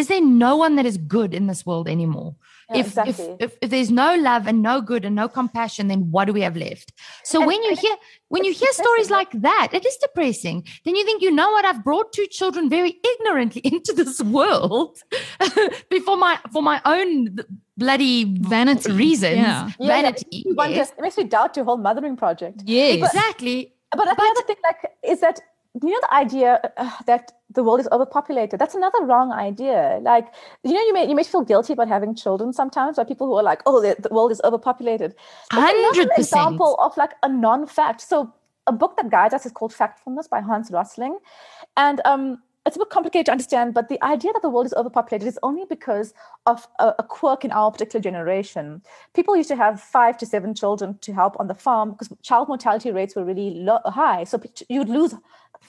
is 0.00 0.08
there 0.08 0.20
no 0.20 0.56
one 0.56 0.76
that 0.76 0.86
is 0.86 0.96
good 0.96 1.34
in 1.34 1.46
this 1.46 1.64
world 1.64 1.88
anymore? 1.88 2.34
if, 2.74 2.86
exactly. 2.86 3.24
if, 3.24 3.52
if, 3.52 3.58
if 3.62 3.70
there's 3.70 3.90
no 3.90 4.14
love 4.16 4.46
and 4.46 4.62
no 4.62 4.80
good 4.80 5.04
and 5.04 5.14
no 5.14 5.28
compassion, 5.28 5.88
then 5.88 6.10
what 6.10 6.26
do 6.26 6.32
we 6.32 6.40
have 6.42 6.56
left? 6.56 6.92
So 7.24 7.40
and, 7.40 7.46
when 7.46 7.62
you 7.62 7.74
hear 7.76 7.96
when 8.28 8.44
you 8.44 8.52
hear 8.52 8.72
stories 8.72 9.10
like 9.10 9.30
that, 9.42 9.70
it 9.72 9.84
is 9.84 9.96
depressing. 9.96 10.64
Then 10.84 10.94
you 10.94 11.04
think, 11.04 11.22
you 11.22 11.30
know 11.30 11.50
what? 11.50 11.64
I've 11.64 11.82
brought 11.82 12.12
two 12.12 12.26
children 12.26 12.68
very 12.68 13.00
ignorantly 13.04 13.62
into 13.72 13.92
this 13.92 14.20
world 14.20 14.98
before 15.90 16.16
my 16.16 16.38
for 16.52 16.62
my 16.62 16.80
own 16.84 17.36
bloody 17.76 18.36
vanity 18.38 18.92
reasons. 18.92 19.36
Yeah. 19.36 19.70
Vanity. 19.80 20.44
Yeah, 20.46 20.66
yes. 20.68 20.92
it 20.96 21.00
makes 21.00 21.16
me 21.16 21.24
doubt 21.24 21.56
your 21.56 21.64
whole 21.64 21.78
mothering 21.78 22.16
project. 22.16 22.62
Yeah, 22.64 22.86
exactly. 22.86 23.74
But, 23.90 23.98
but, 23.98 24.16
but 24.16 24.24
another 24.24 24.42
thing, 24.46 24.56
like, 24.62 24.92
is 25.02 25.20
that 25.20 25.40
you 25.74 25.90
know 25.90 26.00
the 26.00 26.14
idea 26.14 26.60
uh, 26.76 26.90
that 27.06 27.32
the 27.50 27.62
world 27.62 27.80
is 27.80 27.88
overpopulated? 27.92 28.58
That's 28.58 28.74
another 28.74 29.04
wrong 29.04 29.32
idea. 29.32 30.00
Like 30.02 30.26
you 30.64 30.72
know 30.72 30.80
you 30.80 30.92
may 30.92 31.08
you 31.08 31.14
may 31.14 31.22
feel 31.22 31.42
guilty 31.42 31.72
about 31.72 31.88
having 31.88 32.14
children 32.14 32.52
sometimes 32.52 32.96
by 32.96 33.04
people 33.04 33.26
who 33.26 33.34
are 33.34 33.42
like 33.42 33.62
oh 33.66 33.80
the, 33.80 33.96
the 34.00 34.12
world 34.12 34.32
is 34.32 34.40
overpopulated. 34.44 35.14
Hundred 35.52 36.08
percent. 36.08 36.18
example 36.18 36.76
of 36.80 36.96
like 36.96 37.12
a 37.22 37.28
non-fact. 37.28 38.00
So 38.00 38.32
a 38.66 38.72
book 38.72 38.96
that 38.96 39.10
guides 39.10 39.32
us 39.32 39.46
is 39.46 39.52
called 39.52 39.72
factfulness 39.72 40.28
by 40.28 40.40
hans 40.40 40.70
rosling. 40.70 41.18
And 41.76 42.00
um 42.04 42.42
it's 42.66 42.76
a 42.76 42.78
bit 42.78 42.90
complicated 42.90 43.26
to 43.26 43.32
understand, 43.32 43.72
but 43.72 43.88
the 43.88 44.02
idea 44.04 44.32
that 44.34 44.42
the 44.42 44.50
world 44.50 44.66
is 44.66 44.74
overpopulated 44.74 45.26
is 45.26 45.38
only 45.42 45.64
because 45.64 46.12
of 46.44 46.68
a, 46.78 46.94
a, 46.98 47.02
quirk 47.02 47.42
in 47.42 47.50
our 47.52 47.70
particular 47.72 48.02
generation. 48.02 48.82
People 49.14 49.34
used 49.34 49.48
to 49.48 49.56
have 49.56 49.80
five 49.80 50.18
to 50.18 50.26
seven 50.26 50.54
children 50.54 50.98
to 51.00 51.12
help 51.14 51.40
on 51.40 51.46
the 51.46 51.54
farm 51.54 51.92
because 51.92 52.10
child 52.22 52.48
mortality 52.48 52.90
rates 52.90 53.16
were 53.16 53.24
really 53.24 53.50
low, 53.50 53.78
high. 53.86 54.24
So 54.24 54.40
you'd 54.68 54.90
lose 54.90 55.14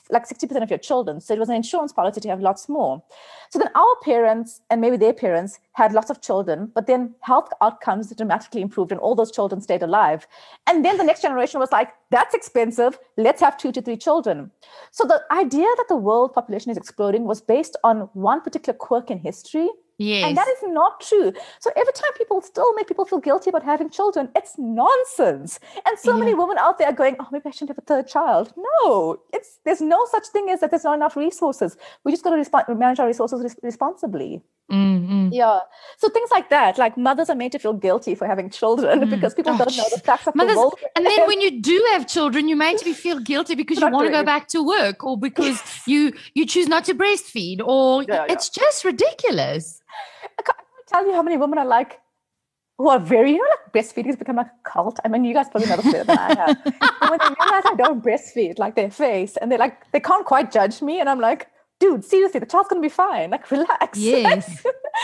like 0.09 0.27
60% 0.27 0.61
of 0.61 0.69
your 0.69 0.79
children. 0.79 1.21
So 1.21 1.33
it 1.33 1.39
was 1.39 1.49
an 1.49 1.55
insurance 1.55 1.93
policy 1.93 2.21
to 2.21 2.29
have 2.29 2.41
lots 2.41 2.67
more. 2.67 3.01
So 3.49 3.59
then 3.59 3.69
our 3.75 3.95
parents 4.03 4.61
and 4.69 4.81
maybe 4.81 4.97
their 4.97 5.13
parents 5.13 5.59
had 5.73 5.93
lots 5.93 6.09
of 6.09 6.21
children, 6.21 6.71
but 6.73 6.87
then 6.87 7.15
health 7.21 7.49
outcomes 7.61 8.13
dramatically 8.15 8.61
improved 8.61 8.91
and 8.91 8.99
all 8.99 9.15
those 9.15 9.31
children 9.31 9.61
stayed 9.61 9.83
alive. 9.83 10.27
And 10.67 10.83
then 10.83 10.97
the 10.97 11.03
next 11.03 11.21
generation 11.21 11.59
was 11.59 11.71
like, 11.71 11.93
that's 12.09 12.35
expensive. 12.35 12.99
Let's 13.17 13.41
have 13.41 13.57
two 13.57 13.71
to 13.71 13.81
three 13.81 13.97
children. 13.97 14.51
So 14.91 15.05
the 15.05 15.21
idea 15.31 15.67
that 15.77 15.85
the 15.87 15.95
world 15.95 16.33
population 16.33 16.71
is 16.71 16.77
exploding 16.77 17.23
was 17.23 17.41
based 17.41 17.77
on 17.83 18.09
one 18.13 18.41
particular 18.41 18.77
quirk 18.77 19.09
in 19.09 19.19
history 19.19 19.69
Yes. 20.01 20.25
And 20.27 20.37
that 20.37 20.47
is 20.47 20.63
not 20.63 20.99
true. 20.99 21.31
So 21.59 21.69
every 21.75 21.93
time 21.93 22.11
people 22.17 22.41
still 22.41 22.73
make 22.73 22.87
people 22.87 23.05
feel 23.05 23.19
guilty 23.19 23.51
about 23.51 23.63
having 23.63 23.89
children, 23.89 24.29
it's 24.35 24.55
nonsense. 24.57 25.59
And 25.85 25.99
so 25.99 26.13
yeah. 26.13 26.19
many 26.21 26.33
women 26.33 26.57
out 26.57 26.79
there 26.79 26.87
are 26.87 26.93
going, 26.93 27.17
oh, 27.19 27.27
maybe 27.31 27.43
I 27.45 27.51
shouldn't 27.51 27.69
have 27.69 27.77
a 27.77 27.81
third 27.81 28.07
child. 28.07 28.51
No, 28.57 29.21
it's 29.31 29.59
there's 29.63 29.81
no 29.81 30.03
such 30.09 30.27
thing 30.27 30.49
as 30.49 30.59
that 30.61 30.71
there's 30.71 30.83
not 30.83 30.95
enough 30.95 31.15
resources. 31.15 31.77
We 32.03 32.11
just 32.11 32.23
got 32.23 32.31
to 32.31 32.37
resp- 32.37 32.77
manage 32.77 32.99
our 32.99 33.05
resources 33.05 33.43
res- 33.43 33.59
responsibly. 33.61 34.41
Mm-hmm. 34.71 35.29
Yeah. 35.33 35.59
So 35.97 36.07
things 36.09 36.31
like 36.31 36.49
that, 36.49 36.77
like 36.77 36.97
mothers 36.97 37.29
are 37.29 37.35
made 37.35 37.51
to 37.51 37.59
feel 37.59 37.73
guilty 37.73 38.15
for 38.15 38.25
having 38.25 38.49
children 38.49 38.99
mm. 39.01 39.09
because 39.09 39.33
people 39.33 39.53
oh, 39.53 39.57
don't 39.57 39.75
know 39.75 39.83
the 39.93 39.99
facts 39.99 40.27
of 40.27 40.35
mothers, 40.35 40.53
the 40.53 40.59
world. 40.59 40.79
And 40.95 41.05
then 41.05 41.27
when 41.27 41.41
you 41.45 41.61
do 41.61 41.85
have 41.91 42.07
children, 42.07 42.47
you're 42.47 42.57
made 42.57 42.77
to 42.79 42.93
feel 42.93 43.19
guilty 43.19 43.55
because 43.55 43.79
you 43.79 43.89
want 43.89 44.07
to 44.07 44.11
go 44.11 44.23
back 44.23 44.47
to 44.49 44.63
work 44.63 45.03
or 45.03 45.17
because 45.17 45.61
you 45.85 46.13
you 46.33 46.45
choose 46.45 46.67
not 46.67 46.85
to 46.85 46.93
breastfeed 46.93 47.61
or 47.65 48.03
yeah, 48.03 48.25
it's 48.29 48.49
just 48.49 48.85
ridiculous. 48.85 49.81
I 50.39 50.41
can't 50.41 50.57
tell 50.87 51.05
you 51.05 51.13
how 51.13 51.21
many 51.21 51.37
women 51.37 51.59
are 51.59 51.65
like 51.65 51.99
who 52.81 52.89
are 52.89 52.99
very, 52.99 53.31
you 53.31 53.37
know, 53.37 53.47
like 53.49 53.73
breastfeeding 53.73 54.07
has 54.07 54.15
become 54.15 54.37
like 54.37 54.47
a 54.47 54.69
cult. 54.69 54.99
I 55.05 55.07
mean, 55.07 55.23
you 55.23 55.33
guys 55.33 55.47
probably 55.49 55.69
know 55.69 55.77
this 55.77 55.91
better 55.91 56.03
than 56.03 56.17
I 56.17 56.35
have. 56.35 56.61
and 57.01 57.09
when 57.11 57.19
they 57.19 57.35
realize 57.39 57.63
I 57.65 57.75
don't 57.77 58.03
breastfeed, 58.03 58.57
like 58.57 58.75
their 58.75 58.89
face, 58.89 59.37
and 59.37 59.51
they're 59.51 59.59
like, 59.59 59.91
they 59.91 59.99
can't 59.99 60.25
quite 60.25 60.51
judge 60.51 60.81
me, 60.81 60.99
and 60.99 61.07
I'm 61.07 61.19
like, 61.19 61.47
dude, 61.81 62.05
seriously, 62.05 62.39
the 62.39 62.45
child's 62.45 62.69
gonna 62.69 62.81
be 62.81 62.89
fine. 62.89 63.31
Like, 63.31 63.51
relax. 63.57 63.97
Yes. 63.97 64.63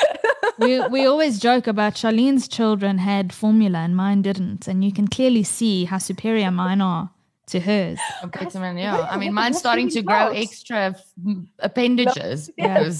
we 0.59 0.79
we 0.87 1.05
always 1.05 1.39
joke 1.39 1.67
about 1.67 1.95
Charlene's 1.95 2.47
children 2.47 2.99
had 2.99 3.33
formula 3.33 3.79
and 3.79 3.95
mine 3.95 4.21
didn't, 4.21 4.67
and 4.67 4.85
you 4.85 4.93
can 4.93 5.07
clearly 5.07 5.43
see 5.43 5.85
how 5.85 5.97
superior 5.97 6.51
mine 6.51 6.79
are 6.79 7.09
to 7.47 7.59
hers. 7.59 7.99
Compared 8.21 8.51
to 8.51 8.59
mine, 8.59 8.77
yeah. 8.77 9.07
I 9.09 9.17
mean, 9.17 9.33
mine's 9.41 9.57
starting 9.57 9.89
to 9.89 10.01
grow 10.01 10.29
extra 10.29 10.95
appendages 11.59 12.49
Yeah. 12.57 12.91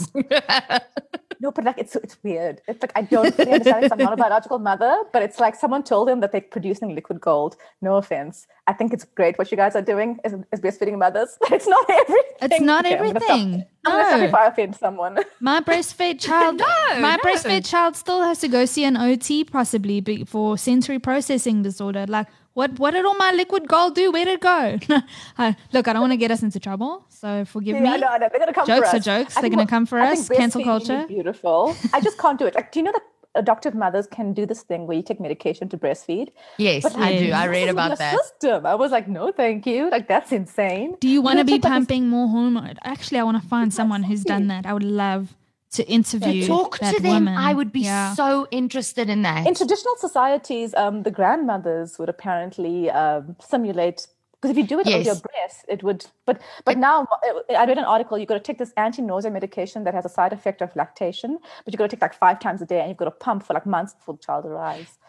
Because 1.38 1.41
No, 1.41 1.51
but 1.51 1.63
like 1.65 1.77
it's 1.77 1.95
it's 1.95 2.17
weird. 2.23 2.61
It's 2.67 2.81
like 2.81 2.91
I 2.95 3.01
don't 3.03 3.33
fully 3.35 3.51
understand. 3.51 3.85
it. 3.85 3.91
I'm 3.91 3.97
not 3.99 4.13
a 4.13 4.17
biological 4.17 4.59
mother, 4.59 5.03
but 5.13 5.21
it's 5.21 5.39
like 5.39 5.55
someone 5.55 5.83
told 5.83 6.07
them 6.07 6.19
that 6.21 6.31
they're 6.31 6.41
producing 6.41 6.95
liquid 6.95 7.21
gold. 7.21 7.55
No 7.81 7.95
offense. 7.95 8.47
I 8.67 8.73
think 8.73 8.91
it's 8.93 9.05
great 9.05 9.38
what 9.38 9.49
you 9.51 9.55
guys 9.57 9.75
are 9.75 9.81
doing 9.81 10.19
as, 10.25 10.33
as 10.51 10.59
breastfeeding 10.59 10.97
mothers, 10.97 11.38
but 11.41 11.51
it's 11.53 11.67
not 11.67 11.85
everything. 11.89 12.23
It's 12.41 12.61
not 12.61 12.85
Okay, 12.85 12.97
I'm 12.97 13.05
gonna 13.05 13.19
stop. 13.19 13.29
everything. 13.31 13.65
I'm 13.85 13.91
gonna 13.93 14.05
stop 14.05 14.19
No. 14.19 14.25
if 14.25 14.33
I 14.35 14.45
offend 14.47 14.75
someone. 14.75 15.19
My 15.39 15.61
breastfed 15.61 16.19
child, 16.27 16.57
No, 16.57 16.65
my 16.99 17.15
no. 17.15 17.17
breastfed 17.23 17.65
child 17.69 17.95
still 17.95 18.21
has 18.23 18.39
to 18.39 18.47
go 18.47 18.65
see 18.65 18.83
an 18.83 18.97
OT 18.97 19.43
possibly 19.45 20.01
be- 20.01 20.25
for 20.25 20.57
sensory 20.57 20.99
processing 20.99 21.63
disorder. 21.63 22.05
Like, 22.07 22.27
what 22.57 22.79
what 22.79 22.91
did 22.95 23.05
all 23.05 23.15
my 23.15 23.31
liquid 23.31 23.67
gold 23.67 23.93
do? 23.95 24.11
Where 24.11 24.25
did 24.25 24.35
it 24.39 24.41
go? 24.41 24.79
I, 25.37 25.55
look, 25.73 25.87
I 25.87 25.93
don't 25.93 26.01
want 26.01 26.13
to 26.13 26.17
get 26.17 26.31
us 26.31 26.41
into 26.41 26.59
trouble, 26.59 27.05
so 27.09 27.45
forgive 27.45 27.75
Yeah, 27.75 27.83
me. 27.83 27.89
I 27.89 27.97
know, 27.97 28.07
I 28.07 28.17
know. 28.17 28.29
They're 28.31 28.39
gonna 28.39 28.53
come 28.53 28.65
Jokes 28.65 28.89
for 28.89 28.95
are 28.95 28.99
us. 28.99 29.05
jokes. 29.05 29.37
I 29.37 29.41
They're 29.41 29.49
gonna 29.51 29.67
come 29.75 29.85
for 29.85 29.99
I 29.99 30.13
us. 30.13 30.27
Cancel 30.27 30.63
culture. 30.63 31.05
Beautiful. 31.07 31.75
I 31.93 32.01
just 32.01 32.17
can't 32.17 32.39
do 32.39 32.47
it. 32.47 32.55
Like, 32.55 32.71
do 32.71 32.79
you 32.79 32.83
know 32.85 32.93
that 32.93 33.03
adoptive 33.35 33.75
mothers 33.75 34.07
can 34.07 34.33
do 34.33 34.47
this 34.47 34.63
thing 34.63 34.87
where 34.87 34.97
you 34.97 35.03
take 35.03 35.19
medication 35.19 35.69
to 35.69 35.77
breastfeed? 35.77 36.29
yes, 36.57 36.81
But 36.81 36.95
I 36.97 37.19
do. 37.19 37.31
I 37.31 37.45
read 37.45 37.69
about 37.69 37.99
that. 37.99 38.17
System. 38.21 38.65
I 38.65 38.73
was 38.73 38.91
like, 38.91 39.07
no, 39.07 39.31
thank 39.31 39.67
you. 39.67 39.91
Like 39.91 40.07
that's 40.07 40.31
insane. 40.31 40.95
Do 40.99 41.07
you 41.07 41.21
want 41.21 41.37
to 41.37 41.45
be 41.45 41.53
take 41.53 41.65
like 41.65 41.73
pumping 41.73 42.09
more 42.09 42.27
hormone? 42.27 42.77
Actually, 42.83 43.19
I 43.19 43.23
want 43.29 43.39
to 43.41 43.47
find 43.47 43.71
someone 43.71 44.01
who's 44.01 44.23
done 44.23 44.47
that. 44.47 44.65
I 44.65 44.73
would 44.73 44.83
love 45.03 45.35
to 45.72 45.88
interview 45.88 46.47
Talk 46.47 46.80
that 46.80 46.95
to 46.95 47.01
them. 47.01 47.26
woman. 47.26 47.36
I 47.38 47.53
would 47.53 47.72
be 47.72 47.82
Yeah. 47.82 48.13
so 48.15 48.47
interested 48.51 49.09
in 49.09 49.22
that. 49.24 49.45
In 49.47 49.53
traditional 49.53 49.95
societies, 49.97 50.74
um, 50.76 51.03
the 51.03 51.11
grandmothers 51.11 51.99
would 51.99 52.09
apparently 52.09 52.89
um, 52.89 53.36
simulate 53.41 54.07
because 54.39 54.51
if 54.51 54.57
you 54.57 54.68
do 54.68 54.80
it 54.80 54.86
over 54.88 54.97
your 54.97 55.15
Yes. 55.15 55.22
breast, 55.22 55.65
it 55.68 55.82
would. 55.84 56.05
But 56.28 56.39
but 56.63 56.78
now 56.78 57.07
uh, 57.11 57.53
I 57.57 57.65
read 57.65 57.80
an 57.80 57.86
article. 57.86 58.20
You've 58.20 58.28
got 58.30 58.36
to 58.36 58.39
take 58.39 58.59
this 58.59 58.72
anti-nausea 58.78 59.32
medication 59.32 59.84
that 59.86 59.95
has 59.95 60.05
a 60.05 60.09
side 60.09 60.32
effect 60.32 60.61
of 60.61 60.76
lactation, 60.76 61.39
but 61.65 61.74
you've 61.74 61.80
got 61.80 61.89
to 61.89 61.95
take 61.95 62.01
like 62.03 62.13
five 62.13 62.39
times 62.39 62.61
a 62.61 62.65
day, 62.65 62.80
and 62.80 62.88
you've 62.89 62.97
got 62.97 63.05
to 63.05 63.11
pump 63.11 63.43
for 63.43 63.55
like 63.55 63.65
months 63.65 63.95
before 63.95 64.13
the 64.13 64.22
child 64.22 64.45
arrives. 64.45 64.99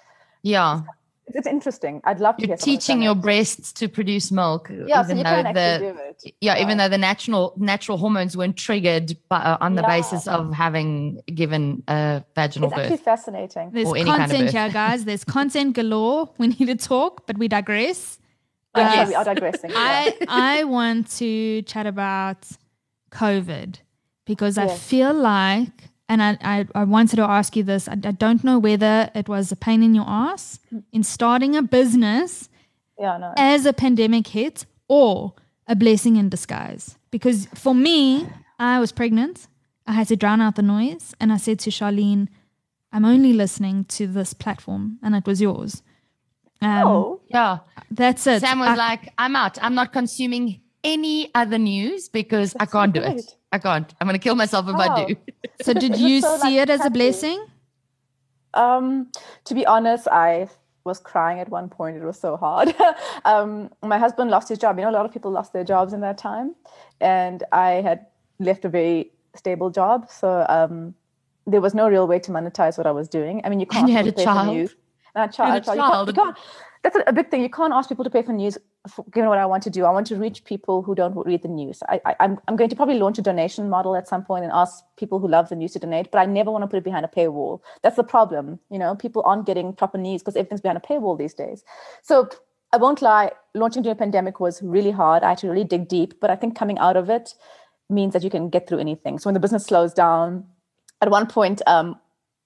yeah, 0.43 0.81
It's, 1.29 1.37
it's 1.37 1.47
interesting. 1.47 2.01
I'd 2.05 2.21
love 2.21 2.37
to 2.39 2.43
you're 2.47 2.57
hear. 2.57 2.57
teaching 2.57 3.03
your 3.03 3.15
breasts 3.15 3.73
to 3.75 3.89
produce 3.89 4.33
milk. 4.33 4.71
yeah, 4.71 5.03
so 5.03 5.07
even 5.09 5.19
you 5.19 5.25
though 5.25 5.31
can 5.31 5.47
actually 5.47 5.87
the 5.89 5.93
do 5.95 6.01
it. 6.29 6.35
yeah, 6.41 6.61
even 6.63 6.79
though 6.79 6.89
the 6.89 6.99
natural 6.99 7.53
natural 7.57 7.97
hormones 7.99 8.37
weren't 8.37 8.57
triggered 8.57 9.17
by, 9.29 9.39
uh, 9.39 9.59
on 9.61 9.75
the 9.75 9.83
Yeah. 9.83 9.97
basis 9.97 10.27
of 10.27 10.53
having 10.53 11.21
given 11.35 11.83
a 11.89 12.25
vaginal 12.35 12.71
birth, 12.71 12.79
It's 12.79 12.85
actually 12.93 13.05
fascinating. 13.05 13.71
There's 13.73 13.89
or 13.89 13.97
any 13.97 14.11
kind 14.11 14.23
of 14.23 14.29
content 14.31 14.47
birth. 14.53 14.63
here, 14.63 14.71
guys. 14.71 15.05
There's 15.05 15.25
content 15.25 15.75
galore. 15.77 16.31
We 16.39 16.49
need 16.49 16.67
to 16.67 16.77
talk, 16.77 17.27
but 17.27 17.37
we 17.39 17.47
digress. 17.49 18.19
Yeah, 18.77 18.89
Uh, 18.89 18.95
sorry, 18.95 19.09
we 19.09 19.15
are 19.15 19.25
digressing. 19.25 19.71
yeah. 19.71 19.77
I 19.79 20.61
I 20.61 20.65
want 20.65 21.11
to 21.19 21.63
chat 21.63 21.87
about 21.87 22.47
COVID 23.11 23.81
because 24.27 24.59
I 24.59 24.69
feel 24.69 25.15
like, 25.15 25.73
and 26.09 26.23
I, 26.23 26.39
I, 26.41 26.67
I 26.75 26.85
wanted 26.85 27.17
to 27.17 27.23
ask 27.23 27.55
you 27.57 27.63
this. 27.63 27.89
I, 27.89 27.93
I 27.93 28.13
don't 28.13 28.43
know 28.45 28.59
whether 28.59 29.11
it 29.15 29.29
was 29.29 29.53
a 29.53 29.57
pain 29.57 29.83
in 29.83 29.95
your 29.95 30.07
ass 30.09 30.59
in 30.93 31.03
starting 31.03 31.55
a 31.57 31.63
business 31.63 32.49
yeah, 32.99 33.17
no. 33.19 33.33
as 33.37 33.67
a 33.67 33.73
pandemic 33.73 34.29
hit 34.29 34.65
or 34.89 35.35
a 35.67 35.77
blessing 35.77 36.17
in 36.17 36.29
disguise. 36.29 36.97
Because 37.11 37.47
for 37.55 37.75
me, 37.75 38.27
I 38.59 38.81
was 38.81 38.93
pregnant. 38.93 39.47
I 39.87 39.93
had 39.93 40.09
to 40.09 40.17
drown 40.17 40.41
out 40.41 40.57
the 40.57 40.63
noise. 40.63 41.15
And 41.21 41.33
I 41.33 41.37
said 41.37 41.59
to 41.61 41.71
Charlene, 41.71 42.29
I'm 42.93 43.05
only 43.05 43.33
listening 43.35 43.85
to 43.85 44.07
this 44.07 44.33
platform, 44.33 44.99
and 45.03 45.15
it 45.15 45.27
was 45.27 45.41
yours. 45.43 45.83
Um, 46.63 46.87
Oh, 46.87 47.21
Yeah, 47.29 47.59
That's 47.91 48.27
it. 48.27 48.41
Sam 48.41 48.59
was 48.61 48.71
I- 48.71 48.75
like, 48.75 49.13
"I'm 49.19 49.37
out. 49.37 49.59
I'm 49.63 49.75
not 49.75 49.93
consuming 49.93 50.61
any 50.83 51.31
other 51.35 51.59
news 51.59 52.09
because 52.09 52.57
I 52.59 52.67
can't 52.67 52.93
do 52.95 53.03
it. 53.03 53.37
Great. 53.51 53.59
I 53.59 53.59
can't. 53.59 53.95
I'm 54.01 54.07
going 54.07 54.19
to 54.19 54.23
kill 54.23 54.35
myself 54.35 54.69
if 54.69 54.75
I 54.75 55.07
do." 55.07 55.17
so 55.63 55.73
did 55.73 55.97
you 56.07 56.21
so, 56.21 56.37
see 56.39 56.59
like, 56.59 56.69
it 56.69 56.71
as 56.71 56.85
a 56.85 56.91
blessing? 56.91 57.45
Um, 58.55 59.11
to 59.45 59.55
be 59.55 59.67
honest, 59.67 60.09
I 60.09 60.49
was 60.85 60.99
crying 60.99 61.39
at 61.39 61.49
one 61.49 61.69
point. 61.69 61.97
It 61.97 62.05
was 62.05 62.19
so 62.19 62.37
hard. 62.37 62.75
um, 63.25 63.71
my 63.83 63.99
husband 63.99 64.31
lost 64.31 64.49
his 64.49 64.59
job. 64.59 64.79
You 64.79 64.85
know, 64.85 64.91
a 64.91 64.93
lot 64.99 65.05
of 65.05 65.13
people 65.13 65.31
lost 65.31 65.53
their 65.53 65.65
jobs 65.65 65.93
in 65.93 66.01
that 66.01 66.19
time, 66.19 66.55
and 67.01 67.45
I 67.53 67.83
had 67.83 68.07
left 68.39 68.65
a 68.65 68.69
very 68.69 69.13
stable 69.35 69.71
job, 69.71 70.11
so 70.11 70.47
um, 70.49 70.95
there 71.47 71.61
was 71.61 71.75
no 71.75 71.89
real 71.89 72.07
way 72.07 72.19
to 72.21 72.31
monetize 72.31 72.79
what 72.79 72.87
I 72.87 72.91
was 72.91 73.09
doing. 73.09 73.41
I 73.45 73.49
mean, 73.49 73.61
you 73.61 73.67
can't 73.67 73.89
you 73.89 73.95
had 73.95 74.07
a 74.07 74.11
to 74.11 74.17
pay 74.17 74.23
for 74.23 74.33
child. 74.33 74.57
news. 74.57 74.75
And 75.15 75.21
I 75.21 75.21
had 75.23 75.31
a 75.31 75.65
child, 75.65 75.65
child. 75.65 76.09
You 76.09 76.15
can't- 76.15 76.29
You 76.29 76.35
can't, 76.35 76.39
that's 76.83 76.97
a, 76.97 77.03
a 77.07 77.13
big 77.13 77.31
thing. 77.31 77.43
You 77.43 77.51
can't 77.51 77.73
ask 77.73 77.89
people 77.89 78.05
to 78.05 78.11
pay 78.11 78.23
for 78.23 78.33
news. 78.33 78.59
Given 79.11 79.29
what 79.29 79.39
I 79.39 79.47
want 79.47 79.63
to 79.65 79.71
do, 79.71 79.85
I 79.85 79.91
want 79.91 80.07
to 80.09 80.17
reach 80.17 80.45
people 80.45 80.83
who 80.83 80.95
don't 80.95 81.15
read 81.27 81.43
the 81.43 81.49
news. 81.49 81.83
I, 81.89 82.01
I, 82.05 82.17
I'm, 82.21 82.39
I'm 82.49 82.57
going 82.57 82.71
to 82.71 82.77
probably 82.77 82.99
launch 82.99 83.19
a 83.19 83.23
donation 83.23 83.69
model 83.69 83.97
at 83.97 84.09
some 84.09 84.25
point 84.25 84.45
and 84.45 84.53
ask 84.53 84.85
people 84.97 85.19
who 85.19 85.29
love 85.29 85.49
the 85.49 85.57
news 85.57 85.73
to 85.73 85.79
donate. 85.79 86.11
But 86.11 86.19
I 86.19 86.27
never 86.27 86.51
want 86.51 86.63
to 86.63 86.67
put 86.69 86.79
it 86.79 86.85
behind 86.85 87.05
a 87.05 87.09
paywall. 87.09 87.61
That's 87.83 87.97
the 87.97 88.05
problem. 88.05 88.59
You 88.71 88.79
know, 88.79 88.95
people 88.95 89.23
aren't 89.25 89.47
getting 89.47 89.73
proper 89.73 89.99
news 89.99 90.23
because 90.23 90.37
everything's 90.37 90.61
behind 90.61 90.79
a 90.79 90.87
paywall 90.87 91.19
these 91.19 91.35
days. 91.35 91.65
So 92.03 92.29
I 92.73 92.77
won't 92.77 93.03
lie. 93.03 93.33
Launching 93.55 93.83
during 93.83 93.97
a 93.97 93.99
pandemic 93.99 94.41
was 94.41 94.63
really 94.63 94.91
hard. 94.91 95.23
I 95.23 95.31
had 95.31 95.39
to 95.39 95.49
really 95.49 95.65
dig 95.65 95.89
deep. 95.89 96.21
But 96.21 96.31
I 96.31 96.37
think 96.37 96.57
coming 96.57 96.79
out 96.79 96.97
of 96.97 97.09
it 97.11 97.35
means 97.89 98.13
that 98.13 98.23
you 98.23 98.31
can 98.31 98.49
get 98.51 98.69
through 98.69 98.79
anything. 98.79 99.19
So 99.19 99.29
when 99.29 99.35
the 99.35 99.41
business 99.41 99.65
slows 99.65 99.95
down, 99.95 100.45
at 101.01 101.11
one 101.11 101.27
point, 101.27 101.63
um, 101.67 101.99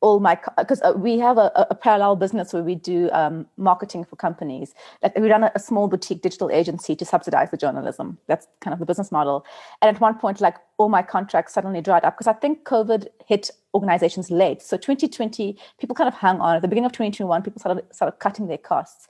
all 0.03 0.19
my 0.21 0.39
because 0.59 0.83
uh, 0.83 0.93
we 0.97 1.19
have 1.19 1.39
a, 1.39 1.51
a- 1.71 1.75
parallel 1.75 2.17
business 2.17 2.53
where 2.53 2.63
we 2.63 2.75
do 2.75 3.09
um, 3.13 3.47
marketing 3.57 4.05
for 4.05 4.17
companies. 4.17 4.75
Like 5.03 5.17
we 5.17 5.31
run 5.31 5.45
a, 5.45 5.53
a 5.55 5.61
small 5.61 5.89
boutique 5.89 6.21
digital 6.23 6.51
agency 6.51 6.95
to 6.97 7.05
subsidize 7.05 7.51
the 7.51 7.57
journalism. 7.57 8.19
That's 8.27 8.47
kind 8.61 8.75
of 8.75 8.81
the 8.81 8.87
business 8.87 9.11
model. 9.11 9.47
And 9.81 9.95
at 9.95 10.01
one 10.01 10.19
point, 10.19 10.41
like 10.41 10.57
all 10.77 10.89
my 10.89 11.03
contracts 11.03 11.55
suddenly 11.55 11.81
dried 11.81 12.05
up 12.05 12.15
because 12.15 12.27
I 12.27 12.35
think 12.35 12.65
COVID 12.65 13.07
hit 13.27 13.51
organizations 13.75 14.31
late. 14.31 14.61
So 14.61 14.77
2020, 14.77 15.57
people 15.79 15.95
kind 15.95 16.09
of 16.09 16.15
hung 16.15 16.41
on. 16.41 16.57
At 16.57 16.63
the 16.63 16.69
beginning 16.69 16.87
of 16.87 16.93
2021, 16.93 17.43
people 17.43 17.61
started 17.61 17.85
started 17.93 18.19
cutting 18.19 18.49
their 18.49 18.59
costs. 18.59 19.09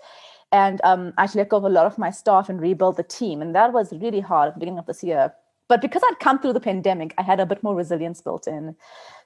And 0.52 0.78
um, 0.84 1.14
I 1.16 1.22
had 1.22 1.30
to 1.30 1.38
let 1.38 1.48
go 1.48 1.56
of 1.56 1.64
a 1.64 1.70
lot 1.70 1.86
of 1.86 1.96
my 1.96 2.10
staff 2.10 2.50
and 2.50 2.60
rebuild 2.60 2.98
the 2.98 3.02
team. 3.02 3.40
And 3.40 3.54
that 3.54 3.72
was 3.72 3.92
really 3.92 4.20
hard 4.20 4.48
at 4.48 4.54
the 4.54 4.60
beginning 4.60 4.78
of 4.78 4.84
this 4.84 5.02
year. 5.02 5.32
But 5.68 5.80
because 5.80 6.02
I'd 6.04 6.20
come 6.20 6.38
through 6.38 6.52
the 6.52 6.60
pandemic, 6.60 7.14
I 7.16 7.22
had 7.22 7.40
a 7.40 7.46
bit 7.46 7.62
more 7.62 7.74
resilience 7.74 8.20
built 8.20 8.46
in. 8.46 8.76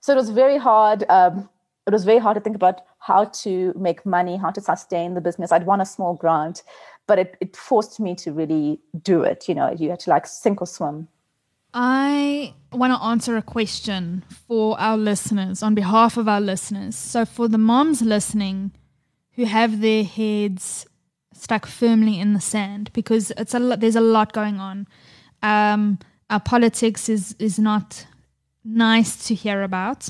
So 0.01 0.13
it 0.13 0.17
was 0.17 0.31
very 0.31 0.59
hard. 0.59 1.05
Um, 1.09 1.49
it 1.87 1.93
was 1.93 2.05
very 2.05 2.19
hard 2.19 2.35
to 2.35 2.41
think 2.41 2.57
about 2.57 2.83
how 2.99 3.25
to 3.25 3.73
make 3.77 4.05
money, 4.05 4.37
how 4.37 4.51
to 4.51 4.61
sustain 4.61 5.15
the 5.15 5.21
business. 5.21 5.53
I'd 5.53 5.67
won 5.67 5.81
a 5.81 5.87
small 5.87 6.15
grant, 6.15 6.63
but 7.07 7.19
it, 7.19 7.37
it 7.41 7.57
forced 7.57 8.01
me 8.01 8.15
to 8.17 8.33
really 8.33 8.81
do 9.03 9.23
it. 9.23 9.49
You 9.49 9.55
know, 9.55 9.71
you 9.71 9.91
had 9.91 10.01
to 10.01 10.11
like 10.11 10.27
sink 10.27 10.61
or 10.61 10.67
swim. 10.67 11.09
I 11.73 12.55
want 12.73 12.93
to 12.93 13.05
answer 13.05 13.37
a 13.37 13.43
question 13.43 14.25
for 14.49 14.81
our 14.81 14.97
listeners 14.97 15.63
on 15.63 15.75
behalf 15.75 16.17
of 16.17 16.27
our 16.27 16.41
listeners. 16.41 16.97
So, 16.97 17.25
for 17.25 17.49
the 17.49 17.59
moms 17.59 18.03
listening 18.03 18.73
who 19.33 19.45
have 19.45 19.81
their 19.81 20.03
heads 20.03 20.87
stuck 21.35 21.67
firmly 21.67 22.19
in 22.19 22.33
the 22.33 22.41
sand, 22.41 22.91
because 22.95 23.31
it's 23.37 23.55
a 23.55 23.59
lot, 23.59 23.81
there's 23.81 23.97
a 23.97 24.01
lot 24.01 24.33
going 24.33 24.59
on. 24.59 24.89
Um, 25.43 25.99
our 26.31 26.41
politics 26.41 27.09
is 27.09 27.37
is 27.39 27.59
not 27.59 28.07
nice 28.65 29.27
to 29.29 29.35
hear 29.35 29.63
about. 29.63 30.09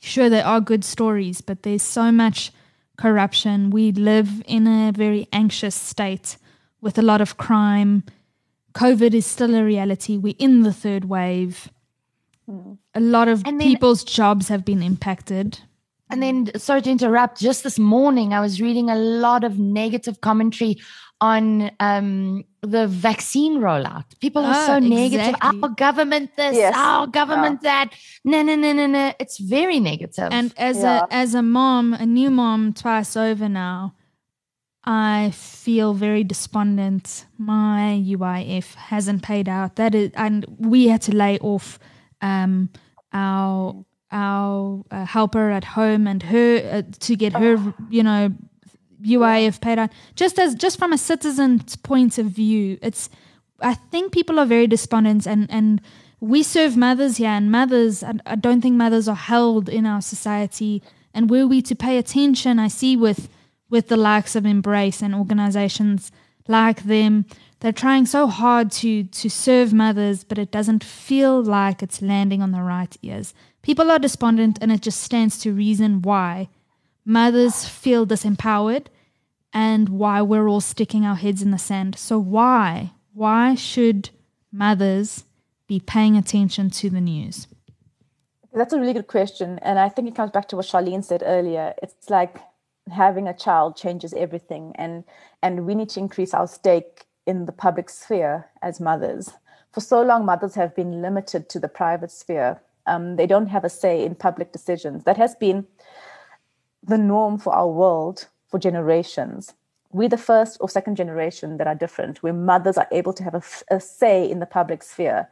Sure, 0.00 0.30
there 0.30 0.46
are 0.46 0.60
good 0.60 0.84
stories, 0.84 1.40
but 1.40 1.62
there's 1.62 1.82
so 1.82 2.10
much 2.10 2.52
corruption. 2.96 3.70
We 3.70 3.92
live 3.92 4.42
in 4.46 4.66
a 4.66 4.92
very 4.92 5.28
anxious 5.32 5.74
state 5.74 6.36
with 6.80 6.98
a 6.98 7.02
lot 7.02 7.20
of 7.20 7.36
crime. 7.36 8.04
COVID 8.74 9.14
is 9.14 9.26
still 9.26 9.54
a 9.54 9.64
reality. 9.64 10.16
We're 10.16 10.34
in 10.38 10.62
the 10.62 10.72
third 10.72 11.04
wave. 11.04 11.70
A 12.94 13.00
lot 13.00 13.28
of 13.28 13.44
then- 13.44 13.58
people's 13.58 14.02
jobs 14.02 14.48
have 14.48 14.64
been 14.64 14.82
impacted. 14.82 15.60
And 16.12 16.20
then, 16.20 16.50
sorry 16.58 16.82
to 16.82 16.90
interrupt, 16.90 17.38
just 17.38 17.62
this 17.62 17.78
morning, 17.78 18.32
I 18.34 18.40
was 18.40 18.60
reading 18.60 18.90
a 18.90 18.96
lot 18.96 19.44
of 19.44 19.60
negative 19.60 20.20
commentary 20.20 20.76
on 21.20 21.70
um, 21.80 22.44
the 22.62 22.86
vaccine 22.86 23.58
rollout. 23.60 24.04
People 24.20 24.44
are 24.44 24.54
Ah, 24.54 24.66
so 24.66 24.78
negative. 24.78 25.34
exactly. 25.34 25.60
Our 25.62 25.68
government 25.70 26.30
this, 26.36 26.56
Yes. 26.56 26.74
our 26.76 27.06
government 27.06 27.60
that. 27.62 27.92
No, 28.24 28.42
no, 28.42 28.54
no, 28.56 28.72
no, 28.72 28.86
no. 28.86 29.12
It's 29.20 29.38
very 29.38 29.80
negative. 29.80 30.28
And 30.32 30.52
as 30.56 30.78
Yeah. 30.78 31.00
a 31.10 31.14
as 31.14 31.34
a 31.34 31.42
mom, 31.42 31.92
a 31.94 32.06
new 32.06 32.30
mom 32.30 32.72
twice 32.72 33.16
over 33.16 33.48
now, 33.48 33.94
I 34.84 35.30
feel 35.34 35.92
very 35.94 36.24
despondent. 36.24 37.26
My 37.38 38.00
UIF 38.02 38.74
hasn't 38.74 39.22
paid 39.22 39.48
out. 39.48 39.76
That 39.76 39.94
is, 39.94 40.10
and 40.14 40.46
we 40.58 40.88
had 40.88 41.02
to 41.02 41.12
lay 41.14 41.38
off 41.40 41.78
um, 42.22 42.70
our 43.12 43.84
our 44.12 44.82
uh, 44.90 45.04
helper 45.04 45.50
at 45.50 45.64
home 45.64 46.06
and 46.08 46.22
her 46.22 46.56
uh, 46.72 46.82
to 47.00 47.14
get 47.14 47.32
her, 47.34 47.56
you 47.90 48.02
know, 48.02 48.30
UIF 49.02 49.60
paid 49.60 49.78
out. 49.78 49.90
Just 50.14 50.38
as 50.38 50.54
just 50.54 50.78
from 50.78 50.92
a 50.92 50.98
citizen's 50.98 51.76
point 51.76 52.18
of 52.18 52.26
view, 52.26 52.78
it's. 52.82 53.10
I 53.62 53.74
think 53.74 54.12
people 54.12 54.38
are 54.38 54.46
very 54.46 54.66
despondent, 54.66 55.26
and 55.26 55.50
and 55.50 55.80
we 56.20 56.42
serve 56.42 56.76
mothers 56.76 57.16
here, 57.16 57.28
and 57.28 57.50
mothers. 57.50 58.02
I, 58.02 58.14
I 58.26 58.36
don't 58.36 58.60
think 58.60 58.76
mothers 58.76 59.08
are 59.08 59.16
held 59.16 59.68
in 59.68 59.86
our 59.86 60.00
society. 60.00 60.82
And 61.12 61.28
were 61.28 61.46
we 61.46 61.60
to 61.62 61.74
pay 61.74 61.98
attention, 61.98 62.58
I 62.58 62.68
see 62.68 62.96
with 62.96 63.28
with 63.68 63.88
the 63.88 63.96
likes 63.96 64.34
of 64.34 64.46
Embrace 64.46 65.02
and 65.02 65.14
organizations 65.14 66.10
like 66.48 66.82
them, 66.82 67.24
they're 67.60 67.72
trying 67.72 68.06
so 68.06 68.26
hard 68.26 68.70
to 68.72 69.04
to 69.04 69.28
serve 69.28 69.72
mothers, 69.72 70.24
but 70.24 70.38
it 70.38 70.50
doesn't 70.50 70.84
feel 70.84 71.42
like 71.42 71.82
it's 71.82 72.02
landing 72.02 72.42
on 72.42 72.52
the 72.52 72.62
right 72.62 72.96
ears. 73.02 73.34
People 73.62 73.90
are 73.90 73.98
despondent, 73.98 74.58
and 74.60 74.72
it 74.72 74.80
just 74.80 75.00
stands 75.00 75.38
to 75.38 75.52
reason 75.52 76.02
why 76.02 76.48
mothers 77.10 77.68
feel 77.68 78.06
disempowered 78.06 78.86
and 79.52 79.88
why 79.88 80.22
we're 80.22 80.48
all 80.48 80.60
sticking 80.60 81.04
our 81.04 81.16
heads 81.16 81.42
in 81.42 81.50
the 81.50 81.58
sand. 81.58 81.98
So 81.98 82.20
why? 82.20 82.92
Why 83.12 83.56
should 83.56 84.10
mothers 84.52 85.24
be 85.66 85.80
paying 85.80 86.16
attention 86.16 86.70
to 86.70 86.88
the 86.88 87.00
news? 87.00 87.48
That's 88.52 88.72
a 88.72 88.78
really 88.78 88.92
good 88.92 89.08
question. 89.08 89.58
And 89.60 89.78
I 89.78 89.88
think 89.88 90.06
it 90.06 90.14
comes 90.14 90.30
back 90.30 90.46
to 90.48 90.56
what 90.56 90.66
Charlene 90.66 91.04
said 91.04 91.24
earlier. 91.26 91.74
It's 91.82 92.08
like 92.10 92.38
having 92.92 93.26
a 93.26 93.36
child 93.36 93.76
changes 93.76 94.14
everything. 94.14 94.72
And 94.76 95.02
and 95.42 95.66
we 95.66 95.74
need 95.74 95.88
to 95.90 96.00
increase 96.00 96.32
our 96.32 96.46
stake 96.46 97.06
in 97.26 97.46
the 97.46 97.52
public 97.52 97.90
sphere 97.90 98.48
as 98.62 98.80
mothers. 98.80 99.30
For 99.72 99.80
so 99.80 100.02
long, 100.02 100.24
mothers 100.24 100.54
have 100.54 100.76
been 100.76 101.02
limited 101.02 101.48
to 101.50 101.60
the 101.60 101.68
private 101.68 102.10
sphere. 102.10 102.60
Um, 102.86 103.16
they 103.16 103.26
don't 103.26 103.46
have 103.46 103.64
a 103.64 103.70
say 103.70 104.04
in 104.04 104.14
public 104.14 104.52
decisions. 104.52 105.04
That 105.04 105.16
has 105.16 105.34
been 105.36 105.66
the 106.82 106.98
norm 106.98 107.38
for 107.38 107.54
our 107.54 107.68
world 107.68 108.26
for 108.48 108.58
generations. 108.58 109.54
We're 109.92 110.08
the 110.08 110.16
first 110.16 110.56
or 110.60 110.68
second 110.68 110.96
generation 110.96 111.56
that 111.56 111.66
are 111.66 111.74
different, 111.74 112.22
where 112.22 112.32
mothers 112.32 112.78
are 112.78 112.88
able 112.92 113.12
to 113.14 113.24
have 113.24 113.34
a, 113.34 113.42
a 113.74 113.80
say 113.80 114.28
in 114.30 114.38
the 114.38 114.46
public 114.46 114.82
sphere. 114.82 115.28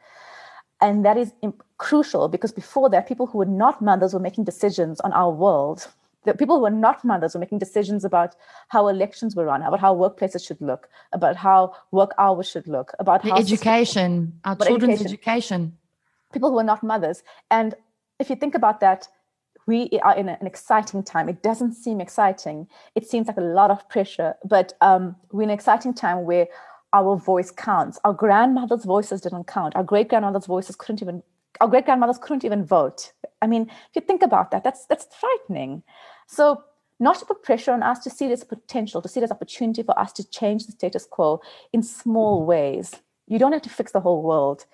And 0.81 1.05
that 1.05 1.17
is 1.17 1.33
crucial 1.79 2.29
because 2.29 2.53
before 2.53 2.89
that, 2.91 3.09
people 3.09 3.27
who 3.27 3.39
were 3.39 3.47
not 3.47 3.81
mothers 3.83 4.15
were 4.15 4.21
making 4.21 4.45
decisions 4.45 5.01
on 5.01 5.13
our 5.13 5.31
world. 5.31 5.89
The 6.25 6.35
people 6.35 6.57
who 6.57 6.63
were 6.63 6.71
not 6.71 7.05
mothers 7.05 7.35
were 7.35 7.41
making 7.41 7.59
decisions 7.59 8.05
about 8.05 8.35
how 8.69 8.89
elections 8.89 9.35
were 9.35 9.45
run, 9.45 9.63
about 9.63 9.81
how 9.81 9.95
workplaces 9.95 10.47
should 10.47 10.61
look, 10.61 10.89
about 11.13 11.37
how 11.37 11.75
work 11.91 12.13
hours 12.19 12.49
should 12.49 12.69
look, 12.69 12.93
about 12.99 13.23
The 13.23 13.31
how 13.31 13.39
education, 13.39 14.39
our 14.45 14.57
children's 14.57 15.01
education. 15.01 15.15
education. 15.15 15.79
people 16.33 16.51
who 16.51 16.59
are 16.59 16.65
not 16.65 16.83
mothers. 16.83 17.23
And 17.51 17.75
if 18.19 18.29
you 18.29 18.37
think 18.37 18.55
about 18.55 18.81
that, 18.81 19.09
we 19.69 19.91
are 20.03 20.17
in 20.17 20.31
an 20.31 20.47
exciting 20.47 21.03
time. 21.03 21.29
It 21.29 21.43
doesn't 21.43 21.75
seem 21.75 22.01
exciting. 22.01 22.67
It 22.95 23.07
seems 23.07 23.27
like 23.27 23.37
a 23.37 23.43
lot 23.43 23.71
of 23.71 23.87
pressure, 23.91 24.35
but 24.43 24.73
um, 24.81 25.15
we're 25.31 25.43
in 25.43 25.51
an 25.51 25.55
exciting 25.55 25.93
time 25.93 26.25
where 26.25 26.49
our 26.95 27.17
voice 27.17 27.51
counts. 27.51 28.01
Our 28.03 28.15
grandmothers' 28.15 28.87
voices 28.87 29.21
didn't 29.21 29.47
count. 29.47 29.77
Our 29.77 29.85
great 29.85 30.09
grandmothers' 30.09 30.47
voices 30.47 30.75
couldn't 30.75 31.03
even. 31.03 31.23
Our 31.61 31.69
great 31.69 31.85
grandmothers 31.85 32.19
couldn't 32.19 32.45
even 32.45 32.65
vote. 32.65 33.13
I 33.43 33.47
mean, 33.47 33.63
if 33.69 33.95
you 33.95 34.01
think 34.01 34.23
about 34.23 34.51
that, 34.53 34.65
that's 34.65 34.87
that's 34.87 35.07
frightening. 35.15 35.83
So, 36.27 36.65
not 36.99 37.19
to 37.19 37.27
put 37.27 37.43
pressure 37.43 37.73
on 37.73 37.83
us 37.83 37.99
to 38.05 38.11
see 38.11 38.27
this 38.27 38.45
potential, 38.45 39.03
to 39.03 39.09
see 39.09 39.21
this 39.21 39.31
opportunity 39.31 39.83
for 39.83 39.99
us 39.99 40.13
to 40.15 40.29
change 40.31 40.65
the 40.65 40.73
status 40.73 41.05
quo 41.05 41.43
in 41.75 41.83
small 41.83 42.47
ways. 42.47 42.95
You 43.27 43.39
don't 43.39 43.53
have 43.53 43.63
to 43.63 43.69
fix 43.69 43.93
the 43.93 44.01
whole 44.01 44.23
world 44.23 44.65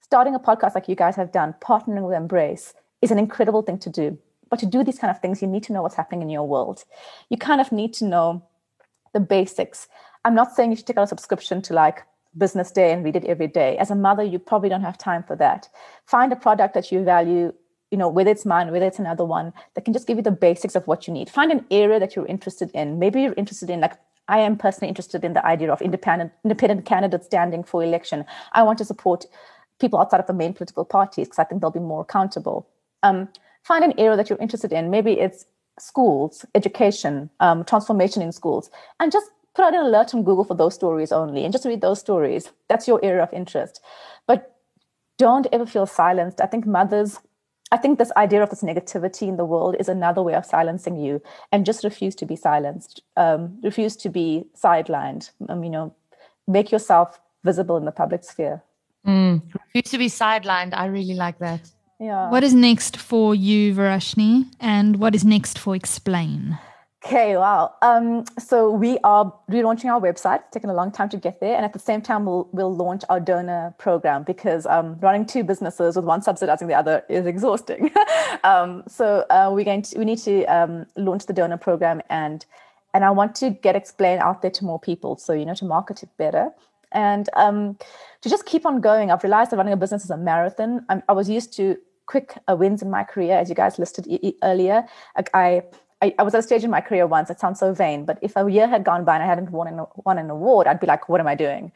starting 0.00 0.34
a 0.34 0.40
podcast 0.40 0.74
like 0.74 0.88
you 0.88 0.94
guys 0.94 1.16
have 1.16 1.30
done, 1.30 1.54
partnering 1.60 2.06
with 2.06 2.16
Embrace, 2.16 2.72
is 3.02 3.10
an 3.10 3.18
incredible 3.18 3.60
thing 3.60 3.78
to 3.78 3.90
do. 3.90 4.18
But 4.50 4.58
to 4.60 4.66
do 4.66 4.84
these 4.84 4.98
kind 4.98 5.10
of 5.10 5.20
things, 5.20 5.42
you 5.42 5.48
need 5.48 5.62
to 5.64 5.72
know 5.72 5.82
what's 5.82 5.94
happening 5.94 6.22
in 6.22 6.30
your 6.30 6.46
world. 6.46 6.84
You 7.28 7.36
kind 7.36 7.60
of 7.60 7.72
need 7.72 7.94
to 7.94 8.04
know 8.04 8.42
the 9.12 9.20
basics. 9.20 9.88
I'm 10.24 10.34
not 10.34 10.54
saying 10.54 10.70
you 10.70 10.76
should 10.76 10.86
take 10.86 10.98
out 10.98 11.04
a 11.04 11.08
subscription 11.08 11.62
to 11.62 11.74
like 11.74 12.02
Business 12.36 12.70
Day 12.70 12.92
and 12.92 13.04
read 13.04 13.16
it 13.16 13.24
every 13.24 13.46
day. 13.46 13.76
As 13.78 13.90
a 13.90 13.94
mother, 13.94 14.22
you 14.22 14.38
probably 14.38 14.68
don't 14.68 14.82
have 14.82 14.98
time 14.98 15.22
for 15.22 15.36
that. 15.36 15.68
Find 16.06 16.32
a 16.32 16.36
product 16.36 16.74
that 16.74 16.92
you 16.92 17.02
value, 17.04 17.52
you 17.90 17.98
know, 17.98 18.08
whether 18.08 18.30
it's 18.30 18.44
mine, 18.44 18.70
whether 18.70 18.86
it's 18.86 18.98
another 18.98 19.24
one, 19.24 19.52
that 19.74 19.84
can 19.84 19.92
just 19.92 20.06
give 20.06 20.16
you 20.16 20.22
the 20.22 20.30
basics 20.30 20.76
of 20.76 20.86
what 20.86 21.06
you 21.06 21.14
need. 21.14 21.30
Find 21.30 21.50
an 21.50 21.64
area 21.70 21.98
that 21.98 22.14
you're 22.14 22.26
interested 22.26 22.70
in. 22.74 22.98
Maybe 22.98 23.22
you're 23.22 23.34
interested 23.34 23.70
in 23.70 23.80
like 23.80 23.94
I 24.28 24.40
am 24.40 24.56
personally 24.58 24.88
interested 24.88 25.24
in 25.24 25.32
the 25.32 25.44
idea 25.44 25.72
of 25.72 25.80
independent 25.80 26.32
independent 26.44 26.84
candidates 26.84 27.26
standing 27.26 27.64
for 27.64 27.82
election. 27.82 28.24
I 28.52 28.62
want 28.62 28.78
to 28.78 28.84
support 28.84 29.24
people 29.80 29.98
outside 29.98 30.20
of 30.20 30.26
the 30.26 30.34
main 30.34 30.52
political 30.52 30.84
parties 30.84 31.28
because 31.28 31.38
I 31.38 31.44
think 31.44 31.60
they'll 31.60 31.70
be 31.70 31.80
more 31.80 32.02
accountable. 32.02 32.68
Um, 33.02 33.28
find 33.68 33.84
an 33.84 33.94
area 33.98 34.16
that 34.16 34.28
you're 34.30 34.38
interested 34.38 34.72
in. 34.72 34.90
Maybe 34.90 35.12
it's 35.12 35.44
schools, 35.78 36.44
education, 36.54 37.30
um, 37.40 37.64
transformation 37.64 38.22
in 38.22 38.32
schools, 38.32 38.70
and 38.98 39.12
just 39.12 39.30
put 39.54 39.64
out 39.64 39.74
an 39.74 39.84
alert 39.84 40.14
on 40.14 40.24
Google 40.24 40.44
for 40.44 40.56
those 40.56 40.74
stories 40.74 41.12
only 41.12 41.44
and 41.44 41.52
just 41.52 41.66
read 41.66 41.82
those 41.82 42.00
stories. 42.00 42.50
That's 42.68 42.88
your 42.88 43.00
area 43.04 43.22
of 43.22 43.32
interest. 43.32 43.80
But 44.26 44.56
don't 45.18 45.46
ever 45.52 45.66
feel 45.66 45.86
silenced. 45.86 46.40
I 46.40 46.46
think 46.46 46.66
mothers, 46.66 47.20
I 47.70 47.76
think 47.76 47.98
this 47.98 48.12
idea 48.16 48.42
of 48.42 48.50
this 48.50 48.62
negativity 48.62 49.28
in 49.28 49.36
the 49.36 49.44
world 49.44 49.76
is 49.78 49.88
another 49.88 50.22
way 50.22 50.34
of 50.34 50.46
silencing 50.46 50.96
you 50.96 51.20
and 51.52 51.66
just 51.66 51.84
refuse 51.84 52.14
to 52.16 52.26
be 52.26 52.36
silenced, 52.36 53.02
um, 53.16 53.58
refuse 53.62 53.96
to 53.96 54.08
be 54.08 54.44
sidelined. 54.56 55.30
Um, 55.48 55.62
you 55.64 55.70
know, 55.70 55.94
make 56.46 56.72
yourself 56.72 57.20
visible 57.44 57.76
in 57.76 57.84
the 57.84 57.92
public 57.92 58.24
sphere. 58.24 58.62
Mm. 59.06 59.42
Refuse 59.66 59.90
to 59.92 59.98
be 59.98 60.06
sidelined. 60.08 60.72
I 60.72 60.86
really 60.86 61.14
like 61.14 61.38
that. 61.40 61.70
Yeah. 62.00 62.30
What 62.30 62.44
is 62.44 62.54
next 62.54 62.96
for 62.96 63.34
you, 63.34 63.74
Verashni? 63.74 64.46
And 64.60 64.96
what 64.96 65.14
is 65.14 65.24
next 65.24 65.58
for 65.58 65.74
Explain? 65.74 66.58
Okay, 67.04 67.36
wow. 67.36 67.74
Um, 67.80 68.24
so 68.38 68.70
we 68.70 68.98
are 69.04 69.32
relaunching 69.50 69.86
our 69.86 70.00
website. 70.00 70.40
It's 70.40 70.50
taken 70.52 70.68
a 70.68 70.74
long 70.74 70.90
time 70.90 71.08
to 71.10 71.16
get 71.16 71.40
there, 71.40 71.56
and 71.56 71.64
at 71.64 71.72
the 71.72 71.78
same 71.78 72.02
time, 72.02 72.24
we'll 72.24 72.48
we'll 72.52 72.74
launch 72.74 73.02
our 73.08 73.20
donor 73.20 73.74
program 73.78 74.24
because 74.24 74.66
um, 74.66 74.98
running 75.00 75.24
two 75.24 75.44
businesses 75.44 75.96
with 75.96 76.04
one 76.04 76.22
subsidizing 76.22 76.66
the 76.68 76.74
other 76.74 77.04
is 77.08 77.24
exhausting. 77.24 77.90
um, 78.44 78.82
so 78.88 79.24
uh, 79.30 79.50
we're 79.52 79.64
going 79.64 79.82
to 79.82 79.98
we 79.98 80.04
need 80.04 80.18
to 80.18 80.44
um, 80.46 80.86
launch 80.96 81.26
the 81.26 81.32
donor 81.32 81.56
program, 81.56 82.02
and 82.10 82.44
and 82.92 83.04
I 83.04 83.10
want 83.10 83.34
to 83.36 83.50
get 83.50 83.76
explain 83.76 84.18
out 84.18 84.42
there 84.42 84.50
to 84.50 84.64
more 84.64 84.80
people. 84.80 85.16
So 85.16 85.32
you 85.32 85.46
know 85.46 85.54
to 85.54 85.64
market 85.64 86.02
it 86.02 86.10
better 86.18 86.50
and 86.92 87.28
um, 87.34 87.78
to 88.22 88.28
just 88.28 88.46
keep 88.46 88.66
on 88.66 88.80
going. 88.80 89.10
I've 89.10 89.22
realized 89.22 89.50
that 89.52 89.56
running 89.56 89.72
a 89.72 89.76
business 89.76 90.04
is 90.04 90.10
a 90.10 90.16
marathon. 90.16 90.84
I'm, 90.88 91.02
I 91.08 91.12
was 91.12 91.28
used 91.28 91.52
to 91.54 91.76
quick 92.08 92.36
uh, 92.50 92.56
wins 92.56 92.82
in 92.82 92.90
my 92.90 93.04
career, 93.04 93.36
as 93.38 93.48
you 93.48 93.54
guys 93.54 93.78
listed 93.78 94.06
e- 94.08 94.34
earlier. 94.42 94.84
Like 95.16 95.30
I, 95.34 95.62
I, 96.02 96.14
I 96.18 96.22
was 96.22 96.34
at 96.34 96.40
a 96.40 96.42
stage 96.42 96.64
in 96.64 96.70
my 96.70 96.80
career 96.80 97.06
once. 97.06 97.30
It 97.30 97.38
sounds 97.38 97.60
so 97.60 97.72
vain, 97.72 98.04
but 98.04 98.18
if 98.22 98.32
a 98.34 98.50
year 98.50 98.66
had 98.66 98.82
gone 98.82 99.04
by 99.04 99.14
and 99.14 99.22
I 99.22 99.26
hadn't 99.26 99.50
won 99.50 99.68
an, 99.68 99.86
won 100.04 100.18
an 100.18 100.30
award, 100.30 100.66
I'd 100.66 100.80
be 100.80 100.86
like, 100.86 101.08
"What 101.08 101.20
am 101.20 101.28
I 101.28 101.34
doing?" 101.34 101.70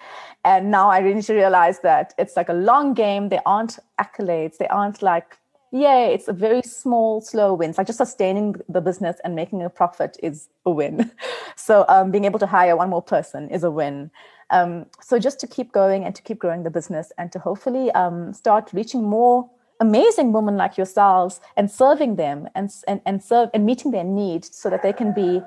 And 0.44 0.70
now 0.70 0.90
I 0.90 0.98
really 0.98 1.16
need 1.16 1.24
to 1.24 1.34
realize 1.34 1.80
that 1.80 2.14
it's 2.18 2.36
like 2.36 2.48
a 2.48 2.58
long 2.70 2.94
game. 2.94 3.28
There 3.28 3.46
aren't 3.46 3.78
accolades. 4.00 4.56
There 4.56 4.72
aren't 4.72 5.02
like 5.02 5.38
Yay, 5.74 6.12
it's 6.12 6.28
a 6.28 6.34
very 6.34 6.60
small, 6.60 7.22
slow 7.22 7.54
wins. 7.54 7.78
Like 7.78 7.86
just 7.86 7.96
sustaining 7.96 8.56
the 8.68 8.82
business 8.82 9.16
and 9.24 9.34
making 9.34 9.62
a 9.62 9.70
profit 9.70 10.18
is 10.22 10.48
a 10.66 10.70
win. 10.70 11.10
So 11.54 11.84
um, 11.88 12.10
being 12.10 12.24
able 12.24 12.40
to 12.40 12.46
hire 12.46 12.76
one 12.76 12.90
more 12.90 13.02
person 13.02 13.48
is 13.50 13.62
a 13.62 13.70
win. 13.70 14.10
Um, 14.50 14.86
so 15.00 15.18
just 15.18 15.38
to 15.40 15.46
keep 15.46 15.70
going 15.70 16.04
and 16.04 16.14
to 16.14 16.22
keep 16.22 16.38
growing 16.38 16.62
the 16.64 16.70
business 16.70 17.12
and 17.18 17.30
to 17.32 17.38
hopefully 17.38 17.92
um, 17.92 18.32
start 18.32 18.70
reaching 18.72 19.04
more 19.04 19.48
amazing 19.82 20.32
women 20.32 20.56
like 20.56 20.78
yourselves 20.78 21.40
and 21.56 21.70
serving 21.70 22.16
them 22.16 22.48
and, 22.54 22.70
and, 22.86 23.00
and 23.04 23.22
serve 23.22 23.50
and 23.52 23.66
meeting 23.66 23.90
their 23.90 24.04
needs 24.04 24.56
so 24.56 24.70
that 24.70 24.82
they 24.82 24.92
can 24.92 25.12
be 25.12 25.42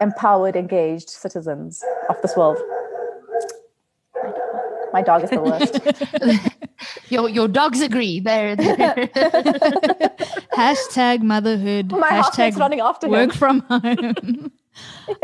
empowered, 0.00 0.56
engaged 0.56 1.10
citizens 1.10 1.82
of 2.08 2.16
this 2.22 2.36
world. 2.36 2.58
My 4.92 5.02
dog 5.02 5.24
is 5.24 5.30
the 5.30 5.40
worst. 5.40 5.74
Your 7.08 7.28
your 7.28 7.48
dogs 7.48 7.80
agree. 7.80 8.20
They're, 8.20 8.56
they're 8.56 8.76
Hashtag 10.56 11.22
motherhood. 11.22 11.92
My 11.92 12.10
hashtag 12.10 12.56
running 12.56 12.80
after 12.80 13.06
him. 13.06 13.12
work 13.12 13.32
from 13.32 13.60
home. 13.68 14.52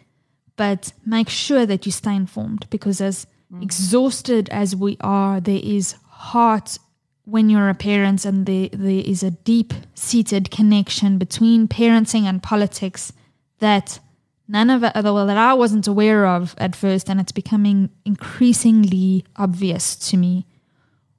but 0.55 0.91
make 1.05 1.29
sure 1.29 1.65
that 1.65 1.85
you 1.85 1.91
stay 1.91 2.15
informed. 2.15 2.67
Because 2.69 2.99
as 2.99 3.27
mm. 3.51 3.63
exhausted 3.63 4.49
as 4.49 4.75
we 4.75 4.97
are, 5.01 5.39
there 5.39 5.61
is 5.63 5.95
heart 6.07 6.77
when 7.25 7.49
you're 7.49 7.69
a 7.69 7.75
parent, 7.75 8.23
and 8.23 8.45
there, 8.45 8.69
there 8.71 9.03
is 9.05 9.21
a 9.21 9.31
deep-seated 9.31 10.49
connection 10.49 11.17
between 11.17 11.67
parenting 11.67 12.23
and 12.23 12.41
politics 12.41 13.11
that 13.59 13.99
none 14.47 14.69
of 14.69 14.81
it, 14.81 14.93
well, 14.95 15.25
that 15.27 15.37
I 15.37 15.53
wasn't 15.53 15.87
aware 15.87 16.25
of 16.25 16.55
at 16.57 16.73
first, 16.73 17.09
and 17.09 17.19
it's 17.19 17.33
becoming 17.33 17.89
increasingly 18.05 19.25
obvious 19.35 19.95
to 20.09 20.15
me 20.15 20.45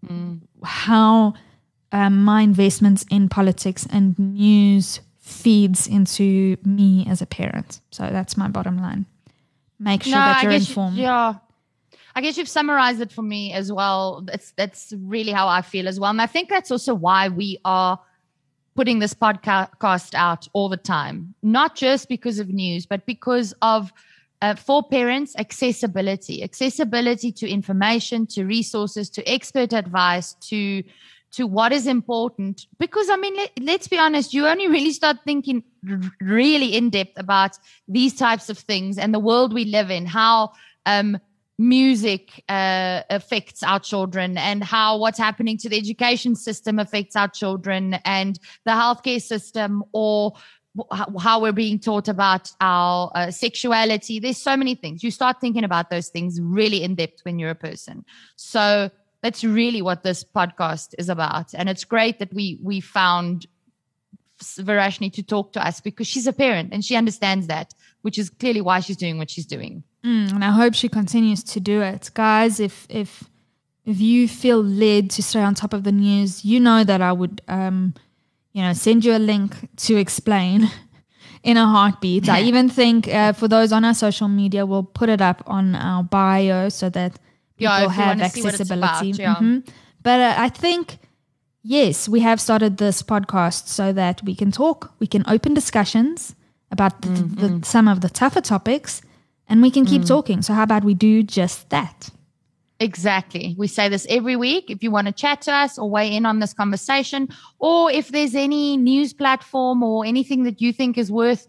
mm. 0.06 0.40
how 0.64 1.34
um, 1.92 2.22
my 2.24 2.42
investments 2.42 3.04
in 3.10 3.28
politics 3.28 3.86
and 3.90 4.18
news 4.18 5.00
feeds 5.18 5.86
into 5.86 6.56
me 6.64 7.06
as 7.08 7.20
a 7.22 7.26
parent. 7.26 7.80
So 7.90 8.08
that's 8.10 8.36
my 8.36 8.48
bottom 8.48 8.78
line. 8.78 9.06
Make 9.78 10.02
sure 10.02 10.12
no, 10.12 10.18
that 10.18 10.42
you're 10.42 10.52
informed. 10.52 10.96
You, 10.96 11.04
yeah. 11.04 11.34
I 12.14 12.20
guess 12.20 12.36
you've 12.36 12.48
summarized 12.48 13.00
it 13.00 13.12
for 13.12 13.22
me 13.22 13.52
as 13.52 13.70
well. 13.70 14.22
That's 14.24 14.52
that's 14.52 14.92
really 14.98 15.30
how 15.30 15.46
I 15.46 15.62
feel 15.62 15.86
as 15.86 16.00
well. 16.00 16.10
And 16.10 16.20
I 16.20 16.26
think 16.26 16.48
that's 16.48 16.70
also 16.70 16.94
why 16.94 17.28
we 17.28 17.58
are 17.64 18.00
putting 18.74 18.98
this 18.98 19.14
podcast 19.14 20.14
out 20.14 20.48
all 20.52 20.68
the 20.68 20.76
time, 20.76 21.34
not 21.42 21.76
just 21.76 22.08
because 22.08 22.38
of 22.38 22.48
news, 22.48 22.86
but 22.86 23.06
because 23.06 23.54
of 23.62 23.92
uh, 24.40 24.54
for 24.54 24.82
parents 24.82 25.34
accessibility, 25.36 26.42
accessibility 26.42 27.30
to 27.32 27.48
information, 27.48 28.26
to 28.26 28.44
resources, 28.44 29.10
to 29.10 29.28
expert 29.28 29.72
advice, 29.72 30.34
to 30.34 30.82
to 31.32 31.46
what 31.46 31.72
is 31.72 31.86
important. 31.86 32.66
Because 32.78 33.10
I 33.10 33.16
mean, 33.16 33.36
let, 33.60 33.80
us 33.80 33.88
be 33.88 33.98
honest, 33.98 34.34
you 34.34 34.46
only 34.46 34.68
really 34.68 34.92
start 34.92 35.18
thinking 35.24 35.62
really 36.20 36.76
in 36.76 36.90
depth 36.90 37.18
about 37.18 37.58
these 37.86 38.14
types 38.14 38.48
of 38.48 38.58
things 38.58 38.98
and 38.98 39.12
the 39.12 39.18
world 39.18 39.52
we 39.52 39.64
live 39.64 39.90
in, 39.90 40.06
how 40.06 40.52
um, 40.86 41.18
music 41.58 42.44
uh, 42.48 43.02
affects 43.10 43.62
our 43.62 43.80
children 43.80 44.38
and 44.38 44.62
how 44.62 44.96
what's 44.96 45.18
happening 45.18 45.58
to 45.58 45.68
the 45.68 45.76
education 45.76 46.34
system 46.36 46.78
affects 46.78 47.16
our 47.16 47.28
children 47.28 47.94
and 48.04 48.38
the 48.64 48.70
healthcare 48.70 49.20
system 49.20 49.82
or 49.92 50.32
how 51.18 51.40
we're 51.40 51.52
being 51.52 51.78
taught 51.78 52.08
about 52.08 52.52
our 52.60 53.10
uh, 53.14 53.30
sexuality. 53.30 54.20
There's 54.20 54.38
so 54.38 54.56
many 54.56 54.74
things. 54.74 55.02
You 55.02 55.10
start 55.10 55.40
thinking 55.40 55.64
about 55.64 55.90
those 55.90 56.08
things 56.08 56.40
really 56.40 56.82
in 56.84 56.94
depth 56.94 57.24
when 57.24 57.38
you're 57.38 57.50
a 57.50 57.56
person. 57.56 58.04
So 58.36 58.90
that's 59.22 59.42
really 59.42 59.82
what 59.82 60.02
this 60.02 60.24
podcast 60.24 60.94
is 60.98 61.08
about 61.08 61.54
and 61.54 61.68
it's 61.68 61.84
great 61.84 62.18
that 62.18 62.32
we 62.32 62.58
we 62.62 62.80
found 62.80 63.46
Verashni 64.40 65.12
to 65.14 65.22
talk 65.22 65.52
to 65.54 65.66
us 65.66 65.80
because 65.80 66.06
she's 66.06 66.28
a 66.28 66.32
parent 66.32 66.72
and 66.72 66.84
she 66.84 66.94
understands 66.94 67.48
that 67.48 67.74
which 68.02 68.18
is 68.18 68.30
clearly 68.30 68.60
why 68.60 68.80
she's 68.80 68.96
doing 68.96 69.18
what 69.18 69.30
she's 69.30 69.46
doing 69.46 69.82
Mm, 70.04 70.32
and 70.32 70.44
I 70.44 70.50
hope 70.50 70.74
she 70.74 70.88
continues 70.88 71.42
to 71.44 71.60
do 71.60 71.82
it, 71.82 72.10
guys. 72.14 72.60
If 72.60 72.86
if 72.88 73.24
if 73.84 74.00
you 74.00 74.28
feel 74.28 74.62
led 74.62 75.10
to 75.10 75.22
stay 75.22 75.40
on 75.40 75.54
top 75.54 75.72
of 75.72 75.84
the 75.84 75.92
news, 75.92 76.44
you 76.44 76.60
know 76.60 76.84
that 76.84 77.00
I 77.00 77.12
would, 77.12 77.42
um, 77.48 77.94
you 78.52 78.62
know, 78.62 78.72
send 78.74 79.04
you 79.04 79.16
a 79.16 79.18
link 79.18 79.54
to 79.78 79.96
explain 79.96 80.70
in 81.42 81.56
a 81.56 81.66
heartbeat. 81.66 82.28
I 82.28 82.42
even 82.50 82.68
think 82.68 83.08
uh, 83.08 83.32
for 83.32 83.48
those 83.48 83.72
on 83.72 83.84
our 83.84 83.94
social 83.94 84.28
media, 84.28 84.66
we'll 84.66 84.84
put 84.84 85.08
it 85.08 85.20
up 85.20 85.42
on 85.46 85.74
our 85.74 86.04
bio 86.04 86.68
so 86.68 86.88
that 86.90 87.18
people 87.58 87.74
yeah, 87.74 87.88
have 87.88 88.20
accessibility. 88.20 89.10
About, 89.10 89.18
yeah. 89.18 89.34
mm-hmm. 89.34 89.58
But 90.02 90.20
uh, 90.20 90.34
I 90.38 90.48
think. 90.48 90.98
Yes, 91.64 92.08
we 92.08 92.20
have 92.20 92.40
started 92.40 92.78
this 92.78 93.02
podcast 93.02 93.66
so 93.66 93.92
that 93.92 94.22
we 94.22 94.34
can 94.34 94.50
talk, 94.50 94.94
we 95.00 95.06
can 95.06 95.22
open 95.26 95.52
discussions 95.52 96.34
about 96.70 97.02
the, 97.02 97.08
mm-hmm. 97.08 97.58
the, 97.58 97.66
some 97.66 97.88
of 97.88 98.00
the 98.00 98.08
tougher 98.08 98.40
topics, 98.40 99.02
and 99.48 99.60
we 99.60 99.70
can 99.70 99.84
keep 99.84 100.02
mm. 100.02 100.08
talking. 100.08 100.40
So, 100.40 100.54
how 100.54 100.62
about 100.62 100.84
we 100.84 100.94
do 100.94 101.22
just 101.22 101.68
that? 101.70 102.10
Exactly. 102.80 103.56
We 103.58 103.66
say 103.66 103.88
this 103.88 104.06
every 104.08 104.36
week. 104.36 104.70
If 104.70 104.84
you 104.84 104.92
want 104.92 105.08
to 105.08 105.12
chat 105.12 105.42
to 105.42 105.52
us 105.52 105.78
or 105.78 105.90
weigh 105.90 106.14
in 106.14 106.24
on 106.24 106.38
this 106.38 106.54
conversation, 106.54 107.28
or 107.58 107.90
if 107.90 108.06
there's 108.08 108.36
any 108.36 108.76
news 108.76 109.12
platform 109.12 109.82
or 109.82 110.06
anything 110.06 110.44
that 110.44 110.60
you 110.60 110.72
think 110.72 110.96
is 110.96 111.10
worth 111.10 111.48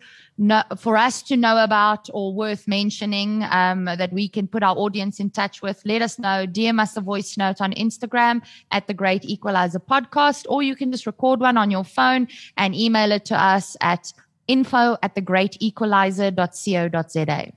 for 0.77 0.97
us 0.97 1.21
to 1.23 1.35
know 1.37 1.63
about 1.63 2.09
or 2.13 2.33
worth 2.33 2.67
mentioning 2.67 3.43
um, 3.51 3.85
that 3.85 4.11
we 4.11 4.27
can 4.27 4.47
put 4.47 4.63
our 4.63 4.75
audience 4.75 5.19
in 5.19 5.29
touch 5.29 5.61
with, 5.61 5.79
let 5.85 6.01
us 6.01 6.17
know. 6.17 6.47
DM 6.47 6.81
us 6.81 6.97
a 6.97 7.01
voice 7.01 7.37
note 7.37 7.61
on 7.61 7.73
Instagram 7.73 8.41
at 8.71 8.87
the 8.87 8.95
Great 8.95 9.23
Equalizer 9.25 9.79
Podcast, 9.79 10.47
or 10.49 10.63
you 10.63 10.75
can 10.75 10.91
just 10.91 11.05
record 11.05 11.41
one 11.41 11.57
on 11.57 11.69
your 11.69 11.83
phone 11.83 12.27
and 12.57 12.73
email 12.73 13.11
it 13.11 13.25
to 13.25 13.39
us 13.39 13.77
at 13.81 14.11
info 14.47 14.97
at 15.03 15.13
the 15.13 15.21
greatequalizer.co.za. 15.21 17.51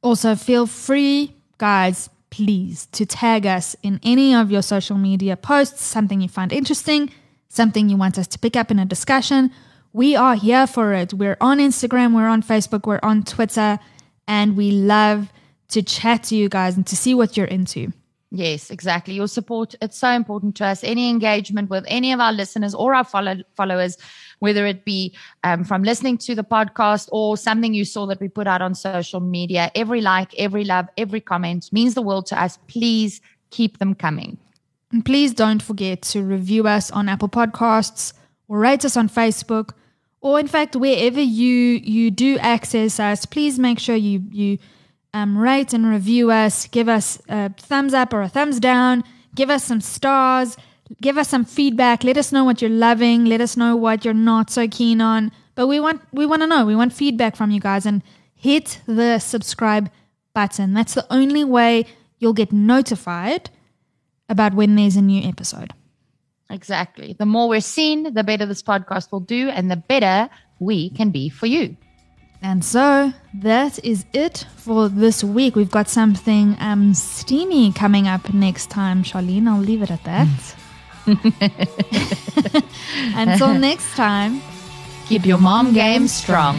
Also, 0.00 0.36
feel 0.36 0.66
free, 0.66 1.34
guys, 1.58 2.08
please, 2.30 2.86
to 2.92 3.06
tag 3.06 3.46
us 3.46 3.76
in 3.82 4.00
any 4.02 4.34
of 4.34 4.50
your 4.50 4.62
social 4.62 4.96
media 4.96 5.36
posts, 5.36 5.82
something 5.82 6.20
you 6.20 6.28
find 6.28 6.52
interesting, 6.52 7.10
something 7.48 7.88
you 7.88 7.96
want 7.96 8.18
us 8.18 8.26
to 8.28 8.38
pick 8.38 8.56
up 8.56 8.70
in 8.70 8.78
a 8.78 8.84
discussion. 8.84 9.50
We 9.92 10.16
are 10.16 10.34
here 10.34 10.66
for 10.66 10.92
it. 10.92 11.14
We're 11.14 11.38
on 11.40 11.58
Instagram, 11.58 12.14
we're 12.14 12.28
on 12.28 12.42
Facebook, 12.42 12.86
we're 12.86 13.00
on 13.02 13.24
Twitter, 13.24 13.78
and 14.26 14.56
we 14.56 14.70
love 14.70 15.32
to 15.68 15.82
chat 15.82 16.24
to 16.24 16.36
you 16.36 16.48
guys 16.48 16.76
and 16.76 16.86
to 16.86 16.96
see 16.96 17.14
what 17.14 17.36
you're 17.36 17.46
into. 17.46 17.92
Yes, 18.30 18.70
exactly. 18.70 19.14
Your 19.14 19.28
support, 19.28 19.74
it's 19.80 19.96
so 19.96 20.10
important 20.10 20.54
to 20.56 20.66
us. 20.66 20.84
Any 20.84 21.08
engagement 21.08 21.70
with 21.70 21.84
any 21.88 22.12
of 22.12 22.20
our 22.20 22.32
listeners 22.32 22.74
or 22.74 22.94
our 22.94 23.04
follow- 23.04 23.42
followers 23.56 23.96
whether 24.38 24.66
it 24.66 24.84
be 24.84 25.14
um, 25.44 25.64
from 25.64 25.82
listening 25.82 26.18
to 26.18 26.34
the 26.34 26.44
podcast 26.44 27.08
or 27.12 27.36
something 27.36 27.74
you 27.74 27.84
saw 27.84 28.06
that 28.06 28.20
we 28.20 28.28
put 28.28 28.46
out 28.46 28.62
on 28.62 28.74
social 28.74 29.20
media. 29.20 29.70
Every 29.74 30.00
like, 30.00 30.34
every 30.38 30.64
love, 30.64 30.86
every 30.96 31.20
comment 31.20 31.72
means 31.72 31.94
the 31.94 32.02
world 32.02 32.26
to 32.26 32.40
us. 32.40 32.58
Please 32.66 33.20
keep 33.50 33.78
them 33.78 33.94
coming. 33.94 34.38
And 34.92 35.04
please 35.04 35.34
don't 35.34 35.62
forget 35.62 36.02
to 36.02 36.22
review 36.22 36.66
us 36.66 36.90
on 36.90 37.08
Apple 37.08 37.28
Podcasts 37.28 38.12
or 38.48 38.58
rate 38.58 38.84
us 38.84 38.96
on 38.96 39.08
Facebook 39.08 39.72
or 40.20 40.40
in 40.40 40.46
fact 40.46 40.74
wherever 40.76 41.20
you 41.20 41.80
you 41.82 42.10
do 42.10 42.38
access 42.38 42.98
us 42.98 43.24
please 43.26 43.58
make 43.58 43.78
sure 43.78 43.94
you 43.94 44.22
you 44.30 44.58
um, 45.14 45.38
rate 45.38 45.72
and 45.72 45.86
review 45.86 46.30
us 46.30 46.66
give 46.66 46.88
us 46.88 47.20
a 47.28 47.50
thumbs 47.50 47.94
up 47.94 48.12
or 48.12 48.22
a 48.22 48.28
thumbs 48.28 48.60
down 48.60 49.04
give 49.34 49.50
us 49.50 49.64
some 49.64 49.80
stars 49.80 50.56
give 51.00 51.18
us 51.18 51.28
some 51.28 51.44
feedback. 51.44 52.04
Let 52.04 52.16
us 52.16 52.32
know 52.32 52.44
what 52.44 52.60
you're 52.62 52.70
loving. 52.70 53.24
Let 53.24 53.40
us 53.40 53.56
know 53.56 53.76
what 53.76 54.04
you're 54.04 54.14
not 54.14 54.50
so 54.50 54.68
keen 54.68 55.00
on. 55.00 55.32
But 55.54 55.66
we 55.66 55.80
want 55.80 56.02
we 56.12 56.26
want 56.26 56.42
to 56.42 56.46
know. 56.46 56.64
We 56.66 56.76
want 56.76 56.92
feedback 56.92 57.36
from 57.36 57.50
you 57.50 57.60
guys 57.60 57.86
and 57.86 58.02
hit 58.34 58.80
the 58.86 59.18
subscribe 59.18 59.90
button. 60.34 60.74
That's 60.74 60.94
the 60.94 61.06
only 61.10 61.44
way 61.44 61.86
you'll 62.18 62.32
get 62.32 62.52
notified 62.52 63.50
about 64.28 64.54
when 64.54 64.76
there's 64.76 64.96
a 64.96 65.02
new 65.02 65.26
episode. 65.28 65.72
Exactly. 66.50 67.14
The 67.18 67.26
more 67.26 67.48
we're 67.48 67.60
seen, 67.60 68.14
the 68.14 68.24
better 68.24 68.46
this 68.46 68.62
podcast 68.62 69.12
will 69.12 69.20
do 69.20 69.50
and 69.50 69.70
the 69.70 69.76
better 69.76 70.30
we 70.58 70.90
can 70.90 71.10
be 71.10 71.28
for 71.28 71.46
you. 71.46 71.76
And 72.40 72.64
so 72.64 73.12
that 73.34 73.84
is 73.84 74.06
it 74.12 74.46
for 74.56 74.88
this 74.88 75.24
week. 75.24 75.56
We've 75.56 75.70
got 75.70 75.88
something 75.88 76.56
um, 76.60 76.94
steamy 76.94 77.72
coming 77.72 78.06
up 78.06 78.32
next 78.32 78.70
time, 78.70 79.02
Charlene. 79.02 79.48
I'll 79.48 79.60
leave 79.60 79.82
it 79.82 79.90
at 79.90 80.04
that. 80.04 80.28
Until 83.14 83.54
next 83.54 83.94
time, 83.94 84.42
keep 85.06 85.24
your 85.24 85.38
mom 85.38 85.72
game 85.72 86.06
strong. 86.06 86.58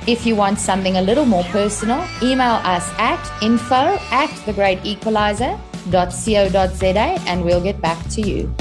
If 0.07 0.27
you 0.27 0.37
want 0.37 0.61
something 0.61 0.99
a 0.99 1.03
little 1.03 1.25
more 1.25 1.45
personal, 1.45 2.05
email 2.23 2.61
us 2.63 2.89
at 2.99 3.19
info 3.43 3.99
at 4.13 4.31
The 4.47 4.53
Great 4.53 4.85
Equalizer.co.za 5.87 7.21
and 7.27 7.45
we'll 7.45 7.63
get 7.63 7.81
back 7.81 7.99
to 8.11 8.21
you. 8.21 8.55